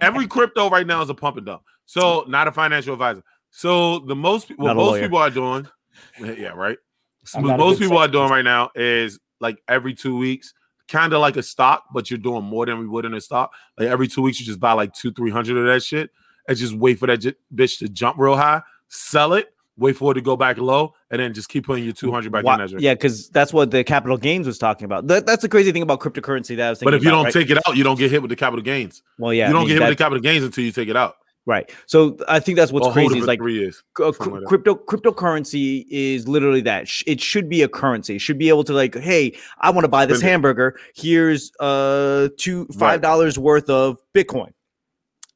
every 0.00 0.26
crypto 0.26 0.68
right 0.68 0.84
now 0.84 1.00
is 1.00 1.08
a 1.08 1.14
pump 1.14 1.36
and 1.36 1.46
dump. 1.46 1.62
So 1.86 2.24
not 2.26 2.48
a 2.48 2.52
financial 2.52 2.92
advisor. 2.92 3.22
So 3.50 4.00
the 4.00 4.16
most 4.16 4.50
what 4.56 4.74
most 4.74 4.90
lawyer. 4.90 5.02
people 5.02 5.18
are 5.18 5.30
doing, 5.30 5.68
yeah, 6.20 6.48
right. 6.48 6.76
So 7.24 7.40
what 7.40 7.56
most 7.56 7.78
people 7.78 7.98
are 7.98 8.08
doing 8.08 8.30
right 8.30 8.44
now 8.44 8.70
is 8.74 9.20
like 9.38 9.62
every 9.68 9.94
two 9.94 10.16
weeks, 10.16 10.54
kind 10.88 11.12
of 11.12 11.20
like 11.20 11.36
a 11.36 11.42
stock, 11.42 11.84
but 11.94 12.10
you're 12.10 12.18
doing 12.18 12.42
more 12.42 12.66
than 12.66 12.80
we 12.80 12.88
would 12.88 13.04
in 13.04 13.14
a 13.14 13.20
stock. 13.20 13.52
Like 13.78 13.90
every 13.90 14.08
two 14.08 14.22
weeks, 14.22 14.40
you 14.40 14.46
just 14.46 14.58
buy 14.58 14.72
like 14.72 14.92
two, 14.92 15.12
three 15.12 15.30
hundred 15.30 15.56
of 15.56 15.66
that 15.66 15.84
shit, 15.84 16.10
and 16.48 16.58
just 16.58 16.74
wait 16.74 16.98
for 16.98 17.06
that 17.06 17.18
j- 17.18 17.34
bitch 17.54 17.78
to 17.78 17.88
jump 17.88 18.18
real 18.18 18.36
high, 18.36 18.60
sell 18.88 19.34
it, 19.34 19.53
wait 19.76 19.96
for 19.96 20.12
it 20.12 20.14
to 20.14 20.20
go 20.20 20.36
back 20.36 20.56
low, 20.58 20.94
and 21.10 21.20
then 21.20 21.34
just 21.34 21.48
keep 21.48 21.66
putting 21.66 21.84
your 21.84 21.92
two 21.92 22.12
hundred 22.12 22.32
back 22.32 22.44
Why- 22.44 22.62
in 22.62 22.68
shit. 22.68 22.80
yeah, 22.80 22.94
because 22.94 23.28
that's 23.30 23.52
what 23.52 23.70
the 23.70 23.82
capital 23.84 24.16
gains 24.16 24.46
was 24.46 24.58
talking 24.58 24.84
about. 24.84 25.06
That, 25.08 25.26
that's 25.26 25.42
the 25.42 25.48
crazy 25.48 25.72
thing 25.72 25.82
about 25.82 26.00
cryptocurrency 26.00 26.56
that 26.56 26.66
I 26.66 26.70
was 26.70 26.78
thinking. 26.78 26.92
But 26.92 26.94
if 26.94 27.02
you 27.02 27.10
about, 27.10 27.16
don't 27.16 27.24
right? 27.24 27.32
take 27.32 27.50
it 27.50 27.58
out, 27.66 27.76
you 27.76 27.84
don't 27.84 27.98
get 27.98 28.10
hit 28.10 28.22
with 28.22 28.28
the 28.30 28.36
capital 28.36 28.62
gains. 28.62 29.02
well, 29.18 29.32
yeah, 29.34 29.46
you 29.48 29.52
don't 29.52 29.62
I 29.62 29.64
mean, 29.64 29.68
get 29.68 29.72
hit 29.74 29.80
that- 29.80 29.88
with 29.90 29.98
the 29.98 30.04
capital 30.04 30.20
gains 30.20 30.44
until 30.44 30.64
you 30.64 30.72
take 30.72 30.88
it 30.88 30.96
out. 30.96 31.16
right. 31.46 31.70
So 31.86 32.16
I 32.28 32.40
think 32.40 32.56
that's 32.56 32.72
what's 32.72 32.88
crazy 32.92 33.18
is 33.18 33.26
like 33.26 33.38
three 33.38 33.54
years. 33.58 33.82
uh, 34.00 34.12
like 34.18 34.44
crypto 34.46 34.74
cryptocurrency 34.76 35.84
is 35.90 36.26
literally 36.28 36.60
that. 36.62 36.88
It 37.06 37.20
should 37.20 37.48
be 37.48 37.62
a 37.62 37.68
currency. 37.68 38.16
It 38.16 38.20
should 38.20 38.38
be 38.38 38.48
able 38.48 38.64
to 38.64 38.72
like, 38.72 38.94
hey, 38.96 39.36
I 39.60 39.70
want 39.70 39.84
to 39.84 39.88
buy 39.88 40.06
this 40.06 40.20
hamburger. 40.22 40.78
Here's 40.94 41.52
uh 41.60 42.28
two 42.38 42.66
five 42.78 43.00
dollars 43.02 43.38
worth 43.38 43.68
of 43.68 43.98
Bitcoin. 44.14 44.52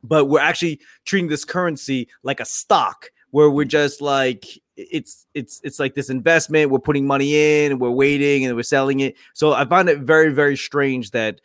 But 0.03 0.27
we're 0.27 0.41
actually 0.41 0.81
treating 1.05 1.29
this 1.29 1.45
currency 1.45 2.09
like 2.23 2.39
a 2.41 2.45
stock, 2.45 3.11
where 3.31 3.51
we're 3.51 3.65
just 3.65 4.01
like 4.01 4.45
it's 4.77 5.27
it's 5.35 5.61
it's 5.65 5.79
like 5.79 5.95
this 5.95 6.09
investment. 6.11 6.71
We're 6.71 6.79
putting 6.79 7.07
money 7.07 7.35
in, 7.65 7.73
and 7.73 7.81
we're 7.81 7.91
waiting, 7.91 8.45
and 8.45 8.55
we're 8.57 8.63
selling 8.63 9.01
it. 9.01 9.17
So 9.35 9.53
I 9.53 9.65
find 9.65 9.89
it 9.89 10.01
very 10.01 10.33
very 10.33 10.57
strange 10.57 11.11
that 11.13 11.41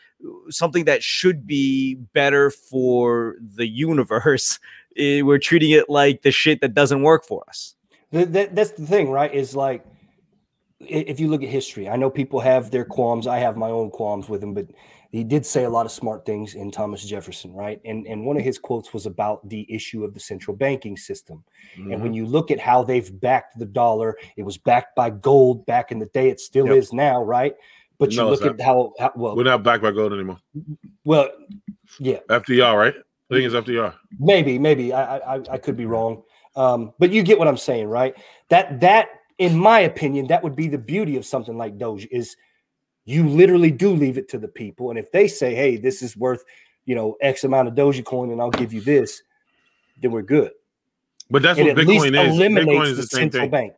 something 0.49 0.85
that 0.85 1.03
should 1.03 1.45
be 1.45 1.95
better 2.13 2.49
for 2.49 3.35
the 3.55 3.67
universe 3.67 4.59
eh, 4.97 5.21
we're 5.21 5.39
treating 5.39 5.71
it 5.71 5.89
like 5.89 6.21
the 6.21 6.31
shit 6.31 6.61
that 6.61 6.73
doesn't 6.73 7.01
work 7.01 7.25
for 7.25 7.43
us. 7.49 7.75
Th- 8.11 8.27
that- 8.29 8.55
that's 8.55 8.71
the 8.71 8.85
thing, 8.85 9.09
right? 9.09 9.33
Is 9.33 9.55
like 9.55 9.83
if 10.87 11.19
you 11.19 11.27
look 11.29 11.43
at 11.43 11.49
history, 11.49 11.89
I 11.89 11.95
know 11.95 12.09
people 12.09 12.39
have 12.39 12.71
their 12.71 12.85
qualms. 12.85 13.27
I 13.27 13.37
have 13.39 13.57
my 13.57 13.69
own 13.69 13.89
qualms 13.89 14.29
with 14.29 14.43
him, 14.43 14.53
but 14.53 14.67
he 15.11 15.23
did 15.23 15.45
say 15.45 15.63
a 15.63 15.69
lot 15.69 15.85
of 15.85 15.91
smart 15.91 16.25
things 16.25 16.55
in 16.55 16.71
Thomas 16.71 17.05
Jefferson, 17.05 17.53
right? 17.53 17.79
And 17.85 18.07
and 18.07 18.25
one 18.25 18.37
of 18.37 18.43
his 18.43 18.57
quotes 18.57 18.93
was 18.93 19.05
about 19.05 19.47
the 19.47 19.65
issue 19.71 20.03
of 20.03 20.13
the 20.13 20.19
central 20.19 20.55
banking 20.57 20.97
system. 20.97 21.43
And 21.77 21.99
Mhm. 21.99 22.01
when 22.01 22.13
you 22.13 22.25
look 22.25 22.49
at 22.51 22.59
how 22.59 22.83
they've 22.83 23.19
backed 23.21 23.59
the 23.59 23.65
dollar, 23.65 24.17
it 24.37 24.43
was 24.43 24.57
backed 24.57 24.95
by 24.95 25.09
gold 25.09 25.65
back 25.65 25.91
in 25.91 25.99
the 25.99 26.07
day. 26.07 26.29
It 26.29 26.39
still 26.39 26.67
Yep. 26.67 26.77
is 26.77 26.93
now, 26.93 27.23
right? 27.23 27.55
But 27.99 28.11
you 28.11 28.17
No, 28.17 28.29
look 28.31 28.43
at 28.45 28.59
how, 28.59 28.93
how 28.99 29.11
well, 29.15 29.35
We're 29.35 29.43
not 29.43 29.63
backed 29.63 29.83
by 29.83 29.91
gold 29.91 30.13
anymore. 30.13 30.39
well, 31.05 31.29
yeah, 31.99 32.19
FDR, 32.29 32.75
right? 32.77 32.95
I 32.95 33.33
think 33.33 33.45
it's 33.45 33.55
FDR. 33.55 33.93
maybe, 34.19 34.57
maybe 34.59 34.93
I, 34.93 35.17
I, 35.17 35.41
I 35.51 35.57
could 35.57 35.77
be 35.77 35.85
wrong, 35.85 36.23
um, 36.55 36.93
but 36.99 37.11
you 37.11 37.23
get 37.23 37.37
what 37.39 37.47
I'm 37.47 37.57
saying, 37.57 37.87
right? 37.87 38.15
That 38.49 38.79
that, 38.81 39.09
in 39.37 39.57
my 39.57 39.79
opinion, 39.79 40.27
that 40.27 40.43
would 40.43 40.55
be 40.55 40.67
the 40.67 40.77
beauty 40.77 41.15
of 41.17 41.25
something 41.25 41.57
like 41.57 41.77
Doge 41.77 42.07
is 42.11 42.35
you 43.05 43.27
literally 43.27 43.71
do 43.71 43.93
leave 43.93 44.17
it 44.17 44.29
to 44.29 44.37
the 44.37 44.47
people, 44.47 44.89
and 44.89 44.99
if 44.99 45.11
they 45.11 45.27
say, 45.27 45.53
"Hey, 45.55 45.77
this 45.77 46.01
is 46.01 46.15
worth, 46.15 46.43
you 46.85 46.95
know, 46.95 47.17
X 47.21 47.43
amount 47.43 47.67
of 47.67 47.75
Dogecoin, 47.75 48.31
and 48.31 48.41
I'll 48.41 48.51
give 48.51 48.73
you 48.73 48.81
this," 48.81 49.21
then 50.01 50.11
we're 50.11 50.21
good. 50.21 50.51
But 51.29 51.41
that's 51.41 51.59
it 51.59 51.63
what 51.63 51.75
Bitcoin 51.75 52.07
is. 52.07 52.35
Bitcoin 52.37 52.83
is 52.83 52.95
the, 52.97 53.01
the 53.01 53.07
same 53.07 53.31
central 53.31 53.43
thing. 53.43 53.51
bank. 53.51 53.73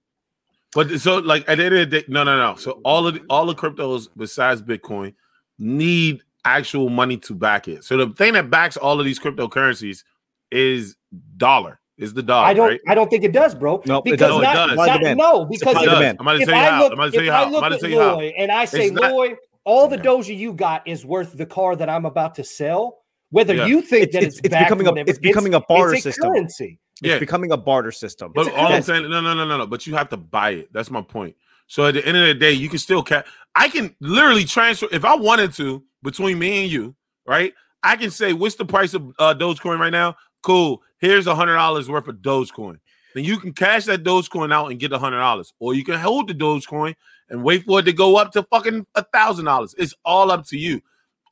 But 0.74 1.00
so 1.00 1.18
like 1.20 1.48
at 1.48 1.58
the 1.58 1.66
end 1.66 1.76
of 1.76 1.90
the 1.90 2.02
day, 2.02 2.06
no, 2.10 2.24
no, 2.24 2.38
no. 2.38 2.56
So 2.56 2.82
all 2.84 3.08
of 3.08 3.14
the, 3.14 3.22
all 3.30 3.46
the 3.46 3.56
cryptos 3.56 4.10
besides 4.16 4.62
Bitcoin 4.62 5.14
need 5.58 6.22
actual 6.44 6.90
money 6.90 7.18
to 7.18 7.34
back 7.34 7.68
it. 7.68 7.84
So 7.86 7.98
the 7.98 8.14
thing 8.14 8.34
that 8.34 8.50
backs 8.50 8.76
all 8.76 9.00
of 9.00 9.06
these 9.06 9.20
cryptocurrencies 9.20 10.04
is 10.52 10.98
dollar. 11.38 11.80
Is 11.98 12.14
the 12.14 12.22
dollar, 12.24 12.46
I 12.48 12.54
don't. 12.54 12.68
right? 12.70 12.82
I 12.90 12.96
don't 12.96 13.10
think 13.10 13.24
it 13.24 13.32
does, 13.32 13.56
bro. 13.56 13.82
Nope, 13.86 14.06
it 14.08 14.12
because 14.12 14.28
doesn't. 14.30 14.42
No, 14.44 14.50
it 14.50 14.54
does. 14.54 14.76
not- 14.76 14.86
Supply 14.90 15.14
no, 15.14 15.46
because 15.46 15.62
It 15.62 15.86
does. 15.86 15.94
demand. 15.94 16.18
I'm 16.20 16.28
about 16.28 16.34
to 16.36 16.42
if 16.42 16.48
tell 16.48 16.56
you 16.56 16.62
I 16.62 16.66
how. 16.70 16.82
look, 16.82 16.92
I'm 16.92 16.98
about 17.00 17.06
to 17.06 17.12
tell 17.12 17.20
if 17.20 17.26
you 17.26 17.32
I 17.32 17.36
how. 17.36 17.44
I'm 17.46 17.52
look 17.52 17.62
to 17.62 17.76
at 17.76 17.80
tell 17.82 17.90
you 17.90 18.00
how. 18.00 18.16
Loy 18.16 18.34
and 18.38 18.52
I 18.52 18.66
say, 18.66 18.86
It's 18.88 18.94
not- 18.94 19.12
Loy, 19.14 19.36
all 19.64 19.88
the 19.88 19.96
Yeah. 19.98 20.04
Doja 20.04 20.38
you 20.38 20.54
got 20.54 20.88
is 20.88 21.06
worth 21.06 21.38
the 21.38 21.46
car 21.46 21.76
that 21.78 21.90
I'm 21.90 22.06
about 22.06 22.36
to 22.36 22.44
sell. 22.44 22.98
Whether 23.32 23.56
Yeah. 23.56 23.66
you 23.68 23.82
think 23.82 24.04
It's, 24.08 24.14
that 24.14 24.24
it's, 24.24 24.38
it's, 24.40 24.48
it's 24.48 24.56
becoming 24.58 24.88
a 24.88 24.92
whatever, 24.92 25.10
it's 25.10 25.20
becoming 25.20 25.54
a 25.54 25.60
barter 25.62 25.94
it's 25.96 26.06
a 26.06 26.12
system. 26.12 26.32
currency. 26.34 26.80
It's 27.02 27.12
Yeah. 27.14 27.20
becoming 27.20 27.52
a 27.52 27.58
barter 27.58 27.92
system. 27.92 28.32
But 28.36 28.54
all 28.54 28.68
I'm 28.74 28.82
saying, 28.82 29.10
no, 29.10 29.22
no, 29.22 29.34
no, 29.34 29.46
no, 29.46 29.58
no. 29.58 29.66
But 29.66 29.88
you 29.88 29.96
have 29.96 30.10
to 30.10 30.18
buy 30.18 30.52
it. 30.52 30.74
That's 30.74 30.92
my 30.92 31.02
point. 31.02 31.36
So 31.68 31.88
at 31.88 31.94
the 31.96 32.06
end 32.06 32.16
of 32.18 32.28
the 32.28 32.34
day, 32.36 32.52
you 32.52 32.70
can 32.70 32.78
still 32.78 33.04
ca- 33.04 33.24
I 33.56 33.70
can 33.70 33.96
literally 34.02 34.46
transfer 34.46 34.88
if 34.92 35.04
I 35.06 35.16
wanted 35.16 35.54
to 35.54 35.82
between 36.04 36.38
me 36.40 36.64
and 36.64 36.72
you, 36.72 36.94
right? 37.26 37.54
I 37.84 37.96
can 37.96 38.12
say, 38.12 38.34
what's 38.34 38.56
the 38.56 38.66
price 38.66 38.94
of 38.94 39.14
uh, 39.18 39.34
Dogecoin 39.34 39.80
right 39.80 39.92
now? 39.92 40.16
Cool. 40.44 40.82
Here's 41.06 41.28
a 41.28 41.36
hundred 41.36 41.56
dollars 41.56 41.90
worth 41.90 42.08
of 42.08 42.16
Dogecoin. 42.18 42.80
Then 43.14 43.24
you 43.24 43.38
can 43.38 43.54
cash 43.54 43.86
that 43.86 44.04
Dogecoin 44.04 44.52
out 44.54 44.72
and 44.72 44.80
get 44.80 44.92
a 44.92 44.98
hundred 45.00 45.20
dollars, 45.20 45.54
or 45.60 45.74
you 45.74 45.84
can 45.84 46.00
hold 46.00 46.28
the 46.28 46.34
Dogecoin 46.34 46.96
and 47.30 47.44
wait 47.44 47.64
for 47.64 47.80
it 47.80 47.84
to 47.84 47.94
go 47.94 48.18
up 48.18 48.32
to 48.34 48.44
fucking 48.44 48.86
a 48.96 49.04
thousand 49.04 49.46
dollars. 49.46 49.74
It's 49.78 49.94
all 50.04 50.32
up 50.32 50.46
to 50.48 50.58
you. 50.58 50.82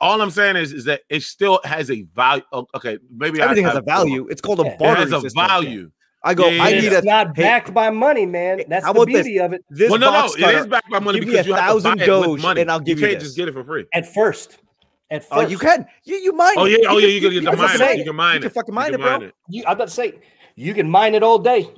All 0.01 0.21
I'm 0.21 0.31
saying 0.31 0.55
is, 0.57 0.73
is 0.73 0.85
that 0.85 1.01
it 1.09 1.23
still 1.23 1.59
has 1.63 1.89
a 1.89 2.01
value. 2.15 2.43
Okay, 2.75 2.97
maybe 3.15 3.41
I- 3.41 3.45
Everything 3.45 3.65
has 3.65 3.75
I- 3.75 3.79
a 3.79 3.81
value. 3.81 4.27
It's 4.29 4.41
called 4.41 4.59
a 4.59 4.63
Yeah. 4.63 4.91
It 4.93 4.97
has 4.97 5.11
a 5.11 5.21
system. 5.21 5.47
value. 5.47 5.91
I 6.25 6.33
go. 6.33 6.47
Yeah, 6.47 6.63
I 6.63 6.71
need. 6.71 6.85
It's 6.85 7.01
a 7.03 7.05
not 7.05 7.35
hey, 7.35 7.43
backed 7.43 7.73
by 7.73 7.89
money, 7.89 8.25
man. 8.25 8.63
That's 8.69 8.85
the 8.85 8.91
about 8.91 9.07
this? 9.07 9.23
beauty 9.23 9.39
of 9.39 9.51
it. 9.51 9.65
this 9.69 9.89
well, 9.89 9.99
no, 9.99 10.07
no, 10.07 10.21
box 10.21 10.35
it 10.35 10.39
cutter- 10.39 10.57
is 10.59 10.67
backed 10.67 10.89
by 10.89 10.99
money 10.99 11.19
give 11.19 11.27
me 11.27 11.33
because 11.33 11.45
a 11.45 11.49
you 11.49 11.55
have 11.55 11.63
to 11.63 11.67
thousand 11.67 11.97
buy 11.97 12.03
it 12.05 12.09
with 12.09 12.23
Doge 12.27 12.41
money, 12.41 12.61
and 12.61 12.71
I'll 12.71 12.79
give 12.79 12.97
you 12.99 13.05
can't 13.07 13.19
this. 13.19 13.29
just 13.29 13.35
get 13.37 13.49
it 13.49 13.53
for 13.53 13.63
free. 13.65 13.85
At 13.93 14.05
first, 14.13 14.57
at 15.13 15.23
first, 15.23 15.31
Oh, 15.33 15.47
you 15.47 15.57
can. 15.57 15.85
You 16.03 16.15
you 16.17 16.31
mine. 16.33 16.53
Oh 16.57 16.65
it. 16.65 16.71
yeah, 16.81 16.89
oh 16.89 16.97
yeah, 16.97 17.07
you 17.07 17.21
can- 17.21 17.31
can 17.31 17.43
get 17.43 17.49
can 17.51 17.59
mine. 17.59 17.77
say 17.77 17.95
You 17.95 18.01
it. 18.01 18.05
can 18.05 18.15
mine 18.15 18.33
You 18.33 18.37
it. 18.39 18.41
can 18.41 18.49
fucking 18.51 18.75
mine 18.75 18.93
it, 18.93 18.99
bro. 18.99 19.19
mine 19.19 19.31
You, 19.49 19.63
I'm 19.67 19.73
about 19.73 19.87
to 19.87 19.93
say 19.93 20.19
you 20.55 20.73
can 20.73 20.89
mine 20.89 21.15
it 21.15 21.23
all 21.23 21.39
day. 21.39 21.69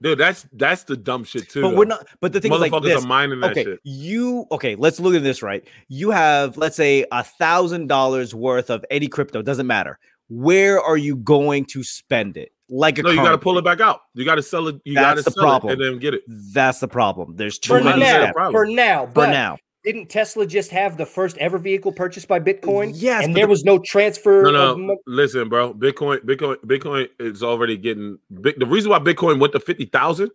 Dude, 0.00 0.18
that's 0.18 0.46
that's 0.52 0.82
the 0.84 0.96
dumb 0.96 1.22
shit 1.24 1.48
too. 1.48 1.62
But 1.62 1.70
though. 1.70 1.76
we're 1.76 1.84
not. 1.84 2.06
But 2.20 2.32
the 2.32 2.40
thing 2.40 2.52
is 2.52 2.60
like 2.60 2.72
Motherfuckers 2.72 2.82
this. 2.84 3.04
are 3.04 3.06
mining 3.06 3.40
that 3.40 3.52
okay, 3.52 3.64
shit. 3.64 3.80
you 3.84 4.46
okay? 4.50 4.74
Let's 4.74 4.98
look 4.98 5.14
at 5.14 5.22
this. 5.22 5.42
Right, 5.42 5.64
you 5.88 6.10
have 6.10 6.56
let's 6.56 6.74
say 6.76 7.04
a 7.12 7.22
thousand 7.22 7.86
dollars 7.88 8.34
worth 8.34 8.68
of 8.70 8.84
any 8.90 9.06
crypto. 9.08 9.42
Doesn't 9.42 9.66
matter. 9.66 9.98
Where 10.28 10.80
are 10.80 10.96
you 10.96 11.16
going 11.16 11.66
to 11.66 11.84
spend 11.84 12.36
it? 12.36 12.50
Like 12.68 12.98
a 12.98 13.02
No, 13.02 13.10
you 13.10 13.16
got 13.16 13.30
to 13.32 13.38
pull 13.38 13.58
it 13.58 13.64
back 13.64 13.80
out. 13.80 14.00
You 14.14 14.24
got 14.24 14.36
to 14.36 14.42
sell 14.42 14.66
it. 14.68 14.80
You 14.84 14.94
got 14.94 15.14
to 15.14 15.22
the 15.22 15.30
sell 15.30 15.42
problem. 15.44 15.70
it 15.70 15.72
and 15.74 15.94
then 15.94 16.00
get 16.00 16.14
it. 16.14 16.22
That's 16.26 16.80
the 16.80 16.88
problem. 16.88 17.36
There's 17.36 17.58
too 17.58 17.68
For 17.74 17.84
many 17.84 18.00
many 18.00 18.10
steps. 18.10 18.34
now, 18.36 18.50
for 18.50 18.66
now, 18.66 19.06
for 19.12 19.26
now. 19.26 19.58
Didn't 19.84 20.08
Tesla 20.08 20.46
just 20.46 20.70
have 20.70 20.96
the 20.96 21.06
first 21.06 21.36
ever 21.38 21.58
vehicle 21.58 21.92
purchased 21.92 22.28
by 22.28 22.38
Bitcoin? 22.40 22.92
Yes, 22.94 23.24
and 23.24 23.34
there 23.34 23.48
was 23.48 23.64
no 23.64 23.78
transfer. 23.78 24.42
No, 24.44 24.50
no. 24.50 24.76
mo- 24.76 24.96
Listen, 25.06 25.48
bro. 25.48 25.74
Bitcoin, 25.74 26.18
Bitcoin, 26.24 26.56
Bitcoin 26.64 27.08
is 27.18 27.42
already 27.42 27.76
getting. 27.76 28.18
The 28.30 28.66
reason 28.66 28.90
why 28.90 28.98
Bitcoin 29.00 29.40
went 29.40 29.52
to 29.54 29.60
fifty 29.60 29.86
thousand 29.86 30.30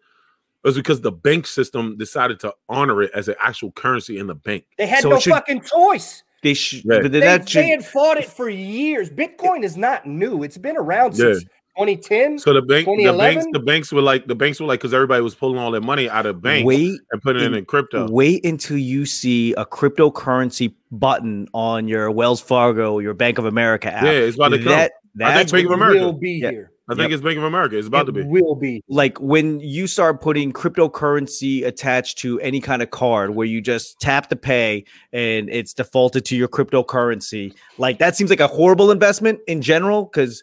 was 0.63 0.75
because 0.75 1.01
the 1.01 1.11
bank 1.11 1.47
system 1.47 1.97
decided 1.97 2.39
to 2.41 2.53
honor 2.67 3.01
it 3.03 3.11
as 3.13 3.27
an 3.29 3.35
actual 3.39 3.71
currency 3.71 4.17
in 4.17 4.27
the 4.27 4.35
bank. 4.35 4.65
They 4.77 4.87
had 4.87 5.01
So 5.01 5.09
no 5.09 5.19
should- 5.19 5.33
fucking 5.33 5.61
choice. 5.61 6.23
They 6.43 6.53
should. 6.53 6.83
Yeah. 6.85 6.99
But 7.01 7.11
then 7.13 7.21
They, 7.21 7.45
should. 7.47 7.63
they 7.63 7.69
had 7.69 7.85
fought 7.85 8.17
it 8.17 8.25
for 8.25 8.47
years. 8.49 9.09
Bitcoin 9.09 9.63
is 9.63 9.75
not 9.75 10.05
new. 10.05 10.43
It's 10.43 10.57
been 10.57 10.77
around 10.77 11.17
Yeah. 11.17 11.33
since 11.33 11.45
2010. 11.77 12.39
So 12.39 12.53
the 12.53 12.61
bank, 12.61 12.85
the 12.87 13.13
banks, 13.17 13.45
the 13.51 13.59
banks 13.59 13.91
were 13.91 14.01
like 14.01 14.27
the 14.27 14.35
banks 14.35 14.59
were 14.59 14.65
like 14.65 14.79
because 14.79 14.93
everybody 14.93 15.21
was 15.21 15.35
pulling 15.35 15.57
all 15.59 15.71
their 15.71 15.81
money 15.81 16.09
out 16.09 16.25
of 16.25 16.41
banks 16.41 16.65
Wait, 16.65 16.99
and 17.11 17.21
putting 17.21 17.43
it 17.43 17.47
in- 17.47 17.53
in 17.53 17.65
crypto. 17.65 18.07
wait 18.09 18.45
until 18.45 18.77
you 18.77 19.05
see 19.05 19.53
a 19.53 19.65
cryptocurrency 19.65 20.73
button 20.91 21.47
on 21.53 21.87
your 21.87 22.09
Wells 22.11 22.41
Fargo, 22.41 22.99
your 22.99 23.13
Bank 23.13 23.37
of 23.37 23.45
America 23.45 23.91
app. 23.91 24.03
Yeah, 24.03 24.11
it's 24.11 24.35
about 24.35 24.49
to 24.49 24.57
come. 24.57 24.65
That 24.67 24.91
I 25.21 25.25
think 25.27 25.35
that's 25.37 25.51
Bank 25.51 25.65
of 25.65 25.71
America. 25.71 25.99
will 25.99 26.13
be 26.13 26.31
Yeah. 26.33 26.51
here. 26.51 26.71
I 26.89 26.93
think 26.93 27.09
Yep. 27.09 27.11
it's 27.17 27.23
Bank 27.23 27.37
of 27.37 27.43
America. 27.43 27.77
It's 27.77 27.87
about 27.87 28.05
to 28.05 28.13
be. 28.13 28.23
will 28.23 28.55
be. 28.55 28.81
like 28.87 29.19
when 29.19 29.59
you 29.59 29.87
start 29.87 30.21
putting 30.21 30.53
cryptocurrency 30.53 31.65
attached 31.65 32.17
to 32.19 32.39
any 32.39 32.61
kind 32.61 32.81
of 32.81 32.91
card 32.91 33.35
where 33.35 33.45
you 33.45 33.59
just 33.59 33.99
tap 33.99 34.29
to 34.29 34.37
pay 34.37 34.85
and 35.11 35.49
it's 35.49 35.73
defaulted 35.73 36.23
to 36.25 36.37
your 36.37 36.47
cryptocurrency 36.47 37.53
like 37.77 37.99
that 37.99 38.15
seems 38.15 38.29
like 38.29 38.39
a 38.39 38.47
horrible 38.47 38.89
investment 38.89 39.39
in 39.47 39.61
general 39.61 40.05
because 40.05 40.41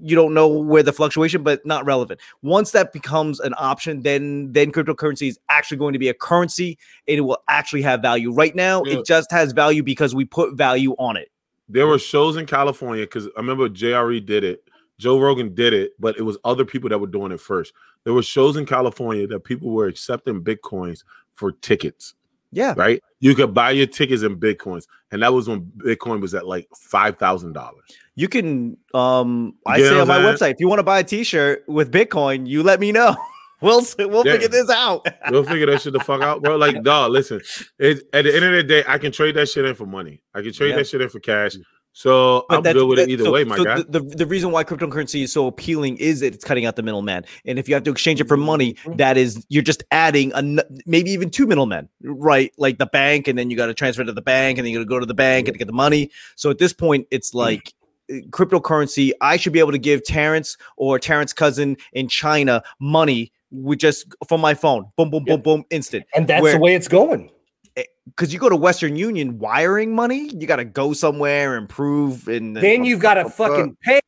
you, 0.00 0.14
don't 0.16 0.34
know 0.34 0.48
where 0.48 0.82
the 0.82 0.92
fluctuation 0.92 1.42
but 1.42 1.64
not 1.66 1.84
relevant 1.84 2.20
once 2.42 2.70
that 2.72 2.92
becomes 2.92 3.40
an 3.40 3.54
option 3.58 4.02
then 4.02 4.52
then 4.52 4.70
cryptocurrency 4.72 5.28
is 5.28 5.38
actually 5.48 5.76
going 5.76 5.92
to 5.92 5.98
be 5.98 6.08
a 6.08 6.14
currency 6.14 6.78
and 7.08 7.18
it 7.18 7.22
will 7.22 7.38
actually 7.48 7.82
have 7.82 8.00
value 8.02 8.32
right 8.32 8.54
now 8.54 8.82
Yeah. 8.84 8.98
it 8.98 9.06
just 9.06 9.30
has 9.32 9.52
value 9.52 9.82
because 9.82 10.14
we 10.14 10.24
put 10.24 10.54
value 10.54 10.92
on 10.98 11.16
it 11.16 11.30
There 11.68 11.86
were 11.86 11.98
shows 11.98 12.36
in 12.36 12.46
California 12.46 13.04
because 13.04 13.26
I 13.26 13.40
remember 13.40 13.68
JRE 13.68 14.24
did 14.24 14.44
it. 14.44 14.60
Joe 14.98 15.18
Rogan 15.18 15.54
did 15.54 15.72
it, 15.72 15.92
but 15.98 16.16
it 16.16 16.22
was 16.22 16.38
other 16.44 16.64
people 16.64 16.88
that 16.90 16.98
were 17.00 17.08
doing 17.08 17.32
it 17.32 17.40
first. 17.40 17.72
There 18.04 18.12
were 18.14 18.22
shows 18.22 18.56
in 18.56 18.64
California 18.64 19.26
that 19.26 19.42
people 19.42 19.70
were 19.70 19.86
accepting 19.88 20.44
bitcoins 20.44 21.02
for 21.32 21.50
tickets. 21.52 22.14
yeah 22.52 22.74
Right? 22.76 23.02
You 23.18 23.34
could 23.34 23.54
buy 23.54 23.70
your 23.72 23.86
tickets 23.88 24.22
in 24.22 24.38
bitcoins, 24.38 24.86
and 25.10 25.22
that 25.22 25.32
was 25.32 25.48
when 25.48 25.62
Bitcoin 25.78 26.20
was 26.20 26.34
at 26.34 26.46
like 26.46 26.68
five 26.76 27.16
thousand 27.16 27.54
dollars. 27.54 27.82
You 28.16 28.28
can 28.28 28.76
um 28.94 29.54
i 29.66 29.78
say 29.78 29.98
on 30.00 30.06
my 30.08 30.18
I'm 30.18 30.22
website 30.24 30.52
if 30.52 30.56
you 30.60 30.68
want 30.68 30.78
to 30.78 30.84
buy 30.84 31.00
a 31.00 31.04
t-shirt 31.04 31.64
with 31.68 31.90
bitcoin 31.90 32.46
you 32.46 32.62
let 32.62 32.78
me 32.80 32.92
know 32.92 33.16
we'll 33.60 33.84
we'll 33.98 34.24
Yeah. 34.26 34.32
figure 34.32 34.48
this 34.48 34.70
out 34.70 35.06
We'll 35.30 35.44
figure 35.44 35.66
that 35.66 35.80
shit 35.82 35.92
the 35.94 36.00
fuck 36.00 36.20
out, 36.22 36.42
bro. 36.42 36.56
Like, 36.56 36.82
dog, 36.90 37.10
listen. 37.12 37.40
It, 37.78 38.02
at 38.12 38.24
the 38.24 38.34
end 38.36 38.44
of 38.44 38.52
the 38.52 38.62
day, 38.62 38.84
I 38.86 38.98
can 38.98 39.10
trade 39.10 39.36
that 39.36 39.48
shit 39.48 39.64
in 39.64 39.74
for 39.74 39.86
money. 39.86 40.20
I 40.34 40.42
can 40.42 40.52
trade 40.52 40.70
Yeah. 40.70 40.76
that 40.76 40.86
shit 40.86 41.00
in 41.00 41.08
for 41.08 41.18
cash. 41.18 41.56
So 41.92 42.44
I'm 42.50 42.62
that's- 42.62 42.74
good 42.74 42.86
with 42.86 42.98
it 42.98 43.08
either 43.08 43.24
so- 43.24 43.32
way, 43.32 43.44
my 43.44 43.56
so 43.56 43.64
guy. 43.64 43.76
The, 43.76 44.00
the, 44.00 44.16
the 44.16 44.26
reason 44.26 44.50
why 44.50 44.64
cryptocurrency 44.64 45.22
is 45.22 45.32
so 45.32 45.46
appealing 45.46 45.96
is 45.96 46.20
that 46.20 46.34
it's 46.34 46.44
cutting 46.44 46.66
out 46.66 46.76
the 46.76 46.82
middleman. 46.82 47.24
And 47.46 47.58
if 47.58 47.66
you 47.68 47.74
have 47.74 47.84
to 47.84 47.90
exchange 47.90 48.20
it 48.20 48.28
for 48.28 48.36
money, 48.36 48.74
Mm-hmm. 48.74 48.96
that 48.96 49.16
is 49.16 49.46
you're 49.48 49.62
just 49.62 49.82
adding 49.92 50.30
an, 50.34 50.60
maybe 50.84 51.10
even 51.12 51.30
two 51.30 51.46
middlemen, 51.46 51.88
right? 52.02 52.52
Like 52.58 52.76
the 52.78 52.86
bank, 52.86 53.28
and 53.28 53.38
then 53.38 53.50
you 53.50 53.56
got 53.56 53.66
to 53.66 53.74
transfer 53.74 54.04
to 54.04 54.12
the 54.12 54.20
bank, 54.22 54.58
and 54.58 54.66
then 54.66 54.72
you 54.72 54.78
got 54.80 54.84
to 54.84 54.88
go 54.88 55.00
to 55.00 55.06
the 55.06 55.14
bank 55.14 55.48
and 55.48 55.56
get 55.56 55.66
the 55.68 55.72
money. 55.72 56.10
So 56.36 56.50
at 56.50 56.58
this 56.58 56.72
point, 56.74 57.06
it's 57.10 57.30
Mm. 57.30 57.36
like 57.36 57.72
cryptocurrency. 58.10 59.12
I 59.20 59.36
should 59.36 59.52
be 59.52 59.58
able 59.58 59.72
to 59.72 59.78
give 59.78 60.04
Terrence 60.04 60.56
or 60.76 60.98
Terrence 60.98 61.32
cousin 61.32 61.76
in 61.92 62.08
China 62.08 62.62
money 62.80 63.32
with 63.50 63.78
just 63.78 64.06
from 64.28 64.40
my 64.40 64.54
phone, 64.54 64.86
boom, 64.96 65.10
boom, 65.10 65.24
Yeah. 65.26 65.36
boom, 65.36 65.42
boom, 65.42 65.64
instant. 65.70 66.04
And 66.14 66.26
that's 66.26 66.42
Where- 66.42 66.54
the 66.54 66.58
way 66.60 66.74
it's 66.74 66.88
going. 66.88 67.30
Eh, 67.76 67.84
because 68.06 68.32
you 68.32 68.38
go 68.38 68.48
to 68.48 68.56
Western 68.56 68.96
Union 68.96 69.38
wiring 69.38 69.94
money, 69.94 70.30
you 70.34 70.46
got 70.46 70.56
to 70.56 70.64
go 70.64 70.92
somewhere 70.92 71.56
and 71.56 71.68
prove. 71.68 72.28
And 72.28 72.56
Then 72.56 72.84
you've 72.84 73.00
got 73.00 73.14
to 73.22 73.28
fucking 73.28 73.76
pay. 73.82 74.00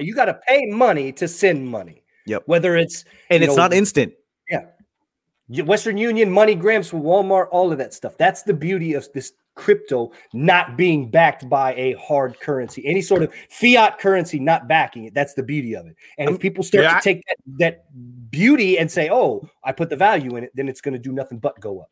You 0.00 0.14
got 0.14 0.24
to 0.26 0.34
pay 0.46 0.66
money 0.66 1.12
to 1.12 1.28
send 1.28 1.68
money. 1.68 2.02
Yep. 2.26 2.42
Whether 2.46 2.76
it's 2.76 3.04
and 3.30 3.42
it's 3.44 3.56
know, 3.56 3.62
not 3.62 3.72
instant. 3.72 4.12
Yeah. 4.50 5.62
Western 5.62 5.96
Union, 5.96 6.30
MoneyGrams 6.30 6.92
Walmart, 6.92 7.46
all 7.52 7.72
of 7.72 7.78
that 7.78 7.94
stuff. 7.94 8.16
That's 8.18 8.42
the 8.42 8.52
beauty 8.52 8.94
of 8.94 9.08
this 9.14 9.32
crypto 9.58 10.10
not 10.32 10.76
being 10.78 11.10
backed 11.10 11.48
by 11.50 11.74
a 11.74 11.92
hard 11.94 12.40
currency, 12.40 12.86
any 12.86 13.02
sort 13.02 13.22
of 13.22 13.34
fiat 13.50 13.98
currency 13.98 14.38
not 14.38 14.68
backing 14.68 15.04
it. 15.04 15.12
That's 15.12 15.34
the 15.34 15.42
beauty 15.42 15.74
of 15.74 15.86
it. 15.86 15.96
And 16.16 16.30
if 16.30 16.38
people 16.38 16.64
start 16.64 16.84
yeah, 16.84 16.94
to 16.94 17.02
take 17.02 17.22
that, 17.26 17.36
that 17.58 18.30
beauty 18.30 18.78
and 18.78 18.90
say, 18.90 19.10
"Oh, 19.10 19.46
I 19.64 19.72
put 19.72 19.90
the 19.90 19.96
value 19.96 20.36
in 20.36 20.44
it," 20.44 20.52
then 20.54 20.68
it's 20.68 20.80
going 20.80 20.94
to 20.94 20.98
do 20.98 21.12
nothing 21.12 21.38
but 21.38 21.60
go 21.60 21.80
up. 21.80 21.90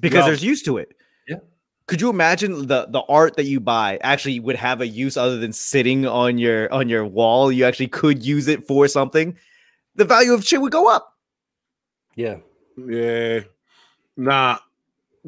because 0.00 0.20
No. 0.20 0.26
there's 0.26 0.42
use 0.44 0.62
to 0.62 0.78
it. 0.78 0.94
Yeah. 1.28 1.36
Could 1.86 2.00
you 2.00 2.08
imagine 2.10 2.66
the 2.66 2.86
the 2.88 3.02
art 3.08 3.36
that 3.36 3.44
you 3.44 3.60
buy 3.60 3.98
actually 4.02 4.40
would 4.40 4.56
have 4.56 4.80
a 4.80 4.86
use 4.86 5.16
other 5.16 5.36
than 5.38 5.52
sitting 5.52 6.06
on 6.06 6.38
your 6.38 6.72
on 6.72 6.88
your 6.88 7.04
wall? 7.04 7.52
You 7.52 7.64
actually 7.64 7.88
could 7.88 8.24
use 8.24 8.48
it 8.48 8.66
for 8.66 8.88
something. 8.88 9.36
The 9.96 10.04
value 10.04 10.32
of 10.32 10.44
shit 10.44 10.60
would 10.60 10.72
go 10.72 10.88
up. 10.88 11.14
Yeah. 12.14 12.38
Yeah. 12.76 13.40
Nah. 14.16 14.58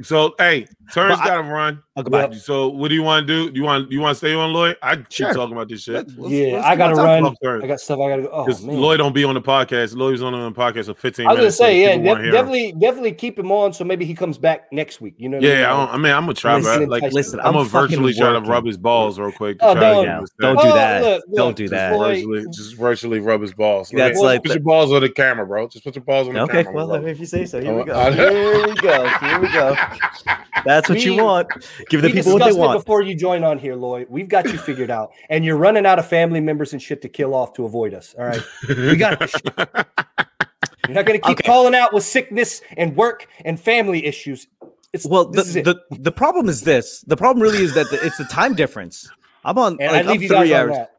So 0.02 0.34
hey, 0.38 0.66
Terrence 0.92 1.18
But 1.20 1.26
gotta 1.26 1.42
run. 1.42 1.82
Oh. 1.96 2.04
Yep. 2.10 2.34
So 2.36 2.68
what 2.68 2.88
do 2.88 2.94
you 2.94 3.02
want 3.02 3.26
to 3.26 3.32
do? 3.46 3.50
Do 3.50 3.58
you 3.58 3.64
want 3.64 3.90
you 3.92 4.00
want 4.00 4.12
to 4.12 4.18
stay 4.18 4.34
on 4.34 4.52
Lloyd? 4.52 4.76
I 4.82 4.96
keep 4.96 5.10
Sure. 5.10 5.32
talking 5.34 5.52
about 5.52 5.68
this 5.68 5.82
shit. 5.82 5.94
Let's- 5.94 6.12
let's- 6.16 6.32
yeah, 6.32 6.52
let's 6.54 6.66
I 6.66 6.76
got 6.76 6.88
to 6.88 6.94
run. 6.94 7.62
I 7.62 7.66
got 7.66 7.80
stuff 7.80 7.98
I 8.00 8.08
got 8.08 8.16
to 8.16 8.22
go. 8.22 8.28
Oh, 8.32 8.46
man. 8.66 8.80
Lloyd 8.80 8.98
don't 8.98 9.14
be 9.14 9.24
on 9.24 9.34
the 9.34 9.42
podcast. 9.42 9.94
Lloyd 9.96 10.12
was 10.12 10.22
on 10.22 10.32
the 10.32 10.50
podcast 10.52 10.86
for 10.86 10.94
15 10.94 11.26
I 11.26 11.28
was 11.30 11.36
gonna 11.36 11.40
minutes. 11.42 11.56
so 11.58 11.64
say, 11.64 11.80
yeah, 11.82 11.96
people 11.96 12.14
def- 12.14 12.24
him. 12.24 12.30
definitely, 12.32 12.72
definitely 12.80 13.12
keep 13.12 13.38
him 13.38 13.52
on 13.52 13.72
so 13.72 13.84
maybe 13.84 14.04
he 14.04 14.14
comes 14.14 14.38
back 14.38 14.72
next 14.72 15.00
week. 15.00 15.14
You 15.18 15.28
know? 15.28 15.36
what 15.38 15.44
Yeah, 15.46 15.52
I, 15.52 15.54
I 15.54 15.76
mean? 15.76 15.86
don't, 15.86 15.94
I 15.94 15.96
mean, 15.98 16.12
I'm 16.12 16.22
gonna 16.22 16.34
try, 16.34 16.56
Listen, 16.56 16.78
bro. 16.78 16.86
Like, 16.86 17.12
Listen, 17.12 17.40
I'm, 17.40 17.46
I'm 17.46 17.52
gonna 17.54 17.64
fucking 17.68 17.88
virtually 17.96 18.14
try 18.14 18.32
to 18.32 18.40
rub 18.40 18.64
his 18.66 18.78
balls 18.78 19.18
real 19.18 19.32
quick. 19.32 19.58
Oh, 19.60 19.74
try 19.74 19.80
to 19.80 19.80
don't- 19.80 20.04
get 20.04 20.14
Don't 20.40 20.58
stay. 20.58 20.68
do 20.68 20.70
Oh, 20.70 20.74
that. 20.74 21.02
look, 21.02 21.22
Don't 21.36 21.56
do 21.56 21.68
that. 21.68 21.92
Lloyd- 21.92 22.16
Virtually, 22.16 22.44
just 22.52 22.76
virtually 22.76 23.20
rub 23.20 23.42
his 23.42 23.52
balls. 23.52 23.90
That's 23.90 24.18
Put- 24.18 24.24
like 24.24 24.42
put 24.42 24.52
your 24.52 24.60
balls 24.62 24.92
on 24.92 25.02
the 25.02 25.10
camera, 25.10 25.46
bro. 25.46 25.68
Just 25.68 25.84
put 25.84 25.94
your 25.94 26.04
balls 26.04 26.28
on 26.28 26.34
the 26.34 26.46
camera. 26.46 26.60
Okay, 26.60 26.70
well, 26.72 26.86
bro. 26.88 27.04
if 27.06 27.18
you 27.20 27.26
say 27.26 27.44
so, 27.44 27.60
here 27.60 27.74
we 27.74 27.82
Oh, 27.82 27.84
go. 27.84 28.12
Here 28.12 28.66
we 28.66 28.74
go. 28.76 29.08
Here 29.08 29.40
we 29.40 29.48
go. 29.48 29.76
That's 30.64 30.79
what 30.88 31.02
you 31.04 31.16
want. 31.22 31.48
Give 31.88 32.00
the 32.02 32.08
people 32.10 32.32
what 32.32 32.38
they 32.40 32.44
discussed 32.46 32.56
it 32.56 32.60
want. 32.60 32.78
before 32.80 33.02
you 33.02 33.14
join 33.14 33.44
on 33.44 33.58
here, 33.58 33.74
Lloyd. 33.74 34.06
We've 34.08 34.28
got 34.28 34.46
you 34.46 34.58
figured 34.58 34.90
out, 34.90 35.10
and 35.28 35.44
you're 35.44 35.56
running 35.56 35.84
out 35.86 35.98
of 35.98 36.06
family 36.08 36.40
members 36.40 36.72
and 36.72 36.80
shit 36.80 37.02
to 37.02 37.08
kill 37.08 37.34
off 37.34 37.52
to 37.54 37.64
avoid 37.64 37.92
us. 37.94 38.14
All 38.18 38.24
right, 38.24 38.42
we 38.68 38.96
got 38.96 39.18
this. 39.18 39.30
shit. 39.30 39.44
You're 40.88 40.94
not 40.94 41.06
going 41.06 41.20
to 41.20 41.26
keep 41.26 41.38
Okay. 41.38 41.46
calling 41.46 41.74
out 41.74 41.92
with 41.92 42.02
sickness 42.04 42.62
and 42.76 42.96
work 42.96 43.26
and 43.44 43.60
family 43.60 44.04
issues. 44.06 44.46
It's 44.92 45.06
Well, 45.06 45.26
the, 45.30 45.42
is 45.42 45.54
the 45.54 45.80
the 45.90 46.10
problem 46.10 46.48
is 46.48 46.62
this. 46.62 47.02
The 47.06 47.16
problem 47.16 47.42
really 47.42 47.62
is 47.62 47.74
that 47.74 47.88
the, 47.90 48.04
it's 48.04 48.18
the 48.18 48.24
time 48.24 48.54
difference. 48.54 49.08
I'm 49.44 49.56
on 49.56 49.76
and 49.80 49.92
like 49.92 50.06
I 50.06 50.10
leave 50.10 50.16
I'm 50.16 50.22
you 50.22 50.28
guys 50.28 50.38
three 50.48 50.54
on 50.54 50.60
hours. 50.70 50.76
that. 50.76 50.90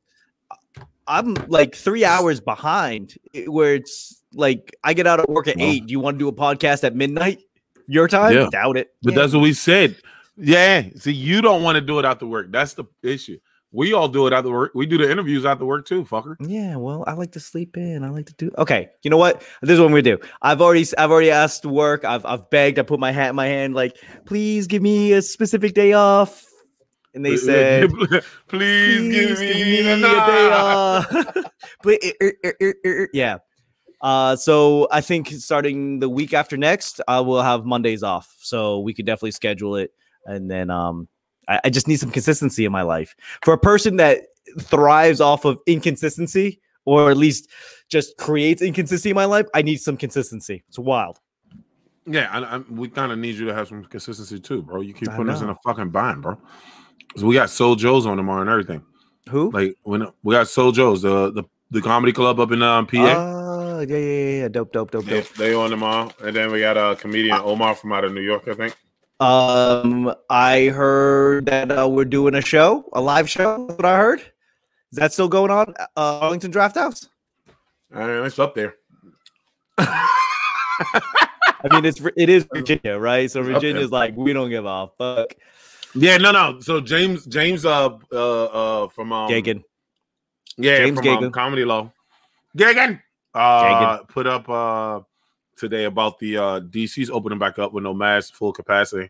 I'm 1.07 1.33
like 1.47 1.75
three 1.75 2.05
hours 2.05 2.39
behind 2.39 3.15
eh, 3.33 3.45
where 3.47 3.75
it's 3.75 4.21
like 4.33 4.73
I 4.83 4.93
get 4.93 5.07
out 5.07 5.19
of 5.19 5.25
work 5.27 5.47
at 5.49 5.57
Well. 5.57 5.65
eight. 5.69 5.87
Do 5.87 5.91
you 5.91 5.99
want 5.99 6.15
to 6.15 6.19
do 6.19 6.29
a 6.29 6.33
podcast 6.33 6.85
at 6.85 6.95
midnight? 6.95 7.39
Your 7.91 8.07
time? 8.07 8.33
Yeah. 8.33 8.47
Doubt 8.49 8.77
it. 8.77 8.91
But 9.03 9.15
that's 9.15 9.33
what 9.33 9.41
we 9.41 9.51
said. 9.51 9.97
Yeah. 10.37 10.83
See, 10.95 11.11
you 11.11 11.41
don't 11.41 11.61
want 11.61 11.75
to 11.75 11.81
do 11.81 11.99
it 11.99 12.05
after 12.05 12.25
work. 12.25 12.47
That's 12.49 12.73
the 12.73 12.85
issue. 13.03 13.37
We 13.73 13.93
all 13.93 14.07
do 14.07 14.27
it 14.27 14.33
after 14.33 14.49
work. 14.49 14.71
We 14.75 14.85
do 14.85 14.97
the 14.97 15.09
interviews 15.11 15.45
after 15.45 15.65
work 15.65 15.85
too, 15.85 16.03
fucker. 16.05 16.35
yeah. 16.39 16.77
Well, 16.77 17.03
I 17.05 17.13
like 17.13 17.33
to 17.33 17.39
sleep 17.41 17.75
in. 17.75 18.03
I 18.03 18.09
like 18.09 18.27
to 18.27 18.33
do. 18.33 18.51
Okay. 18.57 18.89
You 19.03 19.09
know 19.09 19.17
what? 19.17 19.41
This 19.61 19.75
is 19.75 19.79
what 19.81 19.91
we 19.91 20.01
do. 20.01 20.17
I've 20.41 20.61
already 20.61 20.85
I've 20.97 21.11
already 21.11 21.31
asked 21.31 21.65
work. 21.65 22.05
I've 22.05 22.25
I've 22.25 22.49
begged. 22.49 22.79
I 22.79 22.83
put 22.83 22.99
my 22.99 23.11
hat 23.11 23.29
in 23.29 23.35
my 23.35 23.47
hand. 23.47 23.73
Like, 23.73 23.97
please 24.25 24.67
give 24.67 24.81
me 24.81 25.11
a 25.11 25.21
specific 25.21 25.73
day 25.73 25.91
off. 25.91 26.45
And 27.13 27.25
they 27.25 27.35
said, 27.35 27.89
please, 28.47 29.13
give 29.13 29.39
me, 29.39 29.79
a 29.79 29.95
the 29.97 30.01
day 30.01 30.49
off. 30.53 31.11
But, 31.83 31.99
er, 32.03 32.13
er, 32.21 32.33
er, 32.45 32.55
er, 32.61 32.75
er, 32.85 33.09
yeah. 33.11 33.37
Uh, 34.01 34.35
so 34.35 34.87
I 34.91 35.01
think 35.01 35.29
starting 35.29 35.99
the 35.99 36.09
week 36.09 36.33
after 36.33 36.57
next, 36.57 37.01
I 37.07 37.19
will 37.19 37.41
have 37.41 37.65
Mondays 37.65 38.03
off. 38.03 38.35
So 38.39 38.79
we 38.79 38.93
could 38.93 39.05
definitely 39.05 39.31
schedule 39.31 39.75
it. 39.75 39.93
And 40.25 40.49
then 40.49 40.69
um, 40.69 41.07
I, 41.47 41.61
I 41.65 41.69
just 41.69 41.87
need 41.87 41.97
some 41.97 42.11
consistency 42.11 42.65
in 42.65 42.71
my 42.71 42.81
life. 42.81 43.15
For 43.43 43.53
a 43.53 43.57
person 43.57 43.97
that 43.97 44.21
thrives 44.59 45.21
off 45.21 45.45
of 45.45 45.59
inconsistency, 45.67 46.59
or 46.85 47.11
at 47.11 47.17
least 47.17 47.47
just 47.89 48.17
creates 48.17 48.61
inconsistency 48.61 49.11
in 49.11 49.15
my 49.15 49.25
life, 49.25 49.45
I 49.53 49.61
need 49.61 49.77
some 49.77 49.97
consistency. 49.97 50.63
It's 50.67 50.79
wild. 50.79 51.19
Yeah, 52.07 52.29
I, 52.31 52.55
I, 52.55 52.57
we 52.57 52.89
kind 52.89 53.11
of 53.11 53.19
need 53.19 53.35
you 53.35 53.45
to 53.45 53.53
have 53.53 53.67
some 53.67 53.83
consistency 53.85 54.39
too, 54.39 54.63
bro. 54.63 54.81
You 54.81 54.93
keep 54.93 55.09
putting 55.09 55.29
us 55.29 55.41
in 55.41 55.49
a 55.49 55.55
fucking 55.63 55.89
bind, 55.89 56.23
bro. 56.23 56.39
So 57.15 57.27
we 57.27 57.35
got 57.35 57.49
Sojo's 57.49 58.07
on 58.07 58.17
tomorrow 58.17 58.41
and 58.41 58.49
everything. 58.49 58.83
Who? 59.29 59.51
Like 59.51 59.75
when 59.83 60.07
we 60.23 60.33
got 60.33 60.47
Sojo's, 60.47 61.03
the 61.03 61.31
the, 61.31 61.43
the 61.69 61.81
comedy 61.81 62.11
club 62.11 62.39
up 62.39 62.51
in 62.51 62.63
um, 62.63 62.87
PA. 62.87 62.97
Oh, 62.97 63.40
yeah, 63.89 63.97
yeah, 63.97 64.05
yeah, 64.05 64.41
yeah. 64.41 64.47
Dope, 64.47 64.71
dope, 64.71 64.91
dope, 64.91 65.05
they, 65.05 65.21
dope. 65.21 65.33
they 65.35 65.53
on 65.53 65.69
tomorrow, 65.69 66.11
and 66.23 66.35
then 66.35 66.51
we 66.51 66.59
got 66.59 66.77
a 66.77 66.95
comedian 66.95 67.39
Omar 67.43 67.75
from 67.75 67.93
out 67.93 68.03
of 68.03 68.13
New 68.13 68.21
York, 68.21 68.47
I 68.47 68.53
think. 68.53 68.75
Um, 69.19 70.13
I 70.29 70.65
heard 70.69 71.45
that 71.45 71.71
uh, 71.71 71.87
we're 71.87 72.05
doing 72.05 72.35
a 72.35 72.41
show, 72.41 72.89
a 72.93 73.01
live 73.01 73.29
show. 73.29 73.67
That's 73.67 73.77
what 73.77 73.85
I 73.85 73.97
heard. 73.97 74.19
Is 74.19 74.97
that 74.97 75.13
still 75.13 75.27
going 75.27 75.51
on? 75.51 75.73
Uh, 75.95 76.19
Arlington 76.19 76.51
Draft 76.51 76.75
House. 76.75 77.07
And 77.91 78.25
it's 78.25 78.39
up 78.39 78.55
there. 78.55 78.75
I 81.63 81.67
mean, 81.71 81.85
it's 81.85 82.01
it 82.17 82.29
is 82.29 82.47
Virginia, 82.51 82.97
right? 82.97 83.29
So. 83.29 83.43
Virginia's 83.43 83.91
like, 83.91 84.15
we 84.15 84.33
don't 84.33 84.49
give 84.49 84.65
a 84.65 84.89
fuck. 84.97 85.35
Yeah, 85.93 86.17
no, 86.17 86.31
no. 86.31 86.59
So 86.59 86.81
James, 86.81 87.25
James, 87.25 87.65
uh, 87.65 87.89
uh, 88.11 88.43
uh 88.45 88.87
from 88.89 89.11
um, 89.11 89.29
Gagan. 89.29 89.63
yeah, 90.57 90.79
James 90.79 90.99
from 90.99 91.07
um, 91.07 91.23
Gagan. 91.23 91.33
Comedy 91.33 91.65
Loft, 91.65 91.91
Gagan, 92.57 93.01
uh, 93.33 93.97
put 94.03 94.27
up 94.27 94.47
uh 94.49 95.01
today 95.57 95.85
about 95.85 96.17
the 96.19 96.37
uh 96.37 96.59
DC's 96.61 97.09
opening 97.09 97.39
back 97.39 97.59
up 97.59 97.73
with 97.73 97.83
no 97.83 97.93
mask, 97.93 98.33
full 98.33 98.51
capacity. 98.53 99.09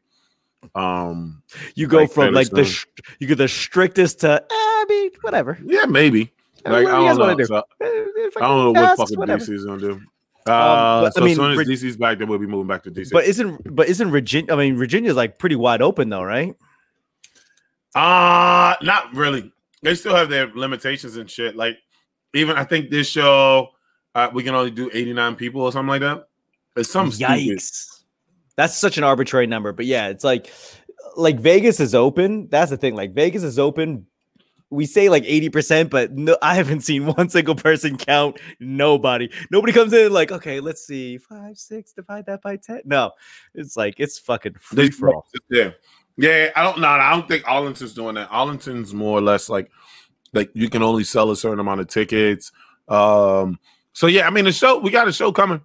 Um, 0.76 1.42
You 1.76 1.88
go 1.88 2.00
Like 2.00 2.12
from 2.12 2.34
like 2.34 2.50
the 2.52 2.66
sh- 2.66 2.86
you 3.20 3.28
get 3.28 3.38
the 3.40 3.48
strictest 3.48 4.20
to 4.22 4.42
eh, 4.42 4.46
I 4.52 4.86
mean, 4.90 5.12
whatever. 5.22 5.58
yeah, 5.64 5.86
maybe. 5.86 6.32
Like, 6.64 6.86
I 6.88 6.92
don't 6.92 7.18
know. 7.18 7.36
do. 7.36 7.46
So, 7.46 7.56
eh, 7.58 7.62
I 7.82 8.30
don't 8.40 8.40
know 8.40 8.72
what 8.72 8.76
cast, 8.76 8.98
fucking 8.98 9.18
whatever. 9.18 9.44
DC 9.44 9.54
is 9.54 9.66
gonna 9.66 9.80
do. 9.82 10.02
Uh, 10.46 11.02
but, 11.02 11.06
I 11.08 11.10
so 11.12 11.22
mean, 11.22 11.32
as 11.32 11.36
soon 11.38 11.52
as 11.52 11.68
DC's 11.68 11.98
back, 11.98 12.18
then 12.20 12.28
we'll 12.28 12.38
be 12.40 12.46
moving 12.48 12.68
back 12.68 12.84
to 12.84 12.92
DC. 12.92 13.12
But 13.12 13.26
isn't 13.26 13.76
but 13.76 13.88
isn't 13.90 14.12
Virginia? 14.12 14.54
I 14.54 14.56
mean, 14.58 14.76
Virginia's 14.76 15.16
like 15.16 15.40
pretty 15.40 15.56
wide 15.56 15.82
open 15.82 16.10
though, 16.10 16.24
right? 16.24 16.56
Uh 17.96 18.76
not 18.82 19.14
really. 19.16 19.52
They 19.82 19.96
still 19.96 20.16
have 20.16 20.30
their 20.30 20.48
limitations 20.54 21.18
and 21.18 21.30
shit. 21.30 21.56
Like 21.56 21.78
even 22.34 22.56
I 22.56 22.64
think 22.64 22.90
this 22.90 23.08
show 23.08 23.70
uh, 24.16 24.30
we 24.34 24.44
can 24.44 24.56
only 24.56 24.72
do 24.72 24.90
89 24.94 25.36
people 25.36 25.62
or 25.62 25.72
something 25.72 25.90
like 25.90 26.02
that. 26.02 26.28
It's 26.76 26.90
some 26.90 27.12
stupid. 27.12 27.40
Yikes! 27.40 28.04
That's 28.56 28.78
such 28.78 28.98
an 28.98 29.04
arbitrary 29.04 29.48
number, 29.48 29.72
but 29.74 29.86
yeah, 29.86 30.08
it's 30.08 30.24
like 30.24 30.52
like 31.16 31.40
Vegas 31.40 31.80
is 31.80 31.96
open. 31.96 32.48
That's 32.50 32.70
the 32.70 32.78
thing. 32.78 32.96
Like 32.96 33.14
Vegas 33.14 33.44
is 33.44 33.60
open. 33.60 34.08
We 34.70 34.86
say 34.86 35.10
like 35.10 35.24
80%, 35.26 35.90
but 35.90 36.14
no, 36.14 36.38
I 36.42 36.56
haven't 36.56 36.82
seen 36.82 37.06
one 37.18 37.30
single 37.30 37.56
person 37.56 37.98
count. 37.98 38.40
Nobody. 38.62 39.30
Nobody 39.50 39.74
comes 39.74 39.92
in 39.92 40.14
like, 40.14 40.32
okay, 40.32 40.62
let's 40.62 40.88
see. 40.88 41.18
Five, 41.18 41.58
six, 41.58 41.92
divide 41.92 42.26
that 42.28 42.42
by 42.42 42.56
10. 42.56 42.84
No, 42.86 43.12
it's 43.54 43.76
like 43.76 43.96
it's 43.98 44.18
fucking 44.18 44.56
free 44.60 44.90
for 44.90 45.14
all. 45.14 45.28
Yeah. 45.50 45.72
Yeah, 46.18 46.52
I 46.56 46.64
don't 46.64 46.80
know. 46.80 46.88
I 46.88 47.12
don't 47.12 47.28
think 47.28 47.48
Arlington's 47.48 47.94
doing 47.94 48.16
that. 48.16 48.30
Arlington's 48.30 48.94
more 48.94 49.18
or 49.18 49.22
less 49.22 49.50
like 49.50 49.72
like 50.34 50.52
you 50.54 50.70
can 50.70 50.84
only 50.84 51.04
sell 51.04 51.32
a 51.32 51.36
certain 51.36 51.60
amount 51.60 51.82
of 51.82 51.88
tickets. 51.88 52.52
Um 52.88 53.60
so 53.94 54.08
yeah, 54.08 54.28
I 54.28 54.30
mean 54.30 54.46
the 54.46 54.52
show 54.52 54.78
we 54.80 54.92
got 54.92 55.08
a 55.08 55.14
show 55.14 55.32
coming. 55.32 55.62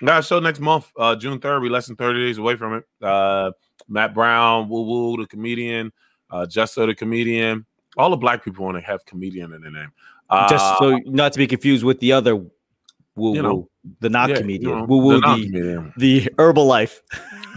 We 0.00 0.06
got 0.06 0.20
a 0.20 0.22
show 0.22 0.40
next 0.40 0.60
month, 0.60 0.90
uh 0.98 1.16
June 1.16 1.38
3rd. 1.38 1.62
We 1.62 1.68
less 1.68 1.86
than 1.86 1.96
30 1.96 2.20
days 2.26 2.38
away 2.38 2.56
from 2.56 2.74
it. 2.74 2.84
Uh 3.04 3.52
Matt 3.88 4.14
Brown, 4.14 4.68
Woo 4.68 4.82
Woo, 4.82 5.16
the 5.16 5.26
comedian, 5.26 5.92
uh 6.30 6.46
Justo 6.46 6.86
the 6.86 6.94
comedian. 6.94 7.66
All 7.96 8.10
the 8.10 8.16
black 8.16 8.42
people 8.44 8.64
want 8.64 8.76
to 8.78 8.80
have 8.82 9.04
comedian 9.04 9.52
in 9.52 9.60
their 9.60 9.70
name. 9.70 9.92
Uh, 10.30 10.48
Just 10.48 10.78
so 10.78 10.96
not 11.04 11.32
to 11.34 11.38
be 11.38 11.46
confused 11.46 11.84
with 11.84 12.00
the 12.00 12.12
other 12.12 12.36
woo 12.36 13.34
You 13.34 13.42
know, 13.42 13.54
woo, 13.54 13.68
the 14.00 14.08
not 14.08 14.30
yeah, 14.30 14.36
comedian. 14.36 14.70
you 14.70 14.76
know, 14.76 14.84
woo 14.84 14.96
woo, 14.98 15.14
the 15.14 15.20
not 15.20 15.36
the, 15.38 15.44
comedian. 15.44 15.92
the 15.98 16.28
herbal 16.38 16.64
life. 16.64 17.02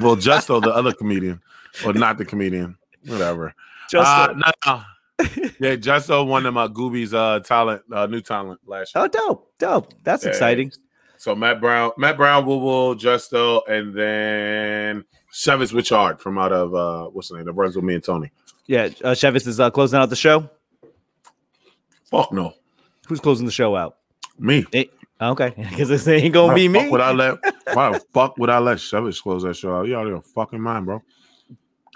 Well, 0.02 0.18
Justo, 0.18 0.60
the 0.60 0.72
other 0.72 0.92
comedian, 1.00 1.42
or 1.86 1.94
not 1.94 2.18
the 2.18 2.26
comedian, 2.26 2.78
whatever. 3.06 3.54
Just 3.90 4.06
uh, 4.08 4.34
no, 4.36 4.52
no. 4.66 4.82
Yeah, 5.60 5.76
Justo 5.76 6.24
won 6.26 6.44
them 6.44 6.58
uh, 6.58 6.68
Gooby's 6.68 7.14
uh 7.14 7.40
talent, 7.40 7.82
uh, 7.92 8.06
new 8.08 8.22
talent 8.22 8.60
last 8.66 8.94
year. 8.96 9.04
oh, 9.04 9.08
dope, 9.08 9.52
dope. 9.58 9.94
That's 10.04 10.24
Yeah. 10.24 10.30
exciting. 10.30 10.72
So 11.18 11.34
Matt 11.36 11.62
Brown, 11.62 11.92
Matt 11.98 12.18
Brown, 12.18 12.46
Woo 12.46 12.58
Woo, 12.58 12.96
Justo, 12.96 13.62
and 13.68 13.94
then 13.96 15.06
Chevis 15.34 15.74
Richard 15.74 16.20
from 16.20 16.38
out 16.38 16.52
of 16.52 16.76
uh 16.76 17.06
what's 17.10 17.30
the 17.30 17.38
name? 17.38 17.46
That 17.46 17.54
runs 17.54 17.76
with 17.76 17.86
me 17.86 17.96
and 17.96 18.04
Tony. 18.04 18.32
Yeah, 18.68 18.86
uh, 19.04 19.12
Chevis 19.14 19.48
is 19.48 19.60
uh, 19.60 19.70
closing 19.70 20.00
out 20.00 20.10
the 20.10 20.16
show. 20.16 20.50
Fuck 22.12 22.32
no, 22.34 22.54
Who's 23.08 23.20
closing 23.20 23.46
the 23.46 23.52
show 23.52 23.76
out? 23.76 23.98
me. 24.38 24.66
Eh, 24.74 24.86
okay, 25.22 25.54
because 25.70 25.88
this 25.90 26.08
ain't 26.08 26.34
gonna 26.34 26.50
Why 26.50 26.56
be 26.56 26.68
me. 26.68 26.90
Would 26.90 27.02
I 27.02 27.12
let? 27.14 27.38
Why 27.74 27.92
the 27.94 28.00
fuck 28.14 28.38
would 28.38 28.50
I 28.50 28.60
let 28.60 28.78
Chevis 28.80 29.22
close 29.22 29.44
that 29.44 29.56
show 29.56 29.76
out? 29.78 29.88
You 29.88 29.96
out 29.98 30.06
of 30.06 30.12
your 30.12 30.22
fucking 30.22 30.60
mind, 30.62 30.86
bro? 30.86 31.02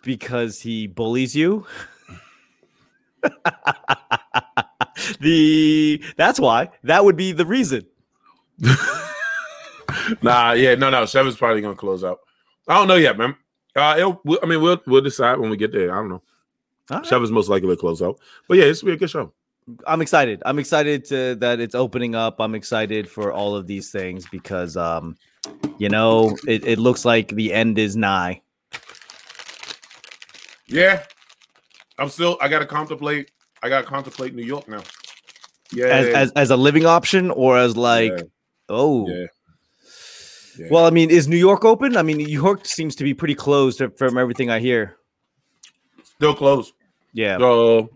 because 0.04 0.62
he 0.62 0.88
bullies 0.88 1.36
you. 1.36 1.66
the 5.20 6.04
that's 6.18 6.40
why 6.40 6.70
that 6.84 7.04
would 7.04 7.16
be 7.16 7.32
the 7.32 7.46
reason. 7.46 7.86
Nah, 10.22 10.54
yeah, 10.54 10.76
no, 10.76 10.90
no. 10.90 11.06
Seven's 11.06 11.36
probably 11.36 11.62
gonna 11.62 11.76
close 11.76 12.04
out. 12.04 12.20
I 12.68 12.76
don't 12.76 12.88
know 12.88 12.96
yet, 12.96 13.18
man. 13.18 13.36
Uh, 13.76 14.14
I 14.42 14.46
mean, 14.46 14.62
we'll 14.62 14.82
we'll 14.88 15.02
decide 15.02 15.40
when 15.40 15.50
we 15.50 15.58
get 15.58 15.72
there. 15.72 15.92
I 15.92 15.96
don't 15.96 16.10
know. 16.10 16.22
All 16.92 16.98
right. 16.98 17.06
Chevis 17.06 17.30
most 17.30 17.50
likely 17.50 17.70
to 17.70 17.76
close 17.76 18.02
out, 18.02 18.20
but 18.48 18.58
yeah, 18.58 18.66
it's 18.66 18.82
be 18.82 18.94
a 18.94 18.98
good 18.98 19.10
show. 19.10 19.34
I'm 19.86 20.02
excited. 20.02 20.42
I'm 20.46 20.58
excited 20.58 21.06
to, 21.06 21.36
that 21.36 21.60
it's 21.60 21.76
opening 21.76 22.16
up. 22.16 22.40
I'm 22.40 22.56
excited 22.56 23.08
for 23.08 23.32
all 23.32 23.56
of 23.56 23.68
these 23.68 23.92
things 23.92 24.26
because, 24.32 24.76
um, 24.76 25.16
you 25.78 25.90
know, 25.90 26.36
it, 26.48 26.66
it 26.66 26.80
looks 26.80 27.06
like 27.06 27.28
the 27.30 27.54
end 27.54 27.78
is 27.78 27.96
nigh. 27.96 28.42
Yeah, 30.66 31.04
I'm 32.00 32.10
still. 32.10 32.38
I 32.42 32.48
gotta 32.48 32.66
contemplate. 32.66 33.32
I 33.62 33.70
gotta 33.70 33.86
contemplate 33.86 34.34
New 34.34 34.46
York 34.46 34.68
now. 34.68 34.82
Yeah, 35.72 35.86
As, 35.86 36.08
as 36.08 36.32
as 36.32 36.50
a 36.52 36.58
living 36.58 36.86
option 36.86 37.30
or 37.30 37.58
as 37.58 37.78
like, 37.78 38.12
Yeah. 38.12 38.24
oh, 38.70 39.08
yeah. 39.08 39.26
Yeah. 40.58 40.68
well, 40.72 40.86
I 40.86 40.90
mean, 40.90 41.10
is 41.10 41.28
New 41.28 41.38
York 41.38 41.64
open? 41.64 41.96
I 41.96 42.02
mean, 42.02 42.18
New 42.18 42.28
York 42.28 42.66
seems 42.66 42.96
to 42.98 43.04
be 43.04 43.14
pretty 43.14 43.36
closed 43.36 43.82
from 43.98 44.18
everything 44.18 44.50
I 44.50 44.60
hear. 44.60 44.98
still 46.04 46.34
closed. 46.34 46.74
Yeah. 47.14 47.38
So, 47.38 47.90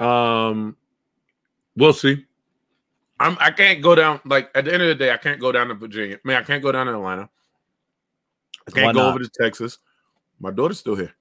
um, 0.00 0.76
we'll 1.76 1.92
see. 1.92 2.24
I'm. 3.20 3.36
I 3.40 3.50
can't 3.50 3.82
go 3.82 3.94
down. 3.94 4.20
Like 4.24 4.50
at 4.54 4.64
the 4.64 4.72
end 4.72 4.82
of 4.82 4.88
the 4.88 4.94
day, 4.94 5.12
I 5.12 5.16
can't 5.16 5.40
go 5.40 5.52
down 5.52 5.68
to 5.68 5.74
Virginia. 5.74 6.16
I 6.16 6.28
mean, 6.28 6.36
I 6.36 6.42
can't 6.42 6.62
go 6.62 6.72
down 6.72 6.86
to 6.86 6.92
Atlanta. 6.94 7.28
I 8.66 8.70
can't 8.70 8.94
go 8.94 9.08
over 9.08 9.18
to 9.18 9.28
Texas. 9.28 9.78
My 10.40 10.50
daughter's 10.50 10.78
still 10.78 10.94
here. 10.96 11.14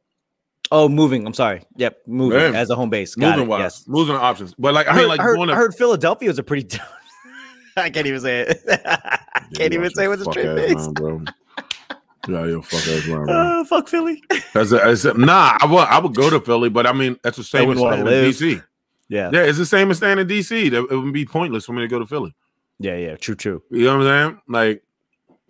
Oh, 0.72 0.90
moving. 0.90 1.26
I'm 1.26 1.34
sorry. 1.34 1.62
Yep, 1.78 2.00
moving 2.08 2.38
Man. 2.40 2.56
as 2.56 2.70
a 2.70 2.76
home 2.76 2.90
base. 2.90 3.16
Got 3.16 3.32
Moving 3.38 3.44
it. 3.46 3.50
wise, 3.50 3.60
Yes. 3.62 3.88
moving 3.88 4.16
options. 4.16 4.54
But 4.58 4.74
like, 4.74 4.88
I, 4.88 4.92
I 4.92 4.94
mean, 4.94 5.02
heard, 5.04 5.08
like 5.10 5.20
I 5.20 5.24
heard, 5.24 5.36
going 5.36 5.48
to 5.50 5.54
I 5.54 5.58
heard 5.58 5.76
Philadelphia 5.76 6.28
was 6.30 6.40
a 6.40 6.44
pretty. 6.44 6.78
I 7.78 7.90
can't 7.90 8.08
even 8.08 8.20
say 8.20 8.40
it. 8.42 8.62
I 8.86 9.42
can't 9.56 9.74
even 9.74 9.90
say 9.92 10.08
what's 10.08 10.22
a 10.22 10.26
straight 10.32 10.56
face. 10.68 10.88
bro. 10.88 11.24
Yeah, 12.28 12.46
yo, 12.46 12.62
fuck 12.62 12.86
ass 12.88 13.08
mind, 13.08 13.26
bro. 13.28 13.34
Uh, 13.62 13.64
fuck 13.64 13.88
Philly. 13.88 14.22
As 14.54 14.74
a, 14.74 14.84
as 14.84 15.06
a, 15.06 15.14
nah, 15.14 15.58
I 15.62 15.66
would 15.66 15.78
I 15.88 15.98
would 16.00 16.14
go 16.14 16.30
to 16.30 16.42
Philly, 16.42 16.68
but 16.70 16.86
I 16.86 16.92
mean 16.92 17.18
that's 17.24 17.38
the 17.38 17.44
same 17.44 17.72
as 17.72 17.80
wouldn't 17.80 18.06
staying 18.06 18.26
in. 18.26 18.58
DC. 18.58 18.64
Yeah. 19.08 19.30
Yeah, 19.32 19.44
it's 19.44 19.58
the 19.58 19.66
same 19.66 19.90
as 19.92 19.98
staying 19.98 20.20
in 20.20 20.28
DC. 20.28 20.70
That- 20.72 20.88
It 20.92 20.96
would 20.98 21.14
be 21.14 21.26
pointless 21.26 21.66
for 21.66 21.72
me 21.72 21.82
to 21.84 21.88
go 21.88 22.00
to 22.00 22.06
Philly. 22.06 22.36
Yeah. 22.80 22.98
Yeah. 22.98 23.16
True. 23.16 23.36
True. 23.36 23.64
You 23.72 23.86
know 23.86 23.98
what 24.00 24.08
I'm 24.08 24.28
saying? 24.32 24.42
Like 24.50 24.84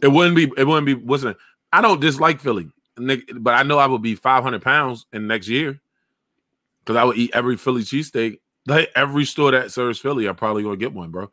it 0.03 0.09
wouldn't 0.09 0.35
be 0.35 0.51
it 0.55 0.65
wouldn't 0.67 0.85
be 0.85 0.93
what's 0.93 1.23
it? 1.23 1.35
I 1.73 1.81
don't 1.81 1.99
dislike 1.99 2.39
Philly, 2.39 2.65
Nick, 2.65 2.75
but 2.97 3.53
I 3.53 3.63
know 3.63 3.77
I 3.77 3.85
would 3.87 4.01
be 4.01 4.15
500 4.15 4.61
pounds 4.61 5.05
in 5.13 5.27
next 5.27 5.47
year 5.47 5.79
because 6.83 6.95
I 6.95 7.03
would 7.03 7.17
eat 7.17 7.31
every 7.33 7.57
Philly 7.57 7.83
cheesesteak. 7.83 8.39
Like 8.65 8.89
every 8.95 9.25
store 9.25 9.51
that 9.51 9.71
serves 9.71 9.99
Philly, 9.99 10.27
I'm 10.27 10.35
probably 10.35 10.63
gonna 10.63 10.75
get 10.77 10.93
one, 10.93 11.09
bro. 11.11 11.31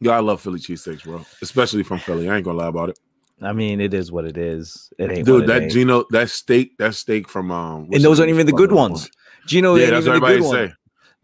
Yeah, 0.00 0.12
I 0.12 0.20
love 0.20 0.40
Philly 0.40 0.58
cheesesteaks, 0.60 1.04
bro. 1.04 1.24
Especially 1.42 1.82
from 1.82 1.98
Philly. 1.98 2.28
I 2.28 2.36
ain't 2.36 2.44
gonna 2.44 2.58
lie 2.58 2.68
about 2.68 2.88
it. 2.90 2.98
I 3.40 3.52
mean, 3.52 3.80
it 3.80 3.94
is 3.94 4.10
what 4.10 4.24
it 4.24 4.36
is. 4.36 4.92
It 4.98 5.12
ain't. 5.12 5.26
Dude, 5.26 5.46
that 5.46 5.62
ain't. 5.62 5.72
Geno, 5.72 6.04
that 6.10 6.30
steak, 6.30 6.76
that 6.78 6.94
steak 6.94 7.28
from 7.28 7.50
um 7.52 7.88
and 7.92 8.02
those 8.02 8.18
aren't 8.18 8.30
even 8.30 8.46
the 8.46 8.52
good 8.52 8.72
ones. 8.72 9.08
Geno 9.46 9.76
Yeah, 9.76 9.90
that's 9.90 10.06
what 10.06 10.16
everybody 10.16 10.38
good 10.38 10.44
one. 10.44 10.54
say. 10.68 10.74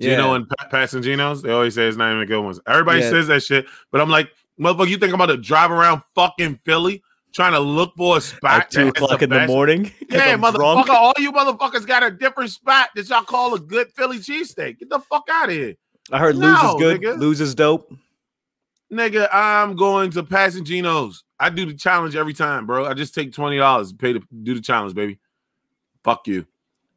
Geno 0.01 0.31
Yeah. 0.31 0.36
and 0.36 0.49
pa- 0.49 0.69
Pat's 0.70 0.95
and 0.95 1.05
Geno's, 1.05 1.43
they 1.43 1.51
always 1.51 1.74
say 1.74 1.86
it's 1.89 1.97
not 1.97 2.09
even 2.09 2.20
the 2.20 2.27
good 2.27 2.41
ones. 2.41 2.61
Everybody 2.66 3.01
Yeah. 3.01 3.11
says 3.11 3.27
that 3.28 3.43
shit, 3.43 3.66
but 3.91 4.01
I'm 4.01 4.11
like, 4.11 4.31
motherfucker, 4.59 4.89
you 4.89 4.97
think 4.99 5.12
I'm 5.12 5.20
about 5.20 5.27
to 5.35 5.36
drive 5.36 5.70
around 5.70 6.03
fucking 6.15 6.61
Philly 6.65 7.03
trying 7.35 7.52
to 7.52 7.59
look 7.61 7.94
for 7.97 8.16
a 8.16 8.20
spot 8.20 8.62
At 8.62 8.70
two 8.70 8.89
o'clock 8.89 9.20
in 9.23 9.31
the 9.31 9.47
morning. 9.47 9.90
Yeah, 10.11 10.32
I'm 10.35 10.40
motherfucker, 10.43 10.55
drunk. 10.86 10.89
all 10.90 11.12
you 11.19 11.32
motherfuckers 11.32 11.86
got 11.86 12.02
a 12.05 12.11
different 12.11 12.51
spot 12.51 12.90
that 12.94 13.09
y'all 13.09 13.23
call 13.23 13.55
a 13.55 13.59
good 13.59 13.89
Philly 13.97 14.19
cheesesteak. 14.19 14.78
Get 14.78 14.89
the 14.89 15.01
fuck 15.01 15.27
out 15.31 15.48
of 15.48 15.55
here. 15.55 15.74
I 16.12 16.19
heard 16.19 16.36
No, 16.36 16.48
lose 16.48 16.62
is 16.62 16.74
good. 16.78 17.01
nigga. 17.01 17.19
Lose 17.19 17.40
is 17.40 17.55
dope. 17.55 17.93
Nigga, 18.93 19.28
I'm 19.32 19.74
going 19.74 20.11
to 20.12 20.23
Pat's 20.23 20.55
and 20.56 20.66
Geno's. 20.66 21.24
I 21.40 21.51
do 21.51 21.66
the 21.66 21.74
challenge 21.74 22.15
every 22.15 22.32
time, 22.35 22.66
bro. 22.66 22.86
I 22.86 22.94
just 22.94 23.15
take 23.15 23.32
twenty 23.32 23.56
dollars, 23.56 23.93
pay 23.93 24.12
to 24.12 24.20
do 24.43 24.55
the 24.55 24.61
challenge, 24.61 24.94
baby. 24.94 25.19
Fuck 26.05 26.28
you. 26.28 26.47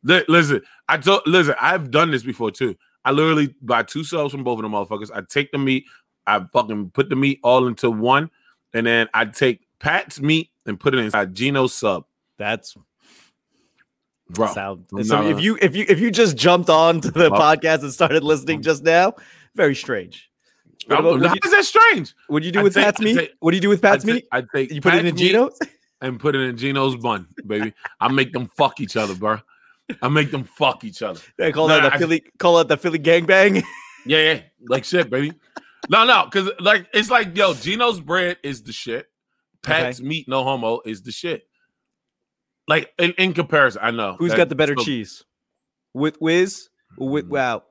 Li- 0.04 0.26
Listen, 0.28 0.62
I 0.88 0.98
told 0.98 1.22
listen, 1.26 1.56
I've 1.60 1.90
done 1.90 2.12
this 2.12 2.24
before 2.24 2.52
too. 2.52 2.76
I 3.04 3.12
literally 3.12 3.56
buy 3.62 3.84
two 3.84 4.04
subs 4.04 4.32
from 4.32 4.44
both 4.44 4.60
of 4.60 4.64
them 4.64 4.74
motherfuckers. 4.74 5.10
I 5.16 5.22
take 5.28 5.52
the 5.52 5.58
meat, 5.58 5.86
I 6.28 6.46
fucking 6.54 6.92
put 6.92 7.10
the 7.10 7.16
meat 7.16 7.40
all 7.44 7.66
into 7.68 7.90
one, 7.90 8.30
and 8.74 8.86
then 8.86 9.08
I 9.14 9.26
take 9.26 9.67
Pat's 9.80 10.20
meat 10.22 10.50
and 10.66 10.80
put 10.80 10.94
it 10.94 11.00
inside 11.00 11.36
Geno's 11.36 11.74
sub, 11.74 12.06
That's 12.38 12.76
bro. 14.30 14.48
sound. 14.48 14.86
So 15.04 15.28
if 15.28 15.42
you 15.42 15.58
if 15.62 15.76
you 15.76 15.86
if 15.88 16.00
you 16.00 16.12
just 16.12 16.36
jumped 16.38 16.70
on 16.70 17.02
to 17.02 17.12
the 17.12 17.30
podcast 17.30 17.84
and 17.84 17.92
started 17.94 18.24
listening 18.24 18.62
just 18.62 18.84
now, 18.84 19.14
very 19.56 19.76
strange. 19.76 20.30
What, 20.88 21.00
about, 21.00 21.22
how 21.22 21.30
what, 21.30 21.46
is 21.46 21.52
that 21.52 21.66
strange? 21.66 22.16
what 22.28 22.40
do 22.42 22.46
you 22.46 22.52
do 22.52 22.64
with 22.64 22.74
take- 22.74 22.86
Pat's 22.86 23.02
meat? 23.02 23.16
take- 23.18 23.34
what 23.40 23.52
do 23.52 23.58
you 23.58 23.62
do 23.62 23.70
with 23.70 23.84
I 23.84 23.90
Pat's 23.90 24.06
take, 24.06 24.14
meat? 24.16 24.28
I 24.32 24.44
take 24.56 24.72
You 24.72 24.80
put 24.80 24.94
it 24.94 25.06
in 25.06 25.12
Pat's 25.12 25.22
Geno's? 25.22 25.60
and 26.02 26.20
put 26.20 26.36
it 26.36 26.40
in 26.42 26.56
Geno's 26.56 26.96
bun, 26.96 27.28
baby. 27.46 27.74
I 28.00 28.08
make 28.10 28.32
them 28.32 28.50
fuck 28.56 28.80
each 28.80 28.96
other, 28.96 29.14
bro. 29.16 29.40
I 30.02 30.08
make 30.10 30.32
them 30.32 30.44
fuck 30.44 30.84
each 30.84 31.02
other. 31.02 31.20
Yeah, 31.40 31.52
call 31.52 31.68
Nah, 31.68 31.82
that 31.82 31.94
the 31.94 32.00
Philly. 32.00 32.24
Call 32.40 32.60
it 32.60 32.68
the 32.68 32.78
Philly 32.78 33.00
gangbang. 33.00 33.64
Yeah, 34.06 34.20
yeah, 34.34 34.42
like 34.70 34.86
shit, 34.86 35.10
baby. 35.10 35.34
No, 35.90 36.06
no, 36.06 36.24
because 36.32 36.50
like 36.62 36.88
it's 36.94 37.10
like 37.10 37.36
yo, 37.36 37.54
Geno's 37.54 38.00
bread 38.00 38.38
is 38.42 38.64
the 38.64 38.72
shit. 38.72 39.10
Pat's 39.68 40.02
meat, 40.02 40.28
no 40.28 40.44
homo, 40.44 40.82
is 40.86 41.02
the 41.04 41.12
shit. 41.12 41.48
Like 42.68 42.92
in, 43.00 43.12
in 43.18 43.34
comparison, 43.34 43.82
I 43.84 43.92
know 43.92 44.16
Who's 44.20 44.32
that- 44.32 44.38
got 44.38 44.50
the 44.50 44.56
better 44.56 44.76
so- 44.78 44.84
cheese? 44.84 45.24
With 45.94 46.18
whiz 46.22 46.70
or 46.98 47.10
with 47.10 47.26
Mm. 47.26 47.30
wow? 47.30 47.64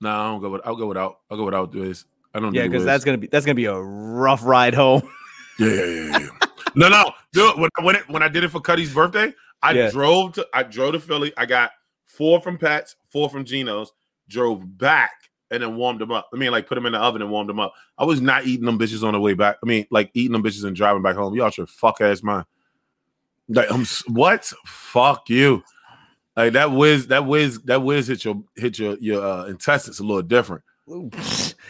Nah, 0.00 0.24
I 0.26 0.30
don't 0.32 0.40
go 0.40 0.50
with. 0.50 0.62
I'll 0.64 0.74
go 0.74 0.86
without. 0.86 1.20
I'll 1.30 1.36
go 1.36 1.44
without 1.44 1.70
this. 1.70 2.04
I 2.34 2.40
don't. 2.40 2.52
Yeah, 2.54 2.66
because 2.66 2.84
that's 2.84 3.04
gonna 3.04 3.18
be 3.18 3.28
that's 3.28 3.46
gonna 3.46 3.54
be 3.54 3.66
a 3.66 3.78
rough 3.78 4.44
ride 4.44 4.74
home. 4.74 5.02
yeah, 5.60 5.68
yeah, 5.68 5.84
yeah. 5.84 6.18
yeah. 6.18 6.28
no, 6.74 6.88
no, 6.88 7.12
do 7.32 7.50
it 7.50 7.58
when 7.58 7.68
I 7.78 7.84
when, 7.84 7.96
it, 7.96 8.08
when 8.08 8.22
I 8.22 8.28
did 8.28 8.42
it 8.42 8.48
for 8.48 8.60
Cuddy's 8.60 8.92
birthday. 8.92 9.32
I 9.62 9.72
Yeah. 9.72 9.90
drove 9.90 10.32
to 10.32 10.48
I 10.52 10.64
drove 10.64 10.94
to 10.94 11.00
Philly. 11.00 11.32
I 11.36 11.46
got 11.46 11.70
four 12.06 12.40
from 12.40 12.58
Pat's, 12.58 12.96
four 13.12 13.28
from 13.30 13.44
Geno's. 13.44 13.92
Drove 14.28 14.76
back 14.78 15.12
and 15.52 15.62
then 15.62 15.76
warmed 15.76 16.00
them 16.00 16.10
up. 16.10 16.28
I 16.32 16.36
mean, 16.36 16.50
like 16.50 16.66
put 16.66 16.74
them 16.76 16.86
in 16.86 16.92
the 16.92 16.98
oven 16.98 17.20
and 17.20 17.30
warmed 17.30 17.50
them 17.50 17.60
up. 17.60 17.74
I 17.98 18.04
was 18.04 18.20
not 18.20 18.46
eating 18.46 18.64
them 18.64 18.78
bitches 18.78 19.06
on 19.06 19.12
the 19.12 19.20
way 19.20 19.34
back. 19.34 19.58
I 19.62 19.66
mean, 19.66 19.86
like 19.90 20.10
eating 20.14 20.32
them 20.32 20.42
bitches 20.42 20.64
and 20.64 20.74
driving 20.74 21.02
back 21.02 21.14
home. 21.14 21.34
Y'all 21.34 21.50
should 21.50 21.68
fuck 21.68 22.00
ass 22.00 22.22
mind. 22.22 22.46
Like, 23.48 23.70
I'm 23.70 23.84
what? 24.08 24.50
Fuck 24.64 25.28
you. 25.28 25.62
Like 26.34 26.54
that 26.54 26.72
whiz, 26.72 27.08
that 27.08 27.26
whiz, 27.26 27.60
that 27.64 27.82
whiz 27.82 28.08
hit 28.08 28.24
your 28.24 28.42
hit 28.56 28.78
your 28.78 28.96
your 28.98 29.24
uh, 29.24 29.44
intestines 29.44 30.00
a 30.00 30.02
little 30.02 30.22
different. 30.22 30.62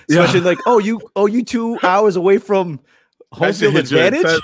Especially 0.09 0.41
like, 0.41 0.59
oh, 0.67 0.79
you 0.79 1.01
oh 1.17 1.27
you 1.27 1.45
two 1.45 1.79
hours 1.83 2.15
away 2.15 2.39
from 2.39 2.79
home 3.33 3.53
field 3.53 3.77
advantage. 3.77 4.41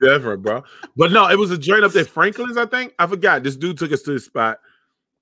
different, 0.00 0.42
bro. 0.42 0.64
But 0.96 1.12
no, 1.12 1.28
it 1.28 1.38
was 1.38 1.50
a 1.50 1.58
joint 1.58 1.84
up 1.84 1.92
there, 1.92 2.06
Franklin's. 2.06 2.56
I 2.56 2.64
think 2.64 2.94
I 2.98 3.06
forgot. 3.06 3.42
This 3.42 3.56
dude 3.56 3.76
took 3.76 3.92
us 3.92 4.00
to 4.02 4.12
the 4.12 4.20
spot, 4.20 4.58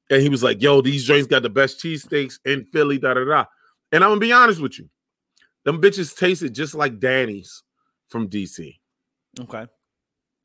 and 0.09 0.23
he 0.23 0.29
was 0.29 0.45
like, 0.45 0.63
"Yo, 0.63 0.81
these 0.81 1.05
joints 1.05 1.27
got 1.27 1.43
the 1.43 1.51
best 1.51 1.81
cheesesteaks 1.83 2.39
in 2.45 2.65
Philly." 2.67 2.99
Da 2.99 3.15
da 3.15 3.25
da. 3.25 3.45
And 3.97 4.05
I'm 4.05 4.11
gonna 4.11 4.21
be 4.21 4.33
honest 4.33 4.61
with 4.61 4.79
you, 4.79 4.91
them 5.65 5.81
bitches 5.81 6.15
tasted 6.15 6.55
just 6.55 6.75
like 6.75 7.01
Danny's 7.01 7.63
from 8.09 8.29
DC. 8.29 8.77
Okay. 9.41 9.67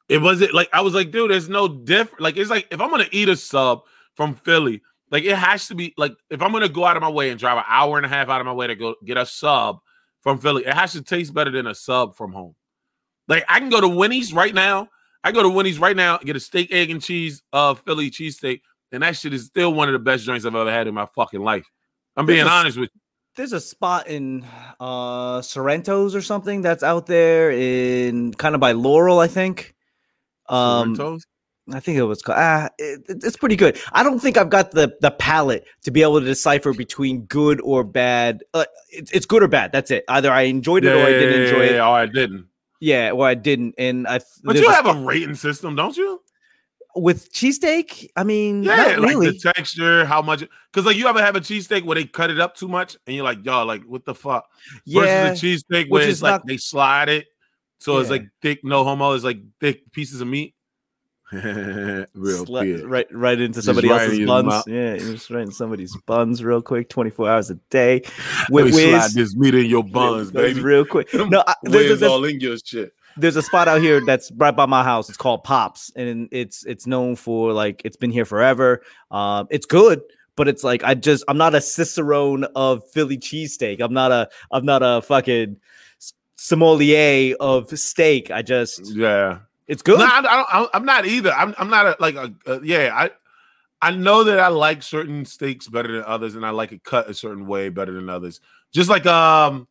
It 0.08 0.22
wasn't 0.22 0.54
like 0.54 0.70
I 0.72 0.80
was 0.80 0.94
like, 0.94 1.12
dude, 1.12 1.32
there's 1.32 1.50
no 1.50 1.68
different. 1.68 2.22
Like 2.22 2.38
it's 2.38 2.50
like 2.50 2.70
if 2.72 2.80
I'm 2.80 2.90
gonna 2.90 3.10
eat 3.12 3.28
a 3.28 3.36
sub 3.36 3.82
from 4.16 4.36
Philly, 4.36 4.82
like 5.10 5.26
it 5.26 5.36
has 5.36 5.68
to 5.68 5.76
be 5.76 5.94
like 5.98 6.14
if 6.30 6.42
I'm 6.42 6.54
gonna 6.54 6.70
go 6.70 6.86
out 6.86 6.96
of 6.96 7.02
my 7.04 7.10
way 7.10 7.30
and 7.30 7.38
drive 7.38 7.58
an 7.58 7.66
hour 7.68 7.98
and 7.98 8.06
a 8.06 8.10
half 8.10 8.30
out 8.30 8.40
of 8.40 8.46
my 8.46 8.54
way 8.54 8.68
to 8.68 8.76
go 8.76 8.96
get 9.04 9.18
a 9.18 9.26
sub 9.26 9.80
from 10.22 10.38
Philly, 10.38 10.66
it 10.66 10.74
has 10.74 10.94
to 10.94 11.02
taste 11.02 11.34
better 11.34 11.52
than 11.52 11.68
a 11.68 11.76
sub 11.76 12.16
from 12.16 12.32
home. 12.32 12.56
Like 13.28 13.44
I 13.50 13.60
can 13.60 13.68
go 13.68 13.82
to 13.82 13.90
Winnie's 13.90 14.32
right 14.32 14.54
now. 14.56 14.88
I 15.26 15.34
go 15.34 15.44
to 15.44 15.50
Winnie's 15.50 15.78
right 15.78 15.98
now, 15.98 16.20
get 16.20 16.38
a 16.38 16.40
steak, 16.40 16.72
egg, 16.72 16.90
and 16.90 17.02
cheese, 17.02 17.44
uh, 17.52 17.74
Philly 17.74 18.10
cheesesteak, 18.12 18.62
and 18.94 19.04
that 19.04 19.18
shit 19.18 19.34
is 19.34 19.48
still 19.48 19.74
one 19.74 19.90
of 19.90 19.94
the 19.94 20.00
best 20.00 20.24
joints 20.24 20.46
I've 20.46 20.56
ever 20.56 20.72
had 20.72 20.88
in 20.88 20.94
my 20.94 21.06
fucking 21.06 21.42
life. 21.42 21.70
I'm 22.16 22.26
being 22.26 22.48
honest 22.48 22.78
with 22.78 22.90
you. 22.94 23.02
There's 23.36 23.54
a 23.54 23.60
spot 23.62 24.08
in 24.08 24.46
uh 24.80 25.40
Sorrento's 25.42 26.16
or 26.16 26.22
something 26.22 26.62
that's 26.62 26.84
out 26.84 27.06
there 27.06 27.52
in 27.52 28.34
kind 28.34 28.56
of 28.56 28.62
by 28.62 28.74
Laurel, 28.74 29.20
I 29.20 29.28
think. 29.28 29.74
Um, 30.50 30.96
Sorrento's? 30.96 31.26
I 31.72 31.80
think 31.80 31.98
it 31.98 32.04
was 32.04 32.22
called. 32.22 32.38
Ah, 32.40 32.70
it, 32.78 33.02
it- 33.08 33.24
it's 33.24 33.38
pretty 33.38 33.56
good. 33.56 33.80
I 33.94 34.04
don't 34.04 34.20
think 34.20 34.36
I've 34.36 34.50
got 34.50 34.72
the 34.72 34.98
the 35.00 35.12
palate 35.12 35.66
to 35.84 35.92
be 35.92 36.02
able 36.02 36.20
to 36.20 36.26
decipher 36.26 36.74
between 36.74 37.22
good 37.22 37.62
or 37.62 37.84
bad. 37.84 38.44
Uh, 38.54 38.66
it's 38.90 39.12
it's 39.12 39.26
good 39.26 39.44
or 39.44 39.48
bad. 39.48 39.72
That's 39.72 39.92
it. 39.92 40.04
Either 40.10 40.32
I 40.32 40.42
enjoyed 40.42 40.84
it 40.84 40.90
or 40.94 41.00
I 41.06 41.10
didn't 41.12 41.42
enjoy 41.44 41.62
it. 41.66 41.72
Yeah, 41.76 41.88
or 41.88 41.96
I 41.96 42.06
didn't. 42.08 42.48
Yeah, 42.82 43.12
or 43.12 43.28
I 43.28 43.36
didn't. 43.36 43.76
And 43.78 44.08
I. 44.08 44.20
But 44.44 44.56
you 44.58 44.70
have 44.72 44.88
a 44.88 45.00
rating 45.06 45.36
system, 45.36 45.76
don't 45.76 45.96
you? 45.96 46.20
With 46.96 47.32
cheesesteak. 47.34 48.08
I 48.16 48.24
mean, 48.24 48.64
Yeah, 48.64 48.76
not 48.76 49.00
like 49.00 49.10
really. 49.10 49.32
the 49.32 49.52
texture, 49.54 50.06
how 50.06 50.22
much? 50.22 50.44
Because 50.72 50.86
like 50.86 50.96
you 50.98 51.08
ever 51.08 51.22
have 51.22 51.36
a 51.36 51.42
cheesesteak 51.42 51.84
where 51.86 51.96
they 51.96 52.06
cut 52.06 52.30
it 52.30 52.40
up 52.40 52.56
too 52.56 52.68
much, 52.68 52.98
and 53.08 53.16
you're 53.16 53.26
like, 53.26 53.44
y'all, 53.46 53.66
like 53.66 53.84
what 53.84 54.06
the 54.06 54.16
fuck? 54.16 54.48
yeah, 54.86 55.30
Versus 55.30 55.44
a 55.44 55.46
cheesesteak 55.46 55.84
which 55.84 55.90
where 55.90 56.04
is 56.04 56.10
it's 56.16 56.22
like 56.22 56.32
not- 56.32 56.48
they 56.48 56.58
slide 56.58 57.10
it, 57.10 57.28
so 57.80 57.98
it's 58.00 58.10
like 58.10 58.26
thick, 58.42 58.64
no 58.64 58.84
homo. 58.84 59.14
It's 59.14 59.24
like 59.24 59.40
thick 59.60 59.92
pieces 59.92 60.22
of 60.22 60.28
meat. 60.28 60.54
Real 61.34 62.06
Sla- 62.46 62.84
right 62.90 63.08
right 63.10 63.40
into 63.40 63.62
somebody 63.62 63.88
right 63.88 64.02
in 64.02 64.04
else's 64.04 64.20
your 64.20 64.28
buns. 64.28 64.48
mouth. 64.48 64.68
Yeah, 64.68 64.98
just 64.98 65.30
right 65.30 65.44
in 65.44 65.52
somebody's 65.52 65.96
buns 66.06 66.44
real 66.44 66.62
quick, 66.62 66.90
24 66.90 67.30
hours 67.30 67.50
a 67.50 67.56
day. 67.70 68.02
Let 68.50 68.66
me 68.66 68.72
With 68.72 68.74
slide 68.76 69.12
this 69.12 69.34
meat 69.34 69.56
in 69.56 69.66
your 69.68 69.82
buns, 69.84 70.30
baby. 70.30 70.60
real 70.60 70.84
quick. 70.84 71.14
No, 71.14 71.42
I, 71.48 71.54
there's, 71.64 71.74
there's, 71.88 72.00
there's, 72.02 72.12
all 72.12 72.26
in 72.26 72.42
your 72.42 72.58
shit. 72.58 72.92
There's 73.18 73.36
a 73.36 73.42
spot 73.42 73.68
out 73.68 73.82
here 73.82 74.02
that's 74.06 74.32
right 74.38 74.56
by 74.56 74.66
my 74.66 74.84
house. 74.84 75.10
It's 75.10 75.18
called 75.18 75.44
Pops, 75.44 75.92
and 75.96 76.28
it's 76.32 76.66
it's 76.66 76.88
known 76.88 77.16
for 77.16 77.54
like 77.54 77.82
it's 77.86 77.98
been 77.98 78.12
here 78.12 78.26
forever. 78.26 78.82
Um, 79.12 79.48
it's 79.50 79.66
good, 79.66 80.02
but 80.36 80.48
it's 80.48 80.64
like 80.64 80.84
I 80.84 80.94
just 80.94 81.24
I'm 81.28 81.38
not 81.38 81.56
a 81.56 81.62
cicerone 81.62 82.46
of 82.56 82.84
Philly 82.92 83.18
cheesesteak. 83.18 83.82
I'm 83.82 83.94
not 83.94 84.12
a 84.12 84.30
I'm 84.52 84.66
not 84.66 84.82
a 84.84 85.02
fucking 85.02 85.58
sommelier 86.36 87.36
of 87.40 87.70
steak. 87.78 88.32
I 88.32 88.42
just 88.42 88.94
Yeah. 88.96 89.40
it's 89.68 89.82
good. 89.82 90.00
No, 90.00 90.06
I, 90.06 90.20
I 90.20 90.58
don't, 90.60 90.70
I'm 90.74 90.86
not 90.86 91.06
either. 91.06 91.32
I'm, 91.32 91.54
I'm 91.58 91.70
not 91.70 91.86
a, 91.86 91.96
like 92.00 92.16
a, 92.16 92.34
a 92.48 92.60
yeah. 92.64 92.92
I 92.94 93.12
I 93.84 93.92
know 93.92 94.24
that 94.24 94.40
I 94.40 94.48
like 94.50 94.84
certain 94.84 95.26
steaks 95.26 95.68
better 95.68 95.92
than 95.92 96.04
others, 96.06 96.36
and 96.36 96.46
I 96.46 96.52
like 96.52 96.72
it 96.72 96.84
cut 96.84 97.10
a 97.10 97.14
certain 97.14 97.48
way 97.48 97.70
better 97.70 97.92
than 97.94 98.10
others. 98.10 98.40
Just 98.72 98.90
like 98.90 99.06
um, 99.06 99.68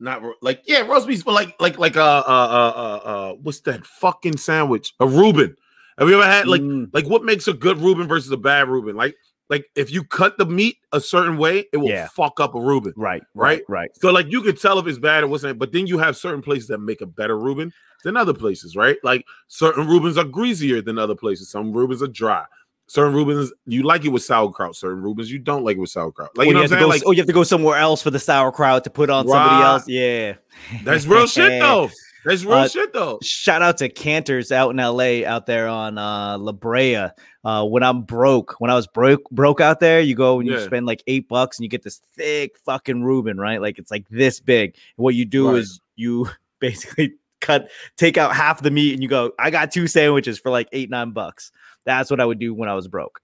not 0.00 0.22
like 0.42 0.62
yeah, 0.66 0.80
roast 0.80 1.06
beef, 1.06 1.24
but 1.24 1.32
like 1.32 1.54
like 1.60 1.78
like 1.78 1.96
uh 1.96 2.24
uh 2.26 2.30
uh 2.30 2.72
uh, 2.76 3.08
uh 3.08 3.32
what's 3.34 3.60
that 3.60 3.84
fucking 3.84 4.36
sandwich? 4.38 4.94
A 5.00 5.06
Reuben. 5.06 5.56
Have 5.98 6.08
you 6.08 6.14
ever 6.20 6.24
had 6.30 6.48
like 6.48 6.62
Mm, 6.62 6.88
like 6.92 7.06
what 7.06 7.24
makes 7.24 7.46
a 7.48 7.52
good 7.52 7.78
Reuben 7.78 8.08
versus 8.08 8.30
a 8.30 8.36
bad 8.36 8.68
Reuben? 8.68 8.96
Like 8.96 9.14
like 9.50 9.66
if 9.76 9.90
you 9.92 10.04
cut 10.04 10.38
the 10.38 10.46
meat 10.46 10.78
a 10.92 11.00
certain 11.00 11.36
way, 11.36 11.66
it 11.72 11.76
will 11.76 11.88
Yeah. 11.90 12.08
fuck 12.08 12.40
up 12.40 12.54
a 12.54 12.60
Reuben. 12.60 12.94
right, 12.96 13.22
right? 13.34 13.58
right, 13.58 13.62
right. 13.68 13.90
So 14.00 14.10
like 14.10 14.30
you 14.30 14.42
could 14.42 14.60
tell 14.60 14.78
if 14.78 14.86
it's 14.86 14.98
bad 14.98 15.24
or 15.24 15.26
what's 15.26 15.42
not, 15.42 15.58
but 15.58 15.72
then 15.72 15.86
you 15.86 15.98
have 15.98 16.16
certain 16.16 16.40
places 16.40 16.68
that 16.68 16.78
make 16.78 17.00
a 17.00 17.06
better 17.06 17.36
Reuben 17.38 17.72
than 18.04 18.16
other 18.16 18.32
places, 18.32 18.76
right? 18.76 18.96
Like 19.02 19.26
certain 19.48 19.86
Reubens 19.86 20.16
are 20.16 20.24
greasier 20.24 20.80
than 20.80 20.98
other 20.98 21.14
places. 21.16 21.50
Some 21.50 21.72
Reubens 21.72 22.02
are 22.02 22.06
dry. 22.06 22.44
Certain 22.90 23.14
Reubens 23.14 23.52
you 23.66 23.84
like 23.84 24.04
it 24.04 24.08
with 24.08 24.24
sauerkraut. 24.24 24.74
Certain 24.74 25.00
Reubens 25.00 25.30
you 25.30 25.38
don't 25.38 25.62
like 25.62 25.76
it 25.76 25.80
with 25.80 25.90
sauerkraut. 25.90 26.36
Like 26.36 26.46
Or 26.46 26.48
you 26.48 26.54
know 26.54 26.58
you 26.58 26.62
what 26.64 26.72
I'm 26.72 26.78
saying? 26.78 26.80
go, 26.82 26.88
Like 26.88 27.02
oh, 27.06 27.12
you 27.12 27.18
have 27.18 27.28
to 27.28 27.32
go 27.32 27.44
somewhere 27.44 27.76
else 27.78 28.02
for 28.02 28.10
the 28.10 28.18
sauerkraut 28.18 28.82
to 28.82 28.90
put 28.90 29.10
on 29.10 29.28
somebody 29.28 29.62
else. 29.62 29.86
Yeah, 29.86 30.34
that's 30.84 31.06
real 31.06 31.28
shit 31.28 31.52
though. 31.60 31.88
That's 32.24 32.42
real 32.44 32.54
Uh, 32.54 32.68
shit 32.68 32.92
though. 32.92 33.20
Shout 33.22 33.62
out 33.62 33.78
to 33.78 33.88
Canter's 33.88 34.50
out 34.50 34.70
in 34.70 34.78
LA, 34.78 35.24
out 35.24 35.46
there 35.46 35.68
on 35.68 35.98
uh, 35.98 36.36
La 36.38 36.50
Brea. 36.50 37.10
Uh, 37.44 37.64
when 37.64 37.84
I'm 37.84 38.02
broke, 38.02 38.56
when 38.58 38.72
I 38.72 38.74
was 38.74 38.88
broke, 38.88 39.22
broke 39.30 39.60
out 39.60 39.78
there, 39.78 40.00
you 40.00 40.16
go 40.16 40.40
and 40.40 40.48
you 40.48 40.56
Yeah. 40.56 40.64
spend 40.66 40.84
like 40.84 41.04
eight 41.06 41.28
bucks 41.28 41.58
and 41.58 41.62
you 41.64 41.68
get 41.70 41.84
this 41.84 42.00
thick 42.16 42.58
fucking 42.66 43.04
Reuben, 43.04 43.38
right? 43.38 43.60
Like 43.62 43.78
it's 43.78 43.92
like 43.92 44.04
this 44.10 44.40
big. 44.40 44.74
And 44.96 45.04
what 45.04 45.14
you 45.14 45.24
do 45.26 45.50
Right. 45.50 45.58
is 45.60 45.80
you 45.94 46.28
basically 46.60 47.12
cut, 47.40 47.70
take 47.96 48.16
out 48.18 48.34
half 48.34 48.62
the 48.62 48.70
meat, 48.70 48.94
and 48.94 49.02
you 49.02 49.08
go, 49.08 49.32
I 49.38 49.50
got 49.50 49.72
two 49.72 49.86
sandwiches 49.86 50.38
for 50.38 50.50
like 50.50 50.68
eight 50.72 50.90
nine 50.90 51.10
bucks. 51.12 51.52
That's 51.84 52.10
what 52.10 52.20
I 52.20 52.24
would 52.24 52.38
do 52.38 52.54
when 52.54 52.68
I 52.68 52.74
was 52.74 52.88
broke. 52.88 53.20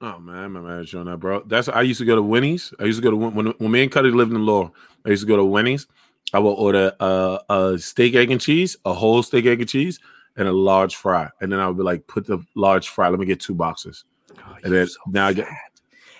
Oh 0.00 0.18
man, 0.18 0.44
I'm 0.44 0.52
mad 0.52 0.80
at 0.80 0.92
you 0.92 0.98
on 0.98 1.06
that, 1.06 1.18
bro. 1.18 1.42
That's 1.46 1.68
I 1.68 1.82
used 1.82 2.00
to 2.00 2.06
go 2.06 2.16
to 2.16 2.22
Winnie's. 2.22 2.72
I 2.78 2.84
used 2.84 2.98
to 2.98 3.02
go 3.02 3.10
to 3.10 3.16
when 3.16 3.46
when 3.46 3.70
me 3.70 3.82
and 3.82 3.92
Cuddy 3.92 4.10
lived 4.10 4.32
in 4.32 4.44
Law. 4.44 4.70
I 5.04 5.10
used 5.10 5.22
to 5.22 5.28
go 5.28 5.36
to 5.36 5.44
Winnie's. 5.44 5.86
I 6.32 6.38
would 6.38 6.50
order 6.50 6.92
a, 7.00 7.38
a 7.48 7.78
steak, 7.78 8.14
egg, 8.14 8.30
and 8.30 8.40
cheese, 8.40 8.76
a 8.84 8.92
whole 8.92 9.22
steak, 9.22 9.46
egg, 9.46 9.60
and 9.60 9.68
cheese, 9.68 10.00
and 10.36 10.48
a 10.48 10.52
large 10.52 10.96
fry. 10.96 11.30
And 11.40 11.52
then 11.52 11.60
I 11.60 11.68
would 11.68 11.76
be 11.76 11.82
like, 11.82 12.06
put 12.08 12.26
the 12.26 12.44
large 12.54 12.88
fry. 12.88 13.08
Let 13.08 13.20
me 13.20 13.26
get 13.26 13.40
two 13.40 13.54
boxes. 13.54 14.04
Oh, 14.38 14.56
and 14.64 14.72
then 14.72 14.88
now 15.06 15.28
I 15.28 15.32
get 15.32 15.48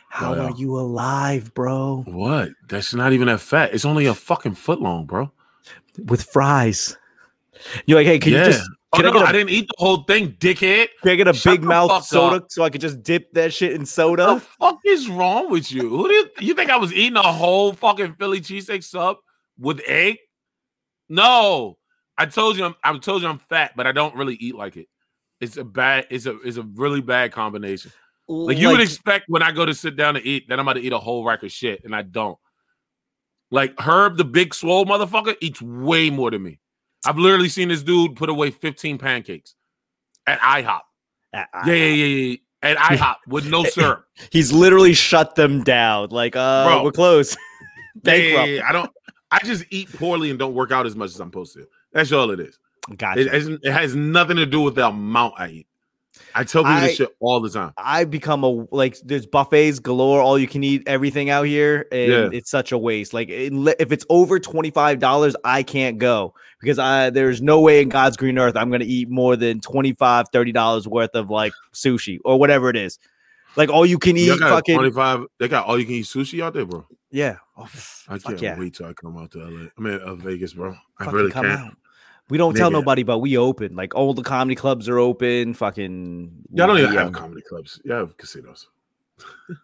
How 0.09 0.35
yeah. 0.35 0.43
are 0.43 0.51
you 0.53 0.79
alive, 0.79 1.53
bro? 1.55 2.03
what? 2.07 2.51
That's 2.69 2.95
not 2.95 3.13
even 3.13 3.27
that 3.27 3.41
fat. 3.41 3.75
It's 3.75 3.85
only 3.85 4.07
a 4.07 4.15
fucking 4.15 4.55
foot 4.55 4.81
long, 4.81 5.07
bro. 5.07 5.31
With 6.07 6.23
fries. 6.23 6.97
You're 7.87 7.99
like, 7.99 8.07
hey, 8.07 8.19
can 8.19 8.33
yeah. 8.33 8.47
you 8.47 8.53
just 8.53 8.71
oh, 8.93 8.97
can 8.97 9.07
I 9.07 9.11
no, 9.11 9.21
a- 9.21 9.25
I 9.25 9.33
didn't 9.33 9.51
eat 9.51 9.69
the 9.69 9.75
whole 9.79 10.03
thing, 10.05 10.33
dickhead. 10.33 10.89
can 11.03 11.13
I 11.13 11.15
get 11.17 11.29
a 11.29 11.35
Shut 11.35 11.55
big 11.55 11.63
mouth 11.65 12.05
soda 12.05 12.37
up. 12.37 12.47
so 12.51 12.63
I 12.63 12.71
could 12.71 12.81
just 12.81 13.03
dip 13.03 13.33
that 13.33 13.53
shit 13.53 13.73
in 13.73 13.87
soda? 13.87 14.27
What 14.27 14.35
the 14.35 14.47
fuck 14.61 14.79
is 14.85 15.09
wrong 15.09 15.51
with 15.51 15.71
you? 15.71 15.89
Who 15.89 16.09
do 16.09 16.15
you, 16.15 16.31
you 16.41 16.55
think 16.55 16.71
I 16.71 16.77
was 16.77 16.93
eating 16.93 17.17
a 17.17 17.23
whole 17.23 17.73
fucking 17.73 18.15
Philly 18.15 18.41
cheesesteak 18.41 18.85
sub 18.85 19.19
with 19.59 19.81
egg? 19.87 20.17
No, 21.09 21.79
I 22.19 22.27
told 22.27 22.57
you 22.57 22.65
I'm, 22.65 22.75
I 22.83 22.97
told 22.99 23.23
you 23.23 23.29
I'm 23.29 23.39
fat, 23.39 23.73
but 23.77 23.87
I 23.87 23.93
don't 23.93 24.15
really 24.17 24.35
eat 24.35 24.55
like 24.55 24.77
it. 24.77 24.89
It's 25.41 25.57
a 25.57 25.65
bad. 25.65 26.07
It's 26.11 26.27
a 26.27 26.39
it's 26.41 26.57
a 26.57 26.63
really 26.63 27.01
bad 27.01 27.33
combination. 27.33 27.93
Like 28.29 28.59
you 28.59 28.71
would 28.71 28.81
expect 28.81 29.27
when 29.29 29.43
I 29.43 29.53
go 29.53 29.65
to 29.65 29.75
sit 29.75 29.95
down 29.95 30.15
to 30.15 30.27
eat 30.27 30.49
that 30.49 30.59
I'm 30.59 30.67
about 30.67 30.81
to 30.81 30.81
eat 30.81 30.93
a 30.93 30.99
whole 30.99 31.25
rack 31.25 31.43
of 31.43 31.53
shit, 31.53 31.85
and 31.85 31.95
I 31.95 32.03
don't. 32.03 32.39
Like 33.51 33.79
Herb, 33.79 34.17
the 34.17 34.25
big 34.25 34.55
swole 34.55 34.85
motherfucker, 34.85 35.37
eats 35.41 35.63
way 35.63 36.11
more 36.11 36.31
than 36.31 36.43
me. 36.43 36.59
I've 37.07 37.19
literally 37.19 37.49
seen 37.49 37.69
this 37.69 37.83
dude 37.83 38.17
put 38.17 38.29
away 38.29 38.51
15 38.51 38.99
pancakes 38.99 39.55
at 40.27 40.41
IHOP. 40.41 40.81
Uh, 41.33 41.45
Yeah, 41.67 41.73
yeah, 41.73 41.75
yeah, 41.75 42.05
yeah. 42.07 42.37
At 42.63 42.77
IHOP 42.99 43.17
with 43.29 43.47
no 43.47 43.65
syrup. 43.65 44.05
He's 44.33 44.53
literally 44.53 44.95
shut 44.95 45.35
them 45.37 45.63
down. 45.63 46.09
Like, 46.11 46.37
uh, 46.37 46.67
Bro. 46.67 46.85
we're 46.85 46.93
closed. 46.93 47.37
Yeah, 48.05 48.15
yeah, 48.15 48.45
yeah, 48.45 48.69
I 48.69 48.73
don't. 48.73 48.91
I 49.31 49.39
just 49.43 49.65
eat 49.71 49.91
poorly 49.93 50.29
and 50.31 50.39
don't 50.39 50.55
work 50.55 50.71
out 50.71 50.85
as 50.87 50.95
much 50.95 51.09
as 51.11 51.19
I'm 51.19 51.29
supposed 51.29 51.55
to. 51.55 51.67
That's 51.93 52.13
all 52.13 52.31
it 52.31 52.39
is. 52.39 52.59
Gotcha. 52.95 53.23
It, 53.23 53.61
it 53.65 53.73
has 53.73 53.97
nothing 53.97 54.37
to 54.37 54.47
do 54.47 54.61
with 54.61 54.75
the 54.77 54.87
amount 54.87 55.35
I 55.39 55.49
eat. 55.49 55.67
I 56.39 56.45
tell 56.45 56.63
people 56.63 56.73
I- 56.77 56.87
this 56.89 56.97
shit 56.97 57.09
all 57.21 57.41
the 57.41 57.49
time. 57.51 57.73
I 57.79 58.05
become 58.05 58.45
a 58.45 58.67
like 58.71 58.99
there's 59.05 59.27
buffets 59.27 59.79
galore, 59.79 60.21
all 60.21 60.39
you 60.39 60.47
can 60.47 60.63
eat 60.63 60.83
everything 60.87 61.31
out 61.31 61.45
here, 61.47 61.87
and 61.91 62.13
Yeah. 62.13 62.29
it's 62.33 62.51
such 62.51 62.73
a 62.73 62.79
waste. 62.79 63.15
Like 63.15 63.29
it- 63.31 63.53
if 63.81 63.91
it's 63.91 64.05
over 64.11 64.39
twenty 64.39 64.71
five 64.71 64.99
dollars, 64.99 65.35
I 65.45 65.63
can't 65.63 65.99
go 65.99 66.35
because 66.61 66.79
I 66.79 67.11
there's 67.11 67.41
no 67.41 67.61
way 67.61 67.81
in 67.81 67.89
God's 67.89 68.17
green 68.17 68.39
earth 68.39 68.57
I'm 68.57 68.71
gonna 68.71 68.85
eat 68.87 69.09
more 69.09 69.35
than 69.37 69.61
25 69.61 70.27
30 70.33 70.53
dollars 70.53 70.87
worth 70.87 71.15
of 71.15 71.31
like 71.31 71.53
sushi 71.75 72.19
or 72.25 72.39
whatever 72.39 72.69
it 72.71 72.77
is. 72.77 72.99
Like 73.57 73.71
all 73.71 73.87
you 73.87 73.99
can 73.99 74.19
eat, 74.19 74.39
fucking 74.39 74.77
25. 74.77 75.25
They 75.41 75.49
got 75.49 75.67
all 75.67 75.79
you 75.79 75.87
can 75.87 75.95
eat 75.95 76.05
sushi 76.05 76.43
out 76.43 76.53
there, 76.53 76.67
bro. 76.67 76.87
yeah. 77.11 77.37
Oh, 77.57 77.67
I 78.09 78.19
can't 78.19 78.43
yeah. 78.43 78.59
wait 78.59 78.75
till 78.75 78.85
I 78.87 78.93
come 78.93 79.17
out 79.17 79.31
to 79.31 79.39
LA. 79.39 79.69
I 79.79 79.81
mean, 79.81 79.95
uh, 79.95 80.15
Vegas, 80.17 80.53
bro. 80.53 80.77
I 81.01 81.05
Fucking 81.07 81.19
really 81.19 81.31
come 81.33 81.47
can't. 81.47 81.61
out. 81.61 81.77
We 82.29 82.39
don't 82.39 82.57
tell 82.57 82.71
nobody, 82.71 83.03
but 83.05 83.19
we 83.19 83.37
open. 83.37 83.77
Like 83.77 83.95
all 83.95 84.13
the 84.13 84.23
comedy 84.23 84.57
clubs 84.57 84.89
are 84.89 84.99
open. 84.99 85.55
Fucking 85.55 86.31
Y'all 86.53 86.67
don't 86.67 86.79
even 86.79 86.93
have 86.95 87.13
comedy 87.13 87.43
clubs. 87.43 87.81
Y'all 87.85 87.99
have 87.99 88.17
casinos. 88.17 88.69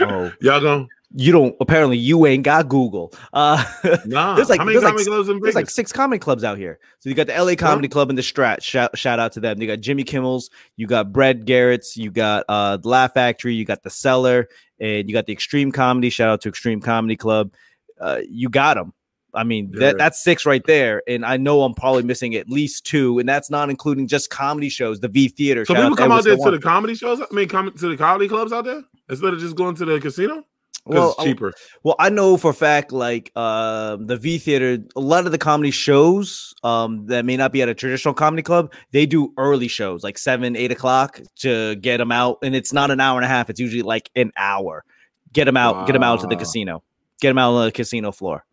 Oh, 0.00 0.30
Y'all 0.42 0.60
going? 0.60 0.88
you 1.14 1.32
don't. 1.32 1.56
Apparently, 1.58 1.96
you 1.96 2.26
ain't 2.26 2.44
got 2.44 2.68
Google. 2.68 3.12
Uh, 3.32 3.64
Nah. 4.06 4.36
There's 4.36 4.50
like- 4.50 4.58
how 4.58 4.64
many 4.66 4.78
there's 4.78 4.84
like 4.94 5.04
clubs 5.06 5.28
in 5.30 5.40
There's 5.40 5.54
like 5.54 5.70
six 5.70 5.90
comedy 5.90 6.18
clubs 6.18 6.44
out 6.44 6.58
here. 6.58 6.78
So 6.98 7.08
you 7.08 7.14
got 7.14 7.26
the 7.26 7.42
LA 7.42 7.54
Comedy 7.54 7.88
Club 7.88 8.10
and 8.10 8.18
the 8.18 8.22
Strat. 8.22 8.62
Shout, 8.62 8.96
shout 8.96 9.18
out 9.18 9.32
to 9.32 9.40
them. 9.40 9.60
You 9.60 9.66
got 9.66 9.80
Jimmy 9.80 10.04
Kimmel's, 10.04 10.50
you 10.76 10.86
got 10.86 11.12
Brad 11.12 11.46
Garrett's, 11.46 11.96
you 11.96 12.10
got 12.10 12.44
uh 12.48 12.76
the 12.76 12.88
Laugh 12.88 13.14
Factory, 13.14 13.54
you 13.54 13.64
got 13.64 13.82
the 13.82 13.90
Cellar, 13.90 14.48
and 14.78 15.08
you 15.08 15.14
got 15.14 15.24
the 15.26 15.32
Extreme 15.32 15.72
Comedy. 15.72 16.10
Shout 16.10 16.28
out 16.28 16.42
to 16.42 16.48
Extreme 16.50 16.82
Comedy 16.82 17.16
Club. 17.16 17.52
Uh, 17.98 18.20
you 18.28 18.48
got 18.50 18.74
them. 18.74 18.92
I 19.34 19.44
mean, 19.44 19.70
that, 19.72 19.98
that's 19.98 20.22
six 20.22 20.46
right 20.46 20.62
there. 20.66 21.02
And 21.06 21.24
I 21.24 21.36
know 21.36 21.62
I'm 21.62 21.74
probably 21.74 22.02
missing 22.02 22.34
at 22.34 22.48
least 22.48 22.84
two, 22.84 23.18
and 23.18 23.28
that's 23.28 23.50
not 23.50 23.70
including 23.70 24.06
just 24.06 24.30
comedy 24.30 24.68
shows, 24.68 25.00
the 25.00 25.08
V 25.08 25.28
Theater. 25.28 25.64
so 25.64 25.74
people 25.74 25.96
come 25.96 26.12
out 26.12 26.24
there 26.24 26.36
to 26.36 26.50
the 26.50 26.58
comedy 26.58 26.94
shows. 26.94 27.20
I 27.20 27.26
mean, 27.32 27.48
come 27.48 27.72
to 27.72 27.88
the 27.88 27.96
comedy 27.96 28.28
clubs 28.28 28.52
out 28.52 28.64
there 28.64 28.82
instead 29.08 29.32
of 29.32 29.40
just 29.40 29.56
going 29.56 29.74
to 29.76 29.84
the 29.84 30.00
casino 30.00 30.44
because 30.84 30.98
well, 30.98 31.14
it's 31.18 31.24
cheaper. 31.24 31.52
Well, 31.82 31.96
I 31.98 32.10
know 32.10 32.36
for 32.36 32.50
a 32.50 32.54
fact, 32.54 32.92
like 32.92 33.30
uh, 33.36 33.96
the 34.00 34.16
V 34.16 34.38
Theater, 34.38 34.78
a 34.96 35.00
lot 35.00 35.26
of 35.26 35.32
the 35.32 35.38
comedy 35.38 35.70
shows 35.70 36.54
um, 36.62 37.06
that 37.06 37.24
may 37.24 37.36
not 37.36 37.52
be 37.52 37.62
at 37.62 37.68
a 37.68 37.74
traditional 37.74 38.14
comedy 38.14 38.42
club, 38.42 38.72
they 38.92 39.06
do 39.06 39.32
early 39.36 39.68
shows, 39.68 40.02
like 40.02 40.18
seven, 40.18 40.56
eight 40.56 40.72
o'clock, 40.72 41.20
to 41.36 41.76
get 41.76 41.98
them 41.98 42.12
out, 42.12 42.38
and 42.42 42.54
it's 42.54 42.72
not 42.72 42.90
an 42.90 43.00
hour 43.00 43.18
and 43.18 43.24
a 43.24 43.28
half; 43.28 43.50
it's 43.50 43.60
usually 43.60 43.82
like 43.82 44.10
an 44.16 44.32
hour. 44.36 44.84
Get 45.32 45.44
them 45.44 45.56
out, 45.56 45.86
get 45.86 45.92
them 45.92 46.02
out 46.02 46.20
to 46.20 46.26
the 46.26 46.36
casino, 46.36 46.82
get 47.20 47.28
them 47.28 47.38
out 47.38 47.52
on 47.52 47.66
the 47.66 47.72
casino 47.72 48.10
floor. 48.10 48.44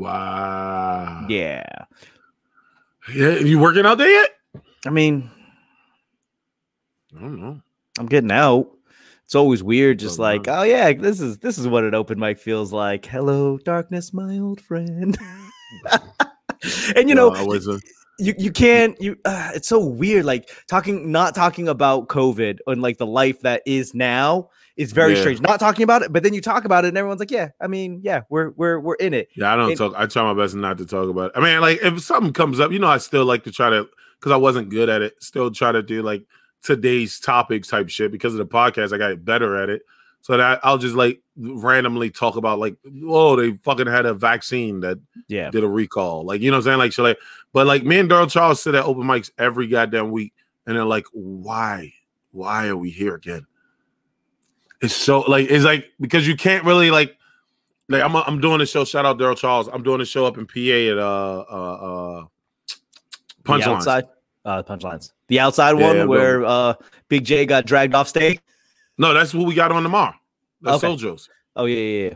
Wow. 0.00 1.26
Yeah, 1.28 1.62
Yeah. 3.14 3.38
You 3.38 3.58
working 3.58 3.84
out 3.84 3.98
there 3.98 4.08
yet? 4.08 4.30
I 4.86 4.90
mean, 4.90 5.30
I 7.14 7.20
don't 7.20 7.38
know. 7.38 7.60
I'm 7.98 8.06
getting 8.06 8.32
out. 8.32 8.70
It's 9.26 9.34
always 9.34 9.62
weird, 9.62 9.98
just 9.98 10.18
like, 10.18 10.48
oh 10.48 10.62
yeah, 10.62 10.90
this 10.94 11.20
is 11.20 11.38
this 11.38 11.58
is 11.58 11.68
what 11.68 11.84
an 11.84 11.94
open 11.94 12.18
mic 12.18 12.38
feels 12.38 12.72
like. 12.72 13.04
Hello, 13.04 13.58
darkness, 13.58 14.14
my 14.14 14.38
old 14.38 14.62
friend. 14.62 15.18
and 16.96 17.08
you 17.08 17.14
know, 17.14 17.28
Well, 17.28 17.42
I 17.42 17.44
was, 17.44 17.68
uh, 17.68 17.78
you 18.18 18.34
you 18.38 18.50
can't 18.50 18.98
you 19.02 19.18
uh, 19.26 19.50
it's 19.54 19.68
so 19.68 19.84
weird 19.84 20.24
like 20.24 20.50
talking 20.66 21.10
not 21.10 21.34
talking 21.34 21.68
about 21.68 22.08
covid 22.08 22.58
and 22.66 22.82
like 22.82 22.98
the 22.98 23.06
life 23.06 23.40
that 23.40 23.62
is 23.66 23.94
now 23.94 24.48
is 24.80 24.92
very 24.92 25.14
Yeah. 25.14 25.20
strange 25.20 25.40
not 25.40 25.60
talking 25.60 25.82
about 25.84 26.02
it 26.02 26.12
but 26.12 26.22
then 26.22 26.32
you 26.34 26.40
talk 26.40 26.64
about 26.64 26.84
it 26.84 26.88
and 26.88 26.96
everyone's 26.98 27.20
like 27.20 27.30
yeah 27.30 27.50
i 27.60 27.66
mean 27.66 28.00
yeah 28.02 28.22
we're 28.30 28.50
we're 28.50 28.80
we're 28.80 28.94
in 28.94 29.12
it 29.14 29.28
yeah, 29.36 29.52
I 29.52 29.56
don't 29.56 29.72
it- 29.72 29.78
talk. 29.78 29.92
I 29.96 30.06
try 30.06 30.22
my 30.22 30.34
best 30.40 30.54
not 30.54 30.78
to 30.78 30.86
talk 30.86 31.08
about 31.08 31.26
it. 31.30 31.32
I 31.36 31.40
mean, 31.40 31.60
like 31.60 31.80
if 31.82 32.00
something 32.00 32.32
comes 32.32 32.58
up, 32.60 32.72
you 32.72 32.78
know, 32.78 32.88
I 32.88 32.98
still 32.98 33.24
like 33.24 33.44
to 33.44 33.52
try 33.52 33.70
to 33.70 33.88
because 34.18 34.32
I 34.32 34.36
wasn't 34.36 34.68
good 34.70 34.88
at 34.88 35.02
it. 35.02 35.22
Still 35.22 35.50
try 35.50 35.72
to 35.72 35.82
do 35.82 36.02
like 36.02 36.24
today's 36.62 37.18
topics 37.20 37.68
type 37.68 37.88
shit 37.88 38.10
because 38.12 38.34
of 38.34 38.38
the 38.38 38.46
podcast. 38.46 38.92
I 38.92 38.98
got 38.98 39.24
better 39.24 39.56
at 39.62 39.70
it. 39.70 39.82
So 40.22 40.36
that 40.36 40.60
I'll 40.62 40.76
just 40.78 40.94
like 40.94 41.20
randomly 41.36 42.10
talk 42.10 42.36
about 42.36 42.58
like, 42.58 42.76
oh, 43.06 43.36
they 43.36 43.52
fucking 43.52 43.86
had 43.86 44.04
a 44.06 44.12
vaccine 44.14 44.80
that 44.80 44.98
yeah 45.28 45.50
did 45.50 45.64
a 45.64 45.68
recall. 45.68 46.24
Like, 46.24 46.40
you 46.42 46.50
know 46.50 46.56
what 46.58 46.66
I'm 46.66 46.70
saying? 46.72 46.78
Like, 46.78 46.92
shit 46.92 47.04
like, 47.04 47.18
but 47.52 47.66
like 47.66 47.84
me 47.84 47.98
and 47.98 48.10
Daryl 48.10 48.30
Charles 48.30 48.62
sit 48.62 48.74
at 48.74 48.84
open 48.84 49.04
mics 49.04 49.30
every 49.38 49.66
goddamn 49.66 50.10
week, 50.10 50.34
and 50.66 50.76
they're 50.76 50.84
like, 50.84 51.06
why? 51.12 51.92
Why 52.32 52.68
are 52.68 52.76
we 52.76 52.90
here 52.90 53.14
again? 53.14 53.46
It's 54.82 54.94
so 54.94 55.20
like 55.20 55.50
it's 55.50 55.64
like 55.64 55.90
because 56.00 56.26
you 56.26 56.36
can't 56.36 56.64
really 56.64 56.90
like 56.90 57.16
like 57.88 58.02
I'm 58.02 58.16
I'm 58.16 58.40
doing 58.40 58.60
a 58.60 58.66
show. 58.66 58.84
Shout 58.84 59.04
out 59.04 59.18
Daryl 59.18 59.36
Charles. 59.36 59.68
I'm 59.68 59.82
doing 59.82 60.00
a 60.00 60.04
show 60.06 60.24
up 60.24 60.38
in 60.38 60.46
PA 60.46 60.92
at 60.92 60.98
uh 60.98 61.44
uh 61.50 62.20
uh 62.20 62.24
the 63.44 63.62
outside 63.64 64.04
uh 64.44 64.62
punchlines 64.62 65.12
the 65.28 65.40
outside 65.40 65.78
Yeah, 65.78 65.86
one 65.86 65.96
yeah, 65.96 66.04
where 66.04 66.44
uh 66.44 66.74
big 67.08 67.24
j 67.24 67.44
got 67.44 67.66
dragged 67.66 67.94
off 67.94 68.08
stage 68.08 68.38
No, 68.96 69.12
that's 69.12 69.34
what 69.34 69.46
we 69.46 69.54
got 69.54 69.72
on 69.72 69.82
tomorrow. 69.82 70.14
That's 70.62 70.82
Okay. 70.82 70.94
Sojo's. 70.94 71.28
oh 71.56 71.64
yeah 71.64 71.78
yeah, 71.78 72.08
yeah. 72.08 72.14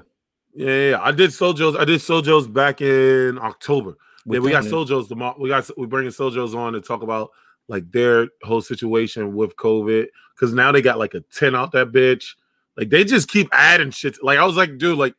Yeah, 0.56 0.90
yeah. 0.90 1.00
I 1.02 1.10
did 1.10 1.30
Sojo's. 1.30 1.74
I 1.76 1.84
did 1.84 2.00
Sojo's 2.00 2.46
back 2.46 2.80
in 2.80 3.38
October. 3.38 3.96
With 4.24 4.36
yeah, 4.36 4.40
we 4.40 4.50
got. 4.52 4.64
Sojo's 4.64 5.08
tomorrow. 5.08 5.36
We 5.38 5.48
got 5.48 5.68
we 5.76 5.86
bringing 5.86 6.12
Sojo's 6.12 6.54
on 6.54 6.74
to 6.74 6.80
talk 6.80 7.02
about 7.02 7.30
like 7.68 7.90
their 7.90 8.28
whole 8.42 8.60
situation 8.60 9.34
with 9.34 9.56
COVID 9.56 10.06
because 10.34 10.54
now 10.54 10.70
they 10.70 10.80
got 10.80 10.98
like 10.98 11.14
a 11.14 11.20
ten 11.32 11.56
out 11.56 11.72
that 11.72 11.90
bitch. 11.90 12.34
Like 12.76 12.90
they 12.90 13.04
just 13.04 13.28
keep 13.28 13.48
adding 13.52 13.90
shit. 13.90 14.16
Like 14.22 14.38
I 14.38 14.44
was 14.44 14.56
like, 14.56 14.78
dude, 14.78 14.98
like 14.98 15.14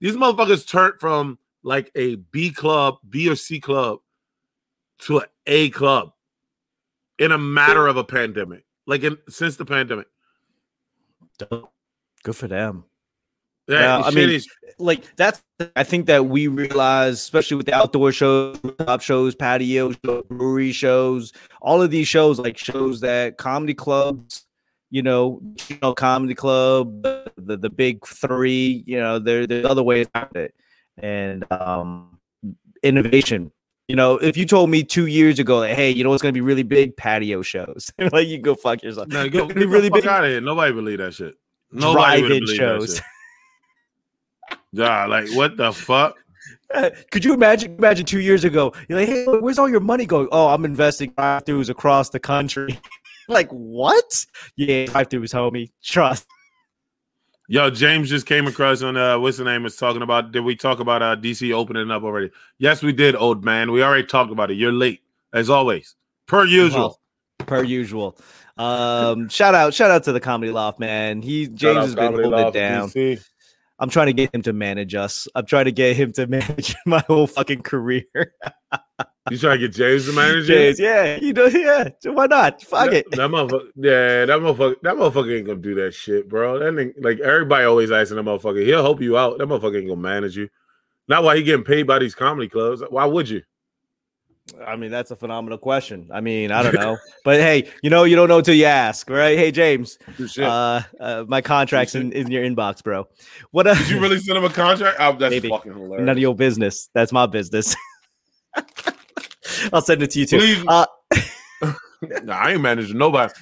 these 0.00 0.16
motherfuckers 0.16 0.66
turned 0.66 0.94
from 1.00 1.38
like 1.62 1.90
a 1.94 2.16
B 2.16 2.50
club, 2.50 2.96
B 3.08 3.28
or 3.28 3.36
C 3.36 3.60
club 3.60 3.98
to 5.00 5.18
an 5.18 5.26
A 5.46 5.70
club 5.70 6.12
in 7.18 7.32
a 7.32 7.38
matter 7.38 7.86
of 7.86 7.96
a 7.96 8.04
pandemic. 8.04 8.64
Like 8.86 9.02
in 9.02 9.18
since 9.28 9.56
the 9.56 9.64
pandemic. 9.64 10.06
Good 12.22 12.34
for 12.34 12.48
them 12.48 12.84
Yeah, 13.68 13.98
I 13.98 14.10
mean, 14.10 14.30
is- 14.30 14.48
like 14.78 15.14
that's 15.16 15.42
I 15.74 15.84
think 15.84 16.06
that 16.06 16.26
we 16.26 16.48
realize, 16.48 17.14
especially 17.14 17.58
with 17.58 17.66
the 17.66 17.74
outdoor 17.74 18.10
shows, 18.12 18.58
top 18.78 19.02
shows, 19.02 19.34
patio 19.34 19.92
shows, 20.04 20.24
brewery 20.30 20.72
shows, 20.72 21.32
all 21.60 21.82
of 21.82 21.90
these 21.90 22.08
shows, 22.08 22.38
like 22.38 22.56
shows 22.56 23.00
that 23.00 23.36
comedy 23.36 23.74
clubs, 23.74 24.45
you 24.90 25.02
know, 25.02 25.40
you 25.68 25.78
know, 25.82 25.94
comedy 25.94 26.34
club, 26.34 27.02
the, 27.02 27.56
the, 27.56 27.70
big 27.70 28.06
three, 28.06 28.84
you 28.86 28.98
know, 28.98 29.18
there 29.18 29.46
there's 29.46 29.64
other 29.64 29.82
ways 29.82 30.06
around 30.14 30.36
it, 30.36 30.54
and 30.98 31.44
um, 31.52 32.18
innovation. 32.82 33.50
You 33.88 33.96
know, 33.96 34.16
if 34.16 34.36
you 34.36 34.46
told 34.46 34.70
me 34.70 34.82
two 34.82 35.06
years 35.06 35.38
ago, 35.38 35.58
like, 35.58 35.76
hey, 35.76 35.90
you 35.90 36.02
know 36.02 36.10
what's 36.10 36.22
going 36.22 36.34
to 36.34 36.36
be 36.36 36.40
really 36.40 36.64
big? 36.64 36.96
Patio 36.96 37.42
shows. 37.42 37.92
like 38.12 38.26
you 38.26 38.38
go 38.38 38.54
fuck 38.54 38.82
yourself. 38.82 39.08
No, 39.08 39.22
It's 39.24 39.32
go, 39.32 39.46
gonna 39.46 39.54
be 39.54 39.66
really 39.66 39.88
fuck 39.88 40.00
big 40.02 40.08
out 40.08 40.24
of 40.24 40.30
here. 40.30 40.40
Nobody 40.40 40.72
believe 40.72 40.98
that 40.98 41.14
shit. 41.14 41.34
Nobody 41.70 42.20
drive-in 42.20 42.46
shows. 42.46 43.00
Yeah, 44.72 45.06
like 45.06 45.28
what 45.34 45.56
the 45.56 45.72
fuck? 45.72 46.16
Could 47.10 47.24
you 47.24 47.32
imagine? 47.32 47.76
Imagine 47.76 48.04
two 48.04 48.20
years 48.20 48.44
ago, 48.44 48.72
you're 48.88 48.98
like, 48.98 49.08
"Hey, 49.08 49.24
where's 49.24 49.58
all 49.58 49.68
your 49.68 49.80
money 49.80 50.06
going?" 50.06 50.28
Oh, 50.32 50.48
I'm 50.48 50.64
investing 50.64 51.12
drive-throughs 51.16 51.70
across 51.70 52.10
the 52.10 52.20
country. 52.20 52.78
like 53.28 53.48
what? 53.50 54.26
Yeah, 54.56 54.86
drive-throughs, 54.86 55.34
homie. 55.34 55.70
Trust. 55.82 56.26
Yo, 57.48 57.70
James 57.70 58.10
just 58.10 58.26
came 58.26 58.48
across 58.48 58.82
on 58.82 58.96
uh 58.96 59.18
what's 59.18 59.36
the 59.38 59.44
name 59.44 59.66
is 59.66 59.76
talking 59.76 60.02
about. 60.02 60.32
Did 60.32 60.40
we 60.40 60.56
talk 60.56 60.80
about 60.80 61.02
uh 61.02 61.14
DC 61.16 61.52
opening 61.52 61.90
up 61.90 62.02
already? 62.02 62.30
Yes, 62.58 62.82
we 62.82 62.92
did, 62.92 63.14
old 63.14 63.44
man. 63.44 63.70
We 63.70 63.82
already 63.82 64.06
talked 64.06 64.32
about 64.32 64.50
it. 64.50 64.54
You're 64.54 64.72
late, 64.72 65.02
as 65.32 65.48
always. 65.48 65.94
Per 66.26 66.44
usual. 66.44 66.98
Well, 67.38 67.46
per 67.46 67.62
usual. 67.62 68.18
Um, 68.56 69.28
shout 69.28 69.54
out, 69.54 69.74
shout 69.74 69.90
out 69.90 70.04
to 70.04 70.12
the 70.12 70.20
comedy 70.20 70.50
loft, 70.50 70.80
man. 70.80 71.22
He 71.22 71.46
James 71.46 71.78
has 71.78 71.94
been 71.94 72.14
holding 72.14 72.46
it 72.46 72.52
down. 72.52 72.90
I'm 73.78 73.90
trying 73.90 74.06
to 74.06 74.12
get 74.14 74.34
him 74.34 74.42
to 74.42 74.52
manage 74.52 74.94
us. 74.94 75.28
I'm 75.34 75.44
trying 75.44 75.66
to 75.66 75.72
get 75.72 75.96
him 75.96 76.12
to 76.12 76.26
manage 76.28 76.74
my 76.86 77.04
whole 77.06 77.26
fucking 77.26 77.62
career. 77.62 78.06
You 79.30 79.38
trying 79.38 79.60
to 79.60 79.66
get 79.66 79.76
James 79.76 80.06
to 80.06 80.12
manage 80.12 80.46
James, 80.46 80.78
yeah, 80.78 81.18
you 81.20 81.32
know, 81.32 81.46
yeah. 81.46 81.88
So 82.00 82.12
why 82.12 82.26
not? 82.26 82.62
Fuck 82.62 82.90
that, 82.90 82.94
it. 82.94 83.10
That 83.10 83.30
motherfucker, 83.30 83.70
yeah, 83.76 84.24
that 84.24 84.38
motherfucker, 84.38 84.76
that 84.82 84.94
motherfucker 84.94 85.36
ain't 85.36 85.46
gonna 85.46 85.58
do 85.58 85.74
that 85.76 85.94
shit, 85.94 86.28
bro. 86.28 86.58
That 86.58 86.80
ain't, 86.80 87.02
like 87.02 87.18
everybody 87.20 87.64
always 87.64 87.90
asking 87.90 88.16
that 88.16 88.24
motherfucker. 88.24 88.64
He'll 88.64 88.82
help 88.82 89.00
you 89.00 89.18
out. 89.18 89.38
That 89.38 89.48
motherfucker 89.48 89.78
ain't 89.78 89.88
gonna 89.88 90.00
manage 90.00 90.36
you. 90.36 90.48
Not 91.08 91.24
why 91.24 91.36
he 91.36 91.42
getting 91.42 91.64
paid 91.64 91.84
by 91.84 91.98
these 91.98 92.14
comedy 92.14 92.48
clubs. 92.48 92.82
Why 92.88 93.04
would 93.04 93.28
you? 93.28 93.42
I 94.64 94.76
mean, 94.76 94.92
that's 94.92 95.10
a 95.10 95.16
phenomenal 95.16 95.58
question. 95.58 96.08
I 96.12 96.20
mean, 96.20 96.52
I 96.52 96.62
don't 96.62 96.74
know, 96.74 96.96
but 97.24 97.40
hey, 97.40 97.68
you 97.82 97.90
know, 97.90 98.04
you 98.04 98.14
don't 98.14 98.28
know 98.28 98.38
until 98.38 98.54
you 98.54 98.66
ask, 98.66 99.10
right? 99.10 99.36
Hey, 99.36 99.50
James, 99.50 99.98
uh, 100.38 100.82
uh, 101.00 101.24
my 101.26 101.40
contract's 101.40 101.96
in, 101.96 102.12
in 102.12 102.30
your 102.30 102.44
inbox, 102.44 102.82
bro. 102.82 103.08
What? 103.50 103.66
Uh, 103.66 103.74
Did 103.74 103.88
you 103.88 104.00
really 104.00 104.18
send 104.18 104.38
him 104.38 104.44
a 104.44 104.50
contract? 104.50 104.98
Oh, 105.00 105.16
that's 105.16 105.30
Maybe. 105.32 105.48
fucking 105.48 105.72
hilarious. 105.72 106.06
None 106.06 106.16
of 106.16 106.18
your 106.18 106.34
business. 106.34 106.90
That's 106.94 107.12
my 107.12 107.26
business. 107.26 107.74
I'll 109.72 109.80
send 109.82 110.02
it 110.02 110.10
to 110.12 110.20
you 110.20 110.26
too. 110.26 110.64
Uh, 110.68 110.86
Nah, 112.22 112.34
I 112.34 112.52
ain't 112.52 112.60
managing 112.60 112.98
nobody. 112.98 113.32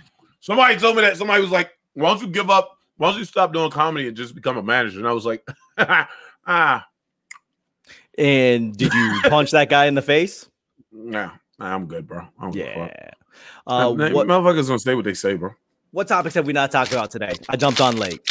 Somebody 0.40 0.76
told 0.76 0.96
me 0.96 1.02
that 1.02 1.16
somebody 1.16 1.42
was 1.42 1.50
like, 1.50 1.70
"Why 1.94 2.10
don't 2.10 2.22
you 2.22 2.28
give 2.28 2.50
up? 2.50 2.78
Why 2.96 3.10
don't 3.10 3.18
you 3.18 3.24
stop 3.24 3.52
doing 3.52 3.70
comedy 3.70 4.06
and 4.08 4.16
just 4.16 4.34
become 4.34 4.56
a 4.56 4.62
manager?" 4.62 5.00
And 5.00 5.08
I 5.08 5.12
was 5.12 5.26
like, 5.26 5.46
"Ah, 6.46 6.86
and 8.16 8.76
did 8.76 8.92
you 8.94 9.20
punch 9.24 9.50
that 9.50 9.68
guy 9.68 9.86
in 9.86 9.94
the 9.94 10.02
face? 10.02 10.48
nah, 10.92 11.32
nah, 11.58 11.74
I'm 11.74 11.86
good, 11.86 12.06
bro. 12.06 12.20
I 12.38 12.42
don't 12.42 12.52
give 12.52 12.66
a 12.68 12.74
fuck. 12.74 12.90
Yeah. 12.90 13.10
Uh, 13.66 13.92
what, 13.92 14.26
Motherfuckers 14.28 14.68
gonna 14.68 14.78
say 14.78 14.94
what 14.94 15.04
they 15.04 15.14
say, 15.14 15.34
bro. 15.34 15.50
what 15.90 16.06
topics 16.06 16.34
have 16.36 16.46
we 16.46 16.52
not 16.52 16.70
talked 16.70 16.92
about 16.92 17.10
today? 17.10 17.32
I 17.48 17.56
jumped 17.56 17.80
on 17.80 17.96
late. 17.96 18.22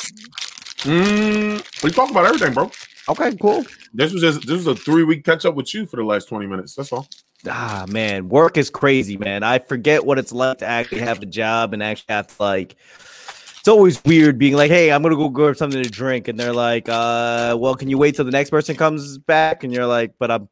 Mm, 0.83 1.83
we 1.83 1.91
talk 1.91 2.09
about 2.11 2.25
everything, 2.25 2.53
bro. 2.53 2.71
Okay, 3.09 3.35
cool. 3.35 3.65
This 3.93 4.13
was 4.13 4.21
just 4.21 4.47
this 4.47 4.65
was 4.65 4.67
a 4.67 4.75
three 4.75 5.03
week 5.03 5.25
catch 5.25 5.45
up 5.45 5.55
with 5.55 5.73
you 5.73 5.85
for 5.85 5.97
the 5.97 6.03
last 6.03 6.29
twenty 6.29 6.47
minutes. 6.47 6.75
That's 6.75 6.93
all. 6.93 7.07
Ah, 7.47 7.85
man, 7.89 8.29
work 8.29 8.57
is 8.57 8.69
crazy, 8.69 9.17
man. 9.17 9.43
I 9.43 9.59
forget 9.59 10.05
what 10.05 10.17
it's 10.17 10.31
like 10.31 10.59
to 10.59 10.65
actually 10.65 11.01
have 11.01 11.21
a 11.21 11.25
job 11.25 11.73
and 11.73 11.83
actually 11.83 12.13
have 12.13 12.27
to 12.27 12.35
like. 12.41 12.75
It's 13.59 13.67
always 13.67 14.03
weird 14.03 14.37
being 14.37 14.55
like, 14.55 14.71
"Hey, 14.71 14.91
I'm 14.91 15.01
gonna 15.01 15.15
go 15.15 15.29
grab 15.29 15.55
something 15.55 15.81
to 15.81 15.89
drink," 15.89 16.27
and 16.27 16.39
they're 16.39 16.53
like, 16.53 16.87
"Uh, 16.89 17.55
well, 17.59 17.75
can 17.75 17.89
you 17.89 17.97
wait 17.97 18.15
till 18.15 18.25
the 18.25 18.31
next 18.31 18.49
person 18.49 18.75
comes 18.75 19.17
back?" 19.17 19.63
And 19.63 19.73
you're 19.73 19.87
like, 19.87 20.13
"But 20.19 20.31
I'm 20.31 20.49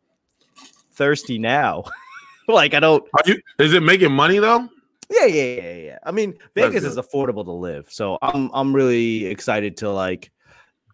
thirsty 0.93 1.37
now." 1.37 1.83
like, 2.47 2.73
I 2.73 2.79
don't. 2.79 3.03
Are 3.13 3.23
you? 3.25 3.41
Is 3.59 3.73
it 3.73 3.83
making 3.83 4.11
money 4.11 4.39
though? 4.39 4.67
Yeah, 5.09 5.25
yeah, 5.25 5.43
yeah, 5.43 5.73
yeah. 5.73 5.99
I 6.03 6.11
mean, 6.11 6.37
Vegas 6.55 6.85
is 6.85 6.97
affordable 6.97 7.43
to 7.43 7.51
live, 7.51 7.91
so 7.91 8.17
I'm 8.21 8.49
I'm 8.53 8.73
really 8.73 9.25
excited 9.25 9.77
to 9.77 9.91
like 9.91 10.31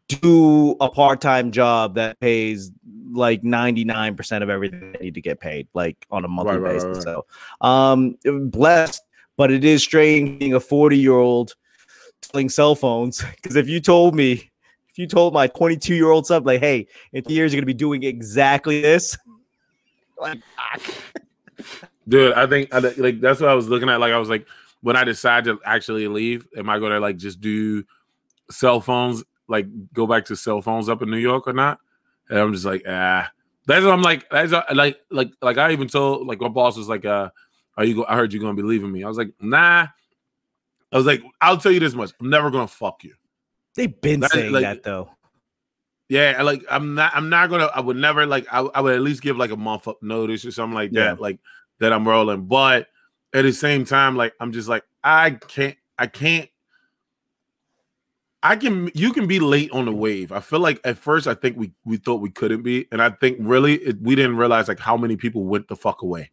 do 0.07 0.75
a 0.79 0.89
part 0.89 1.21
time 1.21 1.51
job 1.51 1.95
that 1.95 2.19
pays 2.19 2.71
like 3.11 3.43
99 3.43 4.15
percent 4.15 4.43
of 4.43 4.49
everything 4.49 4.93
I 4.95 5.03
need 5.03 5.13
to 5.15 5.21
get 5.21 5.39
paid, 5.39 5.67
like 5.73 6.05
on 6.11 6.25
a 6.25 6.27
monthly 6.27 6.57
Right, 6.57 6.73
right, 6.73 6.83
right, 6.83 6.93
basis. 6.93 7.03
So, 7.03 7.25
um, 7.61 8.17
blessed, 8.49 9.01
but 9.37 9.51
it 9.51 9.63
is 9.63 9.83
strange 9.83 10.39
being 10.39 10.53
a 10.53 10.59
40 10.59 10.97
year 10.97 11.13
old 11.13 11.55
selling 12.21 12.49
cell 12.49 12.75
phones. 12.75 13.23
Because 13.35 13.55
if 13.55 13.67
you 13.67 13.79
told 13.79 14.15
me, 14.15 14.49
if 14.89 14.97
you 14.97 15.07
told 15.07 15.33
my 15.33 15.47
22 15.47 15.95
year 15.95 16.09
old 16.09 16.25
son, 16.25 16.43
like, 16.43 16.59
hey, 16.59 16.87
in 17.13 17.23
three 17.23 17.35
years 17.35 17.53
you're 17.53 17.59
gonna 17.61 17.65
be 17.67 17.73
doing 17.73 18.03
exactly 18.03 18.81
this, 18.81 19.17
like, 20.19 20.39
Dude, 22.07 22.33
I 22.33 22.47
think 22.47 22.73
I, 22.73 22.81
think- 22.81 22.97
like 22.97 23.19
that's 23.19 23.39
what 23.41 23.49
I 23.49 23.53
was 23.53 23.67
looking 23.67 23.89
at. 23.89 23.99
Like 23.99 24.13
I 24.13 24.17
was 24.17 24.29
like, 24.29 24.47
when 24.81 24.95
I 24.95 25.03
decide 25.03 25.43
to 25.45 25.59
actually 25.65 26.07
leave, 26.07 26.47
am 26.55 26.69
I 26.69 26.79
gonna 26.79 26.99
like 26.99 27.17
just 27.17 27.41
do 27.41 27.83
cell 28.49 28.79
phones, 28.79 29.23
like 29.47 29.67
go 29.93 30.07
back 30.07 30.25
to 30.25 30.35
cell 30.35 30.61
phones 30.61 30.89
up 30.89 31.01
in 31.01 31.09
New 31.09 31.17
York 31.17 31.47
or 31.47 31.53
not? 31.53 31.79
And 32.29 32.39
I'm 32.39 32.53
just 32.53 32.65
like, 32.65 32.83
ah. 32.87 33.29
That's 33.65 33.83
what 33.83 33.93
I'm 33.93 34.01
like. 34.01 34.29
That's 34.29 34.51
what- 34.53 34.75
like 34.75 34.99
like 35.11 35.31
like 35.41 35.57
I 35.57 35.71
even 35.73 35.87
told 35.87 36.25
like 36.27 36.39
my 36.39 36.47
boss 36.47 36.77
was 36.77 36.87
like, 36.87 37.05
uh, 37.05 37.29
are 37.75 37.83
you? 37.85 37.95
Go- 37.95 38.05
I 38.07 38.15
heard 38.15 38.31
you're 38.33 38.41
gonna 38.41 38.53
be 38.55 38.61
leaving 38.61 38.91
me. 38.91 39.03
I 39.03 39.07
was 39.07 39.17
like, 39.17 39.33
nah. 39.41 39.87
I 40.91 40.95
was 40.97 41.05
like, 41.05 41.21
I'll 41.41 41.57
tell 41.57 41.71
you 41.73 41.81
this 41.81 41.93
much: 41.93 42.11
I'm 42.21 42.29
never 42.29 42.49
gonna 42.49 42.67
fuck 42.67 43.03
you. 43.03 43.13
they've 43.75 43.99
been 44.01 44.21
That- 44.21 44.31
saying 44.31 44.51
like- 44.53 44.63
that 44.63 44.83
though. 44.83 45.09
Yeah, 46.09 46.41
like 46.43 46.63
I'm 46.71 46.95
not. 46.95 47.11
I'm 47.13 47.27
not 47.29 47.49
gonna. 47.49 47.65
I 47.65 47.81
would 47.81 47.97
never 47.97 48.25
like. 48.25 48.47
I, 48.49 48.59
I 48.61 48.79
would 48.79 48.95
at 48.95 49.01
least 49.01 49.21
give 49.21 49.35
like 49.35 49.51
a 49.51 49.57
month 49.57 49.89
up 49.89 50.01
notice 50.01 50.45
or 50.45 50.51
something 50.51 50.73
like 50.73 50.91
Yeah. 50.93 51.03
that. 51.03 51.19
Like 51.21 51.39
that 51.79 51.91
I'm 51.91 52.07
rolling. 52.07 52.45
But 52.45 52.87
at 53.33 53.41
the 53.41 53.51
same 53.51 53.83
time, 53.83 54.15
like 54.15 54.33
I'm 54.39 54.53
just 54.53 54.69
like 54.69 54.83
I 55.03 55.31
can't. 55.31 55.75
I 55.99 56.07
can't. 56.07 56.49
I 58.47 58.55
can. 58.55 58.89
You 58.93 59.11
can 59.11 59.27
be 59.27 59.39
late 59.39 59.71
on 59.71 59.85
the 59.85 59.91
wave. 59.91 60.31
I 60.31 60.39
feel 60.39 60.59
like 60.59 60.79
at 60.85 60.97
first 60.97 61.27
I 61.27 61.33
think 61.33 61.57
we 61.57 61.71
we 61.85 61.97
thought 61.97 62.21
we 62.21 62.29
couldn't 62.29 62.63
be, 62.63 62.87
and 62.91 63.01
I 63.01 63.09
think 63.09 63.37
really 63.41 63.75
it, 63.75 64.01
we 64.01 64.15
didn't 64.15 64.37
realize 64.37 64.67
like 64.67 64.79
how 64.79 64.95
many 64.95 65.17
people 65.17 65.43
went 65.43 65.67
the 65.67 65.75
fuck 65.75 66.01
away. 66.01 66.31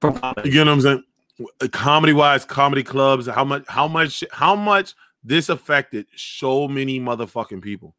From 0.00 0.14
You 0.44 0.64
know 0.64 0.76
what 0.76 0.86
I'm 0.86 1.04
saying? 1.40 1.70
Comedy 1.72 2.12
wise, 2.12 2.44
comedy 2.44 2.82
clubs. 2.82 3.26
How 3.26 3.44
much? 3.44 3.64
How 3.68 3.86
much? 3.86 4.24
How 4.32 4.56
much 4.56 4.94
this 5.22 5.48
affected 5.48 6.06
so 6.16 6.66
many 6.68 6.98
motherfucking 6.98 7.60
people. 7.60 7.94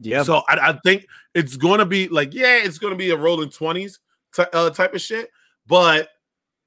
yeah, 0.00 0.22
So 0.22 0.42
I, 0.48 0.70
I 0.70 0.78
think 0.84 1.06
it's 1.34 1.56
going 1.56 1.78
to 1.78 1.86
be 1.86 2.08
like, 2.08 2.34
yeah, 2.34 2.56
it's 2.56 2.78
going 2.78 2.92
to 2.92 2.98
be 2.98 3.10
a 3.10 3.16
rolling 3.16 3.50
twenties 3.50 4.00
ty- 4.34 4.48
uh, 4.52 4.70
type 4.70 4.94
of 4.94 5.00
shit, 5.00 5.30
but 5.66 6.08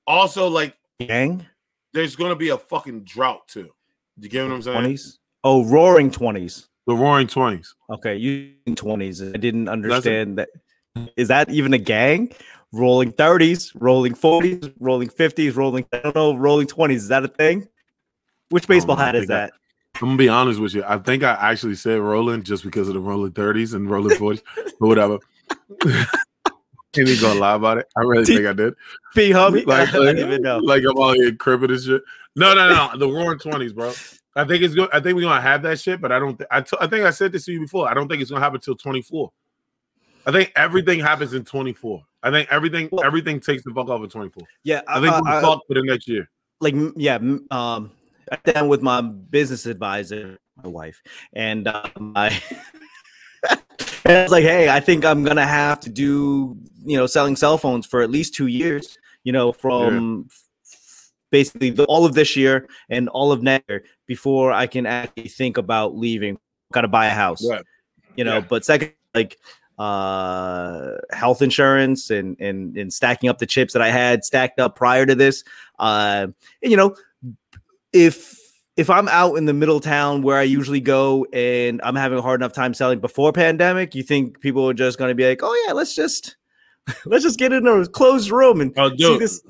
also 0.06 0.48
like 0.48 0.78
gang 1.00 1.46
there's 1.94 2.16
going 2.16 2.30
to 2.30 2.36
be 2.36 2.50
a 2.50 2.58
fucking 2.58 3.04
drought 3.04 3.48
too. 3.48 3.72
You 4.20 4.30
get 4.30 4.44
what 4.44 4.54
I'm 4.54 4.62
saying? 4.62 4.78
twenties. 4.80 5.20
Oh, 5.44 5.64
roaring 5.66 6.12
twenties. 6.12 6.68
The 6.88 6.96
roaring 6.96 7.28
twenties. 7.28 7.76
Okay, 7.90 8.16
you 8.16 8.54
twenties. 8.76 9.22
I 9.22 9.32
didn't 9.38 9.68
understand 9.68 10.38
that. 10.40 10.50
Is 11.16 11.28
that 11.28 11.50
even 11.50 11.74
a 11.74 11.78
gang? 11.78 12.32
Rolling 12.74 13.12
thirties, 13.12 13.72
rolling 13.76 14.14
forties, 14.14 14.70
rolling 14.80 15.10
fifties, 15.10 15.56
rolling. 15.56 15.86
I 15.94 16.00
don't 16.00 16.16
know. 16.16 16.36
Rolling 16.36 16.68
twenties. 16.68 17.04
Is 17.04 17.10
that 17.10 17.24
a 17.24 17.28
thing? 17.28 17.68
Which 18.50 18.68
baseball 18.68 18.96
hat 18.96 19.16
is 19.16 19.22
think 19.22 19.32
I- 19.32 19.36
that? 19.36 19.54
I'm 19.96 20.10
gonna 20.10 20.18
be 20.18 20.30
honest 20.30 20.60
with 20.60 20.76
you. 20.76 20.84
I 20.86 21.00
think 21.00 21.24
I 21.24 21.32
actually 21.34 21.74
said 21.76 22.00
rolling 22.00 22.44
just 22.44 22.64
because 22.64 22.88
of 22.88 22.94
the 22.94 23.00
rolling 23.00 23.32
thirties 23.32 23.74
and 23.74 23.90
rolling 23.90 24.16
forties, 24.18 24.44
but 24.80 24.88
whatever. 24.88 25.18
Ain't 26.98 27.10
even 27.10 27.22
gonna 27.22 27.40
lie 27.40 27.56
about 27.56 27.78
it. 27.80 27.88
I 27.98 28.02
really 28.02 28.26
T- 28.26 28.36
think 28.36 28.48
I 28.48 28.54
did. 28.54 28.74
B 29.16 29.30
homie. 29.32 29.66
Like, 29.66 29.90
I 29.90 29.92
don't 29.92 30.18
even 30.18 30.42
know. 30.42 30.58
like 30.60 30.84
I'm 30.84 30.98
all 30.98 31.14
here 31.14 31.34
cribbing 31.36 31.72
and 31.72 31.82
shit. 31.82 32.02
No, 32.36 32.54
no, 32.56 32.70
no. 32.70 32.98
The 32.98 33.08
roaring 33.08 33.40
twenties, 33.40 33.74
bro. 33.74 33.94
I 34.36 34.44
think 34.46 34.64
it's 34.64 34.74
good. 34.76 34.90
I 34.94 35.00
think 35.00 35.16
we're 35.16 35.22
gonna 35.24 35.42
have 35.42 35.62
that 35.64 35.80
shit, 35.80 36.00
but 36.02 36.12
I 36.12 36.20
don't. 36.20 36.38
Th- 36.38 36.48
I, 36.52 36.62
t- 36.62 36.78
I 36.80 36.88
think 36.88 37.04
I 37.06 37.12
said 37.12 37.32
this 37.32 37.46
to 37.46 37.52
you 37.52 37.60
before. 37.62 37.90
I 37.90 37.94
don't 37.94 38.08
think 38.08 38.22
it's 38.22 38.32
gonna 38.32 38.42
happen 38.44 38.58
until 38.58 38.76
24. 38.76 39.32
I 40.26 40.32
think 40.32 40.52
everything 40.56 41.00
happens 41.00 41.34
in 41.34 41.44
24. 41.46 42.04
I 42.24 42.32
think 42.32 42.48
everything 42.52 42.90
Well- 42.92 43.04
everything 43.06 43.40
takes 43.40 43.64
the 43.64 43.72
fuck 43.74 43.90
off 43.90 44.02
in 44.04 44.10
24. 44.10 44.44
Yeah, 44.64 44.82
I 44.88 45.00
think 45.02 45.14
uh, 45.14 45.22
we're 45.24 45.32
uh, 45.32 45.42
fucked 45.42 45.68
for 45.68 45.74
the 45.76 45.84
next 45.84 46.08
year. 46.08 46.30
like 46.62 46.76
yeah 46.96 47.16
um 47.52 47.92
I 48.32 48.38
down 48.44 48.68
with 48.68 48.82
my 48.82 49.02
business 49.02 49.66
advisor 49.68 50.38
my 50.62 50.68
wife 50.70 51.02
and 51.34 51.68
um, 51.68 52.14
I 52.16 52.42
and 53.50 53.60
I 54.06 54.24
was 54.24 54.32
like 54.32 54.44
hey 54.44 54.68
I 54.70 54.80
think 54.82 55.06
I'm 55.06 55.24
gonna 55.24 55.46
have 55.46 55.80
to 55.82 55.90
do 55.90 56.58
you 56.88 56.98
know 56.98 57.06
selling 57.06 57.36
cell 57.36 57.58
phones 57.58 57.86
for 57.86 58.02
at 58.02 58.10
least 58.10 58.34
two 58.34 58.48
years 58.48 58.98
you 59.24 59.32
know 59.32 59.52
from 59.52 60.28
f- 60.66 61.12
basically 61.32 61.70
the, 61.70 61.84
all 61.86 62.06
of 62.06 62.14
this 62.14 62.36
year 62.36 62.68
and 62.90 63.10
all 63.10 63.32
of 63.32 63.44
next 63.44 63.68
year 63.70 63.84
before 64.08 64.52
I 64.54 64.66
can 64.68 64.86
actually 64.86 65.28
think 65.30 65.58
about 65.58 65.96
leaving 65.96 66.40
gotta 66.72 66.88
buy 66.88 67.08
a 67.08 67.12
house 67.24 67.44
Right. 67.48 67.64
you 68.16 68.24
know 68.24 68.38
Yeah. 68.38 68.46
but 68.50 68.66
second 68.66 68.94
like 69.14 69.38
uh 69.80 70.96
health 71.12 71.42
insurance 71.42 72.10
and 72.10 72.36
and 72.40 72.76
and 72.78 72.92
stacking 72.92 73.30
up 73.30 73.38
the 73.38 73.46
chips 73.46 73.74
that 73.74 73.82
i 73.82 73.90
had 73.92 74.24
stacked 74.26 74.60
up 74.60 74.76
prior 74.76 75.06
to 75.06 75.14
this 75.14 75.44
uh 75.78 76.26
and, 76.64 76.72
you 76.72 76.76
know 76.76 76.96
if 77.94 78.36
if 78.76 78.90
i'm 78.90 79.08
out 79.10 79.36
in 79.36 79.46
the 79.46 79.54
middle 79.54 79.80
town 79.80 80.24
where 80.24 80.38
i 80.38 80.42
usually 80.42 80.82
go 80.82 81.26
and 81.32 81.80
i'm 81.84 81.96
having 81.96 82.18
a 82.18 82.22
hard 82.24 82.42
enough 82.42 82.54
time 82.54 82.74
selling 82.74 83.00
before 83.00 83.32
pandemic 83.32 83.94
you 83.94 84.02
think 84.04 84.40
people 84.42 84.68
are 84.68 84.74
just 84.74 84.98
going 84.98 85.10
to 85.10 85.16
be 85.16 85.28
like 85.28 85.42
oh 85.44 85.64
yeah 85.68 85.74
let's 85.74 85.94
just 85.96 86.38
let's 87.06 87.24
just 87.24 87.40
get 87.40 87.54
in 87.54 87.68
a 87.68 87.86
closed 87.88 88.32
room 88.32 88.62
and 88.62 88.74
Oh, 88.78 88.90
see 88.96 89.18
this 89.18 89.42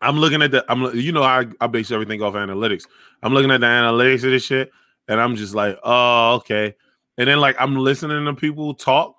I'm 0.00 0.18
looking 0.18 0.42
at 0.42 0.50
the. 0.50 0.64
I'm. 0.68 0.94
You 0.94 1.12
know, 1.12 1.22
I 1.22 1.46
I 1.60 1.66
base 1.66 1.90
everything 1.90 2.20
off 2.20 2.34
analytics. 2.34 2.84
I'm 3.22 3.32
looking 3.32 3.50
at 3.50 3.60
the 3.60 3.66
analytics 3.66 4.16
of 4.24 4.30
this 4.32 4.44
shit, 4.44 4.70
and 5.08 5.18
I'm 5.18 5.34
just 5.34 5.54
like, 5.54 5.78
oh, 5.82 6.34
okay. 6.36 6.74
And 7.16 7.26
then 7.26 7.40
like 7.40 7.56
I'm 7.58 7.74
listening 7.76 8.24
to 8.26 8.34
people 8.34 8.74
talk, 8.74 9.16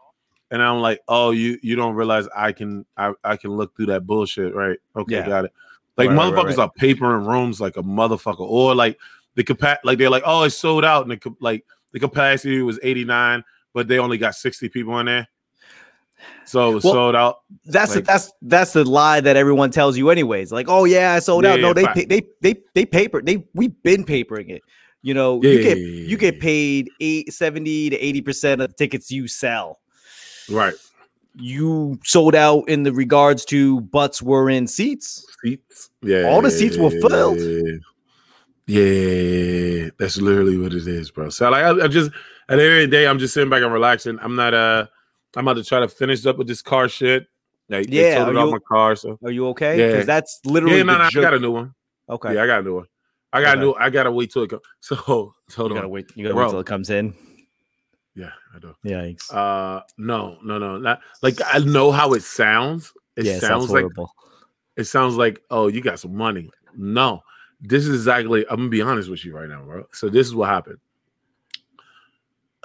and 0.51 0.61
I'm 0.61 0.81
like, 0.81 0.99
oh, 1.07 1.31
you 1.31 1.57
you 1.63 1.75
don't 1.75 1.95
realize 1.95 2.27
I 2.35 2.51
can 2.51 2.85
I 2.97 3.13
I 3.23 3.35
can 3.35 3.51
look 3.51 3.75
through 3.75 3.87
that 3.87 4.05
bullshit, 4.05 4.53
right? 4.53 4.77
Okay, 4.95 5.15
Yeah. 5.15 5.27
got 5.27 5.45
it. 5.45 5.53
Like 5.97 6.09
Right, 6.09 6.17
right, 6.17 6.33
motherfuckers 6.33 6.57
right. 6.57 6.59
are 6.59 6.71
papering 6.77 7.25
rooms 7.25 7.59
like 7.59 7.77
a 7.77 7.83
motherfucker, 7.83 8.41
or 8.41 8.75
like 8.75 8.99
the 9.33 9.43
capa- 9.43 9.79
like 9.83 9.97
they're 9.97 10.09
like, 10.11 10.23
oh, 10.25 10.43
it's 10.43 10.55
sold 10.57 10.85
out, 10.85 11.09
and 11.09 11.19
the 11.19 11.35
like 11.39 11.65
the 11.93 11.99
capacity 11.99 12.61
was 12.61 12.79
89, 12.83 13.43
but 13.73 13.87
they 13.87 13.97
only 13.97 14.17
got 14.19 14.35
60 14.35 14.69
people 14.69 14.99
in 14.99 15.05
there, 15.07 15.27
so 16.45 16.71
Well, 16.71 16.79
sold 16.81 17.15
out. 17.15 17.39
that's 17.65 17.91
the, 17.93 17.97
Like- 17.99 18.05
that's 18.05 18.33
that's 18.41 18.73
the 18.73 18.83
lie 18.85 19.19
that 19.21 19.35
everyone 19.35 19.71
tells 19.71 19.97
you 19.97 20.09
anyways 20.09 20.51
like 20.51 20.67
oh 20.69 20.85
yeah 20.85 21.13
i 21.13 21.19
sold 21.19 21.45
out 21.45 21.55
Yeah, 21.59 21.67
no 21.67 21.73
they 21.73 21.83
fact. 21.83 21.97
pa- 21.97 22.03
they 22.07 22.21
they 22.41 22.55
they 22.73 22.85
paper 22.85 23.21
they 23.21 23.45
we've 23.53 23.81
been 23.83 24.03
papering 24.03 24.49
it 24.49 24.61
you 25.01 25.13
know 25.13 25.41
you 25.41 25.61
get 25.61 25.77
yeah, 25.77 25.83
yeah, 25.83 26.07
you 26.07 26.17
get 26.17 26.39
paid 26.39 26.89
eight, 26.99 27.31
70 27.33 27.89
to 27.91 27.95
80 27.97 28.21
percent 28.21 28.61
of 28.61 28.69
the 28.69 28.73
tickets 28.75 29.11
you 29.11 29.27
sell 29.27 29.79
Right. 30.49 30.73
you 31.35 31.99
sold 32.03 32.35
out 32.35 32.69
in 32.69 32.83
the 32.83 32.93
regards 32.93 33.43
to 33.45 33.81
butts 33.81 34.21
were 34.21 34.49
in 34.49 34.67
seats 34.67 35.25
seats. 35.43 35.89
Yeah, 36.01 36.23
All 36.29 36.41
the 36.41 36.49
seats 36.51 36.77
were 36.77 36.91
filled. 36.91 37.39
Yeah, 38.67 39.89
that's 39.99 40.17
literally 40.17 40.57
what 40.57 40.73
it 40.73 40.87
is, 40.87 41.11
bro. 41.11 41.29
So 41.29 41.49
like, 41.49 41.63
I, 41.63 41.69
I'm 41.69 41.91
just 41.91 42.09
at 42.49 42.55
the 42.57 42.63
end 42.63 42.73
of 42.73 42.79
the 42.81 42.87
day, 42.87 43.05
I'm 43.07 43.19
just 43.19 43.33
sitting 43.33 43.49
back 43.49 43.61
and 43.63 43.71
relaxing. 43.71 44.17
I'm 44.21 44.35
not. 44.35 44.53
Uh, 44.55 44.87
I'm 45.35 45.47
about 45.47 45.55
to 45.61 45.63
try 45.63 45.79
to 45.79 45.87
finish 45.87 46.25
up 46.25 46.37
with 46.37 46.47
this 46.47 46.61
car 46.61 46.87
shit. 46.87 47.27
Like, 47.69 47.89
they 47.89 48.03
Yeah, 48.03 48.15
totaled 48.15 48.37
are 48.37 48.39
out 48.41 48.51
my 48.51 48.59
car. 48.59 48.95
So 48.95 49.17
are 49.23 49.31
you 49.31 49.47
okay 49.49 49.77
Yeah. 49.77 49.85
because 49.87 50.05
that's 50.05 50.39
literally 50.45 50.77
yeah, 50.77 50.83
no, 50.83 50.97
no, 50.97 51.03
I 51.03 51.09
got 51.11 51.33
a 51.33 51.39
new 51.39 51.51
one. 51.51 51.73
okay 52.09 52.33
Yeah, 52.33 52.43
I 52.43 52.47
got 52.47 52.59
a 52.59 52.63
new 52.63 52.75
one. 52.75 52.85
I 53.33 53.41
got 53.41 53.57
a 53.57 53.61
Okay. 53.61 53.65
new. 53.65 53.73
I 53.73 53.89
gotta 53.89 54.11
wait 54.11 54.31
till 54.31 54.43
it 54.43 54.49
comes. 54.49 54.61
So 54.79 54.95
hold 54.95 55.33
you 55.71 55.75
gotta 55.75 55.87
on. 55.87 55.89
wait 55.89 56.11
you 56.15 56.23
gotta 56.23 56.35
Bro. 56.35 56.45
wait 56.45 56.49
till 56.51 56.59
it 56.59 56.67
comes 56.67 56.89
in 56.89 57.13
Yeah, 58.15 58.31
I 58.53 58.59
do. 58.59 58.75
yikes 58.85 59.33
Uh, 59.33 59.81
no, 59.97 60.37
no, 60.43 60.57
no, 60.57 60.77
not 60.77 61.01
like 61.21 61.39
I 61.45 61.59
know 61.59 61.91
how 61.91 62.13
it 62.13 62.23
sounds. 62.23 62.93
It 63.15 63.25
yeah 63.25 63.33
it 63.33 63.41
sounds 63.41 63.63
sounds 63.65 63.69
like 63.71 63.81
horrible 63.81 64.11
it 64.75 64.85
sounds 64.85 65.15
like 65.15 65.41
oh 65.49 65.67
you 65.67 65.81
got 65.81 65.99
some 65.99 66.15
money 66.15 66.49
no 66.75 67.21
this 67.61 67.87
is 67.87 67.95
exactly 67.95 68.45
i'm 68.49 68.57
gonna 68.57 68.69
be 68.69 68.81
honest 68.81 69.09
with 69.09 69.23
you 69.23 69.33
right 69.35 69.47
now 69.49 69.63
bro 69.63 69.85
so 69.93 70.09
this 70.09 70.27
is 70.27 70.35
what 70.35 70.49
happened 70.49 70.77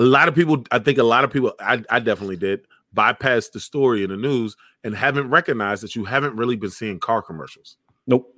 a 0.01 0.02
lot 0.02 0.27
of 0.28 0.35
people 0.35 0.64
i 0.72 0.78
think 0.81 0.98
a 0.98 1.02
lot 1.05 1.22
of 1.24 1.31
people 1.32 1.52
i, 1.60 1.81
I 1.90 2.01
definitely 2.01 2.36
did 2.36 2.62
bypass 2.93 3.48
the 3.51 3.60
story 3.60 4.02
in 4.02 4.10
the 4.10 4.16
news 4.16 4.56
and 4.82 4.97
haven't 4.97 5.31
recognized 5.31 5.82
that 5.85 5.94
you 5.94 6.05
haven't 6.05 6.35
really 6.36 6.56
been 6.56 6.70
seeing 6.70 6.98
car 6.98 7.22
commercials 7.22 7.77
nope 8.09 8.35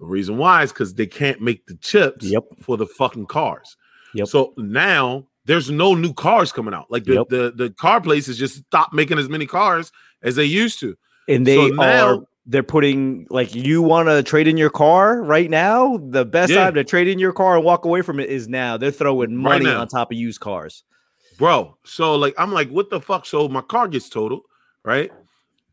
the 0.00 0.06
reason 0.06 0.36
why 0.36 0.62
is 0.64 0.72
because 0.72 0.94
they 0.94 1.06
can't 1.06 1.40
make 1.40 1.66
the 1.66 1.74
chips 1.76 2.24
Yep. 2.26 2.44
for 2.60 2.76
the 2.76 2.86
fucking 2.86 3.26
cars 3.26 3.76
Yep. 4.14 4.28
so 4.28 4.52
now 4.56 5.26
there's 5.44 5.70
no 5.70 5.94
new 5.94 6.12
cars 6.12 6.52
coming 6.52 6.74
out 6.74 6.90
like 6.90 7.04
the, 7.04 7.14
Yep. 7.14 7.28
the 7.30 7.52
the 7.54 7.70
car 7.70 8.00
places 8.00 8.36
just 8.38 8.56
stopped 8.66 8.92
making 8.92 9.18
as 9.18 9.28
many 9.28 9.46
cars 9.46 9.92
as 10.22 10.36
they 10.36 10.44
used 10.44 10.78
to 10.80 10.96
and 11.28 11.46
they 11.46 11.56
So 11.56 11.74
now- 11.74 12.06
are 12.16 12.24
they're 12.50 12.62
putting 12.62 13.26
like 13.28 13.54
you 13.54 13.82
want 13.82 14.08
to 14.08 14.22
trade 14.22 14.48
in 14.48 14.56
your 14.56 14.70
car 14.70 15.22
right 15.22 15.50
now 15.50 15.98
the 15.98 16.24
best 16.24 16.50
Yeah. 16.50 16.64
time 16.64 16.74
to 16.74 16.82
trade 16.84 17.06
in 17.06 17.18
your 17.18 17.32
car 17.32 17.56
and 17.56 17.64
walk 17.64 17.84
away 17.84 18.00
from 18.02 18.18
it 18.18 18.30
is 18.30 18.48
now 18.48 18.76
they're 18.78 18.90
throwing 18.90 19.36
money 19.36 19.66
now. 19.66 19.80
on 19.82 19.86
top 19.88 20.10
of 20.10 20.16
used 20.16 20.40
cars 20.40 20.82
bro. 21.36 21.76
So 21.84 22.16
like 22.16 22.34
I'm 22.36 22.50
like, 22.52 22.68
what 22.70 22.90
the 22.90 23.00
fuck? 23.00 23.24
So 23.26 23.48
my 23.48 23.60
car 23.60 23.86
gets 23.86 24.08
totaled, 24.08 24.42
right? 24.82 25.12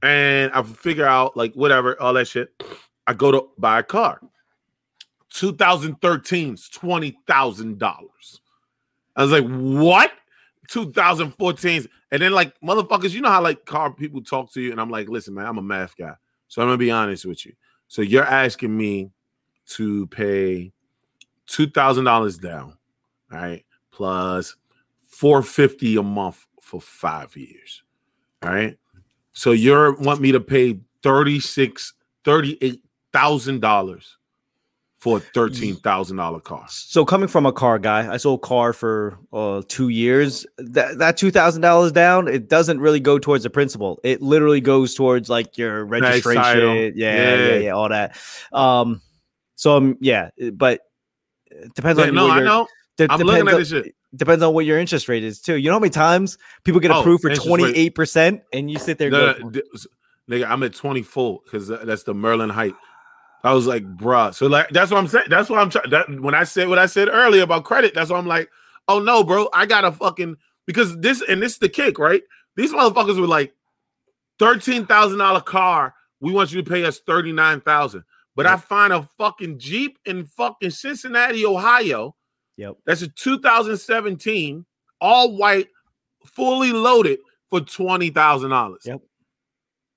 And 0.03 0.51
I 0.53 0.61
figure 0.61 1.07
out 1.07 1.35
like 1.35 1.53
whatever, 1.55 1.99
all 1.99 2.13
that 2.13 2.27
shit. 2.27 2.49
I 3.07 3.13
go 3.13 3.31
to 3.31 3.47
buy 3.57 3.79
a 3.79 3.83
car. 3.83 4.19
2013's 5.33 6.69
twenty 6.69 7.17
thousand 7.27 7.79
dollars. 7.79 8.41
I 9.15 9.23
was 9.23 9.31
like, 9.31 9.45
what? 9.47 10.11
2014's, 10.69 11.87
and 12.11 12.21
then 12.21 12.31
like 12.31 12.53
motherfuckers, 12.61 13.11
you 13.11 13.21
know 13.21 13.29
how 13.29 13.41
like 13.41 13.65
car 13.65 13.91
people 13.93 14.21
talk 14.23 14.51
to 14.53 14.61
you, 14.61 14.71
and 14.71 14.79
I'm 14.81 14.89
like, 14.89 15.07
listen, 15.09 15.33
man, 15.33 15.45
I'm 15.45 15.57
a 15.57 15.61
math 15.61 15.95
guy, 15.97 16.13
so 16.47 16.61
I'm 16.61 16.67
gonna 16.67 16.77
be 16.77 16.91
honest 16.91 17.25
with 17.25 17.45
you. 17.45 17.53
So 17.87 18.01
you're 18.01 18.23
asking 18.23 18.75
me 18.75 19.11
to 19.67 20.07
pay 20.07 20.71
two 21.47 21.67
thousand 21.67 22.05
dollars 22.05 22.37
down, 22.37 22.77
all 23.31 23.37
right, 23.39 23.65
plus 23.91 24.55
four 25.09 25.41
fifty 25.41 25.95
a 25.97 26.03
month 26.03 26.45
for 26.61 26.81
five 26.81 27.35
years, 27.35 27.83
all 28.43 28.51
right. 28.51 28.77
So 29.31 29.51
you're 29.51 29.95
want 29.95 30.21
me 30.21 30.31
to 30.31 30.39
pay 30.39 30.79
thirty 31.03 31.39
six, 31.39 31.93
thirty 32.23 32.57
eight 32.61 32.81
thousand 33.11 33.61
dollars 33.61 34.17
for 35.05 35.17
a 35.17 35.19
thirteen 35.19 35.75
thousand 35.75 36.17
dollar 36.17 36.39
car. 36.39 36.65
So 36.67 37.05
coming 37.05 37.27
from 37.27 37.45
a 37.45 37.53
car 37.53 37.77
guy, 37.77 38.11
I 38.11 38.17
sold 38.17 38.39
a 38.39 38.41
car 38.47 38.73
for 38.73 39.19
uh, 39.31 39.61
two 39.67 39.89
years. 39.89 40.47
That 40.57 40.97
that 40.97 41.15
two 41.15 41.29
thousand 41.29 41.61
dollars 41.61 41.91
down, 41.91 42.27
it 42.27 42.49
doesn't 42.49 42.79
really 42.79 42.99
go 42.99 43.19
towards 43.19 43.43
the 43.43 43.51
principal. 43.51 43.99
It 44.03 44.23
literally 44.23 44.61
goes 44.61 44.95
towards 44.95 45.29
like 45.29 45.59
your 45.59 45.85
registration, 45.85 46.93
yeah, 46.95 47.15
yeah, 47.15 47.35
Yeah. 47.35 47.55
yeah, 47.57 47.69
all 47.71 47.87
that. 47.89 48.17
Um, 48.51 48.99
so 49.55 49.77
um, 49.77 49.97
yeah, 50.01 50.31
but 50.53 50.81
it 51.51 51.71
depends 51.75 51.99
Yeah, 51.99 52.07
on 52.07 52.15
no, 52.15 52.23
what 52.23 52.31
I 52.31 52.35
your- 52.37 52.45
know. 52.45 52.67
de- 52.97 53.07
I'm 53.11 53.19
looking 53.19 53.47
at 53.47 53.53
on- 53.53 53.59
this 53.59 53.69
shit. 53.69 53.95
Depends 54.15 54.41
on 54.43 54.53
what 54.55 54.65
your 54.65 54.79
interest 54.79 55.07
rate 55.07 55.23
is 55.23 55.39
too. 55.39 55.55
You 55.55 55.69
know 55.69 55.75
how 55.75 55.79
many 55.79 55.91
times 55.91 56.39
people 56.63 56.81
get 56.81 56.89
Oh, 56.89 57.01
approved 57.01 57.21
for 57.21 57.35
twenty 57.35 57.65
eight 57.75 57.93
percent, 57.93 58.41
and 58.51 58.71
you 58.71 58.79
sit 58.79 58.97
there 58.97 59.11
No, 59.11 59.33
going, 59.33 59.51
no, 59.51 59.61
nigga, 60.37 60.49
I'm 60.49 60.63
at 60.63 60.73
24 60.73 61.41
because 61.43 61.67
that's 61.67 62.01
the 62.03 62.15
Merlin 62.15 62.49
height. 62.49 62.73
I 63.45 63.53
was 63.53 63.67
like, 63.67 63.83
bruh. 63.97 64.33
So 64.33 64.47
like 64.47 64.69
that's 64.69 64.91
what 64.91 64.97
I'm 64.97 65.07
saying. 65.07 65.27
That's 65.29 65.49
what 65.49 65.59
I'm 65.59 65.69
trying. 65.69 65.89
That 65.91 66.09
when 66.19 66.33
I 66.33 66.43
said 66.43 66.67
what 66.67 66.79
I 66.79 66.87
said 66.87 67.09
earlier 67.09 67.43
about 67.43 67.63
credit, 67.63 67.93
that's 67.93 68.09
why 68.09 68.17
I'm 68.17 68.27
like, 68.27 68.49
oh 68.87 68.99
no, 68.99 69.23
bro, 69.23 69.49
I 69.53 69.65
got 69.65 69.81
to 69.81 69.91
fucking 69.91 70.35
because 70.65 70.97
this 70.97 71.21
and 71.27 71.41
this 71.41 71.53
is 71.53 71.57
the 71.59 71.69
kick, 71.69 71.99
right? 71.99 72.23
These 72.55 72.73
motherfuckers 72.73 73.19
were 73.19 73.27
like, 73.27 73.53
thirteen 74.39 74.85
thousand 74.87 75.19
dollar 75.19 75.41
car. 75.41 75.93
We 76.21 76.31
want 76.33 76.51
you 76.51 76.61
to 76.61 76.69
pay 76.69 76.85
us 76.85 76.99
thirty 76.99 77.31
nine 77.31 77.61
thousand. 77.61 78.03
But 78.35 78.47
I 78.47 78.57
find 78.57 78.91
a 78.91 79.07
fucking 79.17 79.59
Jeep 79.59 79.97
in 80.05 80.25
fucking 80.25 80.71
Cincinnati, 80.71 81.45
Ohio. 81.45 82.15
"Yep, 82.57 82.75
That's 82.85 83.01
a 83.01 83.07
2017, 83.07 84.65
all 84.99 85.37
white, 85.37 85.67
fully 86.25 86.73
loaded 86.73 87.19
for 87.49 87.61
twenty 87.61 88.09
thousand 88.09 88.49
dollars. 88.49 88.81
Yep. 88.85 89.01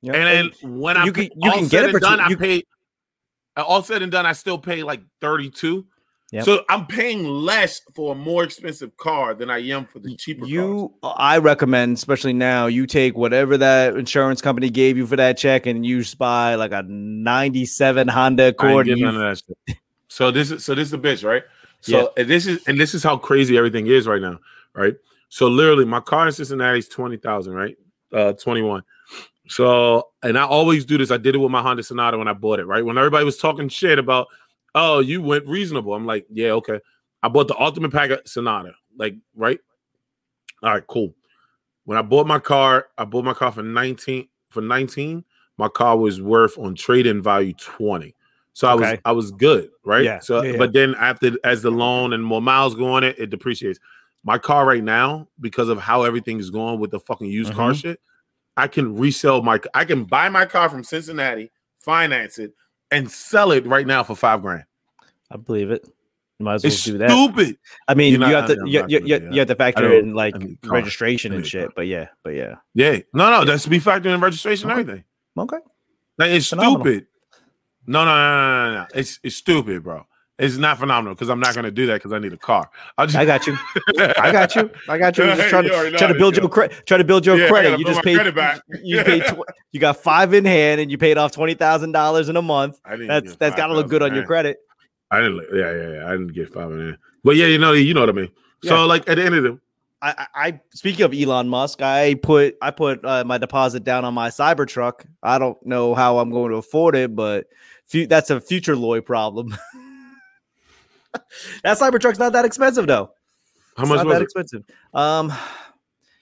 yep." 0.02 0.14
And 0.14 0.52
then 0.62 0.76
when 0.78 0.96
I 0.96 1.04
you 1.06 1.12
pay, 1.12 1.28
can- 1.28 1.40
you 1.42 1.50
can 1.50 1.68
get 1.68 1.94
it 1.94 2.00
done, 2.00 2.20
I 2.20 2.34
paid. 2.34 2.64
All 3.62 3.82
said 3.82 4.02
and 4.02 4.12
done, 4.12 4.26
I 4.26 4.32
still 4.32 4.59
pay 4.59 4.82
like 4.82 5.01
thirty 5.20 5.51
two. 5.51 5.86
Yep. 6.30 6.44
So 6.44 6.64
I'm 6.68 6.86
paying 6.86 7.24
less 7.24 7.80
for 7.94 8.12
a 8.12 8.14
more 8.14 8.44
expensive 8.44 8.94
car 8.98 9.35
than 9.35 9.48
I 9.48 9.59
am 9.70 9.86
for 9.86 9.98
the 9.98 10.14
cheaper 10.14 10.40
cars. 10.40 10.51
you 10.51 10.93
i 11.02 11.39
recommend 11.39 11.97
especially 11.97 12.35
now 12.35 12.66
you 12.66 12.86
take 12.86 13.16
whatever 13.16 13.56
that 13.56 13.97
insurance 13.97 14.43
company 14.43 14.68
gave 14.68 14.98
you 14.98 15.06
for 15.06 15.16
that 15.16 15.39
check 15.39 15.64
and 15.64 15.86
you 15.86 16.05
buy 16.18 16.55
like 16.55 16.72
a 16.72 16.82
97 16.82 18.09
honda 18.09 18.48
accord 18.48 18.89
you, 18.89 18.97
none 18.97 19.14
of 19.14 19.22
that 19.22 19.43
shit. 19.66 19.78
So 20.09 20.30
this 20.30 20.51
is 20.51 20.64
so 20.64 20.74
this 20.74 20.86
is 20.86 20.90
the 20.90 20.98
bitch, 20.98 21.24
right? 21.24 21.44
So 21.80 22.12
and 22.16 22.28
this 22.28 22.47
is 22.47 22.66
and 22.66 22.78
this 22.78 22.94
is 22.94 23.02
how 23.02 23.16
crazy 23.16 23.56
everything 23.56 23.86
is 23.86 24.06
right 24.06 24.20
now, 24.20 24.39
right? 24.74 24.97
So 25.28 25.48
literally, 25.48 25.85
my 25.85 26.01
car 26.01 26.26
in 26.26 26.32
Cincinnati 26.32 26.80
is 26.80 26.89
twenty 26.89 27.16
thousand, 27.16 27.55
right? 27.55 27.76
Uh, 28.12 28.32
twenty 28.32 28.62
one. 28.62 28.82
So 29.48 30.08
and 30.22 30.38
I 30.38 30.44
always 30.44 30.84
do 30.84 30.98
this. 30.98 31.10
I 31.10 31.16
did 31.16 31.34
it 31.34 31.38
with 31.38 31.50
my 31.50 31.62
Hyundai 31.62 31.84
Sonata 31.84 32.18
when 32.18 32.28
I 32.28 32.32
bought 32.32 32.60
it, 32.60 32.66
right? 32.66 32.84
When 32.84 32.98
everybody 32.98 33.24
was 33.24 33.38
talking 33.38 33.68
shit 33.68 33.98
about, 33.98 34.28
oh, 34.74 35.00
you 35.00 35.22
went 35.22 35.46
reasonable. 35.46 35.94
I'm 35.94 36.06
like, 36.06 36.26
yeah, 36.30 36.50
okay. 36.52 36.80
I 37.22 37.28
bought 37.28 37.48
the 37.48 37.58
ultimate 37.58 37.92
pack 37.92 38.10
of 38.10 38.20
Sonata, 38.26 38.72
like, 38.96 39.16
right? 39.34 39.58
All 40.62 40.72
right, 40.72 40.86
cool. 40.86 41.14
When 41.84 41.98
I 41.98 42.02
bought 42.02 42.26
my 42.26 42.38
car, 42.38 42.88
I 42.98 43.04
bought 43.04 43.24
my 43.24 43.34
car 43.34 43.50
for 43.50 43.62
19 43.62 44.28
for 44.50 44.60
19. 44.60 45.24
My 45.56 45.68
car 45.68 45.96
was 45.96 46.20
worth 46.20 46.56
on 46.58 46.74
trade-in 46.74 47.22
value 47.22 47.54
20. 47.54 48.14
So 48.52 48.68
I 48.68 48.74
was 48.74 48.98
I 49.04 49.12
was 49.12 49.30
good, 49.30 49.70
right? 49.84 50.04
Yeah, 50.04 50.18
So 50.18 50.42
yeah, 50.42 50.52
yeah. 50.52 50.58
but 50.58 50.72
then 50.72 50.94
after 50.96 51.32
as 51.44 51.62
the 51.62 51.70
loan 51.70 52.12
and 52.12 52.24
more 52.24 52.42
miles 52.42 52.74
go 52.74 52.92
on 52.92 53.04
it, 53.04 53.16
it 53.18 53.30
depreciates. 53.30 53.78
My 54.24 54.36
car 54.36 54.66
right 54.66 54.82
now, 54.82 55.28
because 55.40 55.68
of 55.68 55.78
how 55.78 56.02
everything 56.02 56.40
is 56.40 56.50
going 56.50 56.80
with 56.80 56.90
the 56.90 56.98
fucking 56.98 57.30
used 57.30 57.54
car 57.54 57.70
Mhm. 57.70 57.80
shit, 57.80 58.00
I 58.59 58.66
can 58.68 58.97
resell 58.97 59.40
my 59.43 59.60
I 59.72 59.85
can 59.85 60.05
buy 60.05 60.28
my 60.28 60.44
car 60.44 60.68
from 60.68 60.82
Cincinnati, 60.85 61.51
finance 61.78 62.39
it, 62.39 62.52
and 62.90 63.10
sell 63.10 63.52
it 63.52 63.64
right 63.66 63.86
now 63.86 64.02
for 64.02 64.14
five 64.16 64.43
grand. 64.43 64.64
i 65.30 65.36
believe 65.36 65.70
it 65.70 65.82
you 66.39 66.44
might 66.44 66.55
as 66.55 66.64
well 66.64 66.72
It's 66.72 66.85
do 66.85 66.98
that 66.98 67.10
stupid. 67.10 67.59
i 67.86 67.94
mean 67.94 68.12
You're 68.12 68.26
you 68.28 68.35
not- 68.35 68.48
have 68.48 68.59
to 68.59 68.68
you, 68.68 68.85
you, 68.89 69.01
you, 69.05 69.28
you 69.32 69.39
have 69.40 69.48
to 69.48 69.55
factor 69.55 69.93
in 69.93 70.12
like 70.14 70.35
I 70.36 70.39
car. 70.66 70.74
registration 70.78 71.32
and 71.35 71.47
shit 71.47 71.70
but 71.76 71.86
yeah 71.86 72.09
but 72.24 72.35
yeah 72.35 72.56
Yeah, 72.74 72.98
no, 73.14 73.30
no, 73.30 73.44
that's 73.44 73.62
to 73.64 73.70
be 73.70 73.78
factored 73.80 74.06
in 74.14 74.20
registration 74.20 74.70
and 74.70 74.72
Okay. 74.80 74.80
everything. 74.80 75.05
okay 75.39 75.59
Like 76.18 76.30
it's 76.32 76.48
Phenomenal. 76.48 76.80
stupid. 76.85 77.06
No, 77.86 78.05
no, 78.05 78.14
no, 78.14 78.28
no, 78.36 78.70
no, 78.72 78.74
no. 78.80 78.86
It's 78.94 79.18
it's 79.22 79.36
stupid, 79.36 79.82
bro. 79.82 80.05
It's 80.39 80.56
not 80.56 80.78
phenomenal 80.78 81.15
because 81.15 81.31
I'm 81.31 81.40
not 81.40 81.55
gonna 81.55 81.70
do 81.70 81.86
that 81.86 81.94
because 81.94 82.12
I 82.12 82.19
need 82.19 82.32
a 82.32 82.36
car. 82.36 82.70
I'll 82.97 83.06
just, 83.06 83.19
i 83.19 83.24
got 83.24 83.47
you 83.47 83.59
i 84.19 84.31
got 84.31 84.55
you 84.55 84.70
i 84.89 84.97
got 84.97 85.19
you 85.19 85.24
Yeah, 85.24 85.36
just 85.36 85.48
trying 85.48 85.65
you 85.66 85.70
to 85.70 85.90
know 85.90 85.98
try 85.98 86.06
to 86.06 86.15
build 86.15 86.36
yeah. 86.36 86.43
your 86.43 86.48
credit 86.48 86.86
try 86.86 86.97
to 86.97 87.05
build 87.05 87.27
your 87.27 87.36
Yeah, 87.39 87.48
credit 87.48 87.78
you 87.78 87.85
just 87.85 88.02
paid 88.02 88.35
back. 88.35 88.60
you 88.82 89.02
paid 89.02 89.24
tw- 89.27 89.43
you 89.73 89.81
got 89.81 89.97
five 89.97 90.35
in 90.35 90.44
hand 90.44 90.81
and 90.81 90.90
you 90.90 90.98
paid 90.98 91.19
off 91.19 91.32
twenty 91.32 91.55
thousand 91.55 91.93
dollars 91.93 92.28
in 92.28 92.36
a 92.36 92.43
month 92.43 92.81
that's 92.85 93.35
that's 93.36 93.56
got 93.56 93.66
to 93.66 93.74
look 93.74 93.89
good 93.89 94.02
on 94.02 94.15
your 94.15 94.24
credit 94.24 94.59
I 95.10 95.20
didn't. 95.20 95.47
Yeah, 95.55 95.73
yeah, 95.73 95.89
yeah. 95.94 96.06
I 96.06 96.10
didn't 96.12 96.35
get 96.35 96.52
five 96.52 96.70
in 96.70 96.78
there, 96.78 96.98
but 97.24 97.36
yeah, 97.36 97.47
you 97.47 97.59
know, 97.59 97.73
you 97.73 97.94
know 97.94 98.01
what 98.01 98.10
I 98.10 98.12
mean. 98.12 98.31
So 98.62 98.86
like 98.86 99.09
at 99.09 99.16
the 99.16 99.24
end 99.24 99.35
of 99.36 99.43
the, 99.43 99.59
I, 100.02 100.27
I 100.35 100.60
speaking 100.74 101.05
of 101.05 101.15
Elon 101.15 101.48
Musk, 101.48 101.82
I 101.82 102.15
put 102.15 102.56
I 102.62 102.70
put 102.70 103.05
uh, 103.05 103.24
my 103.24 103.39
deposit 103.39 103.85
down 103.85 104.05
on 104.05 104.15
my 104.15 104.28
Cybertruck. 104.28 105.06
I 105.23 105.39
don't 105.39 105.56
know 105.66 105.94
how 105.94 106.19
I'm 106.19 106.31
going 106.31 106.51
to 106.51 106.56
afford 106.59 106.94
it, 106.94 107.16
but 107.16 107.47
that's 107.93 108.31
a 108.31 108.40
future 108.40 108.77
Lloyd 108.77 109.06
problem. 109.06 109.56
that 111.62 111.78
Cybertruck's 111.78 112.18
not 112.18 112.32
that 112.32 112.44
expensive 112.44 112.86
though. 112.86 113.12
how 113.76 113.82
It's 113.85 113.89
much 113.89 113.97
not 113.98 114.06
was 114.06 114.14
that 114.14 114.20
it? 114.22 114.24
expensive. 114.24 114.64
Um, 114.94 115.32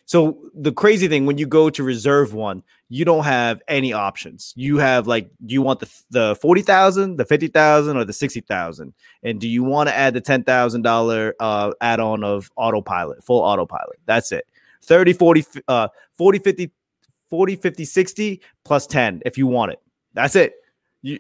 so 0.06 0.38
the 0.54 0.72
crazy 0.72 1.08
thing 1.08 1.26
when 1.26 1.36
you 1.36 1.46
go 1.46 1.68
to 1.68 1.82
reserve 1.82 2.32
one, 2.32 2.62
you 2.88 3.04
don't 3.04 3.24
have 3.24 3.60
any 3.66 3.92
options. 3.92 4.52
You 4.56 4.78
have 4.78 5.08
like, 5.08 5.28
do 5.44 5.52
you 5.52 5.62
want 5.62 5.80
the 5.80 5.90
the 6.10 6.36
forty 6.36 6.62
thousand, 6.62 7.16
the 7.16 7.24
fifty 7.24 7.48
thousand, 7.48 7.96
or 7.96 8.04
the 8.04 8.12
sixty 8.12 8.40
thousand? 8.40 8.94
And 9.24 9.40
do 9.40 9.48
you 9.48 9.64
want 9.64 9.88
to 9.88 9.94
add 9.96 10.14
the 10.14 10.20
ten 10.20 10.44
thousand 10.44 10.82
dollar 10.82 11.34
uh 11.40 11.72
add 11.80 11.98
on 11.98 12.22
of 12.22 12.50
autopilot, 12.56 13.24
full 13.24 13.40
autopilot? 13.40 13.98
That's 14.06 14.30
it. 14.30 14.46
30, 14.82 15.14
40, 15.14 15.44
uh, 15.66 15.88
40, 16.16 16.38
50, 16.38 16.70
40, 17.28 17.56
50, 17.56 17.84
60 17.84 18.40
plus 18.64 18.86
10 18.86 19.22
if 19.26 19.36
you 19.36 19.48
want 19.48 19.72
it. 19.72 19.80
That's 20.14 20.36
it. 20.36 20.54
You 21.02 21.18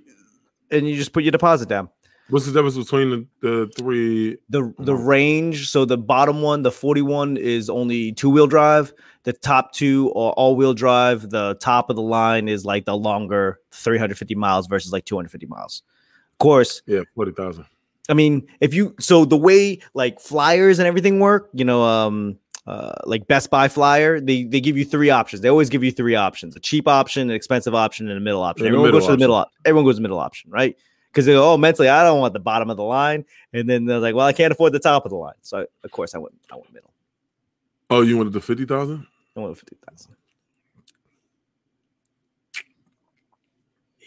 and 0.70 0.88
you 0.88 0.94
just 0.96 1.12
put 1.12 1.24
your 1.24 1.32
deposit 1.32 1.68
down 1.68 1.88
What's 2.28 2.46
the 2.46 2.52
difference 2.52 2.76
between 2.76 3.10
the, 3.10 3.26
the 3.40 3.72
three? 3.76 4.36
the 4.48 4.74
the 4.78 4.94
range 4.94 5.70
so 5.70 5.84
the 5.84 5.96
bottom 5.98 6.42
one 6.42 6.62
the 6.62 6.72
41 6.72 7.36
is 7.36 7.70
only 7.70 8.12
two 8.12 8.30
wheel 8.30 8.46
drive 8.46 8.92
the 9.22 9.32
top 9.32 9.72
two 9.72 10.08
are 10.10 10.32
all 10.32 10.56
wheel 10.56 10.74
drive 10.74 11.30
the 11.30 11.54
top 11.60 11.88
of 11.90 11.96
the 11.96 12.02
line 12.02 12.48
is 12.48 12.64
like 12.64 12.84
the 12.84 12.96
longer 12.96 13.60
350 13.72 14.34
miles 14.34 14.66
versus 14.66 14.92
like 14.92 15.04
250 15.04 15.46
miles 15.46 15.82
of 16.32 16.38
course 16.38 16.82
Yeah, 16.86 17.02
forty 17.14 17.32
thousand. 17.32 17.66
i 18.08 18.14
mean 18.14 18.46
if 18.60 18.74
you 18.74 18.94
so 18.98 19.24
the 19.24 19.36
way 19.36 19.78
like 19.94 20.20
flyers 20.20 20.78
and 20.80 20.88
everything 20.88 21.20
work 21.20 21.48
you 21.52 21.64
know 21.64 21.82
um 21.82 22.38
uh, 22.66 22.92
like 23.04 23.28
Best 23.28 23.48
Buy 23.48 23.68
flyer, 23.68 24.18
they 24.20 24.42
they 24.42 24.60
give 24.60 24.76
you 24.76 24.84
three 24.84 25.08
options. 25.08 25.40
They 25.40 25.48
always 25.48 25.68
give 25.68 25.84
you 25.84 25.92
three 25.92 26.16
options: 26.16 26.56
a 26.56 26.58
cheap 26.58 26.88
option, 26.88 27.30
an 27.30 27.36
expensive 27.36 27.76
option, 27.76 28.08
and 28.08 28.16
a 28.16 28.20
middle 28.20 28.42
option. 28.42 28.66
And 28.66 28.74
Everyone 28.74 28.90
goes 28.90 29.02
middle 29.02 29.06
to 29.06 29.12
the 29.12 29.18
middle. 29.20 29.46
Everyone 29.64 29.84
goes 29.84 29.94
to 29.94 29.98
the 29.98 30.02
middle 30.02 30.18
option, 30.18 30.50
right? 30.50 30.76
Because 31.16 31.24
they 31.24 31.32
go, 31.32 31.54
oh, 31.54 31.56
mentally, 31.56 31.88
I 31.88 32.02
don't 32.02 32.20
want 32.20 32.34
the 32.34 32.40
bottom 32.40 32.68
of 32.68 32.76
the 32.76 32.84
line, 32.84 33.24
and 33.54 33.66
then 33.66 33.86
they're 33.86 34.00
like, 34.00 34.14
well, 34.14 34.26
I 34.26 34.34
can't 34.34 34.52
afford 34.52 34.74
the 34.74 34.78
top 34.78 35.06
of 35.06 35.10
the 35.10 35.16
line, 35.16 35.32
so 35.40 35.66
of 35.82 35.90
course 35.90 36.14
I 36.14 36.18
went, 36.18 36.34
I 36.52 36.56
went 36.56 36.70
middle. 36.74 36.90
Oh, 37.88 38.02
you 38.02 38.18
wanted 38.18 38.34
the 38.34 38.40
fifty 38.42 38.66
thousand? 38.66 39.06
I 39.34 39.40
went 39.40 39.56
fifty 39.56 39.78
thousand. 39.88 40.14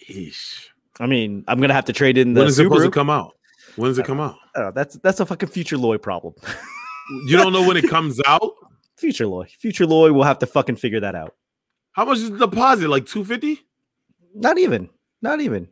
Yeesh. 0.08 0.68
I 1.00 1.08
mean, 1.08 1.44
I'm 1.48 1.60
gonna 1.60 1.74
have 1.74 1.86
to 1.86 1.94
trade 1.94 2.20
in 2.20 2.36
the 2.36 2.42
When 2.42 2.48
is 2.48 2.60
it 2.60 2.66
supposed 2.66 2.84
to 2.84 2.90
Subaru. 2.92 2.94
come 2.94 3.10
out? 3.10 3.36
When 3.76 3.90
does 3.90 3.98
it 3.98 4.06
come 4.06 4.20
out? 4.20 4.36
Know, 4.56 4.72
that's 4.72 4.98
that's 4.98 5.20
a 5.20 5.26
fucking 5.26 5.50
future 5.50 5.80
Lloyd 5.80 6.04
problem. 6.04 6.36
You 7.26 7.38
don't 7.38 7.54
know 7.54 7.68
when 7.68 7.76
it 7.76 7.90
comes 7.90 8.22
out. 8.28 8.52
future 8.98 9.26
Lloyd, 9.26 9.50
future 9.50 9.88
Lloyd 9.88 10.12
will 10.12 10.26
have 10.26 10.38
to 10.40 10.46
fucking 10.46 10.76
figure 10.76 11.00
that 11.00 11.16
out. 11.16 11.34
How 11.94 12.06
much 12.06 12.20
is 12.20 12.30
the 12.30 12.38
deposit? 12.38 12.88
Like 12.88 13.08
two 13.08 13.26
fifty? 13.26 13.66
Not 14.36 14.60
even, 14.60 14.92
not 15.24 15.42
even. 15.42 15.70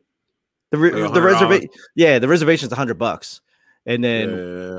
The 0.72 0.78
re- 0.78 0.92
Like 0.92 1.14
the 1.14 1.22
reservation, 1.22 1.70
yeah, 1.96 2.20
the 2.20 2.28
reservation's 2.28 2.74
hundred 2.74 2.98
bucks, 2.98 3.42
and 3.86 4.04
then 4.04 4.30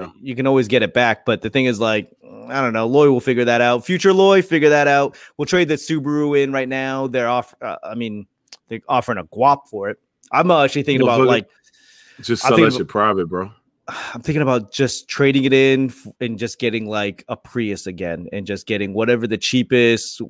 Yeah. 0.01 0.11
you 0.21 0.35
can 0.37 0.47
always 0.47 0.69
get 0.69 0.83
it 0.83 0.93
back. 0.93 1.25
But 1.25 1.41
the 1.43 1.51
thing 1.51 1.65
is, 1.65 1.81
like, 1.81 2.11
I 2.49 2.61
don't 2.61 2.73
know. 2.73 2.87
Lloyd 2.87 3.11
will 3.11 3.21
figure 3.21 3.45
that 3.47 3.61
out. 3.61 3.85
Future 3.87 4.13
Lloyd, 4.13 4.45
figure 4.45 4.69
that 4.71 4.87
out. 4.87 5.17
We'll 5.37 5.47
trade 5.47 5.69
the 5.69 5.75
Subaru 5.77 6.43
in 6.43 6.53
right 6.53 6.69
now. 6.69 7.07
They're 7.07 7.29
off. 7.29 7.55
Uh, 7.63 7.77
I 7.83 7.95
mean, 7.95 8.27
they're 8.69 8.81
offering 8.89 9.19
a 9.19 9.25
guap 9.25 9.69
for 9.69 9.89
it. 9.89 9.99
I'm 10.31 10.51
actually 10.51 10.83
thinking 10.83 11.03
about 11.03 11.23
like 11.27 11.49
Just 12.21 12.43
sell 12.43 12.57
that 12.59 12.73
shit 12.75 12.89
private, 12.89 13.27
bro. 13.27 13.51
I'm 13.89 14.21
thinking 14.21 14.43
about 14.43 14.71
just 14.71 15.09
trading 15.09 15.45
it 15.45 15.53
in 15.53 15.93
and 16.21 16.39
just 16.39 16.59
getting 16.59 16.87
like 16.87 17.25
a 17.29 17.37
Prius 17.37 17.87
again 17.87 18.29
and 18.33 18.47
just 18.47 18.67
getting 18.67 18.93
whatever 18.93 19.27
the 19.27 19.39
cheapest 19.39 20.21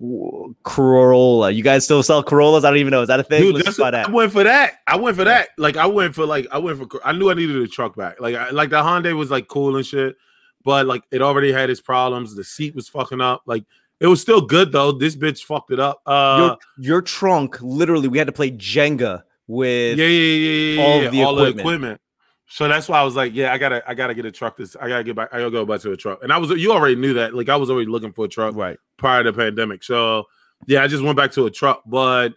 Corolla. 0.62 1.50
You 1.50 1.64
guys 1.64 1.84
still 1.84 2.02
sell 2.04 2.22
Corollas? 2.22 2.64
I 2.64 2.70
don't 2.70 2.78
even 2.78 2.92
know. 2.92 3.02
Is 3.02 3.08
that 3.08 3.18
a 3.18 3.24
thing? 3.24 3.42
Dude, 3.42 3.64
buy 3.76 3.90
I 3.90 4.08
went 4.08 4.32
for 4.32 4.44
that. 4.44 4.74
I 4.86 4.96
went 4.96 5.16
for 5.16 5.24
that. 5.24 5.48
Like 5.58 5.76
I 5.76 5.86
went 5.86 6.14
for 6.14 6.24
like 6.24 6.46
I 6.52 6.58
went 6.58 6.78
for. 6.78 6.88
I 7.04 7.12
knew 7.12 7.30
I 7.30 7.34
needed 7.34 7.56
a 7.56 7.66
truck 7.66 7.96
back. 7.96 8.20
Like 8.20 8.36
I, 8.36 8.50
like 8.50 8.70
the 8.70 8.80
Hyundai 8.80 9.16
was 9.16 9.30
like 9.30 9.48
cool 9.48 9.76
and 9.76 9.84
shit, 9.84 10.16
but 10.64 10.86
like 10.86 11.02
it 11.10 11.20
already 11.20 11.50
had 11.52 11.68
its 11.68 11.80
problems. 11.80 12.36
The 12.36 12.44
seat 12.44 12.76
was 12.76 12.88
fucking 12.88 13.20
up. 13.20 13.42
Like 13.46 13.64
it 13.98 14.06
was 14.06 14.22
still 14.22 14.40
good 14.40 14.70
though. 14.70 14.92
This 14.92 15.16
bitch 15.16 15.42
fucked 15.42 15.72
it 15.72 15.80
up. 15.80 16.00
Uh, 16.06 16.56
your, 16.78 16.92
your 16.92 17.02
trunk, 17.02 17.60
literally, 17.60 18.06
we 18.06 18.18
had 18.18 18.28
to 18.28 18.32
play 18.32 18.52
Jenga 18.52 19.24
with 19.48 19.98
yeah, 19.98 20.06
yeah, 20.06 20.34
yeah, 20.34 20.74
yeah, 20.74 20.82
all 20.82 21.02
yeah, 21.02 21.10
the 21.10 21.22
all 21.24 21.38
equipment. 21.38 21.56
the 21.56 21.62
equipment. 21.62 22.00
So 22.48 22.66
that's 22.66 22.88
why 22.88 22.98
I 22.98 23.02
was 23.02 23.14
like, 23.14 23.34
yeah, 23.34 23.52
I 23.52 23.58
gotta, 23.58 23.82
I 23.88 23.94
gotta 23.94 24.14
get 24.14 24.24
a 24.24 24.32
truck. 24.32 24.56
This, 24.56 24.74
I 24.76 24.88
gotta 24.88 25.04
get 25.04 25.14
back. 25.14 25.28
I 25.32 25.38
gotta 25.38 25.50
go 25.50 25.66
back 25.66 25.80
to 25.82 25.92
a 25.92 25.96
truck. 25.96 26.22
And 26.22 26.32
I 26.32 26.38
was, 26.38 26.50
you 26.50 26.72
already 26.72 26.96
knew 26.96 27.14
that. 27.14 27.34
Like 27.34 27.48
I 27.48 27.56
was 27.56 27.70
already 27.70 27.90
looking 27.90 28.12
for 28.12 28.24
a 28.24 28.28
truck 28.28 28.54
right. 28.56 28.78
prior 28.96 29.22
to 29.22 29.32
the 29.32 29.36
pandemic. 29.36 29.84
So 29.84 30.24
yeah, 30.66 30.82
I 30.82 30.88
just 30.88 31.04
went 31.04 31.16
back 31.16 31.32
to 31.32 31.46
a 31.46 31.50
truck. 31.50 31.82
But 31.86 32.34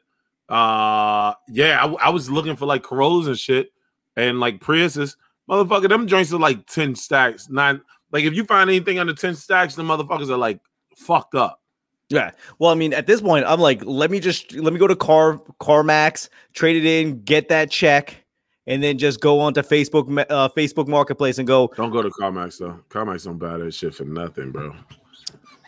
uh 0.50 1.34
yeah, 1.48 1.84
I, 1.84 2.08
I 2.08 2.10
was 2.10 2.30
looking 2.30 2.58
for 2.58 2.66
like 2.66 2.84
Corollas 2.84 3.28
and 3.28 3.40
shit 3.40 3.72
and 4.18 4.40
like 4.40 4.60
Priuses. 4.60 5.16
Motherfucker, 5.50 5.88
them 5.88 6.08
joints 6.08 6.34
are 6.34 6.40
like 6.40 6.68
10 6.68 6.96
stacks. 6.96 7.50
Nine 7.50 7.82
like 8.12 8.26
if 8.26 8.34
you 8.34 8.44
find 8.44 8.70
anything 8.70 9.00
under 9.00 9.14
10 9.14 9.36
stacks, 9.36 9.76
the 9.76 9.84
motherfuckers 9.84 10.30
are 10.30 10.38
like 10.38 10.60
fucked 10.98 11.36
up. 11.36 11.62
Yeah. 12.10 12.32
Well, 12.60 12.72
I 12.72 12.76
mean, 12.76 12.94
at 12.94 13.08
this 13.08 13.22
point, 13.22 13.46
I'm 13.48 13.62
like, 13.62 13.84
let 13.86 14.12
me 14.12 14.20
just 14.20 14.54
let 14.54 14.74
me 14.74 14.80
go 14.80 14.88
to 14.88 14.96
Car 14.96 15.42
CarMax, 15.62 16.28
trade 16.54 16.76
it 16.76 16.86
in, 16.86 17.24
get 17.24 17.48
that 17.50 17.72
check, 17.72 18.21
and 18.68 18.82
then 18.84 18.98
just 18.98 19.20
go 19.22 19.40
onto 19.40 19.62
Facebook 19.62 20.26
uh, 20.30 20.50
Facebook 20.50 20.88
Marketplace 20.88 21.38
and 21.38 21.48
go. 21.48 21.72
Don't 21.76 21.92
go 21.92 22.02
to 22.02 22.10
CarMax 22.10 22.60
though. 22.60 22.80
CarMax 22.90 23.26
don't 23.26 23.38
buy 23.38 23.58
that 23.58 23.74
shit 23.74 23.94
for 23.96 24.06
nothing, 24.06 24.52
bro. 24.52 24.74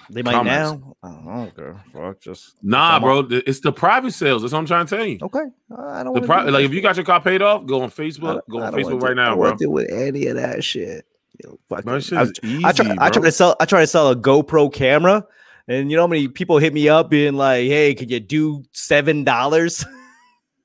They 0.09 0.21
might 0.21 0.35
CarMax. 0.35 0.45
now. 0.45 0.95
I 1.01 1.09
don't 1.35 1.55
care. 1.55 1.83
Fuck, 1.93 2.19
just 2.19 2.55
Nah, 2.61 2.95
on. 2.95 3.01
bro. 3.01 3.27
It's 3.29 3.61
the 3.61 3.71
private 3.71 4.11
sales. 4.11 4.41
That's 4.41 4.53
what 4.53 4.59
I'm 4.59 4.65
trying 4.65 4.85
to 4.85 4.95
tell 4.97 5.05
you. 5.05 5.17
okay. 5.21 5.39
I 5.75 6.03
don't 6.03 6.13
The 6.13 6.21
pri- 6.21 6.45
do 6.45 6.51
like 6.51 6.65
if 6.65 6.73
you 6.73 6.81
got 6.81 6.97
your 6.97 7.05
car 7.05 7.21
paid 7.21 7.41
off, 7.41 7.65
go 7.65 7.81
on 7.81 7.89
Facebook. 7.89 8.41
Go 8.49 8.61
on 8.61 8.73
Facebook 8.73 9.01
right 9.01 9.15
do- 9.15 9.21
I 9.21 9.25
now, 9.25 9.29
don't 9.35 9.39
bro. 9.39 9.55
deal 9.55 9.71
with 9.71 9.89
any 9.91 10.27
of 10.27 10.35
that 10.35 10.63
shit. 10.63 11.05
You 11.41 11.49
know, 11.49 11.59
fucking- 11.69 11.91
That 11.91 12.03
shit 12.03 12.17
I- 12.17 12.23
is 12.23 12.31
easy, 12.43 12.65
I 12.65 12.71
try, 12.73 12.95
I 12.99 13.09
try 13.09 13.23
to 13.23 13.31
sell. 13.31 13.55
I 13.59 13.65
try 13.65 13.79
to 13.81 13.87
sell 13.87 14.09
a 14.11 14.15
GoPro 14.15 14.71
camera, 14.71 15.25
and 15.67 15.89
you 15.89 15.95
know 15.97 16.03
how 16.03 16.07
many 16.07 16.27
people 16.27 16.57
hit 16.59 16.73
me 16.73 16.89
up 16.89 17.09
being 17.09 17.33
like, 17.33 17.65
"Hey, 17.67 17.95
could 17.95 18.11
you 18.11 18.19
do 18.19 18.63
seven 18.73 19.23
dollars?" 19.23 19.83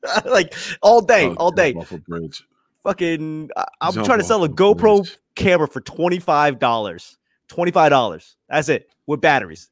like 0.27 0.55
all 0.83 1.01
day, 1.01 1.27
Oh, 1.27 1.35
all 1.35 1.51
day. 1.51 1.75
a 1.91 1.99
bridge. 1.99 2.43
Fucking, 2.83 3.51
I- 3.57 3.65
I'm 3.81 3.93
Jump 3.93 4.07
trying 4.07 4.19
to 4.19 4.25
sell 4.25 4.45
a 4.45 4.49
GoPro 4.49 5.03
bridge. 5.03 5.17
camera 5.35 5.69
for 5.69 5.81
twenty 5.81 6.19
five 6.19 6.59
dollars. 6.59 7.17
Twenty 7.49 7.71
five 7.73 7.91
dollars. 7.91 8.37
That's 8.49 8.69
it 8.69 8.91
with 9.07 9.21
batteries. 9.21 9.71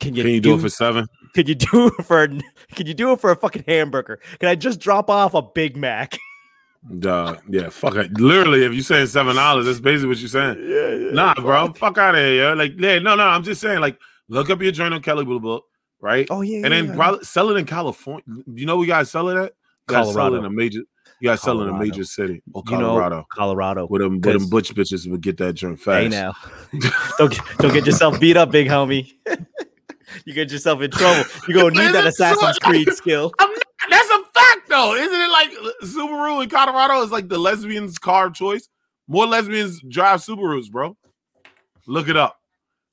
Can 0.00 0.14
you, 0.14 0.22
Can 0.24 0.32
you 0.32 0.40
do 0.40 0.54
it 0.56 0.60
for 0.60 0.68
seven? 0.68 1.06
Can 1.34 1.46
you 1.46 1.54
do 1.54 1.86
it 1.98 2.04
for? 2.04 2.26
Can 2.28 2.86
you 2.86 2.94
do 2.94 3.12
it 3.12 3.20
for 3.20 3.30
a 3.30 3.36
fucking 3.36 3.64
hamburger? 3.66 4.20
Can 4.38 4.48
I 4.48 4.54
just 4.54 4.78
drop 4.80 5.08
off 5.08 5.34
a 5.34 5.42
Big 5.42 5.76
Mac? 5.76 6.18
Duh. 6.98 7.36
Yeah, 7.48 7.68
fuck 7.70 7.94
it. 7.96 8.12
Literally, 8.20 8.64
if 8.64 8.72
you're 8.72 8.82
saying 8.82 9.06
seven 9.08 9.36
dollars, 9.36 9.66
that's 9.66 9.80
basically 9.80 10.08
what 10.08 10.18
you're 10.18 10.28
saying. 10.28 10.58
yeah, 10.68 10.88
yeah. 11.06 11.10
Nah, 11.12 11.34
bro, 11.34 11.72
fuck 11.72 11.98
out 11.98 12.14
of 12.14 12.20
here, 12.20 12.34
yo. 12.34 12.52
Like, 12.54 12.74
yeah, 12.78 12.98
no, 12.98 13.14
no. 13.16 13.24
I'm 13.24 13.42
just 13.42 13.60
saying, 13.60 13.80
like, 13.80 13.98
look 14.28 14.50
up 14.50 14.60
your 14.62 14.70
journal, 14.72 15.00
Kelley 15.00 15.24
Blue 15.24 15.40
Book, 15.40 15.64
right? 16.00 16.26
Oh 16.30 16.40
yeah, 16.42 16.62
and 16.64 16.72
then 16.72 16.86
yeah. 16.86 16.94
probably 16.94 17.24
sell 17.24 17.50
it 17.50 17.56
in 17.56 17.66
California. 17.66 18.24
You 18.46 18.66
know, 18.66 18.76
we 18.76 18.86
gotta 18.86 19.06
sell 19.06 19.28
it 19.28 19.36
at. 19.36 19.52
You 19.88 19.94
gotta 19.94 20.04
sell 20.06 20.10
it 20.10 20.14
Colorado. 20.14 20.36
in 20.38 20.44
a 20.44 20.50
major. 20.50 20.80
You 21.20 21.28
gotta 21.28 21.38
sell 21.38 21.60
it 21.60 21.64
in 21.64 21.74
a 21.74 21.78
major 21.78 22.04
city 22.04 22.42
or 22.52 22.62
you 22.66 22.72
know, 22.72 22.88
Colorado. 22.88 23.26
Colorado. 23.32 23.86
where 23.86 24.00
them, 24.00 24.20
with 24.20 24.22
them 24.22 24.48
butch 24.50 24.74
bitches 24.74 25.10
would 25.10 25.22
get 25.22 25.38
that 25.38 25.54
joint 25.54 25.80
fast. 25.80 26.02
Hey 26.02 26.08
now, 26.08 26.34
don't 27.18 27.32
get- 27.32 27.58
don't 27.58 27.72
get 27.72 27.86
yourself 27.86 28.20
beat 28.20 28.36
up, 28.36 28.50
big 28.50 28.68
homie. 28.68 29.12
you 30.24 30.34
get 30.34 30.50
yourself 30.50 30.82
in 30.82 30.90
trouble. 30.90 31.24
You're 31.48 31.62
gonna 31.70 31.86
need 31.86 31.94
that 31.94 32.06
Assassin's 32.06 32.56
so- 32.56 32.68
Creed 32.68 32.92
skill. 32.92 33.32
I'm 33.38 33.50
not, 33.50 33.62
that's 33.88 34.10
a 34.10 34.22
fact, 34.34 34.68
though, 34.68 34.94
isn't 34.94 35.20
it? 35.20 35.30
Like 35.30 35.50
uh, 35.52 35.86
Subaru 35.86 36.42
in 36.42 36.50
Colorado 36.50 37.02
is 37.02 37.10
like 37.10 37.28
the 37.28 37.38
lesbians' 37.38 37.98
car 37.98 38.26
of 38.26 38.34
choice. 38.34 38.68
More 39.08 39.26
lesbians 39.26 39.80
drive 39.88 40.20
Subarus, 40.20 40.70
bro. 40.70 40.96
Look 41.86 42.08
it 42.08 42.16
up. 42.16 42.40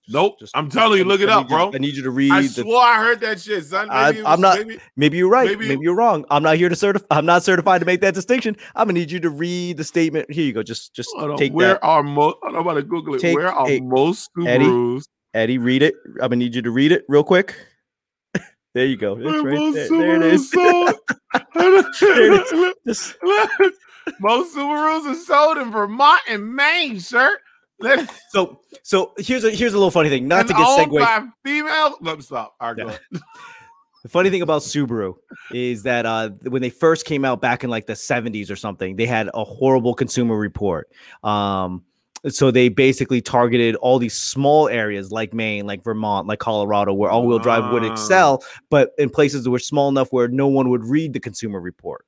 Nope, 0.10 0.40
Just- 0.40 0.56
I'm 0.56 0.70
telling 0.70 1.00
you, 1.00 1.06
look 1.06 1.22
it 1.22 1.30
I 1.30 1.34
up, 1.36 1.44
need 1.46 1.52
you- 1.52 1.58
bro. 1.58 1.72
I 1.74 1.78
need 1.78 1.96
you 1.96 2.04
to 2.04 2.10
read. 2.12 2.32
I 2.32 2.42
the, 2.42 2.48
swore 2.50 2.82
I 2.82 2.98
heard 2.98 3.22
that 3.22 3.40
shit, 3.40 3.64
son. 3.66 3.88
I- 3.90 4.12
Maybe 4.12 4.26
I'm 4.26 4.32
was- 4.32 4.40
not- 4.42 4.58
Maybe, 4.60 4.80
maybe 4.98 5.18
you're 5.18 5.30
right. 5.30 5.48
maybe- 5.48 5.68
Maybe, 5.70 5.82
you're 5.82 5.96
wrong. 5.96 6.26
I'm 6.30 6.44
not 6.44 6.58
here 6.58 6.68
to 6.68 6.76
certify. 6.76 7.06
I'm 7.12 7.26
not 7.26 7.44
certified 7.44 7.80
to 7.82 7.86
make 7.86 8.02
that 8.02 8.14
distinction. 8.14 8.58
I'm 8.76 8.88
gonna 8.88 9.00
need 9.00 9.12
you 9.12 9.20
to 9.22 9.30
read 9.30 9.78
the 9.78 9.84
statement. 9.86 10.30
Here 10.32 10.44
you 10.44 10.52
go. 10.54 10.62
Just 10.62 10.94
just 10.94 11.10
on, 11.16 11.38
take 11.38 11.54
where 11.54 11.76
that, 11.76 11.84
are 11.84 12.04
most? 12.04 12.36
I'm 12.46 12.56
about 12.56 12.74
to 12.74 12.84
Google 12.84 13.16
it. 13.16 13.22
Take 13.22 13.36
where 13.38 13.52
are 13.52 13.70
a- 13.70 13.80
most 13.80 14.30
Eddie? 14.46 14.66
Subarus? 14.66 15.04
Eddie. 15.34 15.58
Read 15.58 15.84
it. 15.84 15.96
I'm 16.16 16.30
gonna 16.30 16.36
need 16.38 16.54
you 16.56 16.62
to 16.64 16.72
read 16.72 16.92
it 16.92 17.06
real 17.08 17.24
quick. 17.24 17.56
there 18.74 18.86
you 18.86 18.98
go. 18.98 19.16
Right 19.16 19.54
most 19.54 19.74
there. 19.76 19.88
There 19.90 20.16
it 20.16 20.34
is. 20.34 20.52
There 21.56 22.34
it 22.34 22.76
Just 22.86 23.16
most 24.20 24.56
Subarus 24.56 25.06
are 25.10 25.16
sold 25.16 25.58
in 25.58 25.72
Vermont 25.72 26.22
and 26.28 26.54
Maine, 26.54 27.00
sir. 27.00 27.38
So 28.30 28.60
so 28.82 29.14
here's 29.18 29.44
a 29.44 29.52
here's 29.52 29.74
a 29.74 29.78
little 29.78 29.92
funny 29.92 30.10
thing. 30.10 30.28
Not 30.28 30.42
and 30.42 30.50
to 30.50 30.54
get 30.56 30.90
by 30.90 31.28
female. 31.44 31.98
Let 32.02 32.18
me 32.18 32.24
stop. 32.24 32.56
All 32.60 32.74
right, 32.74 32.98
Yeah. 33.12 33.20
The 34.04 34.10
funny 34.10 34.30
thing 34.30 34.42
about 34.42 34.64
Subaru 34.64 35.16
is 35.54 35.84
that 35.84 36.06
uh, 36.06 36.32
when 36.50 36.62
they 36.62 36.70
first 36.70 37.06
came 37.06 37.24
out 37.24 37.40
back 37.40 37.64
in 37.64 37.70
like 37.70 37.86
the 37.86 37.94
70s 37.94 38.52
or 38.52 38.58
something, 38.58 38.98
they 38.98 39.06
had 39.06 39.30
a 39.34 39.46
horrible 39.46 39.94
consumer 39.94 40.36
report. 40.38 40.90
Um, 41.24 41.84
so 42.28 42.52
they 42.52 42.68
basically 42.68 43.22
targeted 43.22 43.76
all 43.78 44.00
these 44.00 44.14
small 44.14 44.68
areas 44.68 45.10
like 45.14 45.34
Maine, 45.34 45.66
like 45.66 45.86
Vermont, 45.86 46.28
like 46.28 46.40
Colorado, 46.40 46.94
where 46.94 47.10
all-wheel 47.12 47.40
drive 47.40 47.72
would 47.72 47.84
Ah. 47.86 47.94
excel, 47.94 48.44
but 48.70 48.92
in 48.98 49.10
places 49.10 49.46
that 49.46 49.52
were 49.52 49.60
small 49.60 49.88
enough 49.88 50.10
where 50.12 50.28
no 50.28 50.48
one 50.50 50.68
would 50.70 50.84
read 50.84 51.14
the 51.14 51.22
consumer 51.22 51.62
report. 51.62 52.06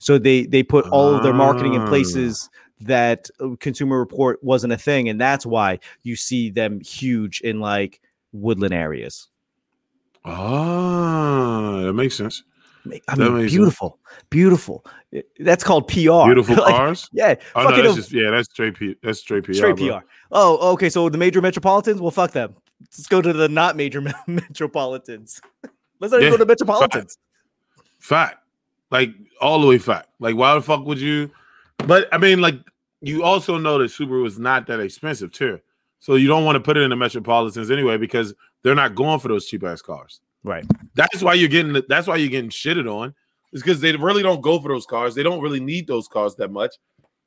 So 0.00 0.18
they 0.18 0.46
they 0.46 0.64
put 0.64 0.84
all 0.88 1.14
of 1.14 1.22
their 1.22 1.32
marketing 1.34 1.74
in 1.74 1.82
Ah. 1.82 1.88
places 1.88 2.50
that 2.80 3.28
consumer 3.60 3.98
report 3.98 4.42
wasn't 4.42 4.72
a 4.72 4.76
thing, 4.78 5.08
and 5.08 5.20
that's 5.20 5.46
why 5.46 5.78
you 6.02 6.16
see 6.16 6.50
them 6.50 6.80
huge 6.80 7.40
in 7.40 7.60
like 7.60 8.00
woodland 8.32 8.74
areas. 8.74 9.28
Ah, 10.24 11.80
that 11.84 11.92
makes 11.92 12.14
sense. 12.16 12.42
I 13.08 13.16
That 13.16 13.18
mean, 13.18 13.34
makes 13.34 13.52
sense. 13.52 13.52
beautiful, 13.56 13.98
beautiful. 14.30 14.84
That's 15.40 15.64
called 15.64 15.88
PR. 15.88 16.24
Beautiful 16.26 16.56
Like, 16.56 16.74
cars. 16.74 17.08
yeah, 17.12 17.34
Oh 17.54 17.64
no, 17.68 17.82
that's 17.82 17.94
just 17.96 18.12
yeah, 18.12 18.30
that's 18.30 18.48
straight 18.50 18.74
P. 18.78 18.96
That's 19.02 19.20
straight 19.20 19.44
PR. 19.44 19.52
straight 19.54 19.76
bro. 19.76 20.00
PR. 20.00 20.04
Oh, 20.32 20.72
okay. 20.72 20.88
So 20.88 21.08
the 21.08 21.18
major 21.18 21.40
metropolitans, 21.40 22.00
well, 22.00 22.10
fuck 22.10 22.32
them. 22.32 22.54
Let's 22.80 23.06
go 23.06 23.22
to 23.22 23.32
the 23.32 23.48
not 23.48 23.76
major 23.76 24.00
me- 24.00 24.12
metropolitans. 24.26 25.40
Let's 25.98 26.12
not 26.12 26.18
even 26.20 26.24
Yeah, 26.24 26.30
go 26.30 26.36
to 26.36 26.44
the 26.44 26.46
metropolitans. 26.48 27.18
Fact, 27.98 28.38
like 28.90 29.10
all 29.40 29.60
the 29.60 29.66
way 29.66 29.78
fact. 29.78 30.08
Like 30.20 30.36
why 30.36 30.54
the 30.54 30.62
fuck 30.62 30.84
would 30.84 31.00
you? 31.00 31.30
But 31.78 32.08
I 32.12 32.18
mean, 32.18 32.40
like 32.40 32.56
you 33.00 33.22
also 33.22 33.58
know 33.58 33.78
that 33.78 33.90
Subaru 33.90 34.26
is 34.26 34.38
not 34.38 34.66
that 34.66 34.80
expensive 34.80 35.32
too, 35.32 35.60
so 35.98 36.14
you 36.16 36.28
don't 36.28 36.44
want 36.44 36.56
to 36.56 36.60
put 36.60 36.76
it 36.76 36.80
in 36.82 36.90
the 36.90 36.96
metropolitans 36.96 37.70
anyway 37.70 37.96
because 37.96 38.34
they're 38.62 38.74
not 38.74 38.94
going 38.94 39.20
for 39.20 39.28
those 39.28 39.46
cheap 39.46 39.62
ass 39.64 39.82
cars. 39.82 40.20
Right. 40.42 40.64
That's 40.94 41.22
why 41.22 41.34
you're 41.34 41.48
getting. 41.48 41.80
That's 41.88 42.06
why 42.06 42.16
you're 42.16 42.30
getting 42.30 42.50
shitted 42.50 42.90
on. 42.92 43.14
Is 43.52 43.62
because 43.62 43.80
they 43.80 43.94
really 43.96 44.22
don't 44.22 44.40
go 44.40 44.60
for 44.60 44.68
those 44.68 44.86
cars. 44.86 45.14
They 45.14 45.22
don't 45.22 45.40
really 45.40 45.60
need 45.60 45.86
those 45.86 46.08
cars 46.08 46.34
that 46.36 46.50
much. 46.50 46.74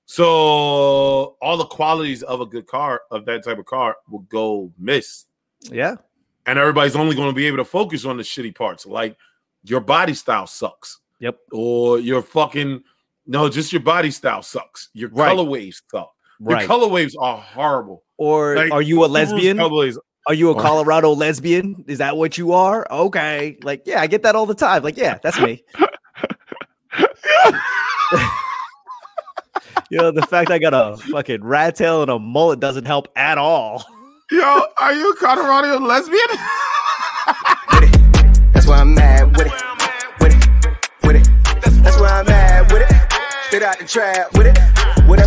So 0.06 1.38
all 1.40 1.56
the 1.58 1.66
qualities 1.66 2.24
of 2.24 2.42
a 2.42 2.46
good 2.46 2.66
car 2.66 3.02
of 3.12 3.26
that 3.26 3.44
type 3.44 3.60
of 3.60 3.66
car 3.66 3.96
will 4.10 4.20
go 4.22 4.72
miss, 4.80 5.26
Yeah. 5.70 5.98
and 6.48 6.58
everybody's 6.58 6.96
only 6.96 7.16
going 7.16 7.30
to 7.30 7.36
be 7.36 7.46
able 7.46 7.58
to 7.58 7.64
focus 7.66 8.06
on 8.06 8.18
the 8.18 8.24
shitty 8.24 8.56
parts, 8.56 8.88
like 8.88 9.16
your 9.64 9.82
body 9.82 10.16
style 10.16 10.48
sucks, 10.48 11.00
Yep. 11.20 11.38
or 11.52 12.00
your 12.00 12.24
fucking 12.24 12.84
no, 13.30 13.48
just 13.48 13.72
your 13.72 13.82
body 13.82 14.12
style 14.12 14.42
sucks. 14.42 14.90
Your 14.94 15.10
Right. 15.10 15.30
color 15.30 15.44
waves 15.44 15.82
suck. 15.90 16.12
Your 16.40 16.50
Right. 16.56 16.68
color 16.68 16.88
waves 16.88 17.16
are 17.18 17.38
horrible. 17.38 18.04
or 18.18 18.56
Like, 18.58 18.72
are 18.74 18.82
you 18.82 19.06
a 19.06 19.08
lesbian? 19.08 19.58
Are 19.62 20.34
you 20.34 20.50
a 20.52 20.62
Colorado 20.62 21.14
lesbian? 21.14 21.86
Is 21.88 22.00
that 22.00 22.18
what 22.18 22.38
you 22.38 22.52
are? 22.52 22.86
Okay. 22.92 23.58
Like, 23.64 23.84
yeah, 23.86 24.02
I 24.02 24.08
get 24.08 24.24
that 24.24 24.36
all 24.36 24.46
the 24.46 24.54
time. 24.54 24.84
Like, 24.84 24.98
yeah, 24.98 25.18
that's 25.24 25.40
me. 25.40 25.64
You 29.92 29.98
know, 29.98 30.12
the 30.12 30.22
fact 30.28 30.52
I 30.52 30.60
got 30.60 30.74
a 30.76 30.98
fucking 31.10 31.44
rat 31.44 31.76
tail 31.76 32.04
and 32.04 32.12
a 32.12 32.20
mullet 32.20 32.60
doesn't 32.60 32.86
help 32.86 33.08
at 33.16 33.40
all. 33.40 33.84
Yo, 34.30 34.62
are 34.78 34.94
you 34.94 35.10
a 35.12 35.16
Colorado 35.16 35.80
lesbian? 35.80 36.22
Straight 43.60 43.72
out 43.72 43.80
the 43.80 43.86
trap 43.86 44.38
with 44.38 44.48
it. 44.48 44.89